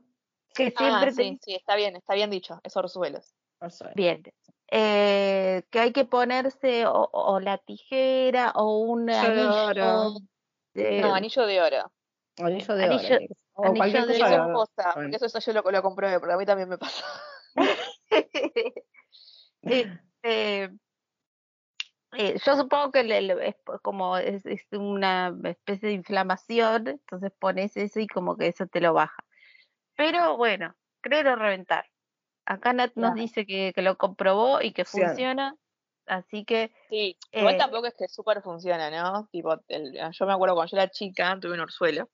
que 0.54 0.74
Ah, 0.78 1.00
siempre 1.00 1.12
sí, 1.14 1.40
sí, 1.44 1.56
está 1.56 1.76
bien, 1.76 1.96
está 1.96 2.14
bien 2.16 2.30
dicho, 2.30 2.60
es 2.64 2.76
orzuelos. 2.78 3.36
Orzuelo. 3.60 3.94
Bien. 3.96 4.24
Eh, 4.72 5.64
que 5.70 5.80
hay 5.80 5.92
que 5.92 6.06
ponerse 6.06 6.86
o, 6.88 7.10
o 7.12 7.40
la 7.40 7.58
tijera 7.60 8.52
o 8.56 8.80
un 8.80 9.10
Anillo 9.10 9.66
oro. 9.66 10.14
de- 10.74 11.02
No, 11.02 11.14
anillo 11.14 11.46
de 11.46 11.62
oro. 11.62 11.92
Anillo 12.38 12.76
de 12.76 12.84
Anillo- 12.86 13.16
oro. 13.18 13.26
O 13.58 13.66
anillo 13.68 13.78
cualquier 13.78 14.06
de 14.08 14.54
cosa. 14.54 14.92
Bueno. 14.96 15.16
eso, 15.16 15.26
eso 15.28 15.40
yo 15.40 15.54
lo, 15.54 15.72
lo 15.72 15.82
comprobé, 15.84 16.20
porque 16.20 16.34
a 16.34 16.38
mí 16.38 16.46
también 16.46 16.70
me 16.70 16.78
pasó. 16.78 17.04
Este, 19.62 19.94
eh, 20.24 20.70
yo 22.18 22.55
supongo 22.55 22.91
que 22.91 23.03
le- 23.03 23.22
le- 23.22 23.47
es 23.49 23.55
como 23.82 24.18
es, 24.18 24.45
es 24.45 24.66
una 24.72 25.36
especie 25.43 25.89
de 25.89 25.95
inflamación, 25.95 26.88
entonces 26.88 27.32
pones 27.39 27.76
eso 27.78 27.99
y 27.99 28.07
como 28.07 28.38
que 28.38 28.47
eso 28.47 28.68
te 28.68 28.82
lo 28.82 28.93
baja. 28.93 29.24
Pero 29.95 30.38
bueno, 30.38 30.76
creer 31.01 31.28
o 31.28 31.36
reventar. 31.36 31.86
Acá 32.45 32.74
Nat 32.74 32.91
nos 32.95 33.13
Claro. 33.13 33.16
dice 33.16 33.45
que, 33.45 33.74
que 33.74 33.82
lo 33.82 33.97
comprobó 33.97 34.61
y 34.61 34.72
que 34.74 34.86
Funciona. 34.86 35.09
funciona, 35.09 35.55
así 36.05 36.45
que 36.45 36.72
Sí, 36.89 37.18
igual 37.32 37.55
Eh, 37.55 37.57
tampoco 37.57 37.88
es 37.88 37.95
que 37.95 38.07
súper 38.07 38.41
funciona, 38.41 38.91
¿no? 38.91 39.28
Tipo, 39.32 39.55
el- 39.68 39.93
yo 40.11 40.26
me 40.26 40.34
acuerdo 40.34 40.55
cuando 40.55 40.72
yo 40.72 40.78
era 40.78 40.89
chica, 40.91 41.38
tuve 41.41 41.53
un 41.53 41.61
orzuelo, 41.61 42.09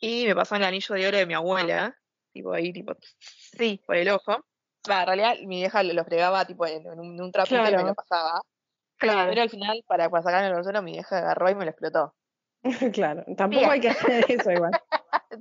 y 0.00 0.26
me 0.26 0.34
pasó 0.34 0.56
el 0.56 0.64
anillo 0.64 0.94
de 0.94 1.08
oro 1.08 1.16
de 1.18 1.26
mi 1.26 1.34
abuela, 1.34 1.96
tipo 2.32 2.52
ahí, 2.52 2.72
tipo, 2.72 2.92
sí, 3.18 3.82
por 3.84 3.96
el 3.96 4.08
ojo. 4.10 4.44
Va, 4.88 5.00
en 5.00 5.06
realidad 5.06 5.34
mi 5.44 5.56
vieja 5.56 5.82
lo, 5.82 5.92
lo 5.92 6.04
fregaba 6.04 6.44
tipo 6.46 6.66
en, 6.66 6.86
en 6.86 7.00
un, 7.00 7.14
en 7.14 7.20
un 7.22 7.32
trapito 7.32 7.56
y 7.56 7.76
me 7.76 7.82
lo 7.84 7.94
pasaba. 7.94 8.40
Claro. 8.98 9.30
Pero 9.30 9.42
al 9.42 9.50
final, 9.50 9.84
para, 9.86 10.10
para 10.10 10.22
sacarme 10.22 10.48
el 10.48 10.54
orzuelo, 10.54 10.82
mi 10.82 10.92
vieja 10.92 11.18
agarró 11.18 11.50
y 11.50 11.54
me 11.54 11.64
lo 11.64 11.70
explotó. 11.70 12.14
claro. 12.92 13.24
Tampoco 13.36 13.60
Bien. 13.60 13.70
hay 13.70 13.80
que 13.80 13.88
hacer 13.90 14.24
eso 14.30 14.50
igual. 14.50 14.72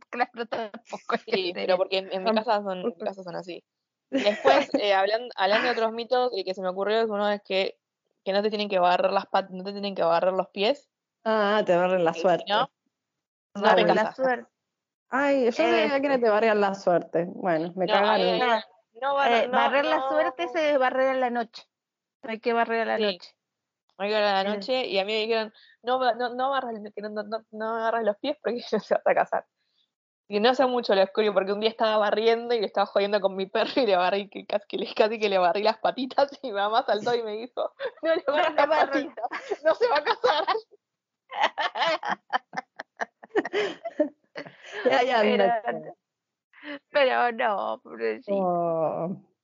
Claro, 0.10 0.46
tampoco 0.48 1.16
hay 1.16 1.20
que 1.20 1.32
Sí, 1.32 1.52
pero 1.54 1.78
porque 1.78 2.00
en, 2.00 2.12
en 2.14 2.24
mi 2.24 2.34
casa 2.34 2.62
son, 2.62 2.80
en 2.80 2.86
mi 2.88 2.96
casa 2.98 3.24
son 3.24 3.36
así. 3.36 3.64
Después, 4.10 4.70
eh, 4.76 4.94
hablando, 4.94 5.28
hablando 5.36 5.66
de 5.68 5.72
otros 5.74 5.92
mitos, 5.92 6.32
el 6.34 6.46
que 6.46 6.54
se 6.54 6.62
me 6.62 6.70
ocurrió 6.70 7.00
es 7.02 7.10
uno 7.10 7.30
es 7.30 7.42
que, 7.44 7.78
que 8.24 8.32
no 8.32 8.42
te 8.42 8.50
tienen 8.50 8.70
que 8.70 8.80
barrer 8.80 9.12
las 9.12 9.26
pat 9.28 9.50
no 9.50 9.64
te 9.64 9.72
tienen 9.72 9.96
que 9.96 10.04
barrer 10.04 10.34
los 10.34 10.48
pies. 10.50 10.90
Ah, 11.26 11.62
te 11.66 11.76
barren 11.76 12.06
la 12.06 12.14
suerte. 12.14 12.46
no, 12.48 12.70
no 13.56 13.62
Barre 13.62 13.84
te 13.86 13.94
la 13.94 14.14
suerte. 14.14 14.50
Ay, 15.10 15.46
yo 15.46 15.52
sabía 15.52 15.96
Eh, 15.98 16.02
que 16.02 16.08
no 16.10 16.20
te 16.20 16.30
barrían 16.30 16.62
la 16.62 16.74
suerte. 16.76 17.26
Bueno, 17.30 17.74
me 17.76 17.86
No, 17.86 17.94
cagaron. 17.94 18.26
me 18.26 18.34
dijeron, 18.34 18.62
no, 19.02 19.16
barra- 19.16 19.44
Eh, 19.44 19.48
no, 19.48 19.54
barrer 19.54 19.86
la 19.86 19.98
no, 19.98 20.10
suerte 20.10 20.48
se 20.50 20.78
barrer 20.78 21.10
a 21.10 21.14
la 21.16 21.30
noche. 21.30 21.64
Hay 22.24 22.40
que 22.40 22.54
barrer 22.54 22.82
a 22.82 22.86
la 22.86 22.98
Sí. 22.98 23.04
noche. 23.04 23.37
Hay 23.98 24.10
que 24.10 24.18
ir 24.18 24.24
a 24.24 24.44
la 24.44 24.56
noche 24.56 24.86
y 24.86 25.00
a 25.00 25.06
mí 25.06 25.14
me 25.14 25.20
dijeron, 25.22 25.54
no, 25.82 26.00
no, 26.00 26.30
no, 26.36 26.92
que 26.96 27.02
no, 27.02 27.10
no, 27.10 27.24
no, 27.24 27.46
no 27.52 27.76
agarras 27.76 28.04
los 28.04 28.18
pies 28.18 28.38
porque 28.44 28.60
ya 28.72 28.80
se 28.80 28.94
vas 28.94 29.04
a 29.06 29.14
casar. 29.14 29.46
Y 30.30 30.42
no 30.42 30.54
sé 30.54 30.66
mucho 30.66 30.94
lo 30.94 31.04
oscuro 31.04 31.34
porque 31.34 31.54
un 31.54 31.62
día 31.62 31.70
estaba 31.70 31.98
barriendo 31.98 32.54
y 32.54 32.60
le 32.60 32.66
estaba 32.66 32.86
jodiendo 32.86 33.22
con 33.22 33.36
mi 33.36 33.46
perro 33.46 33.72
y 33.78 33.86
le 33.86 33.96
barrí, 33.96 34.30
que 34.30 34.46
casi, 34.46 34.68
que 34.68 34.78
le, 34.78 34.94
casi 34.94 35.20
que 35.20 35.30
le 35.30 35.38
barrí 35.38 35.64
las 35.64 35.78
patitas 35.78 36.30
y 36.42 36.48
mi 36.48 36.54
mamá 36.54 36.84
saltó 36.86 37.16
y 37.16 37.24
me 37.24 37.32
dijo, 37.38 37.74
no 38.04 38.16
le 38.16 38.24
barras 38.28 38.52
le 38.52 38.56
las 38.56 38.90
patitas, 38.90 39.30
no 39.64 39.76
se 39.76 39.88
va 39.88 39.98
a 39.98 40.04
casar. 40.04 40.46
Ya, 44.86 45.04
ya, 45.04 45.22
Pero, 45.22 45.96
pero 46.92 47.32
no, 47.32 47.80
pobrecito. 47.82 48.36
Oh. 48.36 49.37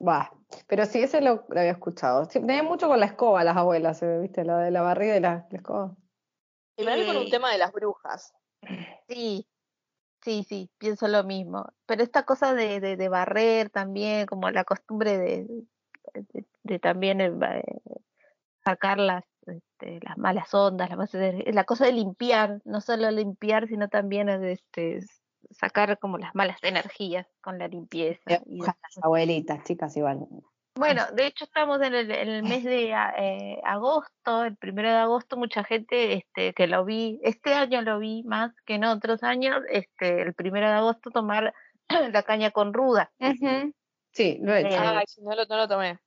Va, 0.00 0.32
pero 0.66 0.86
sí, 0.86 1.02
ese 1.02 1.20
lo, 1.20 1.44
lo 1.48 1.60
había 1.60 1.72
escuchado. 1.72 2.24
Sí, 2.24 2.40
tenía 2.40 2.62
mucho 2.62 2.88
con 2.88 3.00
la 3.00 3.06
escoba 3.06 3.44
las 3.44 3.56
abuelas, 3.56 4.02
eh, 4.02 4.18
¿viste? 4.20 4.44
Lo 4.44 4.56
de 4.58 4.70
la 4.70 4.82
barriga 4.82 5.16
y 5.16 5.20
la, 5.20 5.46
la 5.50 5.56
escoba. 5.56 5.96
Y 6.76 6.84
mí 6.84 7.06
con 7.06 7.16
un 7.16 7.30
tema 7.30 7.52
de 7.52 7.58
las 7.58 7.72
brujas. 7.72 8.34
Sí, 9.08 9.46
sí, 10.22 10.44
sí, 10.48 10.70
pienso 10.78 11.06
lo 11.08 11.22
mismo. 11.24 11.66
Pero 11.86 12.02
esta 12.02 12.24
cosa 12.24 12.54
de, 12.54 12.80
de, 12.80 12.96
de 12.96 13.08
barrer 13.08 13.70
también, 13.70 14.26
como 14.26 14.50
la 14.50 14.64
costumbre 14.64 15.16
de, 15.18 15.46
de, 16.14 16.46
de 16.62 16.78
también 16.78 17.20
eh, 17.20 17.32
eh, 17.32 17.62
sacar 18.64 18.98
las, 18.98 19.24
este, 19.46 20.00
las 20.02 20.18
malas 20.18 20.52
ondas, 20.52 20.90
las 20.90 21.14
la 21.14 21.64
cosa 21.64 21.86
de 21.86 21.92
limpiar, 21.92 22.60
no 22.64 22.80
solo 22.80 23.10
limpiar, 23.10 23.68
sino 23.68 23.88
también 23.88 24.28
este, 24.28 25.00
sacar 25.50 25.98
como 25.98 26.18
las 26.18 26.34
malas 26.34 26.58
energías 26.62 27.26
con 27.40 27.58
la 27.58 27.68
limpieza. 27.68 28.20
y 28.46 28.60
demás. 28.60 28.76
las 28.82 29.04
abuelitas, 29.04 29.62
chicas, 29.64 29.96
igual. 29.96 30.20
Bueno, 30.76 31.02
de 31.14 31.26
hecho 31.28 31.44
estamos 31.44 31.80
en 31.82 31.94
el, 31.94 32.10
en 32.10 32.28
el 32.28 32.42
mes 32.42 32.64
de 32.64 32.92
a- 32.94 33.14
eh, 33.16 33.60
agosto, 33.64 34.42
el 34.44 34.56
primero 34.56 34.88
de 34.88 34.96
agosto, 34.96 35.36
mucha 35.36 35.62
gente 35.62 36.14
este, 36.14 36.52
que 36.52 36.66
lo 36.66 36.84
vi, 36.84 37.20
este 37.22 37.54
año 37.54 37.80
lo 37.82 38.00
vi 38.00 38.24
más 38.24 38.52
que 38.66 38.74
en 38.74 38.84
otros 38.84 39.22
años, 39.22 39.62
este, 39.70 40.22
el 40.22 40.34
primero 40.34 40.66
de 40.66 40.72
agosto 40.74 41.10
tomar 41.12 41.54
la 42.12 42.22
caña 42.24 42.50
con 42.50 42.72
ruda. 42.74 43.12
Sí, 44.10 44.38
lo 44.42 44.52
he 44.54 44.60
hecho. 44.60 44.68
Eh, 44.70 44.78
Ay, 44.78 45.04
sí, 45.06 45.22
no 45.22 45.34
lo, 45.36 45.44
no 45.44 45.56
lo 45.56 45.68
tomé. 45.68 45.98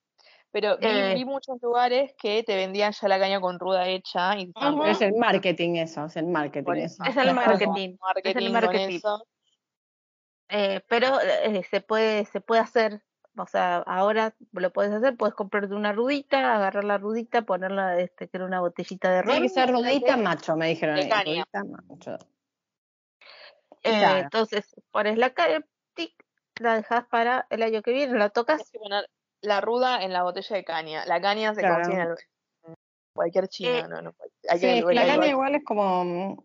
Pero 0.52 0.78
vi, 0.78 0.88
Eh. 0.88 1.14
vi 1.16 1.26
muchos 1.26 1.62
lugares 1.62 2.14
que 2.18 2.42
te 2.44 2.56
vendían 2.56 2.94
ya 2.94 3.08
la 3.08 3.20
caña 3.20 3.40
con 3.42 3.60
ruda 3.60 3.88
hecha 3.88 4.38
y 4.38 4.52
como- 4.54 4.86
Es 4.86 5.02
el 5.02 5.14
marketing 5.16 5.76
eso, 5.76 6.06
es 6.06 6.16
el 6.16 6.28
marketing 6.28 6.72
eso. 6.78 7.04
eso. 7.04 7.12
Es 7.12 7.18
el 7.18 7.34
marketing, 7.36 7.98
marketing 8.00 8.44
con 8.46 8.54
marketing. 8.54 8.96
eso. 8.98 9.28
Eh, 10.50 10.82
pero 10.88 11.20
eh, 11.20 11.62
se 11.70 11.82
puede, 11.82 12.24
se 12.26 12.40
puede 12.40 12.62
hacer, 12.62 13.02
o 13.38 13.46
sea, 13.46 13.78
ahora 13.80 14.34
lo 14.54 14.72
puedes 14.72 14.94
hacer, 14.94 15.18
puedes 15.18 15.36
comprarte 15.36 15.76
una 15.76 15.92
rudita, 15.92 16.56
agarrar 16.56 16.86
la 16.86 16.98
rudita, 16.98 17.42
ponerla, 17.42 18.00
este, 18.00 18.30
que 18.30 18.38
era 18.38 18.46
una 18.46 18.62
botellita 18.62 19.12
de 19.12 19.22
ron. 19.24 19.32
Tiene 19.34 19.48
que 19.48 19.54
ser 19.54 19.70
rudita 19.72 20.16
macho, 20.16 20.56
me 20.56 20.70
dijeron 20.70 20.96
de 20.96 21.02
ahí. 21.04 21.10
caña. 21.10 21.44
Rudita 21.44 21.64
macho. 21.66 22.18
Eh, 23.84 24.00
Claro. 24.00 24.20
Entonces, 24.20 24.74
pones 24.92 25.18
la 25.18 25.34
caña, 25.34 25.62
tic, 25.94 26.14
la 26.60 26.76
dejas 26.78 27.06
para 27.08 27.46
el 27.50 27.62
año 27.64 27.82
que 27.82 27.92
viene, 27.92 28.18
la 28.18 28.30
tocas 28.30 28.58
Tienes 28.58 28.72
que 28.72 28.80
poner 28.80 29.10
la 29.42 29.62
ruda 29.62 30.04
en 30.04 30.14
la 30.14 30.24
botella 30.24 30.56
de 30.56 30.64
caña. 30.64 31.06
La 31.06 31.22
caña 31.22 31.54
se 31.54 31.62
Claro. 31.62 31.76
consigue 31.76 31.98
en, 32.02 32.08
el- 32.10 32.18
en 32.66 32.76
cualquier 33.14 33.48
china, 33.48 33.80
Eh, 33.80 33.88
no, 33.88 34.02
no. 34.02 34.16
Hay 34.50 34.60
Sí, 34.60 34.66
que 34.86 34.94
la 34.94 35.06
caña 35.06 35.28
igual 35.28 35.56
es 35.56 35.64
como. 35.66 36.04
mm, 36.06 36.38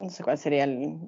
No 0.00 0.10
sé 0.10 0.24
cuál 0.24 0.36
sería 0.38 0.64
el- 0.64 0.98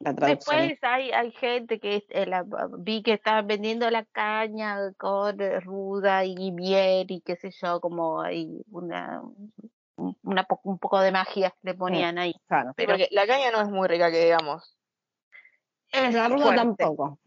la 0.00 0.14
traducción. 0.14 0.56
Después 0.68 0.78
hay, 0.82 1.10
hay 1.12 1.32
gente 1.32 1.80
que 1.80 2.04
eh, 2.10 2.26
la- 2.26 2.44
vi 2.78 3.02
que 3.02 3.14
estaban 3.14 3.46
vendiendo 3.46 3.90
la 3.90 4.04
caña 4.04 4.92
con 4.98 5.40
eh, 5.40 5.60
ruda 5.60 6.24
y 6.24 6.52
miel 6.52 7.06
y 7.10 7.20
qué 7.22 7.36
sé 7.36 7.50
yo, 7.62 7.80
como 7.80 8.20
hay 8.20 8.62
una, 8.70 9.22
un- 9.96 10.16
una 10.22 10.44
po- 10.44 10.60
un 10.64 10.78
poco 10.78 11.00
de 11.00 11.10
magia 11.10 11.54
le 11.62 11.74
ponían 11.74 12.18
ahí. 12.18 12.34
Claro. 12.46 12.72
Pero 12.76 12.92
porque 12.92 13.08
la 13.12 13.26
caña 13.26 13.50
no 13.50 13.60
es 13.62 13.68
muy 13.70 13.88
rica 13.88 14.10
que 14.10 14.24
digamos. 14.24 14.76
es 15.92 16.12
La 16.14 16.28
ruda 16.28 16.44
fuerte. 16.44 16.60
tampoco. 16.60 17.18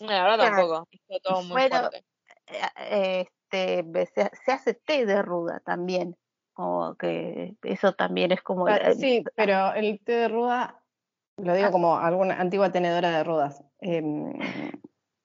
No, 0.00 0.06
la 0.08 0.22
verdad 0.24 0.36
Claro. 0.38 0.56
tampoco. 0.56 0.88
Está 0.90 1.20
todo 1.22 1.42
muy 1.42 1.52
Bueno, 1.52 1.78
fuerte. 1.80 2.04
Eh, 2.46 3.26
Este, 3.48 3.82
ve- 3.86 4.06
se, 4.06 4.30
se 4.44 4.52
hace 4.52 4.74
té 4.74 5.06
de 5.06 5.22
ruda 5.22 5.60
también. 5.60 6.16
Como 6.52 6.96
que 6.96 7.56
eso 7.62 7.92
también 7.94 8.32
es 8.32 8.42
como. 8.42 8.66
Ah, 8.66 8.76
eh, 8.76 8.94
Sí, 8.94 9.24
pero 9.34 9.72
el 9.74 10.00
té 10.02 10.12
de 10.12 10.28
ruda, 10.28 10.82
lo 11.36 11.54
digo 11.54 11.68
Ah. 11.68 11.70
como 11.70 11.98
alguna 11.98 12.40
antigua 12.40 12.72
tenedora 12.72 13.10
de 13.10 13.22
rudas, 13.24 13.62
em, 13.80 14.32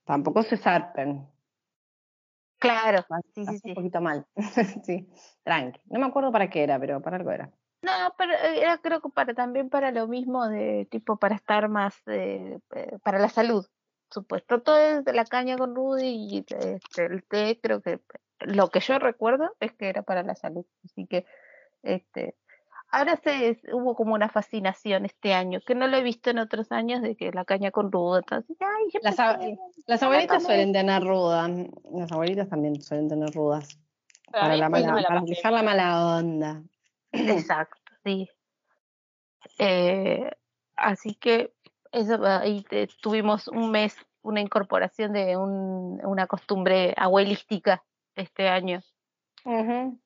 tampoco 0.06 0.44
se 0.44 0.58
zarpen. 0.58 1.28
Claro, 2.60 3.04
sí, 3.34 3.46
sí. 3.58 3.70
un 3.70 3.74
poquito 3.76 4.02
mal. 4.02 4.28
sí, 4.86 5.10
tranqui. 5.44 5.82
No 5.86 6.00
me 6.00 6.06
acuerdo 6.06 6.32
para 6.32 6.50
qué 6.50 6.64
era, 6.64 6.80
pero 6.80 7.02
para 7.02 7.18
algo 7.18 7.32
era. 7.32 7.50
No, 7.82 7.92
pero 8.18 8.34
eh, 8.34 8.62
era 8.62 8.78
creo 8.78 9.02
que 9.02 9.10
para 9.10 9.34
también 9.34 9.70
para 9.70 9.92
lo 9.92 10.08
mismo 10.08 10.48
de 10.48 10.88
tipo 10.92 11.18
para 11.18 11.34
estar 11.36 11.68
más 11.70 11.96
eh, 12.06 12.60
eh, 12.76 13.00
para 13.04 13.18
la 13.18 13.30
salud, 13.30 13.66
supuesto. 14.12 14.62
Todo 14.62 14.78
es 14.78 15.06
de 15.06 15.14
la 15.14 15.26
caña 15.26 15.58
con 15.58 15.76
ruda 15.76 16.04
y 16.04 16.46
este, 16.48 17.06
el 17.06 17.24
té 17.24 17.60
creo 17.62 17.82
que 17.82 18.00
lo 18.40 18.70
que 18.70 18.80
yo 18.80 19.00
recuerdo 19.00 19.56
es 19.60 19.72
que 19.74 19.90
era 19.90 20.02
para 20.04 20.24
la 20.24 20.36
salud. 20.36 20.66
Así 20.84 21.06
que 21.08 21.26
este 21.84 22.36
ahora 22.92 23.16
se 23.24 23.60
hubo 23.72 23.96
como 23.96 24.14
una 24.14 24.30
fascinación 24.30 25.06
este 25.06 25.34
año 25.34 25.62
que 25.66 25.76
no 25.76 25.88
lo 25.88 25.98
he 25.98 26.04
visto 26.04 26.30
en 26.30 26.40
otros 26.40 26.72
años 26.72 27.02
de 27.02 27.16
que 27.16 27.32
la 27.32 27.46
caña 27.46 27.72
con 27.72 27.92
ruda, 27.92 28.20
entonces, 28.20 28.58
ay, 28.60 28.92
yo 28.94 29.00
Las, 29.02 29.18
me 29.18 30.08
abuelitas 30.08 30.44
suelen 30.44 30.74
tener 30.74 31.02
rudas. 31.04 31.50
Las 31.94 32.12
abuelitas 32.12 32.50
también 32.50 32.82
suelen 32.82 33.08
tener 33.08 33.32
rudas. 33.34 33.80
Pero 34.32 34.44
Para, 34.44 34.58
la 34.58 34.70
mala, 34.70 34.94
me 34.94 35.02
la 35.02 35.08
para 35.08 35.24
fijar 35.24 35.54
la 35.54 35.64
mala 35.64 36.18
onda. 36.18 36.64
Exacto, 37.12 37.82
sí. 38.04 38.30
Eh, 39.58 40.30
así 40.76 41.16
que 41.16 41.54
eso 41.92 42.24
ahí 42.26 42.64
te- 42.64 42.88
tuvimos 43.02 43.48
un 43.48 43.72
mes, 43.72 43.96
una 44.22 44.42
incorporación 44.42 45.14
de 45.14 45.38
un- 45.38 46.00
una 46.06 46.28
costumbre 46.28 46.94
abuelística 46.98 47.84
este 48.16 48.48
año. 48.48 48.82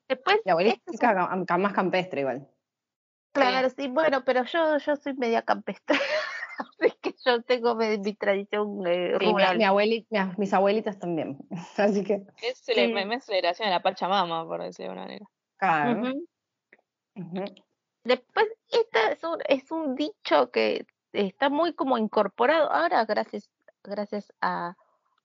Después, 0.08 0.40
La 0.46 0.62
esto 0.62 0.82
es 0.88 0.92
chica 0.94 1.14
cam- 1.14 1.46
cam- 1.46 1.62
más 1.62 1.74
campestre 1.74 2.22
igual. 2.22 2.48
claro, 3.34 3.70
sí, 3.70 3.88
bueno, 3.90 4.24
pero 4.24 4.46
yo, 4.46 4.78
yo 4.78 4.96
soy 4.96 5.14
media 5.16 5.42
campestre, 5.42 5.98
así 6.58 6.92
que 7.02 7.14
yo 7.26 7.42
tengo 7.44 7.76
mi, 7.76 7.98
mi 7.98 8.14
tradición 8.14 8.82
eh, 8.88 9.18
Sí, 9.20 9.26
rural. 9.26 9.58
mi 9.58 9.66
abueli- 9.66 10.08
mi- 10.10 10.20
mis 10.38 10.54
abuelitas 10.54 10.98
también. 11.00 11.38
Así 11.78 12.04
que, 12.04 12.26
Es, 12.42 12.60
Sí. 12.60 12.74
celebración 12.74 13.68
de 13.68 13.72
la 13.72 13.82
Pachamama, 13.82 14.46
por 14.48 14.62
decirlo 14.64 14.92
de 14.94 14.98
una 14.98 15.02
manera. 15.02 15.26
claro. 15.58 16.14
Después, 18.04 18.48
esta 18.70 19.12
es 19.12 19.24
un, 19.24 19.38
es 19.48 19.72
un 19.72 19.96
dicho 19.96 20.52
que 20.52 20.86
está 21.16 21.50
muy 21.50 21.74
como 21.74 21.98
incorporado 21.98 22.72
ahora 22.72 23.04
gracias, 23.06 23.50
gracias 23.84 24.34
a, 24.42 24.76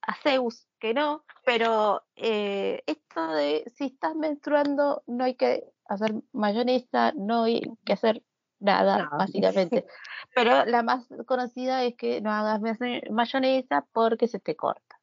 a 0.01 0.15
Zeus, 0.23 0.67
que 0.79 0.93
no, 0.93 1.23
pero 1.45 2.03
eh, 2.15 2.83
esto 2.87 3.27
de 3.33 3.63
si 3.75 3.85
estás 3.85 4.15
menstruando 4.15 5.03
no 5.07 5.23
hay 5.23 5.35
que 5.35 5.63
hacer 5.85 6.13
mayonesa, 6.31 7.13
no 7.15 7.43
hay 7.43 7.61
que 7.85 7.93
hacer 7.93 8.23
nada, 8.59 9.09
básicamente. 9.17 9.85
Pero 10.35 10.65
la 10.65 10.83
más 10.83 11.05
conocida 11.25 11.83
es 11.83 11.95
que 11.95 12.21
no 12.21 12.31
hagas 12.31 12.61
mayo- 12.61 13.01
mayonesa 13.11 13.85
porque 13.91 14.27
se 14.27 14.39
te 14.39 14.55
corta. 14.55 14.99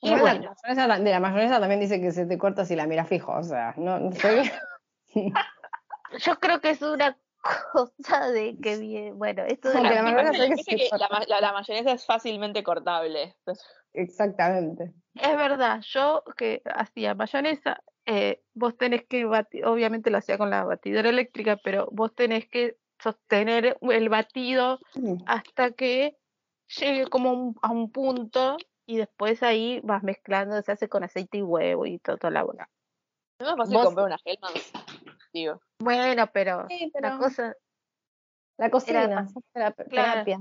Y 0.00 0.10
la 0.10 0.16
bueno, 0.16 0.54
mayonesa 0.64 0.98
de 0.98 1.10
la 1.10 1.20
mayonesa 1.20 1.60
también 1.60 1.80
dice 1.80 2.00
que 2.00 2.10
se 2.10 2.26
te 2.26 2.38
corta 2.38 2.64
si 2.64 2.74
la 2.74 2.86
miras 2.86 3.06
fijo, 3.06 3.32
o 3.32 3.42
sea, 3.42 3.74
no, 3.76 3.98
no 4.00 4.12
sé. 4.12 4.50
yo 6.18 6.40
creo 6.40 6.60
que 6.60 6.70
es 6.70 6.82
una 6.82 7.16
cosa 7.72 8.28
de 8.30 8.56
que 8.62 8.76
bien, 8.78 9.18
bueno, 9.18 9.44
esto 9.44 9.70
de 9.70 9.82
la 9.82 10.02
mayonesa 10.02 10.44
que 10.56 10.76
que 10.76 10.88
corta. 10.90 10.98
la, 10.98 11.08
ma- 11.08 11.24
la- 11.26 11.40
la 11.40 11.52
mayonesa 11.52 11.92
es 11.92 12.04
fácilmente 12.06 12.62
cortable. 12.62 13.34
Entonces, 13.38 13.66
Exactamente. 13.92 14.92
Es 15.14 15.36
verdad, 15.36 15.80
yo 15.82 16.22
que 16.36 16.62
hacía 16.64 17.14
mayonesa, 17.14 17.82
eh, 18.06 18.42
vos 18.54 18.76
tenés 18.76 19.04
que 19.06 19.24
batir, 19.24 19.66
obviamente 19.66 20.10
lo 20.10 20.18
hacía 20.18 20.38
con 20.38 20.50
la 20.50 20.64
batidora 20.64 21.08
eléctrica, 21.08 21.56
pero 21.62 21.88
vos 21.90 22.14
tenés 22.14 22.48
que 22.48 22.76
sostener 23.02 23.76
el 23.80 24.08
batido 24.08 24.78
hasta 25.26 25.72
que 25.72 26.16
llegue 26.78 27.06
como 27.08 27.32
un- 27.32 27.56
a 27.62 27.70
un 27.72 27.90
punto 27.90 28.56
y 28.86 28.98
después 28.98 29.42
ahí 29.42 29.80
vas 29.82 30.02
mezclando, 30.02 30.60
se 30.62 30.72
hace 30.72 30.88
con 30.88 31.02
aceite 31.02 31.38
y 31.38 31.42
huevo 31.42 31.86
y 31.86 31.98
todo, 31.98 32.16
toda 32.18 32.30
la 32.30 32.42
bola. 32.44 32.68
no 33.40 33.46
es 33.46 33.56
más 33.56 33.56
fácil 33.56 33.74
Vos- 33.74 33.86
comprar 33.86 34.06
una 34.06 34.18
Hellmann's, 34.24 34.72
digo. 35.32 35.60
Bueno, 35.78 36.26
pero 36.32 36.66
Sí, 36.68 36.90
la 37.00 37.16
cosa, 37.18 37.56
La 38.56 38.70
cocina, 38.70 39.04
Era- 39.04 39.26
terap- 39.54 39.88
claro. 39.88 40.24
terapia. 40.24 40.38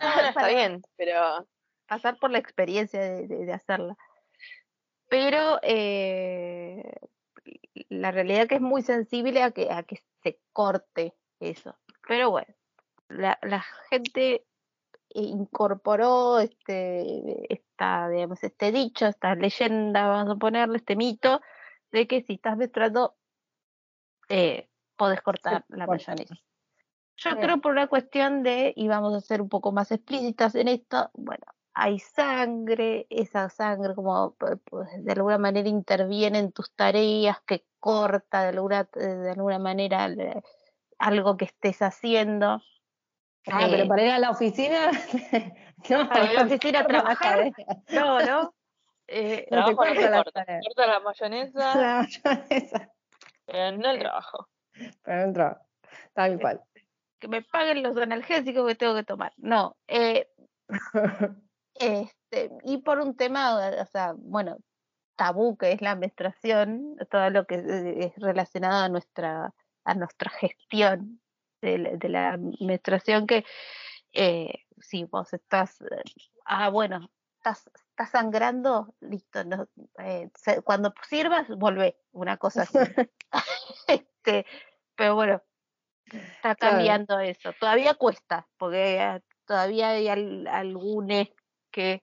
No, 0.00 0.16
no, 0.16 0.28
está 0.28 0.48
bien, 0.48 0.82
pero 0.96 1.46
pasar 1.86 2.18
por 2.18 2.30
la 2.30 2.38
experiencia 2.38 3.00
de, 3.00 3.26
de- 3.26 3.44
de 3.46 3.52
hacerla. 3.52 3.96
Pero 5.08 5.58
eh, 5.62 6.92
la 7.88 8.10
realidad 8.10 8.48
que 8.48 8.56
es 8.56 8.60
muy 8.60 8.82
sensible 8.82 9.42
a 9.42 9.50
que, 9.50 9.70
a 9.70 9.82
que 9.82 10.00
se 10.22 10.38
corte 10.52 11.14
eso. 11.40 11.76
Pero 12.06 12.30
bueno, 12.30 12.52
la, 13.08 13.38
la 13.42 13.64
gente 13.90 14.44
incorporó 15.10 16.38
este, 16.40 17.52
esta, 17.52 18.08
digamos, 18.08 18.42
este 18.42 18.72
dicho, 18.72 19.06
esta 19.06 19.34
leyenda, 19.34 20.06
vamos 20.08 20.36
a 20.36 20.38
ponerle, 20.38 20.78
este 20.78 20.96
mito, 20.96 21.40
de 21.92 22.06
que 22.08 22.22
si 22.22 22.34
estás 22.34 22.56
menstruando, 22.56 23.14
eh, 24.28 24.68
podés 24.96 25.20
cortar 25.22 25.64
la 25.68 25.86
mayonesa. 25.86 26.34
Yo 27.16 27.30
Sí. 27.30 27.36
creo 27.40 27.60
por 27.60 27.72
una 27.72 27.86
cuestión 27.86 28.42
de, 28.42 28.72
y 28.76 28.88
vamos 28.88 29.14
a 29.14 29.20
ser 29.20 29.40
un 29.40 29.48
poco 29.48 29.70
más 29.72 29.92
explícitas 29.92 30.54
en 30.56 30.68
esto, 30.68 31.10
bueno, 31.14 31.44
hay 31.72 31.98
sangre, 32.00 33.06
esa 33.10 33.48
sangre 33.50 33.94
como 33.94 34.36
pu- 34.36 34.60
pues, 34.64 34.88
de 35.04 35.12
alguna 35.12 35.38
manera 35.38 35.68
interviene 35.68 36.38
en 36.38 36.52
tus 36.52 36.72
tareas, 36.72 37.38
que 37.46 37.66
corta 37.80 38.42
de 38.42 38.48
alguna, 38.48 38.88
de 38.94 39.30
alguna 39.30 39.58
manera 39.58 40.08
le- 40.08 40.42
algo 40.98 41.36
que 41.36 41.44
estés 41.46 41.82
haciendo. 41.82 42.62
Ah, 43.46 43.66
Eh, 43.66 43.68
pero 43.70 43.88
para 43.88 44.02
ir 44.04 44.10
a 44.10 44.18
la 44.18 44.30
oficina. 44.30 44.90
no, 45.90 46.08
para 46.08 46.24
ir 46.24 46.38
a 46.38 46.42
la 46.44 46.46
oficina 46.46 46.80
a 46.80 46.86
trabajar. 46.86 47.52
No, 47.90 48.20
¿no? 48.20 48.54
Eh, 49.06 49.46
No 49.50 49.64
te 49.64 49.70
no 49.72 49.76
corta 49.76 50.10
la 50.10 50.22
corta. 50.24 50.46
Corta 50.46 50.86
la 50.86 51.00
mayonesa, 51.00 51.74
La 51.76 52.02
mayonesa, 52.02 52.92
pero 53.46 53.76
no 53.76 53.90
el 53.90 53.98
trabajo. 54.00 54.48
pero 55.02 55.16
no 55.18 55.22
entraba. 55.24 55.62
Tal 56.14 56.40
cual. 56.40 56.62
que 57.20 57.28
me 57.28 57.42
paguen 57.42 57.82
los 57.82 57.96
analgésicos 57.96 58.66
que 58.66 58.74
tengo 58.74 58.94
que 58.94 59.04
tomar. 59.04 59.32
No, 59.36 59.76
eh, 59.88 60.28
este, 61.74 62.50
y 62.64 62.78
por 62.78 62.98
un 63.00 63.16
tema, 63.16 63.56
o 63.82 63.86
sea, 63.86 64.14
bueno, 64.16 64.58
tabú 65.16 65.56
que 65.56 65.72
es 65.72 65.80
la 65.80 65.94
menstruación, 65.94 66.96
todo 67.10 67.30
lo 67.30 67.46
que 67.46 67.56
eh, 67.56 68.06
es 68.06 68.12
relacionado 68.16 68.84
a 68.84 68.88
nuestra, 68.88 69.54
a 69.84 69.94
nuestra 69.94 70.30
gestión 70.30 71.20
de, 71.62 71.78
la- 71.78 71.90
de 71.96 72.08
la 72.08 72.38
menstruación, 72.60 73.26
que 73.26 73.44
eh, 74.12 74.52
si 74.80 75.04
vos 75.04 75.32
estás, 75.32 75.80
eh, 75.82 76.02
ah, 76.46 76.68
bueno, 76.70 77.10
estás, 77.38 77.64
estás 77.94 78.10
sangrando, 78.10 78.92
listo, 79.00 79.44
no, 79.44 79.68
eh, 79.98 80.28
cuando 80.64 80.92
sirvas, 81.08 81.46
volvé, 81.48 81.96
una 82.10 82.36
cosa 82.38 82.62
así. 82.62 82.76
este, 83.86 84.46
pero 84.96 85.14
bueno, 85.14 85.40
está 86.04 86.56
Claro. 86.56 86.74
cambiando 86.76 87.20
eso. 87.20 87.52
Todavía 87.52 87.94
cuesta, 87.94 88.48
porque 88.58 88.96
eh, 89.00 89.22
todavía 89.46 89.90
hay 89.90 90.08
al- 90.08 90.48
algunos 90.48 91.28
que 91.70 92.02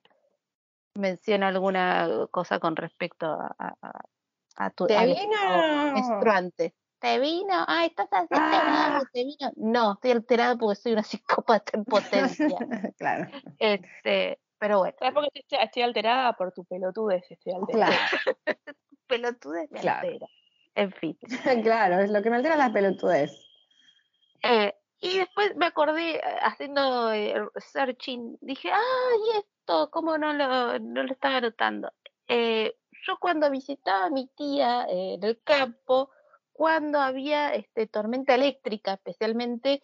menciona 0.95 1.49
alguna 1.49 2.27
cosa 2.31 2.59
con 2.59 2.77
respecto 2.77 3.25
a, 3.25 3.53
a- 3.59 3.75
a- 3.81 4.01
a 4.55 4.69
tu 4.69 4.87
¿Te 4.87 5.05
vino? 5.05 5.93
menstruante. 5.93 6.73
¿Te 6.99 7.19
vino? 7.19 7.65
Ay, 7.67 7.87
estás 7.87 8.07
alterado, 8.13 8.99
Ah. 9.01 9.03
¿te 9.11 9.25
vino? 9.25 9.51
No, 9.57 9.93
estoy 9.93 10.11
alterada 10.11 10.55
porque 10.55 10.79
soy 10.79 10.93
una 10.93 11.03
psicópata 11.47 11.71
en 11.77 11.83
potencia. 11.83 12.57
claro, 12.97 13.29
este, 13.59 14.39
pero 14.61 14.77
bueno, 14.77 14.95
¿Sabes 14.99 15.13
por 15.15 15.23
qué 15.31 15.39
estoy, 15.39 15.57
estoy 15.59 15.81
alterada? 15.81 16.33
Por 16.33 16.51
tu 16.51 16.63
pelotudez 16.65 17.23
estoy 17.31 17.53
alterada. 17.53 17.95
claro, 17.95 18.37
pelotudez 19.07 19.71
me 19.71 19.79
Claro. 19.79 20.07
altera. 20.07 20.27
En 20.75 20.91
fin. 20.91 21.17
claro, 21.63 21.99
es 21.99 22.11
lo 22.11 22.21
que 22.21 22.29
me 22.29 22.35
altera 22.35 22.55
la 22.57 22.71
pelotudez. 22.71 23.31
Eh, 24.43 24.75
y 24.99 25.17
después 25.17 25.55
me 25.55 25.65
acordé, 25.65 26.17
eh, 26.17 26.21
haciendo 26.43 27.11
eh, 27.11 27.33
searching, 27.57 28.37
dije, 28.39 28.69
ay, 28.71 29.39
esto, 29.39 29.89
¿cómo 29.89 30.19
no 30.19 30.31
lo, 30.31 30.77
no 30.77 31.01
lo 31.03 31.11
estaba 31.11 31.41
notando? 31.41 31.91
Eh, 32.27 32.77
yo 33.07 33.17
cuando 33.19 33.49
visitaba 33.49 34.05
a 34.05 34.09
mi 34.11 34.27
tía 34.27 34.85
eh, 34.87 35.15
en 35.15 35.23
el 35.23 35.41
campo, 35.41 36.11
cuando 36.53 36.99
había 36.99 37.55
este, 37.55 37.87
tormenta 37.87 38.35
eléctrica 38.35 38.93
especialmente, 38.93 39.81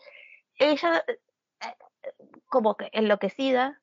ella, 0.60 1.04
como 2.46 2.76
que 2.76 2.90
enloquecida, 2.92 3.82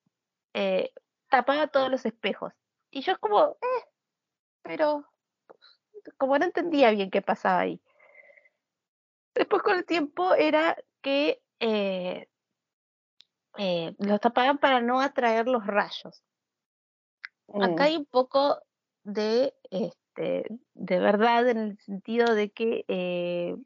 eh, 0.54 0.92
tapaba 1.28 1.66
todos 1.68 1.90
los 1.90 2.06
espejos. 2.06 2.52
Y 2.90 3.02
yo 3.02 3.18
como, 3.18 3.56
eh, 3.60 3.84
pero 4.62 5.04
como 6.16 6.38
no 6.38 6.44
entendía 6.44 6.90
bien 6.90 7.10
qué 7.10 7.22
pasaba 7.22 7.60
ahí. 7.60 7.80
Después 9.34 9.62
con 9.62 9.76
el 9.76 9.84
tiempo 9.84 10.34
era 10.34 10.76
que 11.02 11.42
eh, 11.60 12.28
eh, 13.58 13.94
los 13.98 14.20
tapaban 14.20 14.58
para 14.58 14.80
no 14.80 15.00
atraer 15.00 15.48
los 15.48 15.66
rayos. 15.66 16.22
Acá 17.48 17.68
Mm. 17.68 17.86
hay 17.86 17.96
un 17.96 18.06
poco 18.06 18.62
de, 19.02 19.54
este, 19.70 20.46
de 20.74 20.98
verdad 20.98 21.48
en 21.48 21.58
el 21.58 21.78
sentido 21.80 22.34
de 22.34 22.52
que 22.52 22.84
eh, 22.88 23.56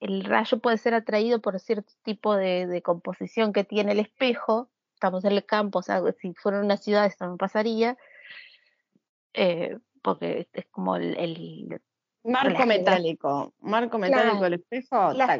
el 0.00 0.24
rayo 0.24 0.58
puede 0.58 0.78
ser 0.78 0.94
atraído 0.94 1.40
por 1.40 1.58
cierto 1.58 1.92
tipo 2.02 2.36
de, 2.36 2.66
de 2.66 2.82
composición 2.82 3.52
que 3.52 3.64
tiene 3.64 3.92
el 3.92 3.98
espejo. 3.98 4.70
Estamos 5.04 5.26
en 5.26 5.32
el 5.32 5.44
campo, 5.44 5.80
o 5.80 5.82
sea, 5.82 6.00
si 6.18 6.32
fuera 6.32 6.60
una 6.60 6.78
ciudad 6.78 7.04
esto 7.04 7.26
no 7.26 7.36
pasaría, 7.36 7.98
eh, 9.34 9.76
porque 10.00 10.48
es 10.50 10.64
como 10.70 10.96
el, 10.96 11.14
el- 11.18 11.82
Marco 12.24 12.60
la- 12.60 12.64
metálico. 12.64 13.52
Marco 13.60 13.98
metálico 13.98 14.44
del 14.44 14.54
espejo. 14.54 15.12
la 15.12 15.36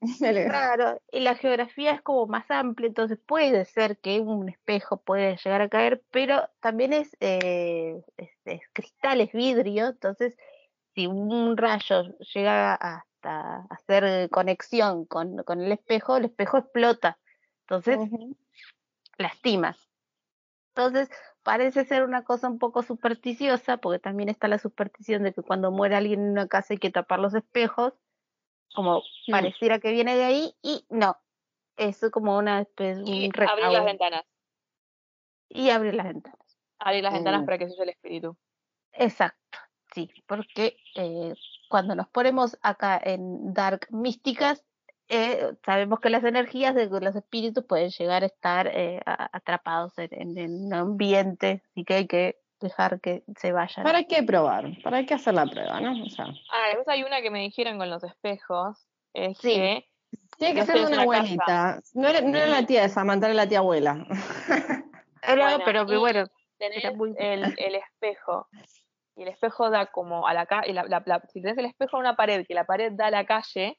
Claro, 0.48 1.00
y 1.10 1.18
la 1.18 1.34
geografía 1.34 1.94
es 1.94 2.02
como 2.02 2.28
más 2.28 2.48
amplia, 2.48 2.86
entonces 2.86 3.18
puede 3.26 3.64
ser 3.64 3.98
que 3.98 4.20
un 4.20 4.50
espejo 4.50 4.98
puede 4.98 5.36
llegar 5.36 5.62
a 5.62 5.68
caer, 5.68 6.00
pero 6.12 6.48
también 6.60 6.92
es, 6.92 7.16
eh, 7.18 8.00
es, 8.18 8.30
es 8.44 8.60
cristal, 8.72 9.20
es 9.20 9.32
vidrio, 9.32 9.88
entonces 9.88 10.36
si 10.94 11.08
un 11.08 11.56
rayo 11.56 12.04
llega 12.34 12.74
hasta 12.74 13.66
hacer 13.68 14.30
conexión 14.30 15.06
con, 15.06 15.42
con 15.42 15.60
el 15.60 15.72
espejo, 15.72 16.18
el 16.18 16.26
espejo 16.26 16.58
explota, 16.58 17.18
entonces. 17.62 17.98
Lastimas. 19.18 19.88
Entonces, 20.74 21.10
parece 21.42 21.84
ser 21.84 22.04
una 22.04 22.24
cosa 22.24 22.48
un 22.48 22.58
poco 22.58 22.82
supersticiosa, 22.82 23.78
porque 23.78 23.98
también 23.98 24.28
está 24.28 24.48
la 24.48 24.58
superstición 24.58 25.24
de 25.24 25.32
que 25.32 25.42
cuando 25.42 25.70
muere 25.70 25.96
alguien 25.96 26.20
en 26.20 26.30
una 26.30 26.46
casa 26.46 26.74
hay 26.74 26.78
que 26.78 26.90
tapar 26.90 27.18
los 27.18 27.34
espejos, 27.34 27.94
como 28.74 29.02
pareciera 29.30 29.80
que 29.80 29.90
viene 29.90 30.16
de 30.16 30.24
ahí, 30.24 30.54
y 30.62 30.86
no. 30.88 31.16
Es 31.76 32.00
como 32.12 32.36
una 32.36 32.60
especie 32.60 33.02
Y 33.06 33.26
un 33.26 33.48
abrir 33.48 33.70
las 33.70 33.84
ventanas. 33.84 34.24
Y 35.48 35.70
abrir 35.70 35.94
las 35.94 36.06
ventanas. 36.06 36.58
Abrir 36.78 37.02
las 37.02 37.12
ventanas 37.12 37.42
Mm. 37.42 37.44
para 37.44 37.58
que 37.58 37.68
se 37.68 37.82
el 37.82 37.88
espíritu. 37.88 38.36
Exacto, 38.92 39.58
sí, 39.94 40.10
porque 40.26 40.76
eh, 40.94 41.34
cuando 41.68 41.94
nos 41.94 42.08
ponemos 42.08 42.58
acá 42.62 43.00
en 43.02 43.52
Dark 43.52 43.86
Místicas, 43.90 44.64
eh, 45.08 45.54
sabemos 45.64 46.00
que 46.00 46.10
las 46.10 46.24
energías 46.24 46.74
de 46.74 46.86
los 46.88 47.16
espíritus 47.16 47.64
pueden 47.64 47.90
llegar 47.90 48.22
a 48.22 48.26
estar 48.26 48.66
eh, 48.72 49.00
atrapados 49.04 49.92
en, 49.98 50.36
en- 50.38 50.66
un 50.66 50.74
ambiente, 50.74 51.62
así 51.70 51.84
que 51.84 51.94
hay 51.94 52.06
que 52.06 52.38
dejar 52.60 53.00
que 53.00 53.22
se 53.36 53.52
vayan. 53.52 53.84
¿Para 53.84 54.04
qué 54.04 54.22
probar? 54.22 54.66
¿Para 54.82 55.04
qué 55.06 55.14
hacer 55.14 55.34
la 55.34 55.46
prueba, 55.46 55.80
no? 55.80 56.04
O 56.04 56.10
sea, 56.10 56.26
Ah, 56.26 56.66
después 56.68 56.88
hay 56.88 57.04
una 57.04 57.22
que 57.22 57.30
me 57.30 57.40
dijeron 57.40 57.78
con 57.78 57.88
los 57.88 58.02
espejos. 58.04 58.86
Es 59.14 59.38
Sí. 59.38 59.54
que 59.54 59.88
tiene 60.38 60.54
que 60.54 60.60
No 60.60 60.66
ser 60.66 60.74
de 60.76 60.80
una 60.82 60.90
casa. 60.90 61.02
abuelita. 61.02 61.80
No 61.94 62.08
era, 62.08 62.20
no 62.20 62.36
era 62.36 62.46
la 62.46 62.66
tía 62.66 62.82
de 62.82 62.88
Samantha, 62.88 63.26
era 63.26 63.34
la 63.34 63.48
tía 63.48 63.58
abuela. 63.58 64.06
Era, 65.22 65.44
bueno, 65.56 65.64
pero 65.64 65.82
y- 65.92 65.96
bueno, 65.98 66.26
tenés 66.58 66.78
Era 66.84 66.92
muy- 66.92 67.14
el, 67.18 67.42
el 67.58 67.74
espejo. 67.74 68.48
Y 69.16 69.22
el 69.22 69.28
espejo 69.28 69.68
da 69.70 69.86
como 69.86 70.26
a 70.28 70.32
la 70.34 70.46
calle. 70.46 70.72
La, 70.72 70.84
la- 70.84 71.02
la- 71.04 71.22
si 71.32 71.40
tenés 71.42 71.58
el 71.58 71.66
espejo 71.66 71.96
a 71.96 72.00
una 72.00 72.14
pared, 72.16 72.46
que 72.46 72.54
la 72.54 72.64
pared 72.64 72.92
da 72.92 73.06
a 73.06 73.10
la 73.10 73.26
calle, 73.26 73.78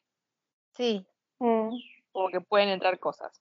sí, 0.76 1.06
como 1.40 2.28
que 2.30 2.40
pueden 2.40 2.68
entrar 2.68 2.98
cosas. 2.98 3.40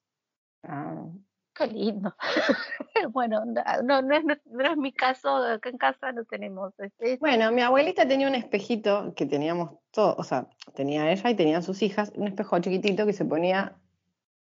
Ah, 0.64 1.06
qué 1.54 1.68
lindo. 1.68 2.16
bueno, 3.12 3.44
no, 3.46 4.02
no, 4.02 4.16
es, 4.16 4.24
no 4.46 4.72
es 4.72 4.78
mi 4.78 4.94
caso, 4.94 5.36
acá 5.36 5.70
en 5.70 5.78
casa 5.78 6.12
no 6.12 6.26
tenemos. 6.26 6.74
este, 6.80 7.18
Bueno, 7.18 7.52
mi 7.52 7.62
abuelita 7.62 8.08
tenía 8.08 8.28
un 8.28 8.36
espejito 8.36 9.14
que 9.16 9.26
teníamos 9.26 9.72
todos, 9.92 10.16
o 10.18 10.24
sea, 10.24 10.48
tenía 10.74 11.12
ella 11.12 11.30
y 11.30 11.36
tenían 11.36 11.64
sus 11.64 11.82
hijas, 11.82 12.12
un 12.16 12.28
espejo 12.28 12.60
chiquitito 12.60 13.06
que 13.06 13.14
se 13.14 13.26
ponía, 13.26 13.76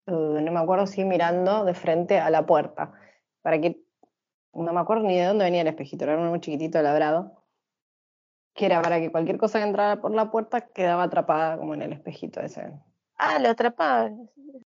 eh, 0.08 0.12
no 0.12 0.52
me 0.52 0.60
acuerdo 0.60 0.88
si 0.88 1.04
mirando 1.06 1.66
de 1.66 1.74
frente 1.74 2.20
a 2.20 2.30
la 2.30 2.46
puerta, 2.46 2.94
para 3.42 3.60
que, 3.60 3.82
no 4.54 4.74
me 4.74 4.80
acuerdo 4.80 5.04
ni 5.04 5.18
de 5.18 5.26
dónde 5.26 5.46
venía 5.46 5.62
el 5.62 5.68
espejito, 5.68 6.04
era 6.04 6.18
uno 6.18 6.30
muy 6.30 6.40
chiquitito, 6.42 6.82
labrado, 6.82 7.46
que 8.54 8.66
era 8.66 8.82
para 8.82 9.00
que 9.00 9.12
cualquier 9.12 9.38
cosa 9.38 9.60
que 9.60 9.66
entrara 9.66 10.02
por 10.02 10.12
la 10.12 10.32
puerta 10.32 10.62
quedaba 10.62 11.04
atrapada 11.04 11.58
como 11.58 11.74
en 11.74 11.82
el 11.82 11.94
espejito 11.94 12.40
ese. 12.40 12.72
Ah, 13.18 13.40
lo 13.40 13.50
atrapaba. 13.50 14.10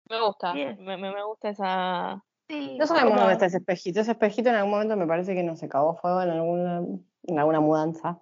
Me 0.10 0.22
gusta. 0.22 0.54
Bien. 0.54 0.78
Me, 0.84 0.98
me, 0.98 1.12
me 1.12 1.24
gusta 1.24 1.50
esa. 1.50 2.24
Sí, 2.48 2.78
No 2.78 2.86
sabemos 2.86 3.18
dónde 3.18 3.34
está 3.34 3.48
ese 3.48 3.58
espejito, 3.58 4.02
ese 4.02 4.12
espejito 4.12 4.50
en 4.50 4.56
algún 4.56 4.72
momento 4.72 4.96
me 4.96 5.08
parece 5.08 5.34
que 5.34 5.42
no 5.42 5.56
se 5.56 5.66
acabó 5.66 5.96
fuego 5.96 6.22
en 6.22 6.30
alguna, 6.30 6.84
en 7.24 7.40
alguna 7.40 7.60
mudanza, 7.60 8.22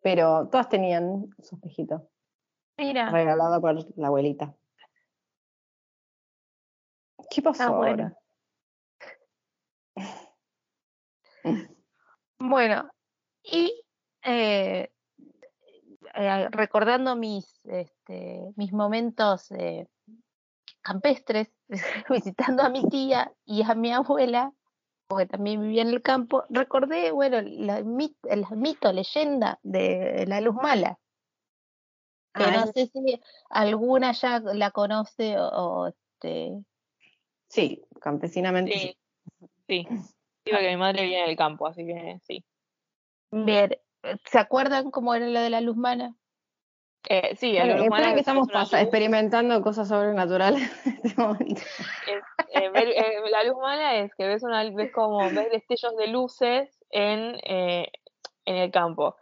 pero 0.00 0.48
todas 0.48 0.68
tenían 0.68 1.26
su 1.42 1.56
espejito. 1.56 2.08
mira, 2.78 3.10
regalada 3.10 3.60
por 3.60 3.74
la 3.98 4.06
abuelita. 4.06 4.54
¿Qué 7.30 7.42
pasó? 7.42 7.62
Está 7.64 7.66
ahora? 7.66 8.16
bueno. 11.42 11.68
Bueno, 12.38 12.90
y 13.42 13.84
eh, 14.22 14.93
eh, 16.14 16.48
recordando 16.50 17.16
mis, 17.16 17.60
este, 17.64 18.52
mis 18.56 18.72
momentos 18.72 19.50
eh, 19.52 19.88
campestres, 20.82 21.50
visitando 22.10 22.62
a 22.62 22.68
mi 22.70 22.88
tía 22.88 23.32
y 23.44 23.62
a 23.62 23.74
mi 23.74 23.92
abuela, 23.92 24.52
porque 25.06 25.26
también 25.26 25.62
vivía 25.62 25.82
en 25.82 25.88
el 25.88 26.02
campo, 26.02 26.44
recordé, 26.50 27.12
bueno, 27.12 27.40
la, 27.42 27.82
mit- 27.82 28.16
mito, 28.56 28.92
leyenda 28.92 29.58
de 29.62 30.24
la 30.26 30.40
luz 30.40 30.54
mala, 30.56 30.98
que 32.34 32.44
Ah, 32.44 32.50
no 32.50 32.66
sé 32.66 32.86
si 32.86 33.20
alguna 33.50 34.12
ya 34.12 34.40
la 34.40 34.70
conoce 34.70 35.38
o, 35.38 35.48
o, 35.48 35.88
este, 35.88 36.64
Sí, 37.48 37.82
campesinamente. 38.00 38.72
Sí, 38.72 38.96
sí. 39.68 39.86
sí. 39.88 39.88
Sí, 40.46 40.50
porque 40.52 40.68
mi 40.68 40.76
madre 40.76 41.06
viene 41.06 41.26
del 41.26 41.36
campo, 41.36 41.66
así 41.66 41.86
que 41.86 42.18
sí. 42.22 42.44
bien, 43.30 43.70
¿se 44.24 44.38
acuerdan 44.38 44.90
cómo 44.90 45.14
era 45.14 45.26
la 45.26 45.42
de 45.42 45.50
la 45.50 45.60
luz 45.60 45.76
mala? 45.76 46.14
Eh, 47.08 47.36
sí, 47.36 47.56
el 47.56 47.68
Bueno, 47.68 47.82
esperen 47.84 48.08
que 48.10 48.14
es 48.14 48.18
estamos 48.20 48.48
pasa- 48.48 48.80
experimentando 48.80 49.60
cosas 49.62 49.88
sobrenaturales 49.88 50.62
en 50.86 51.00
este 51.04 51.20
momento. 51.20 51.60
es, 52.06 52.22
eh, 52.54 52.70
ver- 52.70 52.88
eh, 52.88 53.20
la 53.30 53.44
luz 53.44 53.56
mala 53.60 53.96
es 53.96 54.10
que 54.16 54.26
ves 54.26 54.42
una 54.42 54.64
ves 54.70 54.90
como 54.92 55.30
ves 55.30 55.50
destellos 55.50 55.96
de 55.96 56.06
luces 56.06 56.78
en, 56.90 57.36
eh, 57.44 57.88
en 58.46 58.56
el 58.56 58.70
campo. 58.70 59.16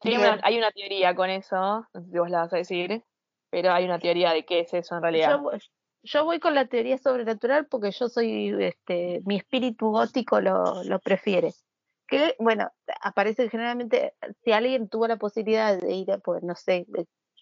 Hay 0.00 0.16
una, 0.16 0.30
Bien. 0.32 0.40
hay 0.44 0.58
una 0.58 0.70
teoría 0.70 1.14
con 1.14 1.30
eso, 1.30 1.56
no 1.92 2.00
sé 2.02 2.10
si 2.10 2.18
vos 2.18 2.30
la 2.30 2.38
vas 2.42 2.52
a 2.52 2.56
decir, 2.58 3.02
pero 3.50 3.72
hay 3.72 3.84
una 3.84 3.98
teoría 3.98 4.32
de 4.32 4.44
qué 4.44 4.60
es 4.60 4.72
eso 4.74 4.94
en 4.94 5.00
Yo, 5.00 5.02
realidad. 5.02 5.38
voy- 5.40 5.58
yo 6.04 6.24
voy 6.24 6.38
con 6.38 6.54
la 6.54 6.66
teoría 6.66 6.96
sobrenatural 6.98 7.66
porque 7.66 7.90
yo 7.90 8.08
soy, 8.08 8.54
este, 8.62 9.20
mi 9.24 9.36
espíritu 9.36 9.90
gótico 9.90 10.40
lo, 10.40 10.84
lo 10.84 10.98
prefiere. 11.00 11.52
Que, 12.08 12.36
bueno, 12.38 12.70
aparece 13.00 13.48
generalmente, 13.50 14.14
si 14.44 14.52
alguien 14.52 14.88
tuvo 14.88 15.08
la 15.08 15.16
posibilidad 15.16 15.76
de 15.78 15.92
ir, 15.94 16.12
a, 16.12 16.18
pues 16.18 16.42
no 16.42 16.54
sé, 16.54 16.86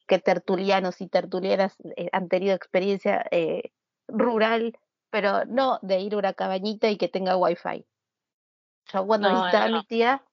qué 0.07 0.19
tertulianos 0.19 1.01
y 1.01 1.09
tertulianas 1.09 1.77
eh, 1.97 2.09
han 2.13 2.29
tenido 2.29 2.55
experiencia 2.55 3.25
eh, 3.31 3.73
rural, 4.09 4.79
pero 5.11 5.45
no 5.47 5.79
de 5.83 6.01
ir 6.01 6.15
a 6.15 6.19
una 6.19 6.35
cabañita 6.35 6.91
y 6.91 6.97
que 6.99 7.09
tenga 7.09 7.37
wifi. 7.37 7.87
Yo 8.93 9.07
cuando 9.07 9.29
No, 9.29 9.31
visitaba 9.31 9.65
no, 9.65 9.67
a 9.67 9.69
mi 9.69 9.83
tía, 9.83 10.25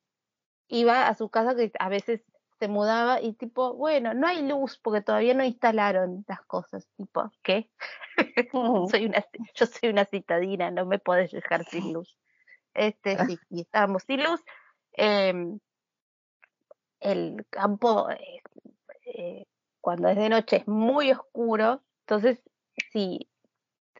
iba 0.69 1.07
a 1.07 1.15
su 1.15 1.29
casa 1.29 1.55
que 1.55 1.71
a 1.79 1.89
veces 1.89 2.23
se 2.59 2.67
mudaba 2.69 3.21
y 3.21 3.33
tipo, 3.35 3.75
bueno, 3.75 4.13
no 4.13 4.27
hay 4.27 4.47
luz 4.47 4.79
porque 4.83 5.01
todavía 5.01 5.33
no 5.33 5.45
instalaron 5.45 6.25
las 6.27 6.41
cosas, 6.45 6.89
tipo, 6.97 7.31
¿qué? 7.43 7.71
soy 8.83 9.05
una, 9.05 9.25
yo 9.55 9.65
soy 9.65 9.89
una 9.89 10.05
citadina, 10.05 10.71
no 10.71 10.85
me 10.85 10.99
podés 10.99 11.31
dejar 11.31 11.65
sin 11.65 11.93
luz. 11.93 12.17
Este, 12.73 13.17
sí, 13.25 13.37
y 13.49 13.61
estábamos 13.61 14.03
sin 14.03 14.23
luz. 14.23 14.41
el 16.99 17.45
campo, 17.49 18.09
eh, 18.11 18.41
eh, 19.05 19.45
cuando 19.81 20.09
es 20.09 20.17
de 20.17 20.29
noche, 20.29 20.57
es 20.57 20.67
muy 20.67 21.11
oscuro. 21.11 21.81
Entonces, 22.01 22.39
si 22.91 23.29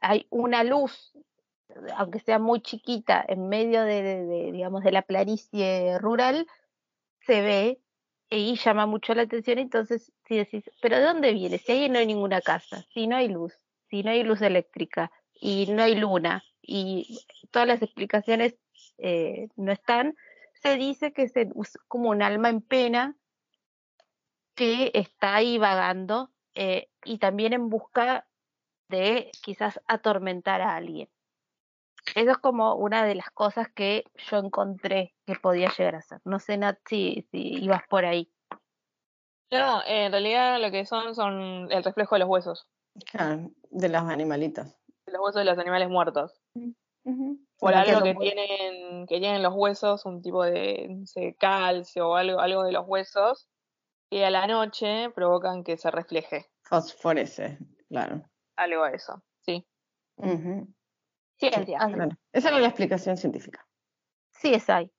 hay 0.01 0.28
una 0.30 0.63
luz, 0.63 1.13
aunque 1.95 2.19
sea 2.19 2.39
muy 2.39 2.61
chiquita, 2.61 3.24
en 3.28 3.49
medio 3.49 3.84
de, 3.84 4.01
de- 4.03 4.26
de, 4.26 4.51
digamos, 4.51 4.84
de 4.84 4.91
la 4.91 5.01
planicie 5.01 5.97
rural, 5.99 6.47
se 7.26 7.41
ve 7.41 7.82
y 8.30 8.55
llama 8.55 8.86
mucho 8.86 9.13
la 9.13 9.24
atención. 9.24 9.59
Entonces, 9.59 10.11
si 10.28 10.38
decís, 10.38 10.69
¿pero 10.82 10.97
de 10.97 11.03
dónde 11.03 11.34
viene? 11.34 11.57
Si 11.57 11.72
ahí 11.72 11.89
no 11.89 11.99
hay 11.99 12.05
ninguna 12.07 12.41
casa, 12.41 12.86
si 12.93 13.07
no 13.07 13.15
hay 13.17 13.28
luz, 13.28 13.53
si 13.89 14.03
no 14.03 14.11
hay 14.11 14.24
luz 14.24 14.41
eléctrica 14.41 15.11
y 15.34 15.67
no 15.72 15.84
hay 15.84 15.95
luna 15.95 16.43
y 16.62 17.20
todas 17.51 17.68
las 17.68 17.82
explicaciones 17.82 18.55
eh, 18.97 19.49
no 19.55 19.72
están, 19.72 20.16
se 20.53 20.78
dice 20.78 21.12
que 21.14 21.24
es 21.24 21.34
como 21.88 22.09
un 22.09 22.22
alma 22.22 22.49
en 22.49 22.62
pena 22.62 23.16
que 24.55 24.91
está 24.93 25.36
ahí 25.36 25.57
vagando 25.57 26.32
eh, 26.53 26.89
y 27.03 27.18
también 27.18 27.53
en 27.53 27.70
busca 27.70 28.28
de 28.89 29.32
quizás 29.41 29.80
atormentar 29.88 30.62
a 30.62 30.76
alguien. 30.76 31.09
Eso 32.16 32.32
es 32.32 32.38
como 32.39 32.76
una 32.76 33.05
de 33.05 33.16
las 33.16 33.30
cosas 33.32 33.70
que 33.70 34.03
yo 34.30 34.38
encontré 34.38 35.16
que 35.26 35.36
podía 35.36 35.70
llegar 35.70 35.95
a 35.95 36.01
ser. 36.01 36.20
No 36.26 36.39
sé, 36.39 36.57
Nat, 36.57 36.80
si, 36.88 37.28
si 37.32 37.64
ibas 37.64 37.84
por 37.88 38.05
ahí. 38.05 38.32
No, 39.51 39.82
en 39.86 40.12
realidad 40.12 40.59
lo 40.59 40.72
que 40.72 40.86
son 40.86 41.14
son 41.14 41.72
el 41.72 41.84
reflejo 41.84 42.16
de 42.16 42.20
los 42.20 42.30
huesos, 42.30 42.68
Claro, 43.12 43.51
de 43.70 43.89
los 43.89 44.01
animalitos. 44.03 44.68
de 45.05 45.12
los 45.14 45.22
huesos 45.22 45.41
de 45.41 45.45
los 45.45 45.57
animales 45.57 45.89
muertos. 45.89 46.41
Por 47.58 47.74
algo 47.74 48.04
que 48.04 48.16
tienen, 48.16 49.08
que 49.08 49.20
tienen 49.20 49.43
los 49.43 49.54
huesos, 49.56 50.06
un 50.06 50.22
tipo 50.22 50.43
de, 50.43 50.88
no 50.89 51.06
sé, 51.06 51.36
calcio 51.39 52.10
o 52.10 52.16
algo, 52.16 52.39
algo 52.39 52.64
de 52.64 52.72
los 52.72 52.88
huesos, 52.88 53.47
que 54.10 54.26
a 54.26 54.30
la 54.30 54.47
noche 54.47 55.10
provocan 55.12 55.64
que 55.64 55.78
se 55.78 55.89
refleje. 55.89 56.49
Fosforece, 56.64 57.58
claro. 57.88 58.24
Algo 58.56 58.86
de 58.86 58.95
eso, 58.95 59.24
sí. 59.41 59.66
Ciencia. 61.38 61.78
Ah, 61.82 61.88
claro. 61.91 62.12
Esa 62.32 62.49
era 62.49 62.60
la 62.60 62.68
explicación 62.68 63.18
científica. 63.18 63.68
Sí, 64.32 64.54
es 64.54 64.70
ahí. 64.70 64.91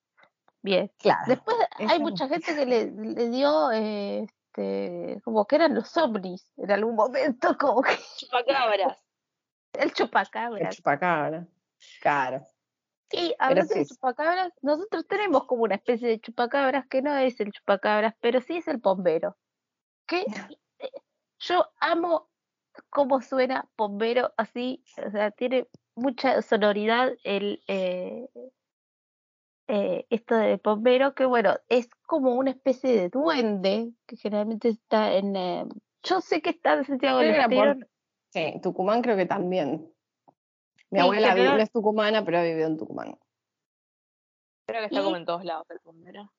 Bien. 0.62 0.90
Claro. 0.98 1.22
Después 1.26 1.56
Esa 1.78 1.92
hay 1.92 2.00
mucha 2.00 2.28
gente 2.28 2.54
que 2.54 2.66
le, 2.66 2.90
le 2.90 3.28
dio, 3.30 3.70
eh, 3.72 4.26
este, 4.52 5.20
como 5.24 5.46
que 5.46 5.56
eran 5.56 5.74
los 5.74 5.96
ovnis 5.96 6.52
en 6.56 6.70
algún 6.70 6.94
momento, 6.94 7.56
como 7.58 7.82
que 7.82 7.96
Chupacabras. 8.16 9.01
El 9.74 9.82
El 9.82 9.92
chupacabras. 9.92 10.76
chupacabra. 10.76 11.46
Claro. 12.00 12.46
Y 13.10 13.34
hablando 13.38 13.74
de 13.74 13.84
chupacabras, 13.86 14.52
nosotros 14.62 15.06
tenemos 15.06 15.44
como 15.44 15.64
una 15.64 15.74
especie 15.74 16.08
de 16.08 16.20
chupacabras 16.20 16.86
que 16.88 17.02
no 17.02 17.14
es 17.16 17.38
el 17.40 17.52
chupacabras, 17.52 18.14
pero 18.20 18.40
sí 18.40 18.56
es 18.56 18.68
el 18.68 18.78
bombero. 18.78 19.36
Que 20.06 20.22
eh, 20.78 20.90
yo 21.38 21.66
amo 21.80 22.30
cómo 22.88 23.20
suena 23.20 23.68
bombero 23.76 24.32
así, 24.36 24.82
o 25.04 25.10
sea, 25.10 25.30
tiene 25.30 25.68
mucha 25.94 26.40
sonoridad 26.40 27.12
el 27.22 27.62
eh, 27.66 28.26
eh, 29.68 30.06
esto 30.10 30.34
de 30.36 30.60
bombero, 30.62 31.14
que 31.14 31.24
bueno, 31.24 31.56
es 31.68 31.88
como 32.06 32.34
una 32.34 32.50
especie 32.50 32.92
de 32.92 33.08
duende 33.08 33.92
que 34.06 34.16
generalmente 34.16 34.68
está 34.68 35.14
en. 35.14 35.36
eh, 35.36 35.64
yo 36.02 36.20
sé 36.20 36.42
que 36.42 36.50
está 36.50 36.74
en 36.74 36.84
Santiago 36.84 37.18
del 37.18 37.36
Estero, 37.36 37.76
Sí, 38.32 38.60
Tucumán 38.62 39.02
creo 39.02 39.16
que 39.16 39.26
también. 39.26 39.92
Mi 40.90 40.98
Sí, 40.98 41.04
abuela 41.04 41.34
no 41.34 41.56
es 41.58 41.70
tucumana, 41.70 42.24
pero 42.24 42.38
ha 42.38 42.42
vivido 42.42 42.66
en 42.66 42.78
Tucumán. 42.78 43.18
Creo 44.66 44.80
que 44.80 44.86
está 44.86 45.00
Y- 45.00 45.04
como 45.04 45.16
en 45.16 45.24
todos 45.26 45.44
lados 45.44 45.66
el 45.70 45.78
bombero. 45.84 46.32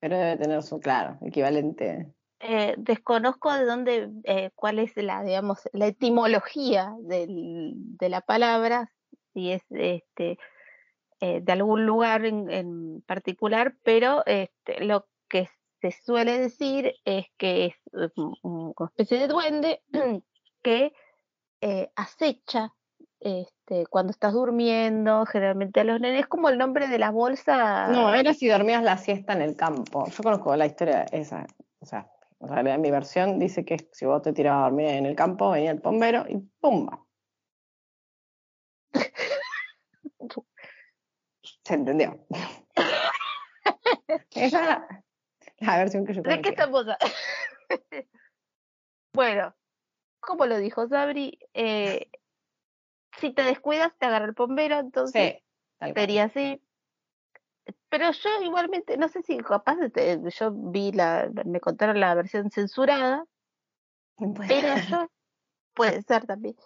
Pero 0.00 0.16
debe 0.16 0.36
tener 0.36 0.62
su, 0.62 0.80
claro, 0.80 1.18
equivalente. 1.22 2.12
eh, 2.42 2.74
desconozco 2.78 3.52
de 3.52 3.64
dónde, 3.66 4.10
eh, 4.24 4.50
cuál 4.54 4.78
es 4.78 4.96
la, 4.96 5.22
digamos, 5.22 5.68
la 5.74 5.88
etimología 5.88 6.94
del- 7.00 7.72
de 7.98 8.08
la 8.08 8.22
palabra, 8.22 8.90
si 9.34 9.52
es 9.52 9.62
este, 9.70 10.38
eh, 11.20 11.40
de 11.42 11.52
algún 11.52 11.84
lugar 11.84 12.24
en, 12.24 12.48
en 12.50 13.02
particular, 13.02 13.74
pero 13.82 14.24
este, 14.24 14.82
lo 14.84 15.06
que 15.28 15.48
se 15.82 15.90
suele 15.92 16.38
decir 16.38 16.94
es 17.04 17.26
que 17.36 17.66
es 17.66 17.74
eh, 17.92 18.08
un- 18.16 18.34
un- 18.42 18.72
una 18.74 18.88
especie 18.88 19.18
de 19.18 19.28
duende 19.28 19.82
que 20.62 20.92
eh, 21.60 21.90
acecha 21.96 22.72
este, 23.20 23.86
cuando 23.86 24.12
estás 24.12 24.32
durmiendo, 24.32 25.26
generalmente 25.26 25.80
a 25.80 25.84
los 25.84 26.00
nenes, 26.00 26.20
es 26.20 26.26
como 26.26 26.48
el 26.48 26.56
nombre 26.56 26.88
de 26.88 26.98
la 26.98 27.10
bolsa. 27.10 27.88
No, 27.88 28.14
era 28.14 28.32
si 28.32 28.48
dormías 28.48 28.82
la 28.82 28.96
siesta 28.96 29.34
en 29.34 29.42
el 29.42 29.56
campo. 29.56 30.08
Yo 30.08 30.22
conozco 30.22 30.56
la 30.56 30.66
historia 30.66 31.02
esa. 31.12 31.46
O 31.80 31.86
sea, 31.86 32.10
en 32.40 32.48
realidad 32.48 32.78
mi 32.78 32.90
versión 32.90 33.38
dice 33.38 33.64
que 33.64 33.88
si 33.92 34.06
vos 34.06 34.22
te 34.22 34.32
tirabas 34.32 34.60
a 34.60 34.64
dormir 34.64 34.88
en 34.88 35.06
el 35.06 35.14
campo, 35.14 35.50
venía 35.50 35.70
el 35.70 35.80
bombero 35.80 36.24
y 36.28 36.38
¡pumba! 36.60 37.04
Se 41.62 41.74
entendió. 41.74 42.18
Esa 44.34 44.88
es 45.56 45.66
la 45.66 45.78
versión 45.78 46.06
que 46.06 46.14
yo 46.14 46.22
¿De 46.22 46.40
qué 46.40 46.48
estamos? 46.48 46.86
bueno, 49.12 49.54
como 50.30 50.46
lo 50.46 50.58
dijo 50.58 50.86
Sabri, 50.88 51.38
eh, 51.54 52.08
si 53.18 53.32
te 53.32 53.42
descuidas 53.42 53.92
te 53.98 54.06
agarra 54.06 54.26
el 54.26 54.32
bombero, 54.32 54.78
entonces 54.78 55.34
Sí, 55.34 55.92
sería 55.94 56.24
así. 56.24 56.62
Pero 57.88 58.10
yo 58.12 58.30
igualmente, 58.42 58.96
no 58.96 59.08
sé 59.08 59.22
si 59.22 59.38
capaz 59.38 59.76
te- 59.92 60.20
yo 60.38 60.52
vi 60.52 60.92
la, 60.92 61.28
me 61.44 61.60
contaron 61.60 61.98
la 62.00 62.14
versión 62.14 62.50
censurada, 62.50 63.24
Puede 64.16 64.48
pero 64.48 64.74
ser. 64.74 64.84
yo, 64.90 65.10
puede 65.74 66.02
ser 66.02 66.26
también, 66.26 66.56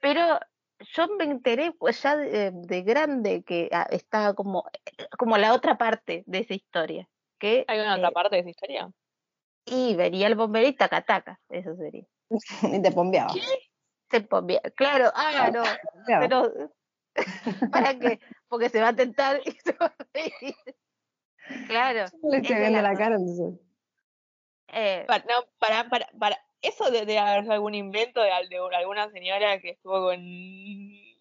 pero 0.00 0.38
yo 0.80 1.08
me 1.16 1.24
enteré 1.24 1.72
pues 1.72 2.02
ya 2.02 2.16
de, 2.16 2.50
de 2.52 2.82
grande 2.82 3.42
que 3.44 3.68
ah, 3.72 3.86
estaba 3.90 4.34
como, 4.34 4.64
como 5.18 5.38
la 5.38 5.54
otra 5.54 5.78
parte 5.78 6.24
de 6.26 6.38
esa 6.40 6.54
historia, 6.54 7.08
que 7.38 7.64
¿Hay 7.68 7.80
una 7.80 7.94
eh, 7.94 7.98
otra 7.98 8.10
parte 8.10 8.36
de 8.36 8.40
esa 8.40 8.50
historia? 8.50 8.90
y 9.64 9.94
venía 9.96 10.26
el 10.26 10.34
bombero 10.34 10.68
y 10.68 10.72
taca 10.74 11.02
taca, 11.02 11.40
eso 11.48 11.74
sería. 11.76 12.04
Y 12.62 12.80
te 12.82 12.92
pombeaba. 12.92 13.34
Se 14.10 14.20
ponía, 14.20 14.60
claro, 14.76 15.10
ah, 15.14 15.50
no, 15.52 15.62
pero 16.20 16.52
¿para 17.72 17.98
qué? 17.98 18.20
Porque 18.48 18.68
se 18.68 18.80
va 18.80 18.88
a 18.88 18.96
tentar 18.96 19.40
y 19.44 19.52
se 19.52 19.72
va 19.72 19.86
a 19.86 20.06
reír. 20.12 20.54
Claro. 21.66 22.06
Le 22.22 22.36
es 22.38 22.42
estoy 22.42 22.56
viendo 22.60 22.82
la 22.82 22.90
dos. 22.90 22.98
cara, 22.98 23.16
entonces. 23.16 23.60
Eh, 24.68 25.04
Para, 25.06 25.24
no, 25.24 25.44
para, 25.58 25.88
para, 25.88 26.06
para. 26.18 26.38
Eso 26.60 26.90
de, 26.90 27.04
de 27.06 27.18
haber 27.18 27.42
sido 27.42 27.54
algún 27.54 27.74
invento 27.74 28.22
de, 28.22 28.30
al- 28.30 28.48
de 28.48 28.58
alguna 28.76 29.10
señora 29.10 29.58
que 29.60 29.70
estuvo 29.70 30.00
con. 30.04 30.20
eh, 30.20 31.14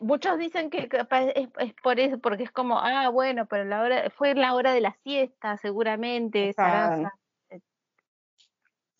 muchos 0.00 0.38
dicen 0.38 0.70
que 0.70 0.88
capaz 0.88 1.22
es, 1.34 1.48
es 1.58 1.72
por 1.82 2.00
eso, 2.00 2.18
porque 2.18 2.42
es 2.42 2.50
como, 2.50 2.78
ah, 2.78 3.08
bueno, 3.10 3.46
pero 3.46 3.64
la 3.64 3.82
hora, 3.82 4.10
fue 4.10 4.34
la 4.34 4.54
hora 4.54 4.72
de 4.72 4.80
la 4.80 4.96
siesta, 5.04 5.56
seguramente, 5.58 6.52
Claro. 6.54 6.96
Sarasa. 6.96 7.12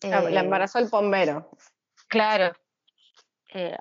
Eh, 0.01 0.09
La, 0.09 0.21
la 0.21 0.39
embarazó 0.41 0.79
el 0.79 0.87
bombero. 0.87 1.49
Claro. 2.07 2.53
Eh. 3.53 3.77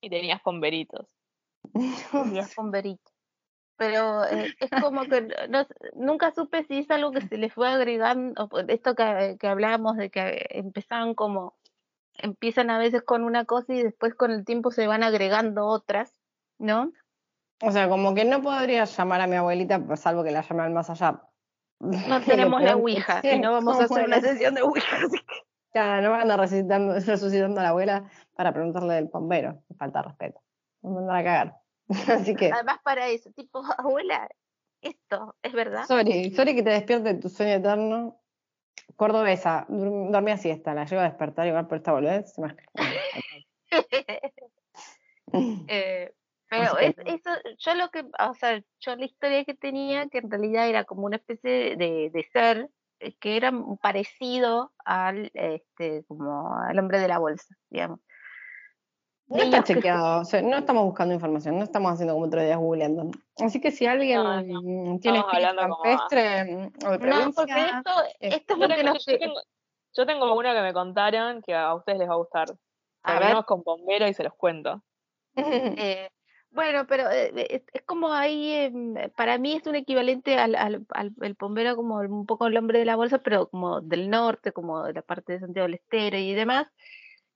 Y 0.00 0.10
tenías 0.10 0.40
pomberitos. 0.42 1.06
y 1.74 2.38
es 2.38 2.54
bomberito. 2.56 3.10
Pero 3.76 4.24
eh, 4.24 4.54
es 4.60 4.70
como 4.70 5.02
que 5.04 5.22
no- 5.48 5.66
nunca 5.94 6.30
supe 6.32 6.62
si 6.64 6.78
es 6.78 6.90
algo 6.90 7.10
que 7.10 7.22
se 7.22 7.38
le 7.38 7.50
fue 7.50 7.68
agregando, 7.68 8.48
esto 8.68 8.94
que, 8.94 9.36
que 9.40 9.48
hablábamos 9.48 9.96
de 9.96 10.10
que 10.10 10.46
empezaban 10.50 11.14
como, 11.14 11.58
empiezan 12.14 12.70
a 12.70 12.78
veces 12.78 13.02
con 13.02 13.24
una 13.24 13.44
cosa 13.46 13.74
y 13.74 13.82
después 13.82 14.14
con 14.14 14.30
el 14.30 14.44
tiempo 14.44 14.70
se 14.70 14.86
van 14.86 15.02
agregando 15.02 15.66
otras, 15.66 16.20
¿no? 16.58 16.92
O 17.62 17.72
sea, 17.72 17.88
como 17.88 18.14
que 18.14 18.24
no 18.24 18.42
podría 18.42 18.84
llamar 18.84 19.20
a 19.22 19.26
mi 19.26 19.34
abuelita, 19.36 19.80
salvo 19.96 20.22
que 20.22 20.30
la 20.30 20.42
llame 20.42 20.62
al 20.62 20.72
más 20.72 20.90
allá. 20.90 21.22
No 21.80 22.20
tenemos 22.24 22.62
la 22.62 22.76
Ouija 22.76 23.20
"Che, 23.20 23.34
y 23.36 23.40
no 23.40 23.52
vamos 23.52 23.74
a 23.80 23.86
¿cómo 23.88 23.94
hacer 23.96 24.06
una 24.08 24.16
la-?" 24.16 24.22
sesión 24.22 24.54
de 24.54 24.62
Ouija. 24.62 24.96
así 24.96 25.18
que- 25.18 25.42
Claro, 25.72 26.02
no 26.02 26.10
van 26.12 26.30
a 26.30 26.36
resucitando, 26.36 26.94
resucitando 26.94 27.58
a 27.60 27.64
la 27.64 27.68
abuela 27.70 28.08
para 28.36 28.52
preguntarle 28.52 28.94
del 28.94 29.06
bombero. 29.06 29.60
Falta 29.76 30.02
respeto. 30.02 30.40
Me 30.82 30.90
mandan 30.90 31.16
a 31.16 31.24
cagar. 31.24 31.56
Así 32.28 32.34
que, 32.36 32.52
Además 32.52 32.78
para 32.84 33.08
eso, 33.08 33.30
tipo, 33.32 33.60
abuela, 33.78 34.28
esto, 34.80 35.34
¿es 35.42 35.52
verdad? 35.52 35.84
sorry, 35.86 36.30
sorry 36.30 36.54
que 36.54 36.62
te 36.62 36.70
despierte 36.70 37.14
de 37.14 37.20
tu 37.20 37.28
sueño 37.28 37.54
eterno. 37.54 38.20
Cordobesa, 38.96 39.66
dormía 39.68 40.36
siesta, 40.36 40.74
la 40.74 40.84
llevo 40.84 41.00
a 41.02 41.04
despertar 41.08 41.46
igual 41.48 41.66
por 41.66 41.78
esta 41.78 41.92
boludez. 41.92 42.32
se 42.34 42.40
me- 42.40 42.56
Eh, 45.66 46.14
pero 46.58 46.78
es, 46.78 46.94
eso, 47.04 47.30
yo 47.58 47.74
lo 47.74 47.90
que, 47.90 48.04
o 48.18 48.34
sea, 48.34 48.62
yo 48.80 48.96
la 48.96 49.04
historia 49.04 49.44
que 49.44 49.54
tenía, 49.54 50.08
que 50.08 50.18
en 50.18 50.30
realidad 50.30 50.68
era 50.68 50.84
como 50.84 51.06
una 51.06 51.16
especie 51.16 51.76
de, 51.76 52.10
de 52.12 52.28
ser 52.32 52.70
eh, 53.00 53.14
que 53.18 53.36
era 53.36 53.52
parecido 53.82 54.72
al, 54.84 55.30
este, 55.34 56.04
como 56.06 56.56
al 56.56 56.78
hombre 56.78 56.98
de 56.98 57.08
la 57.08 57.18
bolsa, 57.18 57.54
digamos. 57.70 58.00
No 59.26 59.38
está 59.38 59.62
que 59.62 59.74
chequeado, 59.74 60.20
o 60.20 60.24
sea, 60.24 60.42
no 60.42 60.58
estamos 60.58 60.84
buscando 60.84 61.14
información, 61.14 61.56
no 61.56 61.64
estamos 61.64 61.92
haciendo 61.92 62.12
como 62.12 62.26
otro 62.26 62.42
día 62.42 62.56
googleando. 62.56 63.10
Así 63.38 63.60
que 63.60 63.70
si 63.70 63.86
alguien 63.86 64.22
No, 64.22 64.42
no, 64.42 64.98
tiene 65.00 65.18
espíritu 65.18 65.56
campestre 65.56 66.44
mm, 66.44 66.86
o 66.86 66.98
de 66.98 67.06
No, 67.06 67.32
porque 67.32 67.60
esto, 67.60 67.90
esto 68.20 68.54
es 68.54 68.60
lo 68.60 68.68
que 68.68 68.84
nos... 68.84 69.06
yo, 69.06 69.18
tengo, 69.18 69.40
yo 69.94 70.06
tengo 70.06 70.36
una 70.36 70.54
que 70.54 70.60
me 70.60 70.74
contaron 70.74 71.40
que 71.40 71.54
a 71.54 71.74
ustedes 71.74 72.00
les 72.00 72.08
va 72.08 72.14
a 72.14 72.18
gustar. 72.18 72.50
A 73.02 73.12
ver. 73.12 73.20
Terminamos 73.20 73.46
con 73.46 73.62
bombero 73.62 74.06
y 74.06 74.14
se 74.14 74.24
los 74.24 74.34
cuento. 74.34 74.82
Eh, 75.36 76.10
bueno, 76.54 76.86
pero 76.86 77.10
eh, 77.10 77.32
es, 77.50 77.62
es 77.72 77.82
como 77.82 78.12
ahí, 78.12 78.52
em, 78.52 78.94
para 79.16 79.38
mí 79.38 79.54
es 79.54 79.66
un 79.66 79.74
equivalente 79.74 80.38
al, 80.38 80.54
al, 80.54 80.86
al 80.90 81.12
el 81.20 81.34
bombero 81.34 81.74
como 81.74 81.96
un 81.98 82.26
poco 82.26 82.46
el 82.46 82.56
hombre 82.56 82.78
de 82.78 82.84
la 82.84 82.94
bolsa, 82.94 83.18
pero 83.18 83.48
como 83.48 83.80
del 83.80 84.08
norte, 84.08 84.52
como 84.52 84.84
de 84.84 84.92
la 84.92 85.02
parte 85.02 85.34
de 85.34 85.40
Santiago 85.40 85.66
del 85.66 85.74
Estero 85.74 86.16
y 86.16 86.32
demás, 86.32 86.68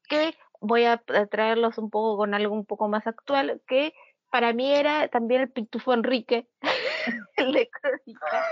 que 0.08 0.34
voy 0.60 0.84
a, 0.84 0.98
traerlos 1.30 1.78
un 1.78 1.90
poco 1.90 2.16
con 2.16 2.32
algo 2.32 2.54
un 2.54 2.64
poco 2.64 2.88
más 2.88 3.08
actual, 3.08 3.60
que 3.66 3.92
para 4.30 4.52
mí 4.52 4.72
era 4.72 5.08
también 5.08 5.40
el 5.42 5.50
Pitufo 5.50 5.92
Enrique, 5.94 6.48
el 7.36 7.52
de 7.52 7.68
Crónica. 7.68 8.44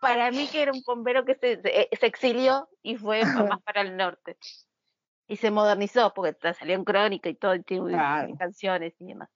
Para 0.00 0.30
mí 0.32 0.48
que 0.48 0.62
era 0.62 0.72
un 0.72 0.82
bombero 0.84 1.24
que 1.24 1.36
se, 1.36 1.60
se, 1.62 1.88
se 1.92 2.06
exilió 2.06 2.68
y 2.82 2.96
fue 2.96 3.20
más 3.58 3.62
para 3.62 3.82
el 3.82 3.96
norte. 3.96 4.36
Y 5.28 5.36
se 5.36 5.50
modernizó 5.50 6.12
porque 6.14 6.34
salió 6.54 6.74
en 6.74 6.84
crónica 6.84 7.28
y 7.28 7.34
todo, 7.34 7.54
y 7.54 7.62
tiene 7.62 7.88
Claro. 7.92 8.36
canciones 8.38 8.94
y 8.98 9.06
demás. 9.06 9.28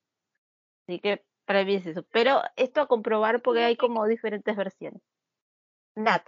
Así 0.87 1.01
que 1.01 1.25
para 1.45 1.65
mí 1.65 1.75
es 1.75 1.87
eso. 1.87 2.03
Pero 2.13 2.43
esto 2.57 2.81
a 2.81 2.87
comprobar 2.89 3.43
porque 3.43 3.63
hay 3.63 3.77
como 3.77 4.07
diferentes 4.07 4.57
versiones. 4.57 5.03
Nat. 5.97 6.25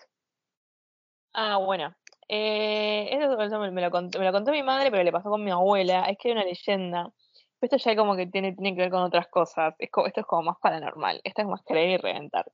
Ah, 1.33 1.59
bueno. 1.59 1.95
Eh, 2.29 3.09
eso, 3.11 3.41
eso 3.41 3.59
me, 3.59 3.71
me 3.71 3.83
lo 3.83 3.91
contó, 3.91 4.19
me 4.19 4.25
lo 4.25 4.33
contó 4.33 4.53
mi 4.53 4.63
madre, 4.63 4.91
pero 4.91 5.03
le 5.03 5.13
pasó 5.13 5.31
con 5.31 5.43
mi 5.45 5.51
abuela. 5.51 6.05
Es 6.05 6.17
que 6.19 6.29
hay 6.29 6.33
una 6.33 6.45
leyenda. 6.45 7.11
Esto 7.61 7.77
ya 7.79 7.97
como 7.97 8.15
que 8.17 8.27
tiene, 8.27 8.53
tiene 8.55 8.75
que 8.75 8.83
ver 8.83 8.91
con 8.91 9.03
otras 9.03 9.29
cosas. 9.29 9.75
Es 9.79 9.91
como, 9.91 10.07
esto 10.07 10.21
es 10.21 10.27
como 10.27 10.43
más 10.43 10.57
paranormal. 10.61 11.21
Esto 11.25 11.43
es 11.43 11.49
más 11.49 11.63
creer 11.65 11.91
y 11.91 11.97
reventar. 11.97 12.45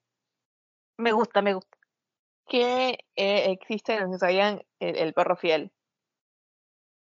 Me 0.98 1.12
gusta, 1.12 1.42
me 1.42 1.54
gusta. 1.54 1.76
Que 2.48 2.98
eh, 3.16 3.50
existe, 3.52 4.00
no 4.00 4.08
sé 4.08 4.12
si 4.14 4.18
sabían, 4.20 4.62
el, 4.80 4.96
el 4.96 5.14
perro 5.14 5.36
fiel. 5.36 5.72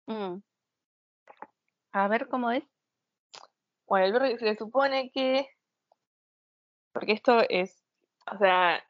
Mm. 0.08 0.38
A 1.93 2.08
ver 2.08 2.28
cómo 2.28 2.51
es. 2.51 2.64
Bueno, 3.88 4.06
el 4.06 4.14
perro 4.14 4.38
se 4.38 4.56
supone 4.56 5.12
que. 5.12 5.47
Porque 6.93 7.14
esto 7.14 7.41
es. 7.49 7.84
O 8.32 8.38
sea, 8.38 8.84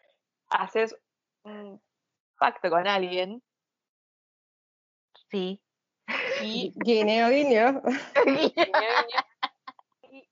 haces 0.49 0.95
un 1.43 1.81
pacto 2.37 2.69
con 2.69 2.87
alguien 2.87 3.41
Sí. 5.29 5.61
y 6.41 6.71
Guiño, 6.75 7.29
guiño. 7.29 7.81
y 10.11 10.29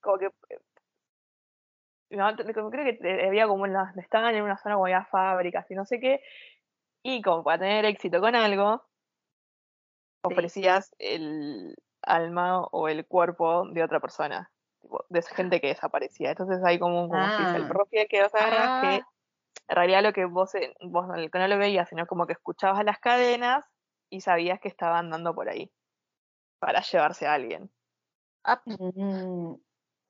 como 0.00 0.18
que 0.18 0.30
no, 2.10 2.34
te- 2.36 2.52
como 2.54 2.70
creo 2.70 2.84
que 2.98 3.26
había 3.26 3.46
como 3.46 3.62
una, 3.62 3.92
estaban 3.96 4.34
en 4.34 4.42
una 4.42 4.58
zona 4.58 4.74
como 4.74 4.86
había 4.86 5.04
fábricas 5.06 5.70
y 5.70 5.74
no 5.74 5.84
sé 5.84 6.00
qué 6.00 6.20
y 7.02 7.22
como 7.22 7.44
para 7.44 7.60
tener 7.60 7.84
éxito 7.84 8.20
con 8.20 8.34
algo 8.34 8.84
ofrecías 10.22 10.94
el 10.98 11.74
alma 12.02 12.62
o 12.64 12.88
el 12.88 13.06
cuerpo 13.06 13.66
de 13.68 13.82
otra 13.82 14.00
persona 14.00 14.50
tipo, 14.80 15.04
de 15.08 15.18
esa 15.20 15.34
gente 15.34 15.60
que 15.60 15.68
desaparecía 15.68 16.30
entonces 16.30 16.60
hay 16.64 16.78
como, 16.78 17.02
un- 17.04 17.08
como 17.10 17.26
si 17.26 17.42
es 17.42 17.54
el 17.54 17.62
Ah. 17.62 17.68
perro 17.68 17.86
fiel 17.86 18.06
que 18.08 18.22
vos 18.22 18.34
agarrás 18.34 18.80
que 18.82 18.96
Ah. 18.96 19.08
en 19.68 19.76
realidad 19.76 20.02
lo 20.02 20.12
que 20.12 20.24
vos, 20.24 20.54
eh, 20.54 20.74
vos 20.82 21.06
no, 21.08 21.16
lo 21.48 21.58
veías 21.58 21.88
sino 21.88 22.06
como 22.06 22.26
que 22.26 22.32
escuchabas 22.34 22.84
las 22.84 22.98
cadenas 22.98 23.64
y 24.10 24.20
sabías 24.22 24.60
que 24.60 24.68
estaban 24.68 25.06
andando 25.06 25.34
por 25.34 25.48
ahí 25.48 25.70
para 26.58 26.80
llevarse 26.82 27.26
a 27.26 27.34
alguien 27.34 27.70
Ah, 28.44 28.62
Mm, 28.66 29.54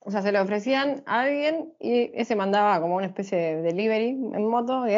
O 0.03 0.11
sea, 0.11 0.23
se 0.23 0.33
le 0.33 0.41
ofrecían 0.41 1.03
a 1.07 1.21
alguien 1.23 1.75
y 1.79 2.11
ese 2.19 2.37
mandaba 2.37 2.81
como 2.81 2.97
una 2.97 3.07
especie 3.07 3.37
de 3.39 3.63
delivery 3.63 4.09
en 4.11 4.49
moto 4.49 4.85
y 4.89 4.97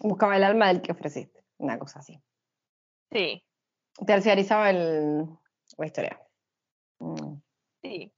buscaba 0.00 0.36
el 0.36 0.44
alma 0.44 0.68
del 0.68 0.82
que 0.82 0.92
ofreciste. 0.92 1.44
Una 1.58 1.78
cosa 1.78 2.00
así. 2.00 2.20
sí 3.12 3.44
Terciarizaba 4.06 4.70
el, 4.70 5.26
la 5.76 5.86
historia. 5.86 6.20
Mm, 7.00 7.40
sí 7.82 8.12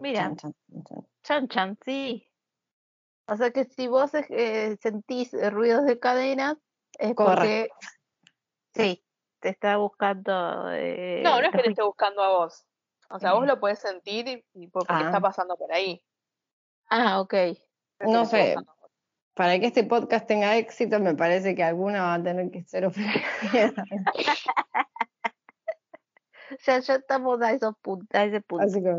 mira, 0.00 0.20
chan, 0.20 0.36
chan, 0.36 0.54
chan. 0.84 1.06
chan 1.22 1.48
chan, 1.48 1.78
sí. 1.84 2.26
O 3.26 3.36
sea 3.36 3.50
que 3.50 3.64
si 3.64 3.86
vos 3.86 4.10
eh, 4.14 4.76
sentís 4.82 5.32
eh, 5.34 5.50
ruidos 5.50 5.84
de 5.84 5.98
cadenas, 6.00 6.56
es 6.98 7.14
porque 7.14 7.68
Correcto. 7.70 7.76
sí, 8.74 9.04
te 9.40 9.50
está 9.50 9.76
buscando. 9.76 10.32
eh, 10.72 11.20
No, 11.22 11.40
no 11.40 11.46
es 11.46 11.52
que 11.52 11.62
te 11.62 11.70
esté 11.70 11.82
buscando 11.82 12.22
a 12.22 12.28
vos. 12.30 12.64
O 13.10 13.18
sea, 13.18 13.34
vos 13.34 13.42
Mm. 13.42 13.46
lo 13.48 13.60
podés 13.60 13.78
sentir 13.78 14.26
y, 14.28 14.44
y 14.54 14.66
por- 14.68 14.86
porque 14.86 15.02
Ah. 15.04 15.06
está 15.06 15.20
pasando 15.20 15.56
por 15.56 15.72
ahí. 15.72 16.02
Ah, 16.88 17.20
ok. 17.20 17.34
No 18.00 18.24
sé. 18.24 18.56
Para 19.40 19.58
que 19.58 19.68
este 19.68 19.84
podcast 19.84 20.26
tenga 20.26 20.54
éxito, 20.58 21.00
me 21.00 21.14
parece 21.14 21.54
que 21.54 21.62
alguna 21.62 22.02
va 22.02 22.12
a 22.12 22.22
tener 22.22 22.50
que 22.50 22.62
ser 22.64 22.84
ofrecida. 22.84 23.72
Ya, 26.66 26.78
ya 26.80 26.96
estamos 26.96 27.40
a 27.40 27.52
esos 27.52 27.74
puntos, 27.80 28.08
a 28.12 28.24
ese 28.24 28.42
punto. 28.42 28.66
Así 28.66 28.82
que, 28.82 28.90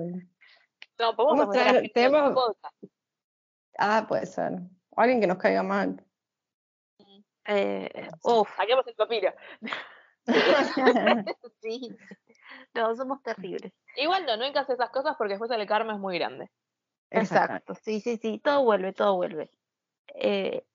No, 0.98 1.16
podemos 1.16 1.46
Vamos 1.48 1.56
traer- 1.56 2.34
podcast. 2.34 2.84
ah, 3.78 4.06
puede 4.08 4.26
ser. 4.26 4.54
O 4.90 5.02
alguien 5.02 5.22
que 5.22 5.28
nos 5.28 5.38
caiga 5.38 5.62
mal. 5.62 6.04
Eh, 7.46 8.10
uf, 8.24 8.50
Saquemos 8.56 8.88
el 8.88 8.96
papiro. 8.96 9.34
sí. 11.62 11.96
No, 12.74 12.96
somos 12.96 13.22
terribles. 13.22 13.74
Igual 13.96 14.26
no, 14.26 14.38
no 14.38 14.46
hay 14.46 14.54
que 14.54 14.60
hacer 14.60 14.74
esas 14.74 14.90
cosas 14.90 15.16
porque 15.20 15.34
después 15.34 15.52
el 15.52 15.68
karma 15.68 15.94
es 15.94 16.00
muy 16.00 16.18
grande. 16.18 16.50
Exacto, 17.12 17.76
sí, 17.76 18.00
sí, 18.00 18.18
sí, 18.18 18.40
todo 18.44 18.64
vuelve, 18.64 18.92
todo 18.94 19.18
vuelve. 19.18 19.52
Eh, 20.16 20.66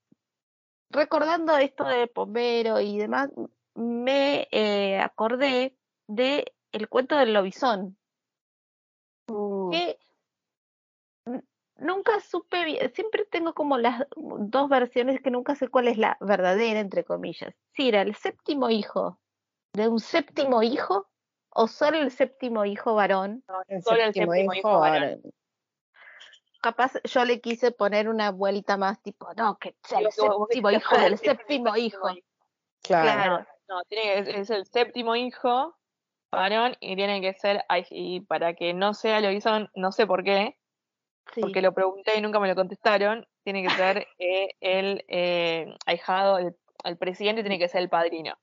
recordando 0.90 1.56
esto 1.56 1.84
de 1.84 2.06
Pomero 2.06 2.80
y 2.80 2.98
demás, 2.98 3.30
me 3.74 4.48
eh, 4.50 4.98
acordé 4.98 5.76
de 6.06 6.54
el 6.72 6.88
cuento 6.88 7.16
del 7.16 7.32
lobizón, 7.34 7.98
que 9.72 9.98
n- 11.26 11.44
nunca 11.76 12.20
supe 12.20 12.64
bien, 12.64 12.92
siempre 12.94 13.24
tengo 13.26 13.54
como 13.54 13.78
las 13.78 14.02
dos 14.16 14.68
versiones 14.68 15.20
que 15.20 15.30
nunca 15.30 15.54
sé 15.54 15.68
cuál 15.68 15.88
es 15.88 15.98
la 15.98 16.16
verdadera, 16.20 16.80
entre 16.80 17.04
comillas. 17.04 17.54
Si 17.74 17.88
era 17.88 18.02
el 18.02 18.14
séptimo 18.14 18.70
hijo 18.70 19.20
de 19.72 19.88
un 19.88 20.00
séptimo 20.00 20.62
hijo 20.62 21.08
o 21.50 21.68
solo 21.68 21.98
el 21.98 22.10
séptimo 22.10 22.64
hijo 22.64 22.94
varón. 22.94 23.44
El 23.68 23.82
Solo 23.82 23.98
el 24.02 24.14
séptimo 24.14 24.32
séptimo 24.32 24.52
hijo 24.54 24.68
hijo 24.68 24.80
varón. 24.80 25.02
varón. 25.02 25.22
Capaz 26.62 26.92
yo 27.04 27.24
le 27.24 27.40
quise 27.40 27.70
poner 27.70 28.08
una 28.08 28.30
vuelta 28.30 28.76
más 28.76 29.00
tipo, 29.02 29.32
no, 29.34 29.56
que 29.58 29.76
sea 29.82 30.00
el 30.00 30.10
séptimo 30.10 30.70
hijo 30.70 30.96
del 30.96 31.18
séptimo 31.18 31.76
hijo. 31.76 32.08
Claro. 32.82 33.46
No, 33.68 33.82
tiene 33.88 34.04
que, 34.04 34.18
es, 34.18 34.28
es 34.28 34.50
el 34.50 34.66
séptimo 34.66 35.16
hijo 35.16 35.76
varón 36.30 36.76
y 36.80 36.96
tiene 36.96 37.20
que 37.20 37.34
ser, 37.34 37.64
y 37.90 38.20
para 38.20 38.54
que 38.54 38.74
no 38.74 38.94
sea 38.94 39.20
Lobizón, 39.20 39.70
no 39.74 39.92
sé 39.92 40.06
por 40.06 40.24
qué, 40.24 40.58
Sí. 41.34 41.40
porque 41.40 41.60
lo 41.60 41.74
pregunté 41.74 42.16
y 42.16 42.20
nunca 42.20 42.38
me 42.38 42.46
lo 42.46 42.54
contestaron, 42.54 43.26
tiene 43.42 43.62
que 43.62 43.70
ser 43.70 44.06
eh, 44.18 44.50
el 44.60 45.04
eh, 45.08 45.74
ahijado, 45.84 46.38
el, 46.38 46.56
el 46.84 46.96
presidente 46.96 47.42
tiene 47.42 47.58
que 47.58 47.68
ser 47.68 47.82
el 47.82 47.88
padrino. 47.88 48.36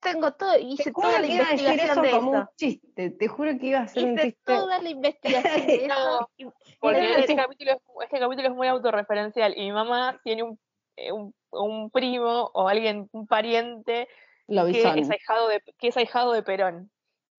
Tengo 0.00 0.32
todo, 0.32 0.56
hice 0.58 0.90
toda 0.92 1.20
la 1.20 1.26
investigación 1.26 1.90
eso 1.90 2.00
de 2.02 2.10
como 2.10 2.32
eso. 2.34 2.40
un 2.42 2.48
chiste. 2.56 3.10
Te 3.10 3.28
juro 3.28 3.50
que 3.58 3.66
iba 3.66 3.80
a 3.80 3.88
ser 3.88 4.04
un 4.04 4.14
Hice 4.14 4.22
chiste. 4.22 4.40
toda 4.44 4.80
la 4.80 4.88
investigación 4.88 5.66
de 5.66 5.74
eso. 5.86 6.30
y- 6.38 6.46
Porque 6.80 7.04
este 7.10 7.22
así. 7.24 7.36
capítulo, 7.36 7.72
es, 7.72 7.78
este 8.04 8.18
capítulo 8.20 8.48
es 8.48 8.54
muy 8.54 8.66
autorreferencial 8.68 9.52
y 9.56 9.60
mi 9.66 9.72
mamá 9.72 10.18
tiene 10.24 10.42
un, 10.44 10.58
eh, 10.96 11.12
un, 11.12 11.34
un 11.50 11.90
primo 11.90 12.50
o 12.54 12.68
alguien, 12.68 13.08
un 13.12 13.26
pariente 13.26 14.08
que 14.48 14.80
es, 15.00 15.10
ahijado 15.10 15.48
de, 15.48 15.62
que 15.78 15.88
es 15.88 15.96
ahijado 15.96 16.32
de 16.32 16.42
Perón, 16.42 16.90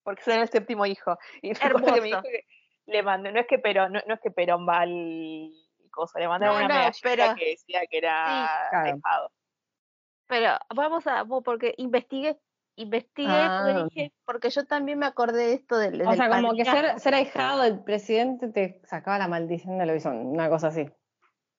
porque 0.04 0.22
será 0.24 0.42
el 0.44 0.50
séptimo 0.50 0.86
hijo. 0.86 1.18
Y 1.42 1.52
que 1.54 1.92
me 1.92 2.02
dijo 2.02 2.22
que 2.22 2.46
le 2.86 3.04
mandé, 3.04 3.32
no 3.32 3.40
es 3.40 3.48
que 3.48 3.58
Perón, 3.60 3.94
no, 3.94 4.02
no 4.08 4.14
es 4.14 4.20
que 4.22 4.32
Perón 4.32 4.68
va 4.68 4.82
al 4.82 5.52
cosa, 5.92 6.20
le 6.20 6.28
mandaron 6.28 6.56
No, 6.56 6.60
una 6.66 6.68
no, 6.68 6.80
medallita 6.80 7.10
pero- 7.10 7.36
que 7.36 7.50
decía 7.50 7.82
que 7.90 7.98
era 7.98 8.68
claro. 8.70 8.94
ahijado. 8.96 9.32
Pero 10.28 10.58
vamos 10.74 11.06
a, 11.08 11.26
porque 11.26 11.74
investigué, 11.78 12.38
investigué, 12.76 13.28
porque 13.30 13.72
Ah. 13.74 13.88
dije, 13.90 14.14
porque 14.26 14.50
yo 14.50 14.66
también 14.66 15.00
me 15.00 15.06
acordé 15.06 15.48
de 15.48 15.54
esto 15.54 15.78
del, 15.78 16.02
O 16.02 16.10
del 16.10 16.18
sea, 16.18 16.30
como 16.30 16.54
que 16.56 16.66
ser, 16.66 17.00
ser 17.00 17.14
ahijado 17.16 17.62
del 17.64 17.84
presidente 17.84 18.48
te 18.50 18.82
sacaba 18.86 19.18
la 19.18 19.28
maldición 19.28 19.78
de 19.78 19.86
Lobizón. 19.86 20.18
Una 20.26 20.50
cosa 20.50 20.68
así. 20.68 20.88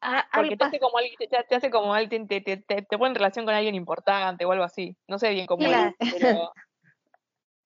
Ah, 0.00 0.26
Porque 0.34 0.56
te 0.56 0.64
hace 0.64 0.80
como 0.80 0.98
alguien, 0.98 1.16
te, 1.16 1.28
te 1.28 1.54
hace 1.54 1.70
como 1.70 1.94
alguien, 1.94 2.26
te, 2.26 2.40
te, 2.40 2.56
te, 2.56 2.82
te 2.82 2.98
pone 2.98 3.10
en 3.10 3.14
relación 3.14 3.44
con 3.44 3.54
alguien 3.54 3.74
importante 3.76 4.44
o 4.44 4.50
algo 4.50 4.64
así. 4.64 4.96
No 5.06 5.18
sé 5.18 5.30
bien 5.30 5.46
cómo 5.46 5.64
Claro. 5.68 5.94
es, 6.00 6.12
pero 6.20 6.52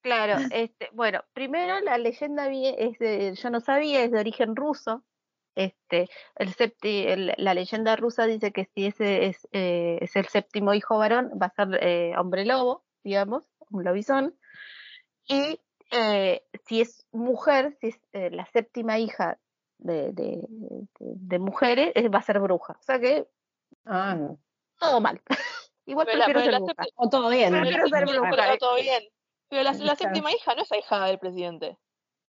Claro, 0.03 0.37
este, 0.53 0.89
bueno, 0.93 1.25
primero 1.33 1.81
la 1.81 1.99
leyenda 1.99 2.47
vi- 2.49 2.75
es 2.79 2.97
de, 2.99 3.35
yo 3.35 3.51
no 3.51 3.61
sabía, 3.61 4.05
es 4.05 4.13
de 4.13 4.21
origen 4.21 4.55
ruso. 4.55 5.03
Este, 5.57 6.09
el 6.37 6.55
septi- 6.55 7.07
el- 7.09 7.35
la 7.39 7.55
leyenda 7.55 7.97
rusa 7.97 8.27
dice 8.27 8.53
que 8.53 8.67
si 8.67 8.87
ese 8.87 9.27
es, 9.27 9.49
eh, 9.53 9.99
es 10.03 10.15
el 10.15 10.27
séptimo 10.29 10.75
hijo 10.75 10.99
varón, 10.99 11.33
va 11.43 11.47
a 11.47 11.55
ser 11.55 11.79
eh, 11.83 12.13
hombre 12.17 12.45
lobo, 12.45 12.85
digamos, 13.07 13.49
un 13.71 13.85
lobizón. 13.85 14.35
Y 15.29 15.61
eh, 15.93 16.43
si 16.67 16.81
es 16.81 17.07
mujer, 17.13 17.77
si 17.81 17.89
es 17.89 18.01
eh, 18.13 18.31
la 18.31 18.45
séptima 18.47 18.99
hija 18.99 19.39
de, 19.79 20.11
de, 20.13 20.45
de- 20.49 20.87
de 20.99 21.39
mujeres, 21.39 21.93
eh, 21.95 22.09
va 22.09 22.19
a 22.19 22.23
ser 22.23 22.41
bruja. 22.41 22.77
O 22.81 22.83
sea 22.83 22.99
que 22.99 23.29
Ah, 23.85 24.17
no. 24.19 24.39
todo 24.81 25.01
mal. 25.01 25.23
Igual 25.87 26.07
Pero 26.07 26.19
la- 26.19 26.25
prefiero 26.25 26.41
pero 26.41 26.45
ser 26.45 26.53
la 26.53 26.59
bruja. 26.59 26.85
O 26.97 27.09
todo 27.09 27.29
bien. 27.31 27.53
La 27.53 27.65
ser 27.65 27.75
séptima- 27.85 28.13
bruja, 28.13 28.31
pero 28.35 28.59
todo 28.59 28.75
bien. 28.75 29.03
Pero 29.49 29.63
la, 29.63 29.73
la 29.73 29.95
séptima 29.95 30.33
hija 30.33 30.55
no 30.57 30.63
es 30.63 30.73
ahijada 30.73 31.07
del 31.07 31.21
presidente. 31.21 31.79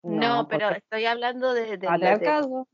No, 0.03 0.47
pero 0.47 0.67
porque- 0.67 0.77
estoy 0.83 1.05
hablando 1.05 1.53
de, 1.55 1.77
de, 1.77 1.87
la- 1.87 1.97
de- 1.97 2.09
Patriarcado. 2.09 2.67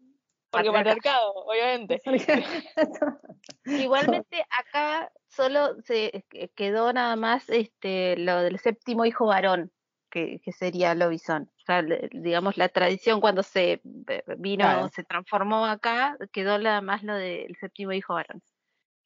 Porque 0.53 0.71
Patriarcado. 0.71 1.33
patriarcado, 1.33 1.33
obviamente. 1.45 2.01
Igualmente 3.65 4.45
acá 4.51 5.11
solo 5.27 5.81
se 5.81 6.25
que- 6.29 6.49
quedó 6.49 6.93
nada 6.93 7.15
más 7.15 7.49
este 7.49 8.15
lo 8.17 8.41
del 8.41 8.59
séptimo 8.59 9.03
hijo 9.05 9.25
varón, 9.25 9.71
que, 10.11 10.39
que 10.43 10.51
sería 10.51 10.93
Lobizón. 10.93 11.49
O 11.57 11.65
sea, 11.65 11.81
digamos 12.11 12.57
la 12.57 12.69
tradición 12.69 13.19
cuando 13.19 13.41
se 13.41 13.81
eh, 14.07 14.23
vino, 14.37 14.65
Claro. 14.65 14.89
se 14.89 15.03
transformó 15.03 15.65
acá, 15.65 16.17
quedó 16.31 16.59
nada 16.59 16.81
más 16.81 17.01
lo 17.03 17.15
del 17.15 17.55
séptimo 17.59 17.91
hijo 17.93 18.13
varón. 18.13 18.43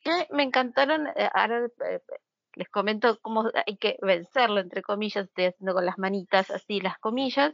Que 0.01 0.27
me 0.31 0.43
encantaron, 0.43 1.07
eh, 1.07 1.29
ahora 1.33 1.65
eh, 1.89 2.01
les 2.55 2.67
comento 2.69 3.19
cómo 3.21 3.49
hay 3.65 3.77
que 3.77 3.97
vencerlo, 4.01 4.59
entre 4.59 4.81
comillas, 4.81 5.27
estoy 5.27 5.45
haciendo 5.45 5.73
con 5.73 5.85
las 5.85 5.97
manitas 5.97 6.51
así 6.51 6.81
las 6.81 6.97
comillas. 6.99 7.53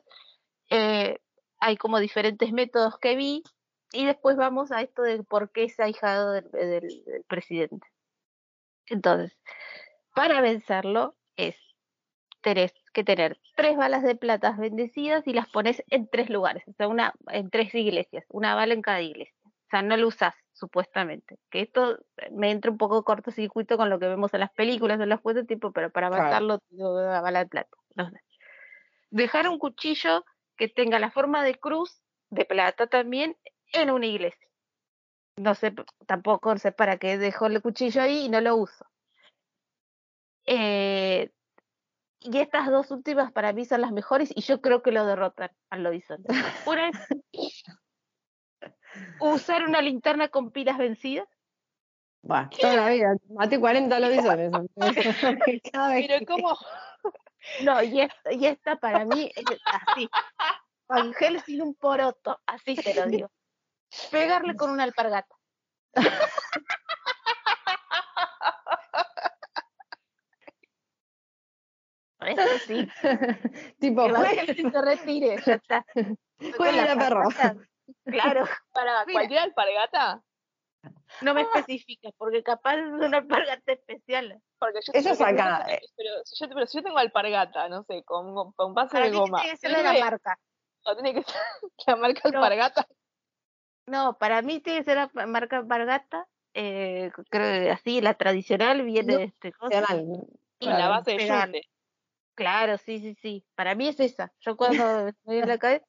Eh, 0.69 1.19
hay 1.59 1.77
como 1.77 1.99
diferentes 1.99 2.51
métodos 2.51 2.97
que 2.97 3.15
vi 3.15 3.43
y 3.93 4.05
después 4.05 4.35
vamos 4.35 4.71
a 4.71 4.81
esto 4.81 5.01
de 5.03 5.23
por 5.23 5.51
qué 5.51 5.63
es 5.65 5.79
ahijado 5.79 6.31
del, 6.33 6.49
del- 6.51 7.03
del 7.05 7.23
presidente. 7.27 7.87
Entonces, 8.87 9.37
para 10.13 10.41
vencerlo 10.41 11.15
es 11.37 11.55
tenés 12.41 12.73
que 12.93 13.05
tener 13.05 13.39
tres 13.55 13.77
balas 13.77 14.03
de 14.03 14.15
plata 14.15 14.51
bendecidas 14.59 15.25
y 15.27 15.33
las 15.33 15.49
pones 15.49 15.81
en 15.89 16.09
tres 16.09 16.29
lugares, 16.29 16.63
o 16.67 16.73
sea, 16.73 16.89
una 16.89 17.13
en 17.27 17.49
tres 17.49 17.73
iglesias, 17.73 18.25
una 18.27 18.53
bala 18.55 18.73
en 18.73 18.81
cada 18.81 19.01
iglesia. 19.01 19.33
O 19.45 19.69
sea, 19.71 19.81
no 19.81 19.95
lo 19.97 20.07
usás, 20.09 20.35
supuestamente. 20.51 21.37
Que 21.49 21.61
esto 21.61 21.97
me 22.31 22.51
entra 22.51 22.69
un 22.69 22.77
poco 22.77 23.03
cortocircuito 23.03 23.77
con 23.77 23.89
lo 23.89 23.97
que 23.97 24.07
vemos 24.07 24.33
en 24.33 24.41
las 24.41 24.51
películas, 24.51 24.99
en 24.99 25.09
los 25.09 25.21
juegos, 25.21 25.47
tipo, 25.47 25.71
pero 25.71 25.89
para 25.89 26.09
Claro. 26.09 26.23
matarlo, 26.23 26.59
tengo 26.69 26.93
una 26.95 27.21
bala 27.21 27.39
de 27.39 27.49
plata. 27.49 27.69
No 27.95 28.09
sé. 28.09 28.19
Dejar 29.09 29.47
un 29.47 29.57
cuchillo 29.57 30.25
que 30.57 30.67
tenga 30.67 30.99
la 30.99 31.09
forma 31.11 31.43
de 31.43 31.55
cruz, 31.55 32.03
de 32.29 32.45
plata 32.45 32.87
también, 32.87 33.37
en 33.73 33.91
una 33.91 34.05
iglesia. 34.05 34.47
No 35.37 35.55
sé, 35.55 35.73
tampoco 36.05 36.57
sé 36.57 36.71
para 36.71 36.97
qué 36.97 37.17
dejo 37.17 37.47
el 37.47 37.61
cuchillo 37.61 38.01
ahí 38.01 38.25
y 38.25 38.29
no 38.29 38.39
lo 38.39 38.55
uso. 38.55 38.85
Eh, 40.45 41.31
y 42.19 42.37
estas 42.37 42.69
dos 42.69 42.91
últimas 42.91 43.31
para 43.31 43.51
mí 43.51 43.65
son 43.65 43.81
las 43.81 43.91
mejores 43.91 44.31
y 44.35 44.41
yo 44.41 44.61
creo 44.61 44.81
que 44.81 44.91
lo 44.91 45.05
derrotan 45.05 45.51
al 45.69 45.83
Lobizón. 45.83 46.23
Una 46.65 46.89
es 46.89 47.63
usar 49.19 49.63
una 49.63 49.81
linterna 49.81 50.29
con 50.29 50.51
pilas 50.51 50.77
vencidas. 50.77 51.27
Va, 52.29 52.49
toda 52.49 52.75
la 52.75 52.89
vida. 52.89 53.15
Maté 53.29 53.59
40 53.59 53.99
Lobizones. 53.99 54.51
Cada 55.73 55.89
vez 55.89 56.07
Pero 56.07 56.25
¿cómo? 56.25 56.57
No, 57.61 57.83
y 57.83 57.99
esta, 57.99 58.31
y 58.31 58.45
esta 58.45 58.77
para 58.77 59.03
mí 59.03 59.29
es 59.35 59.43
así. 59.65 60.09
Ángel 60.87 61.41
sin 61.41 61.61
un 61.61 61.75
poroto, 61.75 62.39
así 62.45 62.75
te 62.75 62.93
lo 62.93 63.05
digo. 63.05 63.29
Pegarle 64.11 64.55
con 64.55 64.69
una 64.71 64.83
alpargata. 64.83 65.35
Eso 72.21 72.57
sí, 72.65 72.87
tipo, 73.79 74.07
que 74.07 74.55
se 74.71 74.81
retire, 74.81 75.41
ya 75.45 75.55
está. 75.55 75.85
juega 76.57 76.95
perro. 76.95 77.21
alpargata, 77.23 77.55
Claro, 78.05 78.45
¿Para 78.71 79.05
Mira. 79.05 79.19
cualquier 79.19 79.39
alpargata? 79.41 80.23
no 81.21 81.33
me 81.33 81.41
especifica, 81.41 82.09
porque 82.17 82.43
capaz 82.43 82.75
es 82.77 82.85
una 82.85 83.17
alpargata 83.17 83.71
especial. 83.73 84.41
Porque 84.57 84.79
yo, 84.85 84.91
Eso 84.93 85.09
es 85.11 85.21
acá, 85.21 85.65
eh. 85.67 85.81
Pero 85.97 86.09
si, 86.23 86.35
yo, 86.43 86.49
pero 86.53 86.65
si 86.65 86.77
yo 86.77 86.83
tengo 86.83 86.97
alpargata, 86.97 87.67
no 87.69 87.83
sé, 87.83 88.03
con, 88.03 88.33
con, 88.33 88.51
con 88.53 88.73
base 88.73 88.93
Para 88.93 89.05
de 89.05 89.11
mí 89.11 89.17
goma. 89.17 89.39
tiene 89.41 89.51
que 89.51 89.57
ser 89.57 89.69
de 89.71 89.75
¿tiene 89.83 89.99
la 89.99 90.05
marca. 90.05 90.39
o 90.85 90.93
tiene 90.95 91.13
que 91.13 91.23
ser 91.23 91.41
la 91.87 91.95
marca 91.97 92.21
No. 92.29 92.37
alpargata? 92.39 92.87
No, 93.85 94.17
para 94.17 94.41
mí 94.41 94.59
tiene 94.59 94.79
que 94.79 94.85
ser 94.85 95.09
la 95.13 95.25
marca 95.27 95.57
alpargata. 95.57 96.27
Eh, 96.53 97.11
creo 97.29 97.63
que 97.63 97.71
así, 97.71 98.01
la 98.01 98.13
tradicional 98.13 98.83
viene 98.83 99.13
No, 99.13 99.19
este 99.19 99.51
cosa. 99.51 99.81
Nacional. 99.81 100.27
Y 100.59 100.67
la 100.67 100.87
base 100.89 101.11
de 101.17 101.27
yute. 101.27 101.61
Claro, 102.35 102.77
sí, 102.77 102.99
sí, 102.99 103.15
sí. 103.21 103.45
Para 103.55 103.75
mí 103.75 103.87
es 103.87 103.99
esa. 103.99 104.33
Yo 104.39 104.55
cuando 104.55 105.07
estoy 105.09 105.37
en 105.39 105.47
la 105.47 105.57
calle, 105.57 105.83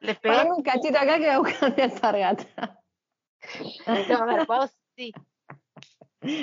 les 0.00 0.18
pego. 0.20 0.56
Un 0.56 0.62
cachito 0.62 0.98
acá 0.98 1.18
que 1.18 1.24
voy 1.26 1.28
a 1.30 1.38
buscar 1.38 1.76
mi 1.76 1.82
alpargata. 1.82 2.80
No, 4.08 4.16
a 4.16 4.24
ver, 4.24 4.46
vos, 4.46 4.74
sí. 4.96 5.12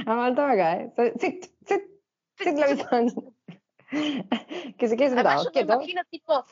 Aguantame 0.06 0.54
acá, 0.54 0.74
¿eh? 0.82 0.92
Soy- 0.96 1.14
Sí, 1.20 1.40
sí, 1.66 1.76
sí, 2.38 2.52
Lobizón. 2.56 3.36
Que 4.78 4.88
se 4.88 4.96
quede 4.96 5.08
Además, 5.08 5.16
sentado, 5.16 5.44
yo 5.44 5.50
me 5.50 5.52
quieto. 5.54 5.74
imagino 5.74 6.02
tipo, 6.12 6.34
a 6.34 6.44
ver, 6.44 6.46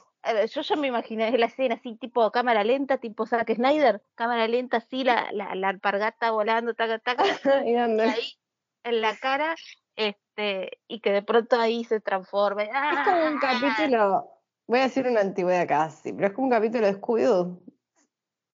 yo 0.54 0.62
ya 0.62 0.76
me 0.76 0.88
imaginé 0.88 1.38
la 1.38 1.46
escena 1.46 1.76
así, 1.76 1.96
tipo 1.96 2.30
cámara 2.32 2.64
lenta, 2.64 2.98
tipo 2.98 3.26
Zack 3.26 3.54
Snyder, 3.56 4.04
cámara 4.16 4.48
lenta 4.48 4.78
así, 4.78 5.04
la, 5.04 5.32
la, 5.32 5.56
la 5.56 5.70
alpargata 5.70 6.32
volando, 6.32 6.74
taca, 6.74 7.00
taca, 7.00 7.24
Y 7.66 7.76
ahí 7.76 8.38
en 8.84 9.02
la 9.02 9.16
cara, 9.18 9.56
este, 9.96 10.80
y 10.88 11.00
que 11.02 11.12
de 11.12 11.22
pronto 11.22 11.60
ahí 11.60 11.84
se 11.84 12.00
transforme. 12.00 12.64
Es 12.64 12.70
como 13.06 13.28
un 13.28 13.40
¡Ah! 13.42 13.60
capítulo, 13.62 14.30
voy 14.68 14.80
a 14.80 14.84
decir 14.84 15.08
una 15.08 15.22
antigüedad 15.22 15.68
casi, 15.68 16.14
pero 16.14 16.28
es 16.28 16.34
como 16.34 16.48
un 16.48 16.52
capítulo 16.52 16.86
de 16.86 17.00
Scooby-Doo. 17.00 17.62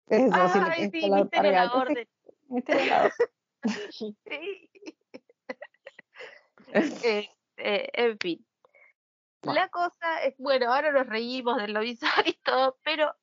Es 0.07 0.21
eso, 0.21 0.35
Ay, 0.35 0.89
sí, 0.91 1.01
la 1.09 1.17
misterio 1.17 1.49
en 1.49 1.55
la 1.55 1.73
orden. 1.73 2.07
Sí, 2.47 2.53
misterio 2.53 2.81
en 2.81 2.89
la 2.89 3.01
orden. 3.05 3.29
Sí. 3.89 4.15
Eh, 6.73 7.29
eh, 7.57 7.89
en 7.93 8.17
fin. 8.19 8.44
La 9.53 9.69
cosa 9.69 10.23
es, 10.23 10.35
bueno, 10.37 10.73
ahora 10.73 10.91
nos 10.91 11.07
reímos 11.07 11.57
del 11.57 11.73
lobizón 11.73 12.09
y 12.25 12.33
todo, 12.33 12.77
pero 12.83 13.13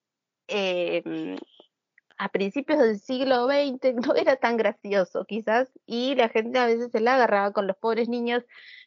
eh, 0.48 1.36
a 2.18 2.28
principios 2.28 2.78
del 2.78 2.98
siglo 3.00 3.46
XX 3.46 3.94
no 4.06 4.14
era 4.14 4.36
tan 4.36 4.56
gracioso 4.56 5.24
quizás 5.24 5.72
y 5.86 6.14
la 6.14 6.28
gente 6.28 6.58
a 6.58 6.66
veces 6.66 6.90
se 6.92 7.00
la 7.00 7.14
agarraba 7.14 7.52
con 7.52 7.66
los 7.66 7.76
pobres 7.76 8.08
niños 8.08 8.44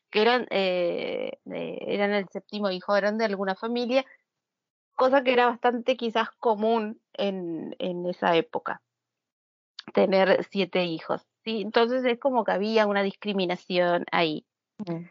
que 0.10 0.22
eran, 0.22 0.48
eh, 0.50 1.40
eh, 1.52 1.78
eran 1.88 2.14
el 2.14 2.28
séptimo 2.30 2.70
hijo, 2.70 2.96
eran 2.96 3.18
de 3.18 3.26
alguna 3.26 3.56
familia, 3.56 4.06
cosa 4.94 5.24
que 5.24 5.34
era 5.34 5.48
bastante 5.48 5.98
quizás 5.98 6.30
común 6.40 7.02
en, 7.14 7.76
en 7.80 8.06
esa 8.06 8.36
época, 8.36 8.82
tener 9.94 10.46
siete 10.50 10.86
hijos. 10.86 11.28
¿sí? 11.44 11.62
Entonces 11.62 12.06
es 12.06 12.20
como 12.20 12.46
que 12.46 12.54
había 12.54 12.88
una 12.88 13.04
discriminación 13.04 14.06
ahí. 14.12 14.46
Mm. 14.78 15.06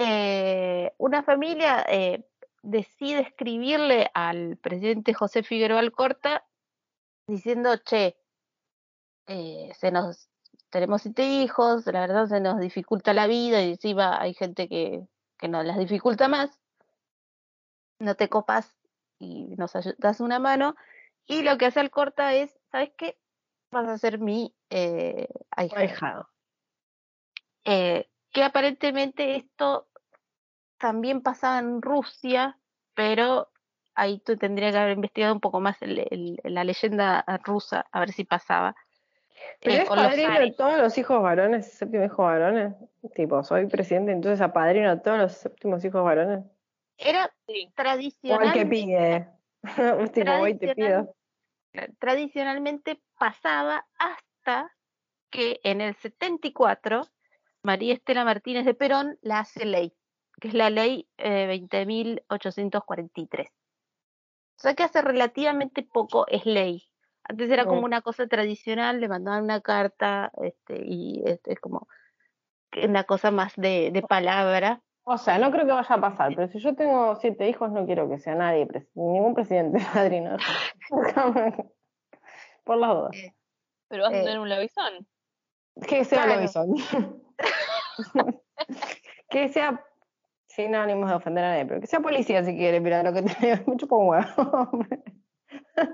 Eh, 0.00 0.94
una 0.98 1.24
familia 1.24 1.84
eh, 1.88 2.24
decide 2.62 3.20
escribirle 3.22 4.08
al 4.14 4.56
presidente 4.56 5.12
José 5.12 5.42
Figueroa 5.42 5.80
Alcorta 5.80 6.46
diciendo, 7.26 7.76
che, 7.78 8.16
eh, 9.26 9.72
se 9.74 9.90
nos, 9.90 10.30
tenemos 10.70 11.02
siete 11.02 11.24
hijos, 11.24 11.84
la 11.86 12.00
verdad 12.00 12.26
se 12.26 12.38
nos 12.38 12.60
dificulta 12.60 13.12
la 13.12 13.26
vida 13.26 13.60
y 13.60 13.70
encima 13.70 14.20
hay 14.20 14.34
gente 14.34 14.68
que, 14.68 15.04
que 15.36 15.48
nos 15.48 15.64
las 15.64 15.78
dificulta 15.78 16.28
más, 16.28 16.60
no 17.98 18.14
te 18.14 18.28
copas 18.28 18.78
y 19.18 19.56
nos 19.56 19.72
das 19.98 20.20
una 20.20 20.38
mano. 20.38 20.76
Y 21.26 21.42
lo 21.42 21.58
que 21.58 21.66
hace 21.66 21.80
Alcorta 21.80 22.34
es, 22.34 22.56
¿sabes 22.70 22.92
qué? 22.96 23.18
Vas 23.72 23.88
a 23.88 23.98
ser 23.98 24.20
mi 24.20 24.54
ahijado. 24.70 25.82
Ahijado. 25.82 26.28
Eh, 27.64 28.08
que 28.32 28.44
aparentemente 28.44 29.36
esto 29.36 29.87
también 30.78 31.22
pasaba 31.22 31.58
en 31.58 31.82
Rusia, 31.82 32.58
pero 32.94 33.48
ahí 33.94 34.20
tú 34.20 34.36
tendrías 34.36 34.72
que 34.72 34.78
haber 34.78 34.92
investigado 34.94 35.34
un 35.34 35.40
poco 35.40 35.60
más 35.60 35.80
el- 35.82 36.06
el- 36.10 36.40
la 36.44 36.64
leyenda 36.64 37.24
rusa, 37.44 37.86
a 37.90 38.00
ver 38.00 38.12
si 38.12 38.24
pasaba. 38.24 38.74
Pero 39.60 39.76
Eh, 39.76 39.82
es 39.82 39.88
padrino 39.88 40.38
de 40.40 40.52
todos 40.52 40.78
los 40.78 40.98
hijos 40.98 41.22
varones, 41.22 41.70
séptimo 41.72 42.04
hijo 42.04 42.22
varones. 42.22 42.74
Tipo, 43.14 43.42
soy 43.42 43.66
presidente, 43.66 44.12
entonces 44.12 44.40
apadrino 44.40 44.90
a 44.90 45.00
todos 45.00 45.18
los 45.18 45.32
séptimos 45.32 45.84
hijos 45.84 46.02
varones. 46.04 46.44
Era 46.96 47.30
Sí. 47.46 47.66
O 47.66 47.68
que 47.68 47.72
tradicional, 47.74 48.68
pide. 48.68 49.28
voy 50.40 50.50
y 50.50 50.58
te 50.58 50.74
pido. 50.74 51.14
tradicionalmente 51.98 53.00
pasaba 53.18 53.86
hasta 53.98 54.74
que 55.30 55.60
en 55.62 55.80
el 55.80 55.94
74 55.96 57.06
María 57.62 57.94
Estela 57.94 58.24
Martínez 58.24 58.64
de 58.64 58.74
Perón 58.74 59.18
la 59.22 59.40
hace 59.40 59.64
ley, 59.64 59.92
que 60.40 60.48
es 60.48 60.54
la 60.54 60.70
ley 60.70 61.08
eh, 61.18 61.46
20.843. 61.70 63.48
O 63.48 64.60
sea 64.60 64.74
que 64.74 64.82
hace 64.82 65.02
relativamente 65.02 65.82
poco 65.82 66.26
es 66.28 66.44
ley. 66.46 66.84
Antes 67.24 67.50
era 67.50 67.64
como 67.66 67.82
una 67.82 68.00
cosa 68.02 68.26
tradicional, 68.26 69.00
le 69.00 69.08
mandaban 69.08 69.44
una 69.44 69.60
carta 69.60 70.32
este, 70.42 70.82
y 70.84 71.22
este, 71.26 71.52
es 71.52 71.60
como 71.60 71.86
una 72.82 73.04
cosa 73.04 73.30
más 73.30 73.54
de, 73.56 73.90
de 73.92 74.02
palabra. 74.02 74.80
O 75.04 75.16
sea, 75.18 75.38
no 75.38 75.50
creo 75.50 75.64
que 75.66 75.72
vaya 75.72 75.94
a 75.94 76.00
pasar, 76.00 76.34
pero 76.34 76.48
si 76.48 76.58
yo 76.58 76.74
tengo 76.74 77.16
siete 77.16 77.48
hijos, 77.48 77.70
no 77.70 77.86
quiero 77.86 78.08
que 78.08 78.18
sea 78.18 78.34
nadie, 78.34 78.66
pres- 78.66 78.88
ningún 78.94 79.34
presidente 79.34 79.78
padrino. 79.94 80.36
Por 82.64 82.76
las 82.76 82.90
dudas. 82.94 83.16
Pero 83.88 84.02
vas 84.04 84.12
a 84.12 84.16
Eh. 84.16 84.22
tener 84.24 84.38
un 84.38 84.48
lobizón. 84.48 85.06
Que 85.86 86.04
sea 86.04 86.24
Claro. 86.24 86.40
lobizón. 86.40 86.74
que 89.30 89.48
sea, 89.48 89.84
sin 90.58 90.74
ánimos 90.74 91.08
de 91.08 91.14
ofender 91.14 91.44
a 91.44 91.50
nadie, 91.50 91.66
pero 91.66 91.80
que 91.80 91.86
sea 91.86 92.00
policía 92.00 92.42
si 92.42 92.56
quiere, 92.56 92.80
mira 92.80 93.02
lo 93.04 93.12
que 93.12 93.22
me 93.22 93.76
chupa 93.76 93.94
un 93.96 94.08
huevo. 94.08 94.70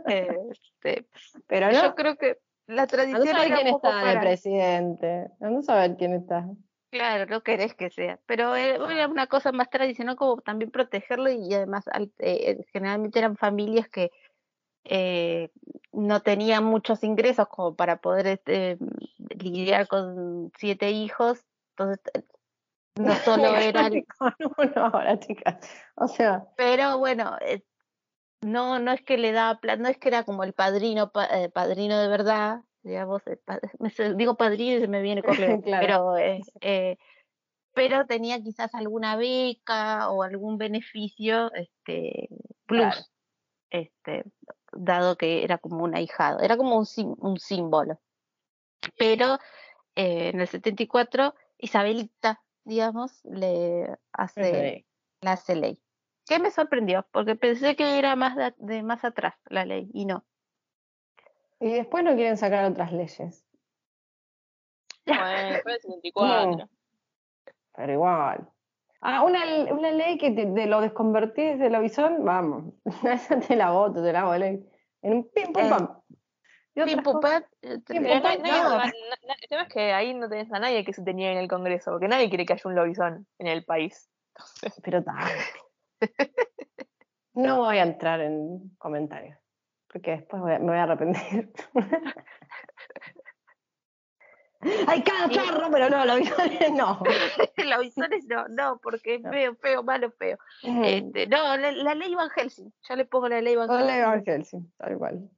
Este, 0.07 1.07
pero 1.47 1.71
no, 1.71 1.83
Yo 1.83 1.95
creo 1.95 2.17
que 2.17 2.39
la 2.67 2.83
no 2.83 2.89
tradición 2.89 3.27
saber 3.27 3.47
era 3.49 3.57
quién 3.57 3.67
está 3.69 3.89
de 3.99 4.03
para- 4.03 4.21
presidente, 4.23 5.29
no 5.41 5.63
saber 5.63 5.97
quién 5.97 6.15
está. 6.15 6.47
Claro, 6.91 7.27
no 7.27 7.43
querés 7.43 7.75
que 7.75 7.91
sea, 7.91 8.19
pero 8.25 8.55
era 8.55 8.77
era 8.93 9.09
una 9.09 9.27
cosa 9.27 9.53
más 9.53 9.69
tradicional 9.69 10.17
como 10.17 10.41
también 10.41 10.71
protegerlo 10.71 11.29
y 11.31 11.53
además 11.53 11.85
eh, 11.89 12.09
eh, 12.21 12.65
generalmente 12.73 13.19
eran 13.19 13.37
familias 13.37 13.89
que 13.89 14.11
eh, 14.85 15.51
no 15.93 16.21
tenían 16.23 16.65
muchos 16.65 17.03
ingresos 17.05 17.49
como 17.49 17.75
para 17.75 17.97
poder 18.01 18.29
este, 18.29 18.79
lidiar 19.39 19.89
con 19.89 20.53
siete 20.57 20.91
hijos, 20.93 21.45
entonces 21.77 22.01
eh, 22.15 22.23
no 23.01 23.15
solo 23.17 23.45
era, 23.57 23.87
el- 23.87 24.07
con 24.19 24.35
uno 24.59 24.73
ahora, 24.87 25.19
chicas. 25.19 25.57
O 25.97 26.09
sea, 26.09 26.47
pero 26.57 26.99
bueno, 26.99 27.37
eh, 27.41 27.65
no 28.43 28.79
no 28.79 28.93
es 28.93 29.03
que 29.03 29.17
le 29.19 29.33
daba 29.33 29.59
plata, 29.61 29.83
no 29.83 29.89
es 29.89 29.99
que 29.99 30.09
era 30.09 30.25
como 30.25 30.45
el 30.45 30.53
padrino 30.53 31.11
pa- 31.13 31.27
eh, 31.27 31.49
padrino 31.49 31.99
de 31.99 32.09
verdad, 32.09 32.61
digamos, 32.83 33.23
pa- 33.45 33.61
me 33.79 33.91
se- 33.91 34.15
digo 34.15 34.37
padrino 34.37 34.77
y 34.77 34.81
se 34.81 34.89
me 34.89 35.03
viene 35.03 35.23
corriendo, 35.23 35.63
Claro. 35.65 35.87
pero 35.87 36.17
eh, 36.19 36.41
eh, 36.61 36.99
pero 37.73 38.07
tenía 38.07 38.41
quizás 38.41 38.73
alguna 38.75 39.17
beca 39.17 40.11
o 40.11 40.23
algún 40.23 40.59
beneficio 40.59 41.53
este 41.55 42.29
plus 42.67 42.81
Claro. 42.81 43.01
este 43.71 44.25
dado 44.73 45.17
que 45.17 45.43
era 45.43 45.59
como 45.59 45.83
un 45.83 45.97
ahijado 45.97 46.39
era 46.41 46.57
como 46.57 46.77
un, 46.79 46.87
sim- 46.87 47.17
un 47.19 47.39
símbolo 47.41 48.01
pero 48.97 49.39
en 49.97 50.41
el 50.41 50.47
74 50.47 51.35
Isabelita 51.59 52.44
digamos 52.65 53.25
le 53.25 53.97
hace 54.13 54.87
la 55.21 55.33
hace 55.33 55.55
ley 55.57 55.81
que 56.27 56.39
me 56.39 56.51
sorprendió 56.51 57.07
porque 57.13 57.37
pensé 57.37 57.77
que 57.77 57.99
era 57.99 58.17
más 58.17 58.37
de, 58.37 58.55
de 58.59 58.83
más 58.83 59.05
atrás 59.05 59.35
la 59.49 59.65
ley 59.65 59.91
y 59.93 60.07
no 60.07 60.25
y 61.61 61.73
después 61.73 62.05
no 62.05 62.15
quieren 62.15 62.37
sacar 62.37 62.71
otras 62.71 62.93
leyes. 62.93 63.47
Bueno, 65.07 65.61
fue 65.63 65.73
el 65.75 65.81
74. 65.81 66.69
Pero 67.77 67.93
igual. 67.93 68.49
Ah, 69.01 69.23
una, 69.23 69.41
una 69.73 69.91
ley 69.91 70.19
que 70.19 70.31
te, 70.31 70.47
te 70.47 70.67
lo 70.67 70.81
desconvertís 70.81 71.59
de 71.59 71.71
lobizón, 71.71 72.25
vamos. 72.25 72.75
Esa 73.05 73.39
te 73.41 73.57
la 73.57 73.71
voto, 73.71 74.03
te 74.03 74.13
la 74.13 74.21
hago 74.21 74.37
ley. 74.37 74.67
En 75.03 75.13
un 75.15 75.31
pim 75.31 75.53
pum 75.53 75.63
Eh, 75.63 75.71
pam. 75.71 76.01
Pam, 76.75 76.89
eh, 77.63 77.69
el 77.69 77.85
tema 77.85 79.63
es 79.63 79.69
que 79.73 79.93
ahí 79.93 80.13
no 80.15 80.29
tenés 80.29 80.53
a 80.53 80.59
nadie 80.59 80.85
que 80.85 80.93
se 80.93 81.03
tenía 81.03 81.31
en 81.33 81.39
el 81.39 81.49
Congreso, 81.49 81.93
porque 81.93 82.09
nadie 82.09 82.29
quiere 82.29 82.45
que 82.45 82.55
haya 82.55 82.63
un 82.65 82.75
lobizón 82.75 83.27
en 83.39 83.47
el 83.47 83.65
país. 83.65 84.11
Entonces, 84.37 84.81
Pero 84.83 85.03
tal. 85.05 85.31
No 87.35 87.59
voy 87.59 87.79
a 87.79 87.83
entrar 87.83 88.21
en 88.21 88.75
comentarios. 88.79 89.39
Porque 89.93 90.13
después 90.13 90.43
voy 90.43 90.53
a- 90.55 90.59
me 90.59 90.67
voy 90.67 90.77
a 90.79 90.83
arrepentir. 90.85 91.53
Hay 94.89 95.03
cada 95.03 95.29
Sí. 95.29 95.35
charro, 95.35 95.69
pero 95.71 95.91
no, 95.91 96.05
lobizones 96.07 96.73
no. 96.73 96.99
los 97.65 97.81
bisones 97.81 98.25
no, 98.27 98.49
no, 98.49 98.79
porque 98.83 99.17
es 99.17 99.21
No. 99.23 99.31
feo, 99.31 99.55
feo, 99.57 99.83
malo, 99.83 100.11
feo. 100.13 100.39
Este, 100.63 101.27
no, 101.27 101.57
la, 101.59 101.71
la 101.71 101.95
ley 101.95 102.15
Van 102.15 102.31
Helsing, 102.31 102.73
ya 102.89 102.97
le 102.97 103.05
pongo 103.05 103.29
la 103.29 103.43
ley 103.43 103.57
Van 103.57 103.69
Helsing. 103.69 104.03
Van 104.03 104.25
Helsing, 104.25 104.73
tal 104.79 104.97
cual. 104.99 105.29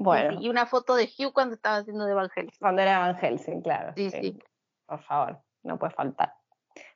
Bueno, 0.00 0.40
Y 0.40 0.48
una 0.48 0.64
foto 0.66 0.94
de 0.94 1.04
Hugh 1.18 1.32
cuando 1.32 1.54
estaba 1.56 1.78
haciendo 1.78 2.04
de 2.06 2.14
Van 2.14 2.28
Helsing. 2.30 2.58
cuando 2.60 2.82
era 2.82 3.00
Van 3.00 3.16
Helsing, 3.16 3.60
claro. 3.62 3.92
Sí, 3.96 4.10
sí. 4.10 4.38
Por 4.86 5.02
favor, 5.02 5.42
no 5.64 5.78
puede 5.78 5.92
faltar. 5.92 6.34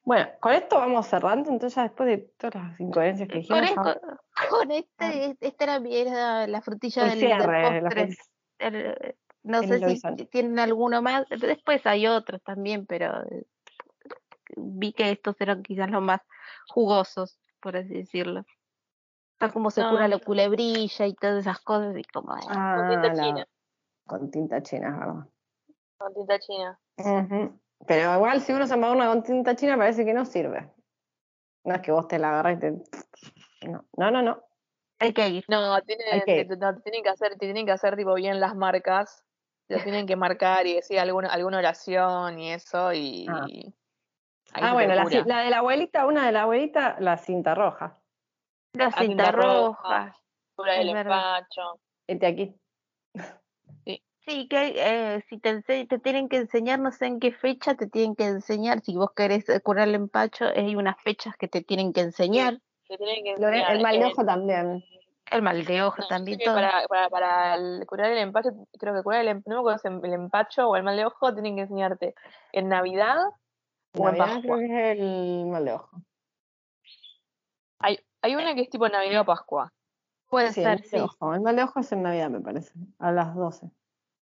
Bueno, 0.05 0.29
con 0.41 0.53
esto 0.53 0.77
vamos 0.77 1.07
cerrando, 1.07 1.51
entonces 1.51 1.75
ya 1.75 1.83
después 1.83 2.09
de 2.09 2.19
todas 2.39 2.55
las 2.55 2.81
incoherencias 2.81 3.29
que 3.29 3.39
dijimos, 3.39 3.71
Con, 3.73 3.85
ya- 3.87 4.01
con, 4.01 4.49
con 4.51 4.71
este, 4.71 5.37
esta 5.41 5.65
era, 5.65 6.47
la 6.47 6.63
frutilla 6.63 7.03
el 7.05 7.09
del, 7.11 7.19
cierre, 7.19 7.81
postre. 7.81 8.17
El- 8.59 9.17
no 9.43 9.61
el 9.61 9.69
sé 9.69 9.97
si 9.97 10.27
tienen 10.27 10.61
alguno 10.61 11.03
más. 11.03 11.27
Después 11.29 11.85
hay 11.87 12.07
otros 12.07 12.41
también, 12.45 12.87
pero 12.87 13.21
eh, 13.25 13.45
vi 14.57 14.93
que 14.93 15.11
estos 15.11 15.35
eran 15.41 15.65
quizás 15.65 15.91
los 15.91 16.03
más 16.03 16.21
jugosos, 16.69 17.41
por 17.61 17.77
así 17.77 17.93
decirlo. 17.95 18.45
Está 19.43 19.53
como 19.53 19.71
se 19.73 19.83
cura 19.85 20.07
la 20.07 20.19
culebrilla 20.19 21.07
y 21.07 21.15
todas 21.15 21.41
esas 21.41 21.59
cosas 21.61 21.97
y 21.97 22.05
como... 22.05 22.37
eh, 22.37 22.41
Ah, 22.49 22.87
tinta 22.89 23.13
la- 23.13 23.23
china. 23.25 23.47
Con 24.07 24.31
tinta 24.31 24.63
china, 24.63 24.89
es 24.91 24.99
verdad. 25.01 25.27
con 25.97 26.15
tinta 26.15 26.39
china. 26.39 26.79
Pero 27.85 28.15
igual 28.15 28.41
si 28.41 28.53
uno 28.53 28.67
se 28.69 28.77
una 28.77 29.09
con 29.09 29.23
tinta 29.25 29.57
china 29.57 29.77
parece 29.77 30.05
que 30.05 30.15
no 30.15 30.25
sirve. 30.25 30.71
No 31.65 31.75
es 31.75 31.81
que 31.81 31.91
vos 31.91 32.07
te 32.07 32.21
la 32.21 32.29
agarras 32.29 32.57
y 32.57 32.61
te... 32.61 32.73
No, 33.69 33.85
no, 33.97 34.11
no. 34.13 34.23
no. 34.23 34.43
hay 35.01 35.13
que 35.13 35.29
ir. 35.29 35.45
No, 35.49 35.81
tienen, 35.83 36.07
Hay 36.13 36.21
que- 36.23 36.45
te- 36.45 36.57
no, 36.57 36.75
te 36.75 36.81
tienen 36.83 37.03
que 37.03 37.09
hacer, 37.09 37.31
te 37.33 37.39
tienen 37.39 37.67
que 37.67 37.73
hacer 37.73 37.97
tipo 37.97 38.15
bien 38.15 38.39
las 38.39 38.55
marcas. 38.55 39.25
Te 39.67 39.77
lo 39.77 39.83
tienen 39.85 40.07
que 40.07 40.15
marcar 40.15 40.67
y 40.69 40.75
decir 40.75 41.01
alguna, 41.01 41.29
alguna 41.29 41.59
oración 41.59 42.39
y 42.39 42.53
eso 42.53 42.93
y. 42.93 43.27
Ah. 43.29 43.47
Ah, 44.55 44.73
bueno, 44.75 44.95
la 44.95 45.05
de 45.45 45.51
la 45.51 45.59
abuelita, 45.59 46.07
una 46.07 46.27
de 46.27 46.33
la 46.33 46.43
abuelita, 46.43 46.97
la 47.01 47.17
cinta 47.17 47.55
roja. 47.57 48.02
La 48.75 48.91
cinta 48.93 49.31
roja. 49.33 49.67
roja. 49.73 50.17
verdad. 50.95 51.39
empacho. 51.39 51.81
Este 52.07 52.27
aquí. 52.27 52.55
Sí, 54.25 54.47
que 54.47 54.75
eh, 54.77 55.25
si 55.29 55.41
te, 55.41 55.63
te 55.63 55.99
tienen 55.99 56.29
que 56.29 56.37
enseñar, 56.37 56.79
no 56.79 56.93
sé 56.93 57.07
en 57.07 57.19
qué 57.19 57.33
fecha 57.33 57.75
te 57.75 57.89
tienen 57.89 58.15
que 58.15 58.25
enseñar. 58.25 58.81
Si 58.83 58.95
vos 58.97 59.11
querés 59.17 59.49
eh, 59.49 59.61
curar 59.61 59.89
el 59.89 59.97
empacho, 59.97 60.45
hay 60.45 60.77
unas 60.77 60.95
fechas 61.03 61.35
que 61.37 61.49
te 61.49 61.61
tienen 61.63 61.93
que 61.93 62.03
enseñar. 62.03 62.61
Te 62.87 62.97
tienen 62.99 63.25
que 63.25 63.33
Lo 63.41 63.49
de- 63.49 63.57
enseñar, 63.59 63.77
el 63.77 63.83
mal 63.83 63.99
de 63.99 64.03
eh, 64.03 64.07
ojo 64.07 64.25
también. 64.25 64.85
El 65.29 65.43
mal 65.43 65.65
de 65.65 65.83
ojo 65.83 66.03
No, 66.03 66.07
también, 66.07 66.39
todo. 66.45 66.55
para, 66.55 66.87
para, 66.87 67.09
para 67.11 67.55
el- 67.57 67.85
curar 67.85 68.13
el 68.13 68.19
empacho, 68.19 68.51
creo 68.79 68.95
que 68.95 69.03
curar 69.03 69.23
el, 69.23 69.29
em- 69.29 69.43
no 69.45 69.65
me 69.65 70.07
el 70.09 70.13
empacho 70.15 70.69
o 70.69 70.77
el 70.77 70.85
mal 70.85 70.97
de 70.97 71.05
ojo 71.05 71.35
tienen 71.35 71.57
que 71.57 71.63
enseñarte 71.63 72.15
en 72.53 72.69
Navidad 72.69 73.17
O 73.99 74.09
en 74.09 74.19
Navidad 74.19 74.35
Pascua. 74.37 74.57
creo 74.59 74.69
que 74.69 74.93
es 74.93 74.99
el 75.01 75.47
mal 75.47 75.65
de 75.65 75.73
ojo. 75.73 75.91
Hay, 78.23 78.35
una 78.37 78.55
que 78.55 78.63
es 78.63 78.71
tipo 78.71 78.89
Navidad 78.89 79.23
o 79.23 79.25
Pascua. 79.25 79.73
Puede 80.29 80.53
Sí, 80.53 80.61
el 80.61 80.67
ser, 80.67 80.79
mal 80.79 80.85
sí. 80.85 80.97
de 80.97 81.03
ojo. 81.03 81.35
El 81.35 81.41
mal 81.43 81.57
de 81.57 81.63
ojo 81.65 81.81
es 81.81 81.93
en 81.93 82.03
Navidad, 82.03 82.31
me 82.31 82.41
parece. 82.41 82.73
A 82.99 83.13
las 83.13 83.35
12. 83.35 83.71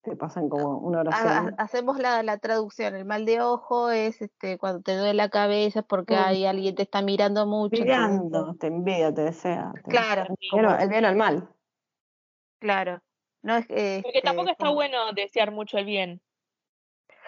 Te 0.01 0.15
pasan 0.15 0.49
como 0.49 0.77
una 0.79 0.99
oración. 0.99 1.55
ha- 1.57 1.63
hacemos 1.63 1.97
la, 1.99 2.21
la 2.21 2.37
traducción. 2.37 2.95
El 2.95 3.05
mal 3.05 3.25
de 3.25 3.41
ojo 3.41 3.89
es 3.89 4.21
este 4.21 4.57
cuando 4.59 4.81
te 4.81 4.95
duele 4.95 5.13
la 5.15 5.29
cabeza 5.29 5.79
es 5.79 5.85
porque 5.85 6.15
hay 6.15 6.45
alguien 6.45 6.75
te 6.75 6.83
está 6.83 7.01
mirando 7.01 7.47
mucho. 7.47 7.75
entonces- 7.81 7.97
Envidiando, 8.05 8.55
te 8.55 8.67
envidia, 8.67 9.13
te 9.13 9.21
desea. 9.21 9.71
te- 9.73 9.81
Claro, 9.89 10.23
El 10.29 10.35
bien, 10.39 10.65
o- 10.65 10.77
el 10.77 10.89
bien 10.89 11.05
o 11.05 11.07
el 11.09 11.15
mal. 11.15 11.49
claro. 12.59 13.01
No 13.41 13.55
es 13.57 13.67
que, 13.67 14.01
Porque 14.03 14.21
tampoco 14.21 14.49
este, 14.49 14.51
está 14.53 14.65
como- 14.65 14.75
bueno 14.75 15.13
desear 15.13 15.51
mucho 15.51 15.77
el 15.77 15.85
bien. 15.85 16.21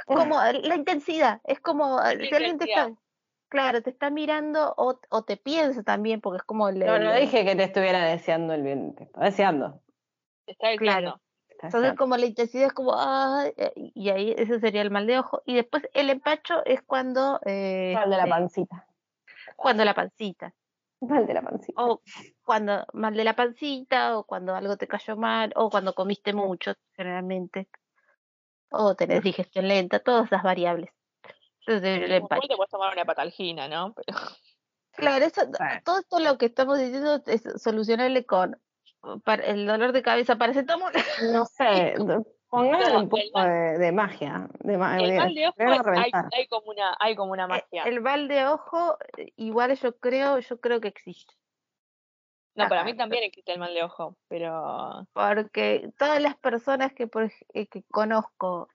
como 0.06 0.40
la 0.42 0.76
intensidad, 0.76 1.42
es 1.44 1.60
como 1.60 2.00
eh, 2.02 2.18
si 2.28 2.34
alguien 2.36 2.58
te 2.58 2.66
intensidad. 2.66 2.88
está, 2.90 3.02
claro, 3.50 3.82
te 3.82 3.90
está 3.92 4.10
mirando 4.10 4.74
o, 4.78 5.00
o 5.10 5.24
te 5.26 5.38
piensa 5.38 5.84
también, 5.84 6.22
porque 6.22 6.38
es 6.38 6.44
como 6.44 6.70
el, 6.70 6.82
No, 6.82 6.98
no 7.00 7.14
el- 7.14 7.16
dije 7.16 7.46
que 7.46 7.56
te 7.56 7.64
estuviera 7.64 8.04
deseando 8.06 8.54
el 8.56 8.64
bien. 8.64 8.96
Te 8.96 9.04
está 9.04 9.22
deseando. 9.26 9.84
Te 10.46 10.52
está 10.54 10.72
Claro. 10.76 11.22
está 11.50 11.68
entonces 11.68 11.94
como 11.96 12.16
la 12.18 12.26
intensidad 12.26 12.68
es 12.68 12.74
como 12.74 12.94
"Ay", 12.96 13.52
eh, 13.58 13.74
y 13.76 14.10
ahí 14.10 14.34
ese 14.38 14.60
sería 14.60 14.82
el 14.82 14.92
mal 14.92 15.06
de 15.08 15.20
ojo 15.20 15.42
y 15.46 15.56
después 15.56 15.84
el 15.94 16.10
empacho 16.10 16.64
es 16.66 16.82
cuando 16.84 17.40
eh, 17.46 17.96
Mal 17.96 18.10
de 18.10 18.16
la 18.16 18.28
este, 18.28 18.30
pancita. 18.30 18.88
cuando 19.58 19.84
la 19.86 19.94
pancita 19.94 20.56
Mal 21.02 21.26
de 21.26 21.34
la 21.34 21.42
pancita. 21.42 21.82
o 21.84 22.02
cuando 22.44 22.86
mal 22.94 23.14
de 23.16 23.24
la 23.24 23.36
pancita 23.36 24.18
o 24.18 24.26
cuando 24.26 24.54
algo 24.56 24.76
te 24.78 24.88
cayó 24.88 25.16
mal 25.16 25.54
o 25.56 25.70
cuando 25.70 25.94
comiste 25.96 26.34
mucho 26.34 26.74
generalmente 26.94 27.70
o 28.72 28.96
tenés 28.96 29.24
digestión 29.24 29.68
lenta, 29.68 30.00
todas 30.00 30.28
esas 30.28 30.42
variables. 30.42 30.92
Entonces 31.68 32.02
el 32.04 32.10
Como 32.10 32.18
empacho. 32.18 32.48
te 32.48 32.56
puedes 32.56 32.72
tomar 32.72 32.94
una 32.94 33.06
patalgina, 33.06 33.68
¿no? 33.68 33.94
Pero 34.08 34.18
Claro, 34.94 35.26
eso, 35.26 35.42
Bueno. 35.46 35.82
todo 35.84 36.00
esto 36.00 36.20
lo 36.20 36.38
que 36.38 36.48
estamos 36.48 36.80
diciendo 36.80 37.22
es 37.28 37.44
solucionable 37.62 38.26
con 38.26 38.60
uh, 39.04 39.20
para- 39.20 39.46
el 39.46 39.68
dolor 39.68 39.92
de 39.92 40.02
cabeza 40.02 40.38
paracetamol. 40.38 40.92
No 41.32 41.46
sé, 41.52 41.96
No, 41.98 42.24
un 42.52 42.66
el 42.66 43.10
poco 43.10 43.42
de, 43.44 43.78
de 43.78 43.92
magia. 43.92 44.48
De 44.60 44.74
el 44.74 44.80
de- 44.80 45.18
mal 45.18 45.34
de 45.36 45.48
ojo 45.48 45.92
hay, 46.34 46.48
como 46.48 46.72
una, 46.72 46.96
hay 47.00 47.16
como 47.16 47.34
una 47.34 47.44
Eh, 47.44 47.48
magia. 47.48 47.84
El 47.84 48.02
mal 48.02 48.28
de 48.28 48.48
ojo, 48.48 48.98
eh, 49.18 49.34
igual 49.36 49.78
yo 49.78 49.98
creo, 49.98 50.40
yo 50.40 50.60
creo 50.60 50.80
que 50.80 50.88
existe. 50.88 51.34
No, 52.56 52.68
para 52.68 52.84
mí 52.84 52.98
también 52.98 53.24
existe 53.24 53.52
el 53.54 53.60
mal 53.60 53.74
de 53.74 53.84
ojo, 53.84 54.18
pero 54.28 55.06
Porque 55.14 55.92
todas 56.00 56.20
las 56.20 56.36
personas 56.38 56.92
que, 56.94 57.06
por, 57.06 57.32
eh, 57.54 57.68
que 57.68 57.84
conozco 57.84 58.68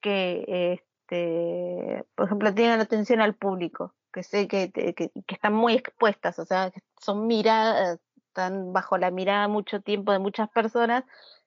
que, 0.00 0.82
este, 1.08 2.04
por 2.14 2.26
ejemplo, 2.26 2.54
tienen 2.54 2.80
atención 2.80 3.20
al 3.20 3.34
público, 3.34 3.94
que 4.12 4.22
sé 4.22 4.46
que, 4.48 4.68
te- 4.68 4.94
que, 4.94 5.10
que 5.10 5.34
están 5.34 5.54
muy 5.54 5.74
expuestas, 5.74 6.38
o 6.38 6.44
sea, 6.44 6.70
que 6.70 6.80
son 7.00 7.26
miradas, 7.26 8.00
están 8.28 8.72
bajo 8.72 8.98
la 8.98 9.10
mirada 9.10 9.48
mucho 9.48 9.80
tiempo 9.80 10.12
de 10.12 10.18
muchas 10.18 10.48
personas, 10.50 11.04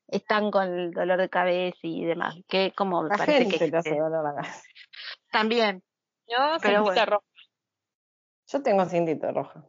están 0.07 0.51
con 0.51 0.63
el 0.67 0.91
dolor 0.91 1.19
de 1.19 1.29
cabeza 1.29 1.77
y 1.83 2.03
demás, 2.05 2.35
que 2.47 2.73
como 2.75 3.03
La 3.03 3.09
parece 3.17 3.43
gente 3.43 3.59
que 3.59 3.71
te 3.71 3.77
hace 3.77 3.95
dolor 3.95 4.23
la 4.23 4.35
cabeza. 4.35 4.61
también, 5.31 5.83
no, 6.27 6.59
Pero 6.61 6.83
cintita 6.83 7.05
bueno. 7.05 7.05
roja. 7.17 7.25
Yo 8.47 8.63
tengo 8.63 8.85
cintito 8.85 9.31
roja. 9.31 9.63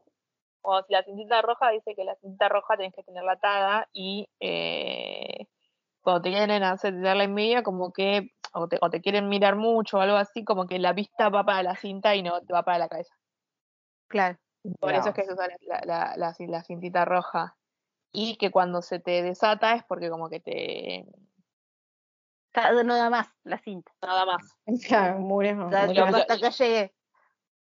O 0.62 0.80
si 0.82 0.92
la 0.92 1.02
cintita 1.02 1.42
roja 1.42 1.70
dice 1.70 1.94
que 1.94 2.04
la 2.04 2.14
cintita 2.16 2.48
roja 2.48 2.76
tenés 2.76 2.94
que 2.94 3.02
tenerla 3.02 3.32
atada 3.32 3.88
y 3.92 4.28
eh, 4.40 5.46
cuando 6.00 6.22
te 6.22 6.30
quieren 6.30 6.62
hacer 6.62 7.00
dar 7.00 7.16
la 7.16 7.24
envidia, 7.24 7.62
como 7.62 7.92
que 7.92 8.30
o 8.52 8.68
te, 8.68 8.78
o 8.80 8.90
te 8.90 9.00
quieren 9.00 9.28
mirar 9.28 9.56
mucho 9.56 9.98
o 9.98 10.00
algo 10.00 10.16
así, 10.16 10.44
como 10.44 10.66
que 10.66 10.78
la 10.78 10.92
vista 10.92 11.28
va 11.28 11.44
para 11.44 11.62
la 11.62 11.76
cinta 11.76 12.14
y 12.14 12.22
no 12.22 12.40
te 12.42 12.52
va 12.52 12.62
para 12.64 12.78
la 12.78 12.88
cabeza. 12.88 13.14
claro. 14.08 14.38
Por 14.78 14.94
eso 14.94 15.08
es 15.08 15.14
que 15.16 15.24
se 15.24 15.32
usa 15.32 15.48
la, 15.48 15.56
la, 15.62 15.80
la, 15.84 16.16
la 16.16 16.34
cin- 16.34 16.48
la 16.50 16.62
cintita 16.62 17.04
roja. 17.04 17.56
Y 18.12 18.36
que 18.36 18.52
cuando 18.52 18.80
se 18.82 19.00
te 19.00 19.20
desata 19.22 19.74
es 19.74 19.82
porque 19.84 20.08
como 20.08 20.28
que 20.30 20.38
te... 20.38 21.04
No 22.84 22.94
da 22.96 23.08
más 23.10 23.28
la 23.44 23.58
cinta. 23.58 23.90
Nada 24.02 24.24
más. 24.26 24.56
Claro, 24.86 25.18
murió. 25.18 25.66
O 25.66 25.70
sea, 25.70 25.84
hasta 25.86 26.34
acá 26.34 26.50
llegué. 26.50 26.94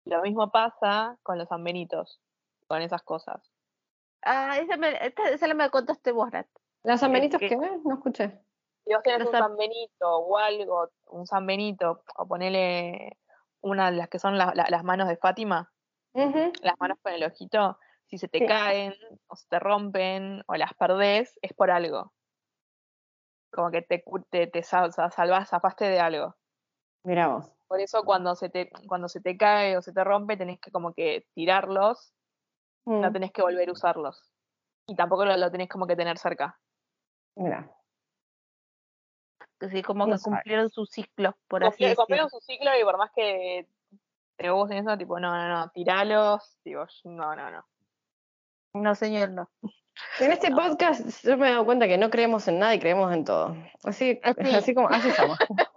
Lo 0.05 0.23
mismo 0.23 0.51
pasa 0.51 1.19
con 1.23 1.37
los 1.37 1.49
sanbenitos, 1.49 2.21
con 2.69 2.81
esas 2.81 3.03
cosas. 3.03 3.53
Ah, 4.23 4.57
esa 4.59 4.77
me, 4.77 4.97
esa 5.07 5.47
la 5.49 5.55
me 5.55 5.69
contaste 5.69 6.13
vos, 6.13 6.31
Nat. 6.33 6.47
¿Los 6.85 7.03
amenitos 7.03 7.41
que- 7.41 7.49
qué? 7.49 7.57
No 7.85 7.95
escuché. 7.97 8.41
Si 8.87 8.95
vos 8.95 9.03
tenés 9.03 9.27
un 9.27 9.33
san- 9.33 9.43
San 9.43 9.57
Benito 9.57 10.17
o 10.17 10.39
algo, 10.39 10.89
un 11.07 11.27
San 11.27 11.45
Benito, 11.45 12.05
o 12.17 12.27
ponele 12.29 13.19
una 13.61 13.91
de 13.91 13.97
las 13.97 14.09
que 14.09 14.21
son 14.21 14.39
la- 14.39 14.53
la- 14.55 14.67
las 14.71 14.85
manos 14.85 15.09
de 15.09 15.17
Fátima, 15.17 15.73
las 16.63 16.79
manos 16.79 16.99
con 17.03 17.13
el 17.13 17.25
ojito, 17.25 17.79
si 18.07 18.17
se 18.17 18.29
te 18.29 18.39
Sí. 18.39 18.47
caen, 18.47 18.95
o 19.27 19.35
se 19.35 19.49
te 19.49 19.59
rompen, 19.59 20.43
o 20.47 20.55
las 20.55 20.73
perdés, 20.75 21.37
es 21.43 21.53
por 21.53 21.71
algo. 21.73 22.13
Como 23.53 23.71
que 23.73 23.83
te, 23.83 24.05
te, 24.31 24.47
te 24.47 24.63
sal- 24.63 24.93
sa- 24.93 25.11
salvás, 25.11 25.49
zafaste 25.49 25.87
de 25.87 25.99
algo. 25.99 26.37
Mira 27.05 27.29
vos. 27.29 27.51
Por 27.67 27.81
eso 27.81 28.05
cuando 28.05 28.37
se 28.37 28.49
te, 28.51 28.71
cuando 28.87 29.09
se 29.09 29.21
te 29.21 29.37
cae 29.37 29.77
o 29.77 29.83
se 29.83 29.93
te 29.93 30.05
rompe, 30.05 30.37
tenés 30.37 30.61
que 30.61 30.71
como 30.71 30.93
que 30.95 31.27
tirarlos, 31.35 32.13
no 32.87 33.11
Mm, 33.11 33.13
tenés 33.13 33.33
que 33.33 33.43
volver 33.43 33.69
a 33.69 33.73
usarlos. 33.73 34.31
Y 34.87 34.95
tampoco 34.95 35.25
lo, 35.25 35.37
lo 35.37 35.51
tenés 35.51 35.69
como 35.69 35.89
que 35.89 35.97
tener 35.97 36.19
cerca. 36.19 36.61
Mira. 37.35 37.76
Que 39.59 39.71
sí, 39.71 39.83
como 39.83 40.07
que 40.07 40.19
cumplieron 40.23 40.71
su 40.71 40.85
ciclo, 40.87 41.37
por 41.49 41.65
así 41.65 41.83
decirlo. 41.85 42.05
Cumplieron 42.05 42.31
su 42.31 42.41
ciclo 42.41 42.71
y 42.79 42.85
por 42.85 42.99
más 42.99 43.11
que 43.15 43.67
te 44.37 44.51
vos 44.51 44.71
en 44.71 44.79
eso, 44.79 44.99
tipo, 44.99 45.19
no, 45.19 45.35
no, 45.35 45.49
no, 45.49 45.71
tiralos, 45.71 46.59
digo, 46.63 46.87
no, 47.05 47.35
no, 47.35 47.51
no. 47.51 47.67
No, 48.75 48.95
señor, 48.95 49.31
no. 49.31 49.51
En 50.21 50.31
este 50.31 50.51
podcast 50.51 51.25
yo 51.25 51.39
me 51.39 51.49
he 51.49 51.53
dado 51.53 51.65
cuenta 51.65 51.89
que 51.89 51.97
no 51.97 52.11
creemos 52.11 52.47
en 52.49 52.59
nada 52.59 52.75
y 52.75 52.79
creemos 52.79 53.11
en 53.15 53.25
todo. 53.25 53.57
Así, 53.83 54.21
Ah, 54.23 54.35
sí. 54.39 54.55
así 54.55 54.75
como, 54.75 54.89
así 54.91 55.11
somos. 55.13 55.39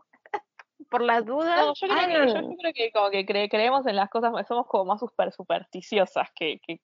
Por 0.90 1.02
las 1.02 1.24
dudas, 1.26 1.56
No, 1.58 1.74
yo 1.74 1.88
creo, 1.88 1.98
Ay, 2.00 2.08
que, 2.08 2.14
no, 2.20 2.26
yo 2.34 2.42
no. 2.42 2.56
creo 2.58 2.74
que 2.74 2.92
como 2.92 3.10
que 3.12 3.26
cre- 3.26 3.50
creemos 3.50 3.86
en 3.88 3.96
las 3.96 4.10
cosas, 4.10 4.34
somos 4.48 4.68
como 4.68 4.86
más 4.86 5.00
super 5.00 5.32
supersticiosas 5.32 6.28
que, 6.36 6.60
que 6.60 6.82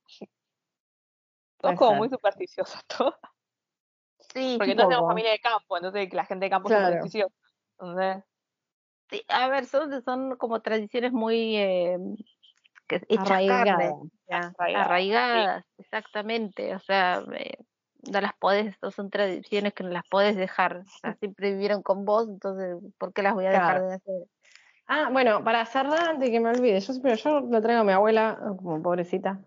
somos 1.60 1.78
como 1.80 1.96
muy 1.96 2.10
supersticiosas 2.10 2.86
todas. 2.98 3.16
Sí, 4.36 4.56
Porque 4.58 4.76
todos 4.76 4.90
tenemos 4.90 5.10
familia 5.10 5.32
de 5.32 5.40
campo, 5.40 5.78
entonces 5.78 6.14
la 6.14 6.26
gente 6.26 6.46
de 6.46 6.50
campo 6.50 6.68
Claro. 6.68 7.04
es. 7.04 7.16
Entonces, 7.80 8.24
sí. 9.10 9.24
A 9.30 9.48
ver, 9.48 9.66
son, 9.66 10.04
son 10.04 10.36
como 10.36 10.62
tradiciones 10.62 11.12
muy 11.12 11.56
eh, 11.56 11.98
que, 12.88 12.98
hechas 13.08 13.28
carne, 13.28 13.94
ya, 14.28 14.54
Arraigadas, 14.58 14.58
sí. 14.68 14.74
arraigadas, 14.76 15.66
exactamente. 15.78 16.76
O 16.76 16.80
sea, 16.80 17.24
eh, 17.34 17.58
no 18.12 18.22
las 18.22 18.34
podés, 18.36 18.76
no 18.82 18.92
son 18.92 19.10
tradiciones 19.10 19.74
que 19.74 19.84
no 19.84 19.90
las 19.90 20.06
podés 20.10 20.36
dejar. 20.36 20.78
O 20.78 21.00
sea, 21.02 21.16
siempre 21.16 21.52
vivieron 21.52 21.82
con 21.82 22.06
vos, 22.06 22.28
entonces, 22.28 22.78
¿por 22.98 23.14
qué 23.14 23.24
las 23.24 23.34
voy 23.34 23.46
a 23.46 23.52
dejar 23.52 23.76
Claro. 23.78 23.88
de 23.90 23.96
hacer? 23.96 24.28
Ah, 24.88 25.10
bueno, 25.12 25.44
para 25.44 25.66
cerrar, 25.66 26.10
antes 26.10 26.28
de 26.28 26.32
que 26.32 26.40
me 26.40 26.50
olvide, 26.50 26.80
yo 26.80 26.94
siempre 26.94 27.16
yo 27.16 27.42
le 27.42 27.62
traigo 27.62 27.82
a 27.82 27.84
mi 27.84 27.92
abuela, 27.92 28.38
como 28.58 28.82
pobrecita, 28.84 29.40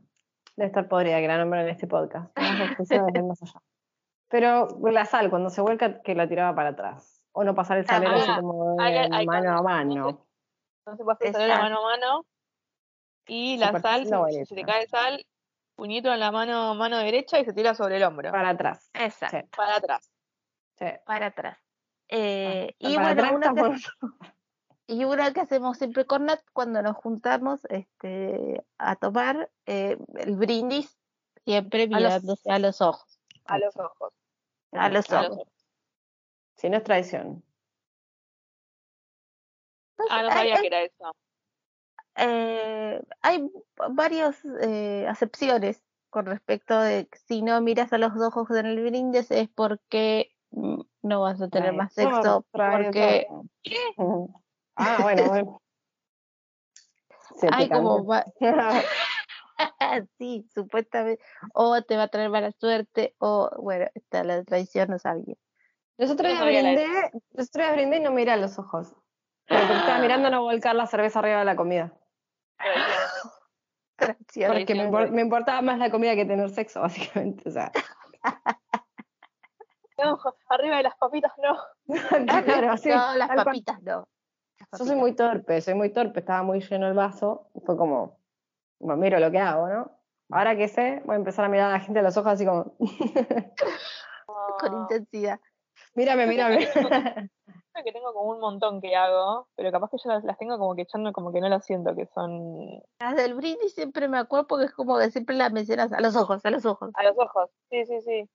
de 0.56 0.66
estar 0.66 0.88
podrida 0.88 1.20
que 1.20 1.28
la 1.28 1.38
nombran 1.38 1.64
en 1.64 1.68
este 1.70 1.86
podcast. 1.86 2.36
Más 2.36 2.90
allá. 2.90 3.62
Pero 4.28 4.68
la 4.90 5.04
sal, 5.06 5.30
cuando 5.30 5.50
se 5.50 5.60
vuelca, 5.60 6.02
que 6.02 6.14
la 6.14 6.28
tiraba 6.28 6.54
para 6.54 6.70
atrás. 6.70 7.22
O 7.32 7.44
no 7.44 7.54
pasar 7.54 7.78
el 7.78 7.86
salero 7.86 8.14
así 8.16 8.30
Ah, 8.30 8.36
como 8.40 8.80
hay- 8.80 8.92
de 8.94 9.08
hay 9.14 9.26
mano 9.26 9.58
a 9.58 9.62
mano. 9.62 10.26
entonces 10.80 11.06
vas 11.06 11.18
a 11.20 11.24
hacer 11.28 11.32
la 11.40 11.44
Exacto. 11.54 11.62
mano 11.62 11.78
a 11.78 11.82
mano 11.90 12.26
y 13.26 13.56
la 13.58 13.66
Super- 13.68 13.82
sal, 13.82 14.06
si, 14.32 14.44
se 14.46 14.54
te 14.54 14.64
cae 14.64 14.86
sal, 14.88 15.24
puñito 15.76 16.12
en 16.12 16.18
la 16.20 16.32
mano, 16.32 16.74
mano 16.74 16.98
derecha 16.98 17.38
y 17.38 17.44
se 17.44 17.52
tira 17.52 17.74
sobre 17.74 17.98
el 17.98 18.02
hombro, 18.02 18.32
Para 18.32 18.50
atrás. 18.50 18.90
Exacto, 18.94 19.36
Sí, 19.38 19.44
para 19.56 19.76
atrás. 19.76 20.10
sí. 20.78 20.86
para 21.06 21.26
atrás. 21.26 21.58
Eh, 22.08 22.74
y 22.78 22.96
para 22.96 23.14
bueno, 23.14 23.20
atrás 23.22 23.52
una 23.54 23.54
que, 23.54 23.76
y 24.88 25.04
una 25.04 25.32
que 25.32 25.40
hacemos 25.42 25.76
siempre 25.78 26.06
con 26.06 26.24
Nat 26.24 26.40
cuando 26.54 26.80
nos 26.82 26.96
juntamos 26.96 27.64
este, 27.66 28.64
a 28.78 28.96
tomar 28.96 29.50
eh, 29.66 29.98
el 30.16 30.36
brindis, 30.36 30.98
siempre 31.44 31.86
mirándose 31.86 32.50
a 32.50 32.58
los 32.58 32.80
ojos. 32.80 32.96
A 32.96 32.98
los 32.98 33.04
ojos. 33.04 33.17
A 33.48 33.58
los 33.58 33.74
A 34.72 34.88
los 34.90 35.10
ojos. 35.10 35.26
ojos. 35.30 35.48
Si 36.56 36.68
no 36.68 36.76
es 36.76 36.84
traición. 36.84 37.42
Ah, 40.10 40.22
no 40.22 40.30
sabía 40.30 40.54
hay- 40.56 40.60
que 40.60 40.66
era 40.66 40.82
eso. 40.82 41.12
eh, 42.16 43.02
hay 43.22 43.50
varias 43.90 44.40
eh, 44.60 45.06
acepciones 45.08 45.82
con 46.10 46.26
respecto 46.26 46.78
de 46.80 47.06
que 47.06 47.18
si 47.18 47.42
no 47.42 47.60
miras 47.60 47.92
a 47.92 47.98
los 47.98 48.12
ojos 48.20 48.50
en 48.50 48.66
el 48.66 48.82
brindis 48.82 49.30
es 49.30 49.48
porque 49.48 50.30
no 50.50 51.20
vas 51.20 51.40
a 51.40 51.48
tener 51.48 51.72
más 51.72 51.92
sexo, 51.94 52.44
porque 52.52 53.26
Ujú. 53.96 54.42
Ah, 54.76 54.98
bueno, 55.02 55.28
bueno. 55.28 55.62
Hay 57.52 57.68
como 57.68 58.04
va- 58.06 58.24
sí, 60.18 60.46
supuestamente, 60.54 61.22
o 61.52 61.82
te 61.82 61.96
va 61.96 62.04
a 62.04 62.08
traer 62.08 62.30
mala 62.30 62.52
suerte, 62.52 63.14
o 63.18 63.50
bueno, 63.58 63.86
está 63.94 64.24
la 64.24 64.44
traición, 64.44 64.90
no 64.90 64.98
sabía. 64.98 65.34
Los 65.96 66.10
otros 66.10 66.32
No 66.32 66.44
brindé, 66.44 66.86
los 67.32 67.48
otros 67.48 67.64
días 67.66 67.72
brindé 67.74 67.96
y 67.96 68.00
no 68.00 68.12
miré 68.12 68.30
a 68.32 68.36
los 68.36 68.58
ojos. 68.58 68.94
Pero 69.46 69.60
porque 69.62 69.78
estaba 69.78 69.98
mirando 69.98 70.30
no 70.30 70.42
volcar 70.42 70.76
la 70.76 70.86
cerveza 70.86 71.18
arriba 71.18 71.38
de 71.40 71.44
la 71.44 71.56
comida. 71.56 71.92
Gracias. 73.98 74.52
Porque 74.52 74.74
me, 74.74 74.88
impor- 74.88 75.10
me 75.10 75.22
importaba 75.22 75.60
más 75.62 75.78
la 75.78 75.90
comida 75.90 76.14
que 76.14 76.24
tener 76.24 76.48
sexo, 76.50 76.80
básicamente. 76.82 77.48
O 77.48 77.52
sea, 77.52 77.72
No, 79.98 80.16
arriba 80.48 80.76
de 80.76 80.82
las 80.84 80.96
papitas 80.96 81.32
no. 81.42 81.56
claro, 82.44 82.76
sí, 82.76 82.88
no, 82.88 83.16
las 83.16 83.28
papitas 83.30 83.82
no. 83.82 84.08
Las 84.70 84.80
Yo 84.80 84.86
soy 84.86 84.94
muy 84.96 85.12
torpe, 85.14 85.60
soy 85.60 85.74
muy 85.74 85.90
torpe, 85.90 86.20
estaba 86.20 86.44
muy 86.44 86.60
lleno 86.60 86.86
el 86.86 86.94
vaso. 86.94 87.50
y 87.54 87.60
Fue 87.60 87.76
como, 87.76 88.17
bueno, 88.78 89.00
miro 89.00 89.18
lo 89.18 89.30
que 89.30 89.38
hago, 89.38 89.68
¿no? 89.68 89.90
Ahora 90.30 90.56
que 90.56 90.68
sé, 90.68 91.02
voy 91.04 91.14
a 91.14 91.18
empezar 91.18 91.44
a 91.44 91.48
mirar 91.48 91.70
a 91.70 91.72
la 91.72 91.80
gente 91.80 92.00
a 92.00 92.02
los 92.02 92.16
ojos 92.16 92.32
así 92.32 92.44
como, 92.44 92.76
Con 94.60 94.82
intensidad. 94.82 95.40
mírame, 95.94 96.26
mírame. 96.26 96.68
Que 97.84 97.92
tengo 97.92 98.12
como 98.12 98.32
un 98.32 98.40
montón 98.40 98.80
que 98.80 98.96
hago, 98.96 99.46
pero 99.54 99.70
capaz 99.70 99.88
que 99.90 99.98
yo 100.02 100.10
las, 100.10 100.24
las 100.24 100.36
tengo 100.36 100.58
como 100.58 100.74
que 100.74 100.84
no, 100.98 101.12
como 101.12 101.32
que 101.32 101.40
no 101.40 101.48
las 101.48 101.64
siento, 101.64 101.94
que 101.94 102.06
son 102.06 102.82
Las 102.98 103.14
del 103.14 103.34
brindis 103.34 103.72
siempre 103.72 104.08
me 104.08 104.18
acuerdo 104.18 104.48
porque 104.48 104.64
es 104.64 104.72
como 104.72 104.98
que 104.98 105.12
siempre 105.12 105.36
las 105.36 105.52
mencionas 105.52 105.92
a 105.92 106.00
los 106.00 106.16
ojos, 106.16 106.44
a 106.44 106.50
los 106.50 106.66
ojos. 106.66 106.90
a 106.94 107.04
los 107.04 107.16
ojos. 107.16 107.50
Sí, 107.70 107.86
sí, 107.86 108.00
sí. 108.00 108.28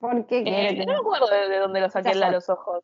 ¿Por 0.00 0.26
qué 0.26 0.42
Eh, 0.44 0.84
no 0.84 0.94
me 0.94 0.98
acuerdo 0.98 1.28
de, 1.28 1.48
de 1.48 1.58
dónde 1.60 1.80
lo 1.80 1.88
saqué 1.88 2.08
a 2.08 2.30
los 2.32 2.48
ojos. 2.48 2.82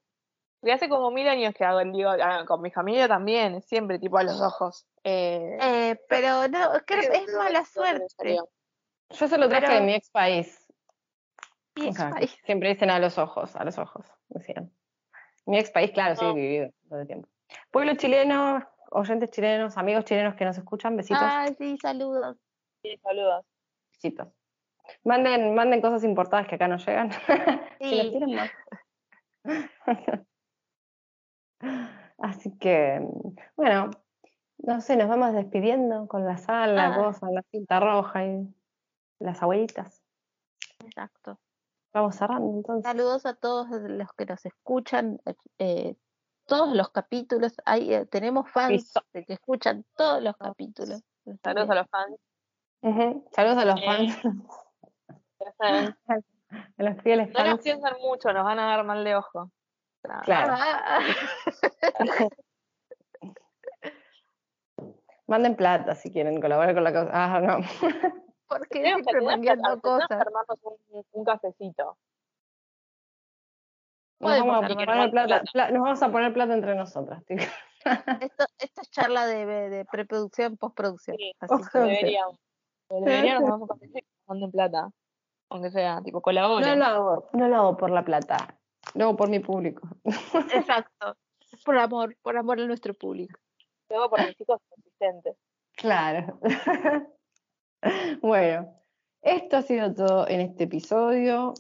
Porque 0.65 0.73
hace 0.73 0.89
como 0.89 1.11
mil 1.11 1.29
años 1.29 1.53
que 1.55 1.63
hago 1.63 1.81
el 1.81 1.93
digo, 1.93 2.09
ah, 2.09 2.47
con 2.47 2.63
mi 2.63 2.71
familia 2.71 3.07
también, 3.07 3.61
siempre 3.61 3.99
tipo 3.99 4.17
a 4.17 4.23
los 4.23 4.41
ojos. 4.41 4.87
Eh, 5.05 5.59
Eh, 5.61 6.01
pero 6.09 6.49
no, 6.49 6.71
creo 6.87 7.03
que 7.03 7.19
es 7.19 7.31
no 7.31 7.37
mala 7.41 7.67
suerte. 7.67 8.07
Yo 9.11 9.29
se 9.29 9.37
lo 9.37 9.47
traje 9.51 9.67
pero- 9.67 9.81
de 9.81 9.87
mi 9.87 9.93
ex 9.93 10.09
país. 10.09 10.67
Y 11.77 11.89
O 11.89 11.93
sea, 11.93 12.13
ay, 12.17 12.29
Siempre 12.47 12.71
dicen 12.71 12.89
a 12.89 12.99
los 12.99 13.19
ojos, 13.19 13.55
a 13.57 13.65
los 13.65 13.77
ojos, 13.77 14.07
decían. 14.29 14.73
Mi 15.45 15.59
ex 15.59 15.71
país, 15.71 15.91
claro, 15.91 16.17
sí, 16.17 16.25
he 16.25 16.29
No. 16.29 16.35
vivido 16.35 16.71
todo 16.89 17.01
el 17.03 17.07
tiempo. 17.09 17.29
Pueblo 17.71 17.95
chileno, 17.97 18.67
oyentes 18.91 19.31
chilenos, 19.33 19.77
amigos 19.77 20.07
chilenos 20.07 20.35
que 20.35 20.47
nos 20.47 20.57
escuchan, 20.57 20.97
besitos, 20.97 21.23
Ay, 21.23 21.55
sí, 21.59 21.77
saludos. 21.77 22.39
Sí, 22.83 22.97
saludos. 23.03 23.45
besitos. 23.93 24.29
Manden, 25.05 25.55
manden 25.55 25.83
cosas 25.83 26.05
importadas 26.05 26.49
que 26.49 26.55
acá 26.55 26.69
no 26.69 26.79
llegan. 26.79 27.11
si 27.83 27.97
las 27.97 28.07
Sí. 28.07 28.11
tienen, 28.13 28.35
más. 28.37 28.51
Así 32.19 32.57
que, 32.59 33.07
bueno, 33.57 33.91
no 34.59 34.81
sé, 34.81 34.97
nos 34.97 35.09
vamos 35.09 35.33
despidiendo 35.35 36.07
con 36.09 36.25
la 36.25 36.37
sal, 36.39 36.77
la 36.77 36.95
Ah. 36.95 36.97
cosa, 36.97 37.29
la 37.31 37.43
cinta 37.51 37.81
roja 37.81 38.25
y 38.25 38.47
las 39.19 39.43
abuelitas. 39.43 40.03
Exacto. 40.85 41.39
Vamos 41.93 42.17
cerrando 42.17 42.53
entonces. 42.57 42.85
Saludos 42.91 43.27
a 43.27 43.35
todos 43.35 43.69
los 43.71 44.13
que 44.13 44.27
nos 44.27 44.45
escuchan. 44.47 45.21
eh, 45.59 45.97
todos 46.47 46.75
los 46.77 46.91
capítulos. 46.91 47.55
Hay, 47.65 47.95
eh, 47.95 48.05
tenemos 48.07 48.51
fans 48.51 48.93
de 49.15 49.25
que 49.25 49.33
escuchan 49.35 49.85
todos 49.97 50.23
los 50.23 50.37
capítulos. 50.37 51.03
Saludos 51.43 51.71
a 51.71 51.75
los 51.77 51.87
fans. 51.89 52.17
Saludos 53.33 53.59
a 53.59 53.65
los 53.65 53.81
Eh, 53.81 53.85
fans, 53.87 54.23
Ya 55.41 55.53
saben. 55.59 55.97
a 56.79 56.83
los 56.83 57.03
fieles 57.03 57.29
No 57.33 57.41
nos 57.41 57.49
fans. 57.49 57.63
piensan 57.63 57.95
mucho, 58.03 58.33
nos 58.33 58.45
van 58.45 58.59
a 58.59 58.67
dar 58.67 58.85
mal 58.85 59.03
de 59.05 59.17
ojo. 59.17 59.51
Claro. 60.25 60.55
Manden 65.27 65.57
plata 65.57 65.95
si 65.95 66.13
quieren 66.13 66.41
colaborar 66.41 66.75
con 66.75 66.85
la 66.85 66.93
cosa. 66.93 67.11
Ah, 67.13 67.41
no. 67.41 67.59
porque 68.49 68.83
que, 68.83 68.85
siempre 68.85 69.21
mangueando 69.23 69.81
cosas. 69.81 70.11
armarnos 70.11 70.59
un, 70.63 71.05
un 71.13 71.25
cafecito. 71.25 71.97
Nos 74.21 74.31
Podemos 74.31 74.49
vamos, 74.55 74.65
a 74.65 74.69
poner 74.75 74.87
plata, 74.87 75.11
plata. 75.11 75.43
pla- 75.53 75.71
nos 75.71 75.83
vamos 75.83 76.03
a 76.03 76.13
poner 76.13 76.33
plata 76.33 76.55
entre 76.55 76.75
nosotras. 76.75 77.25
tío. 77.25 77.39
Esto, 78.21 78.47
esto 78.59 78.81
es 78.81 78.91
charla 78.91 79.27
de, 79.27 79.45
de 79.45 79.85
preproducción, 79.85 80.57
postproducción. 80.57 81.19
Sí, 81.19 81.35
Así 81.39 81.53
ojalá. 81.55 81.85
que, 81.87 81.91
Deberíamos. 81.97 82.39
Deberíamos 82.89 83.69
manden 84.27 84.51
plata. 84.51 84.91
Aunque 85.51 85.71
sea, 85.71 86.01
tipo, 86.03 86.23
colaboren. 86.23 86.67
No 86.67 86.77
lo 86.77 86.85
hago, 86.87 87.29
no 87.35 87.49
lo 87.49 87.57
hago 87.57 87.77
por 87.77 87.91
la 87.91 88.03
plata. 88.03 88.57
Hago 88.95 89.17
por 89.17 89.29
mi 89.29 89.41
público. 89.41 89.89
exacto. 90.53 91.17
Por 91.65 91.79
amor, 91.79 92.17
por 92.21 92.37
amor 92.37 92.61
a 92.61 92.67
nuestro 92.67 92.95
público. 92.95 93.39
Lo 93.89 93.97
hago 93.97 94.11
por 94.11 94.27
mis 94.27 94.37
chicos 94.37 94.61
consistentes. 94.69 95.37
Claro. 95.77 96.41
bueno, 98.23 98.75
esto 99.23 99.57
ha 99.59 99.63
sido 99.63 99.95
todo 99.95 100.29
en 100.29 100.41
este 100.41 100.65
episodio. 100.65 101.55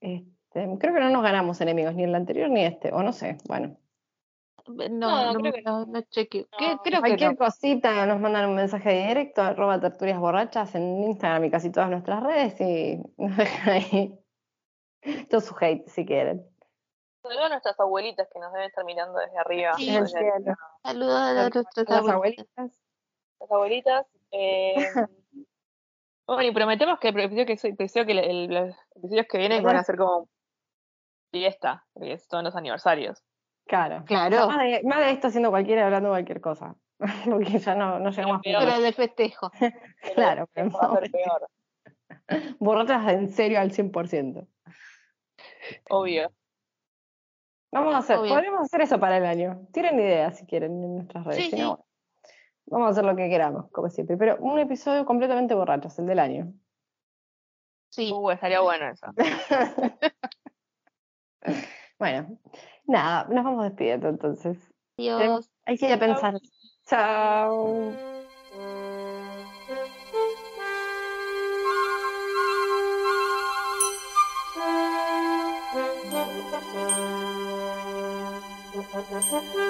Este, 0.00 0.68
creo 0.78 0.94
que 0.94 1.00
no 1.00 1.10
nos 1.10 1.22
ganamos 1.22 1.60
enemigos, 1.60 1.94
ni 1.94 2.04
el 2.04 2.14
anterior 2.14 2.50
ni 2.50 2.64
este, 2.64 2.92
o 2.92 3.02
no 3.04 3.12
sé. 3.12 3.38
Bueno, 3.46 3.78
No, 4.66 4.88
No, 4.88 5.32
no, 5.32 5.40
creo 5.40 5.52
que 5.52 5.62
no, 5.62 5.86
no 5.86 6.00
chequeo. 6.02 6.46
No, 6.50 6.58
¿Qué? 6.58 6.76
Creo 6.82 7.02
que 7.02 7.08
cualquier 7.08 7.30
no. 7.32 7.36
cosita 7.36 8.04
nos 8.06 8.20
mandan 8.20 8.48
un 8.48 8.56
mensaje 8.56 9.06
directo, 9.06 9.42
arroba 9.42 9.80
tertulias 9.80 10.18
borrachas 10.18 10.74
en 10.74 11.04
Instagram 11.04 11.44
y 11.44 11.50
casi 11.50 11.70
todas 11.70 11.88
nuestras 11.88 12.22
redes 12.22 12.60
y 12.60 13.00
nos 13.16 13.36
dejan 13.36 13.68
ahí 13.72 14.18
todo 15.30 15.40
su 15.40 15.54
hate 15.60 15.86
si 15.88 16.04
quieren. 16.04 16.44
Saludos 17.28 17.46
a 17.46 17.48
nuestras 17.48 17.80
abuelitas 17.80 18.28
que 18.32 18.38
nos 18.38 18.52
deben 18.52 18.68
estar 18.68 18.84
mirando 18.84 19.18
desde 19.18 19.38
arriba. 19.38 19.74
Sí, 19.76 19.88
En 19.88 19.94
el 19.96 20.02
Desde 20.04 20.18
cielo. 20.18 20.54
Saludos 20.84 21.14
a 21.14 21.30
abuelos. 21.30 22.12
abuelitas. 22.14 22.80
Las 23.40 23.50
abuelitas. 23.50 24.06
eh, 24.32 24.74
bueno, 26.26 26.42
y 26.42 26.52
prometemos 26.52 26.98
que 26.98 27.08
el 27.08 27.18
episodio 27.20 27.46
que, 27.46 27.52
el 27.62 27.72
episodio 27.74 28.06
que 28.06 28.12
el- 28.12 28.46
los 28.54 28.76
episodios 28.96 29.26
que 29.30 29.38
vienen 29.38 29.62
van 29.62 29.76
a 29.76 29.84
ser 29.84 29.96
como 29.96 30.28
fiesta, 31.32 31.84
porque 31.92 32.12
es 32.12 32.26
todos 32.28 32.44
los 32.44 32.54
aniversarios. 32.56 33.22
Claro. 33.66 34.04
Claro. 34.06 34.46
Más 34.46 34.58
de, 34.58 34.80
más 34.84 34.98
de 35.00 35.10
esto 35.10 35.26
haciendo 35.28 35.50
cualquiera 35.50 35.84
hablando 35.86 36.10
cualquier 36.10 36.40
cosa. 36.40 36.76
Porque 37.28 37.58
ya 37.58 37.74
no, 37.74 37.98
no 37.98 38.10
llegamos 38.10 38.38
a 38.38 38.40
Pero 38.42 38.58
Pero 38.60 38.80
de 38.80 38.92
festejo. 38.92 39.50
Pero 39.60 39.74
Claro, 40.14 40.48
pero 40.54 40.70
va 40.70 40.78
a 40.80 40.88
no, 40.88 41.00
ser 41.00 41.10
peor, 41.10 41.48
en 43.10 43.28
serio 43.28 43.60
al 43.60 43.70
100%. 43.72 44.46
obvio. 45.90 46.30
Vamos 47.76 47.94
a 47.94 47.98
hacer, 47.98 48.16
Obvio. 48.16 48.32
podríamos 48.32 48.62
hacer 48.62 48.80
eso 48.80 48.98
para 48.98 49.18
el 49.18 49.26
año. 49.26 49.66
Tienen 49.70 50.00
ideas 50.00 50.38
si 50.38 50.46
quieren 50.46 50.82
en 50.82 50.94
nuestras 50.94 51.26
redes. 51.26 51.44
Sí, 51.44 51.50
si 51.50 51.56
sí. 51.56 51.62
no, 51.62 51.68
bueno, 51.68 51.84
vamos 52.68 52.86
a 52.86 52.90
hacer 52.92 53.04
lo 53.04 53.14
que 53.14 53.28
queramos, 53.28 53.70
como 53.70 53.90
siempre. 53.90 54.16
Pero 54.16 54.38
un 54.40 54.58
episodio 54.58 55.04
completamente 55.04 55.54
borrachos, 55.54 55.98
el 55.98 56.06
del 56.06 56.18
año. 56.18 56.54
Sí. 57.90 58.10
Uh, 58.10 58.30
estaría 58.30 58.60
bueno 58.60 58.88
eso. 58.88 59.06
bueno, 61.98 62.38
nada, 62.86 63.26
nos 63.28 63.44
vamos 63.44 63.64
despidiendo 63.64 64.08
entonces. 64.08 64.58
Adiós. 64.96 65.50
Hay 65.66 65.76
que 65.76 65.86
ir 65.86 65.92
a 65.92 65.98
pensar. 65.98 66.34
Chao. 66.86 67.92
Yeah. 78.96 79.66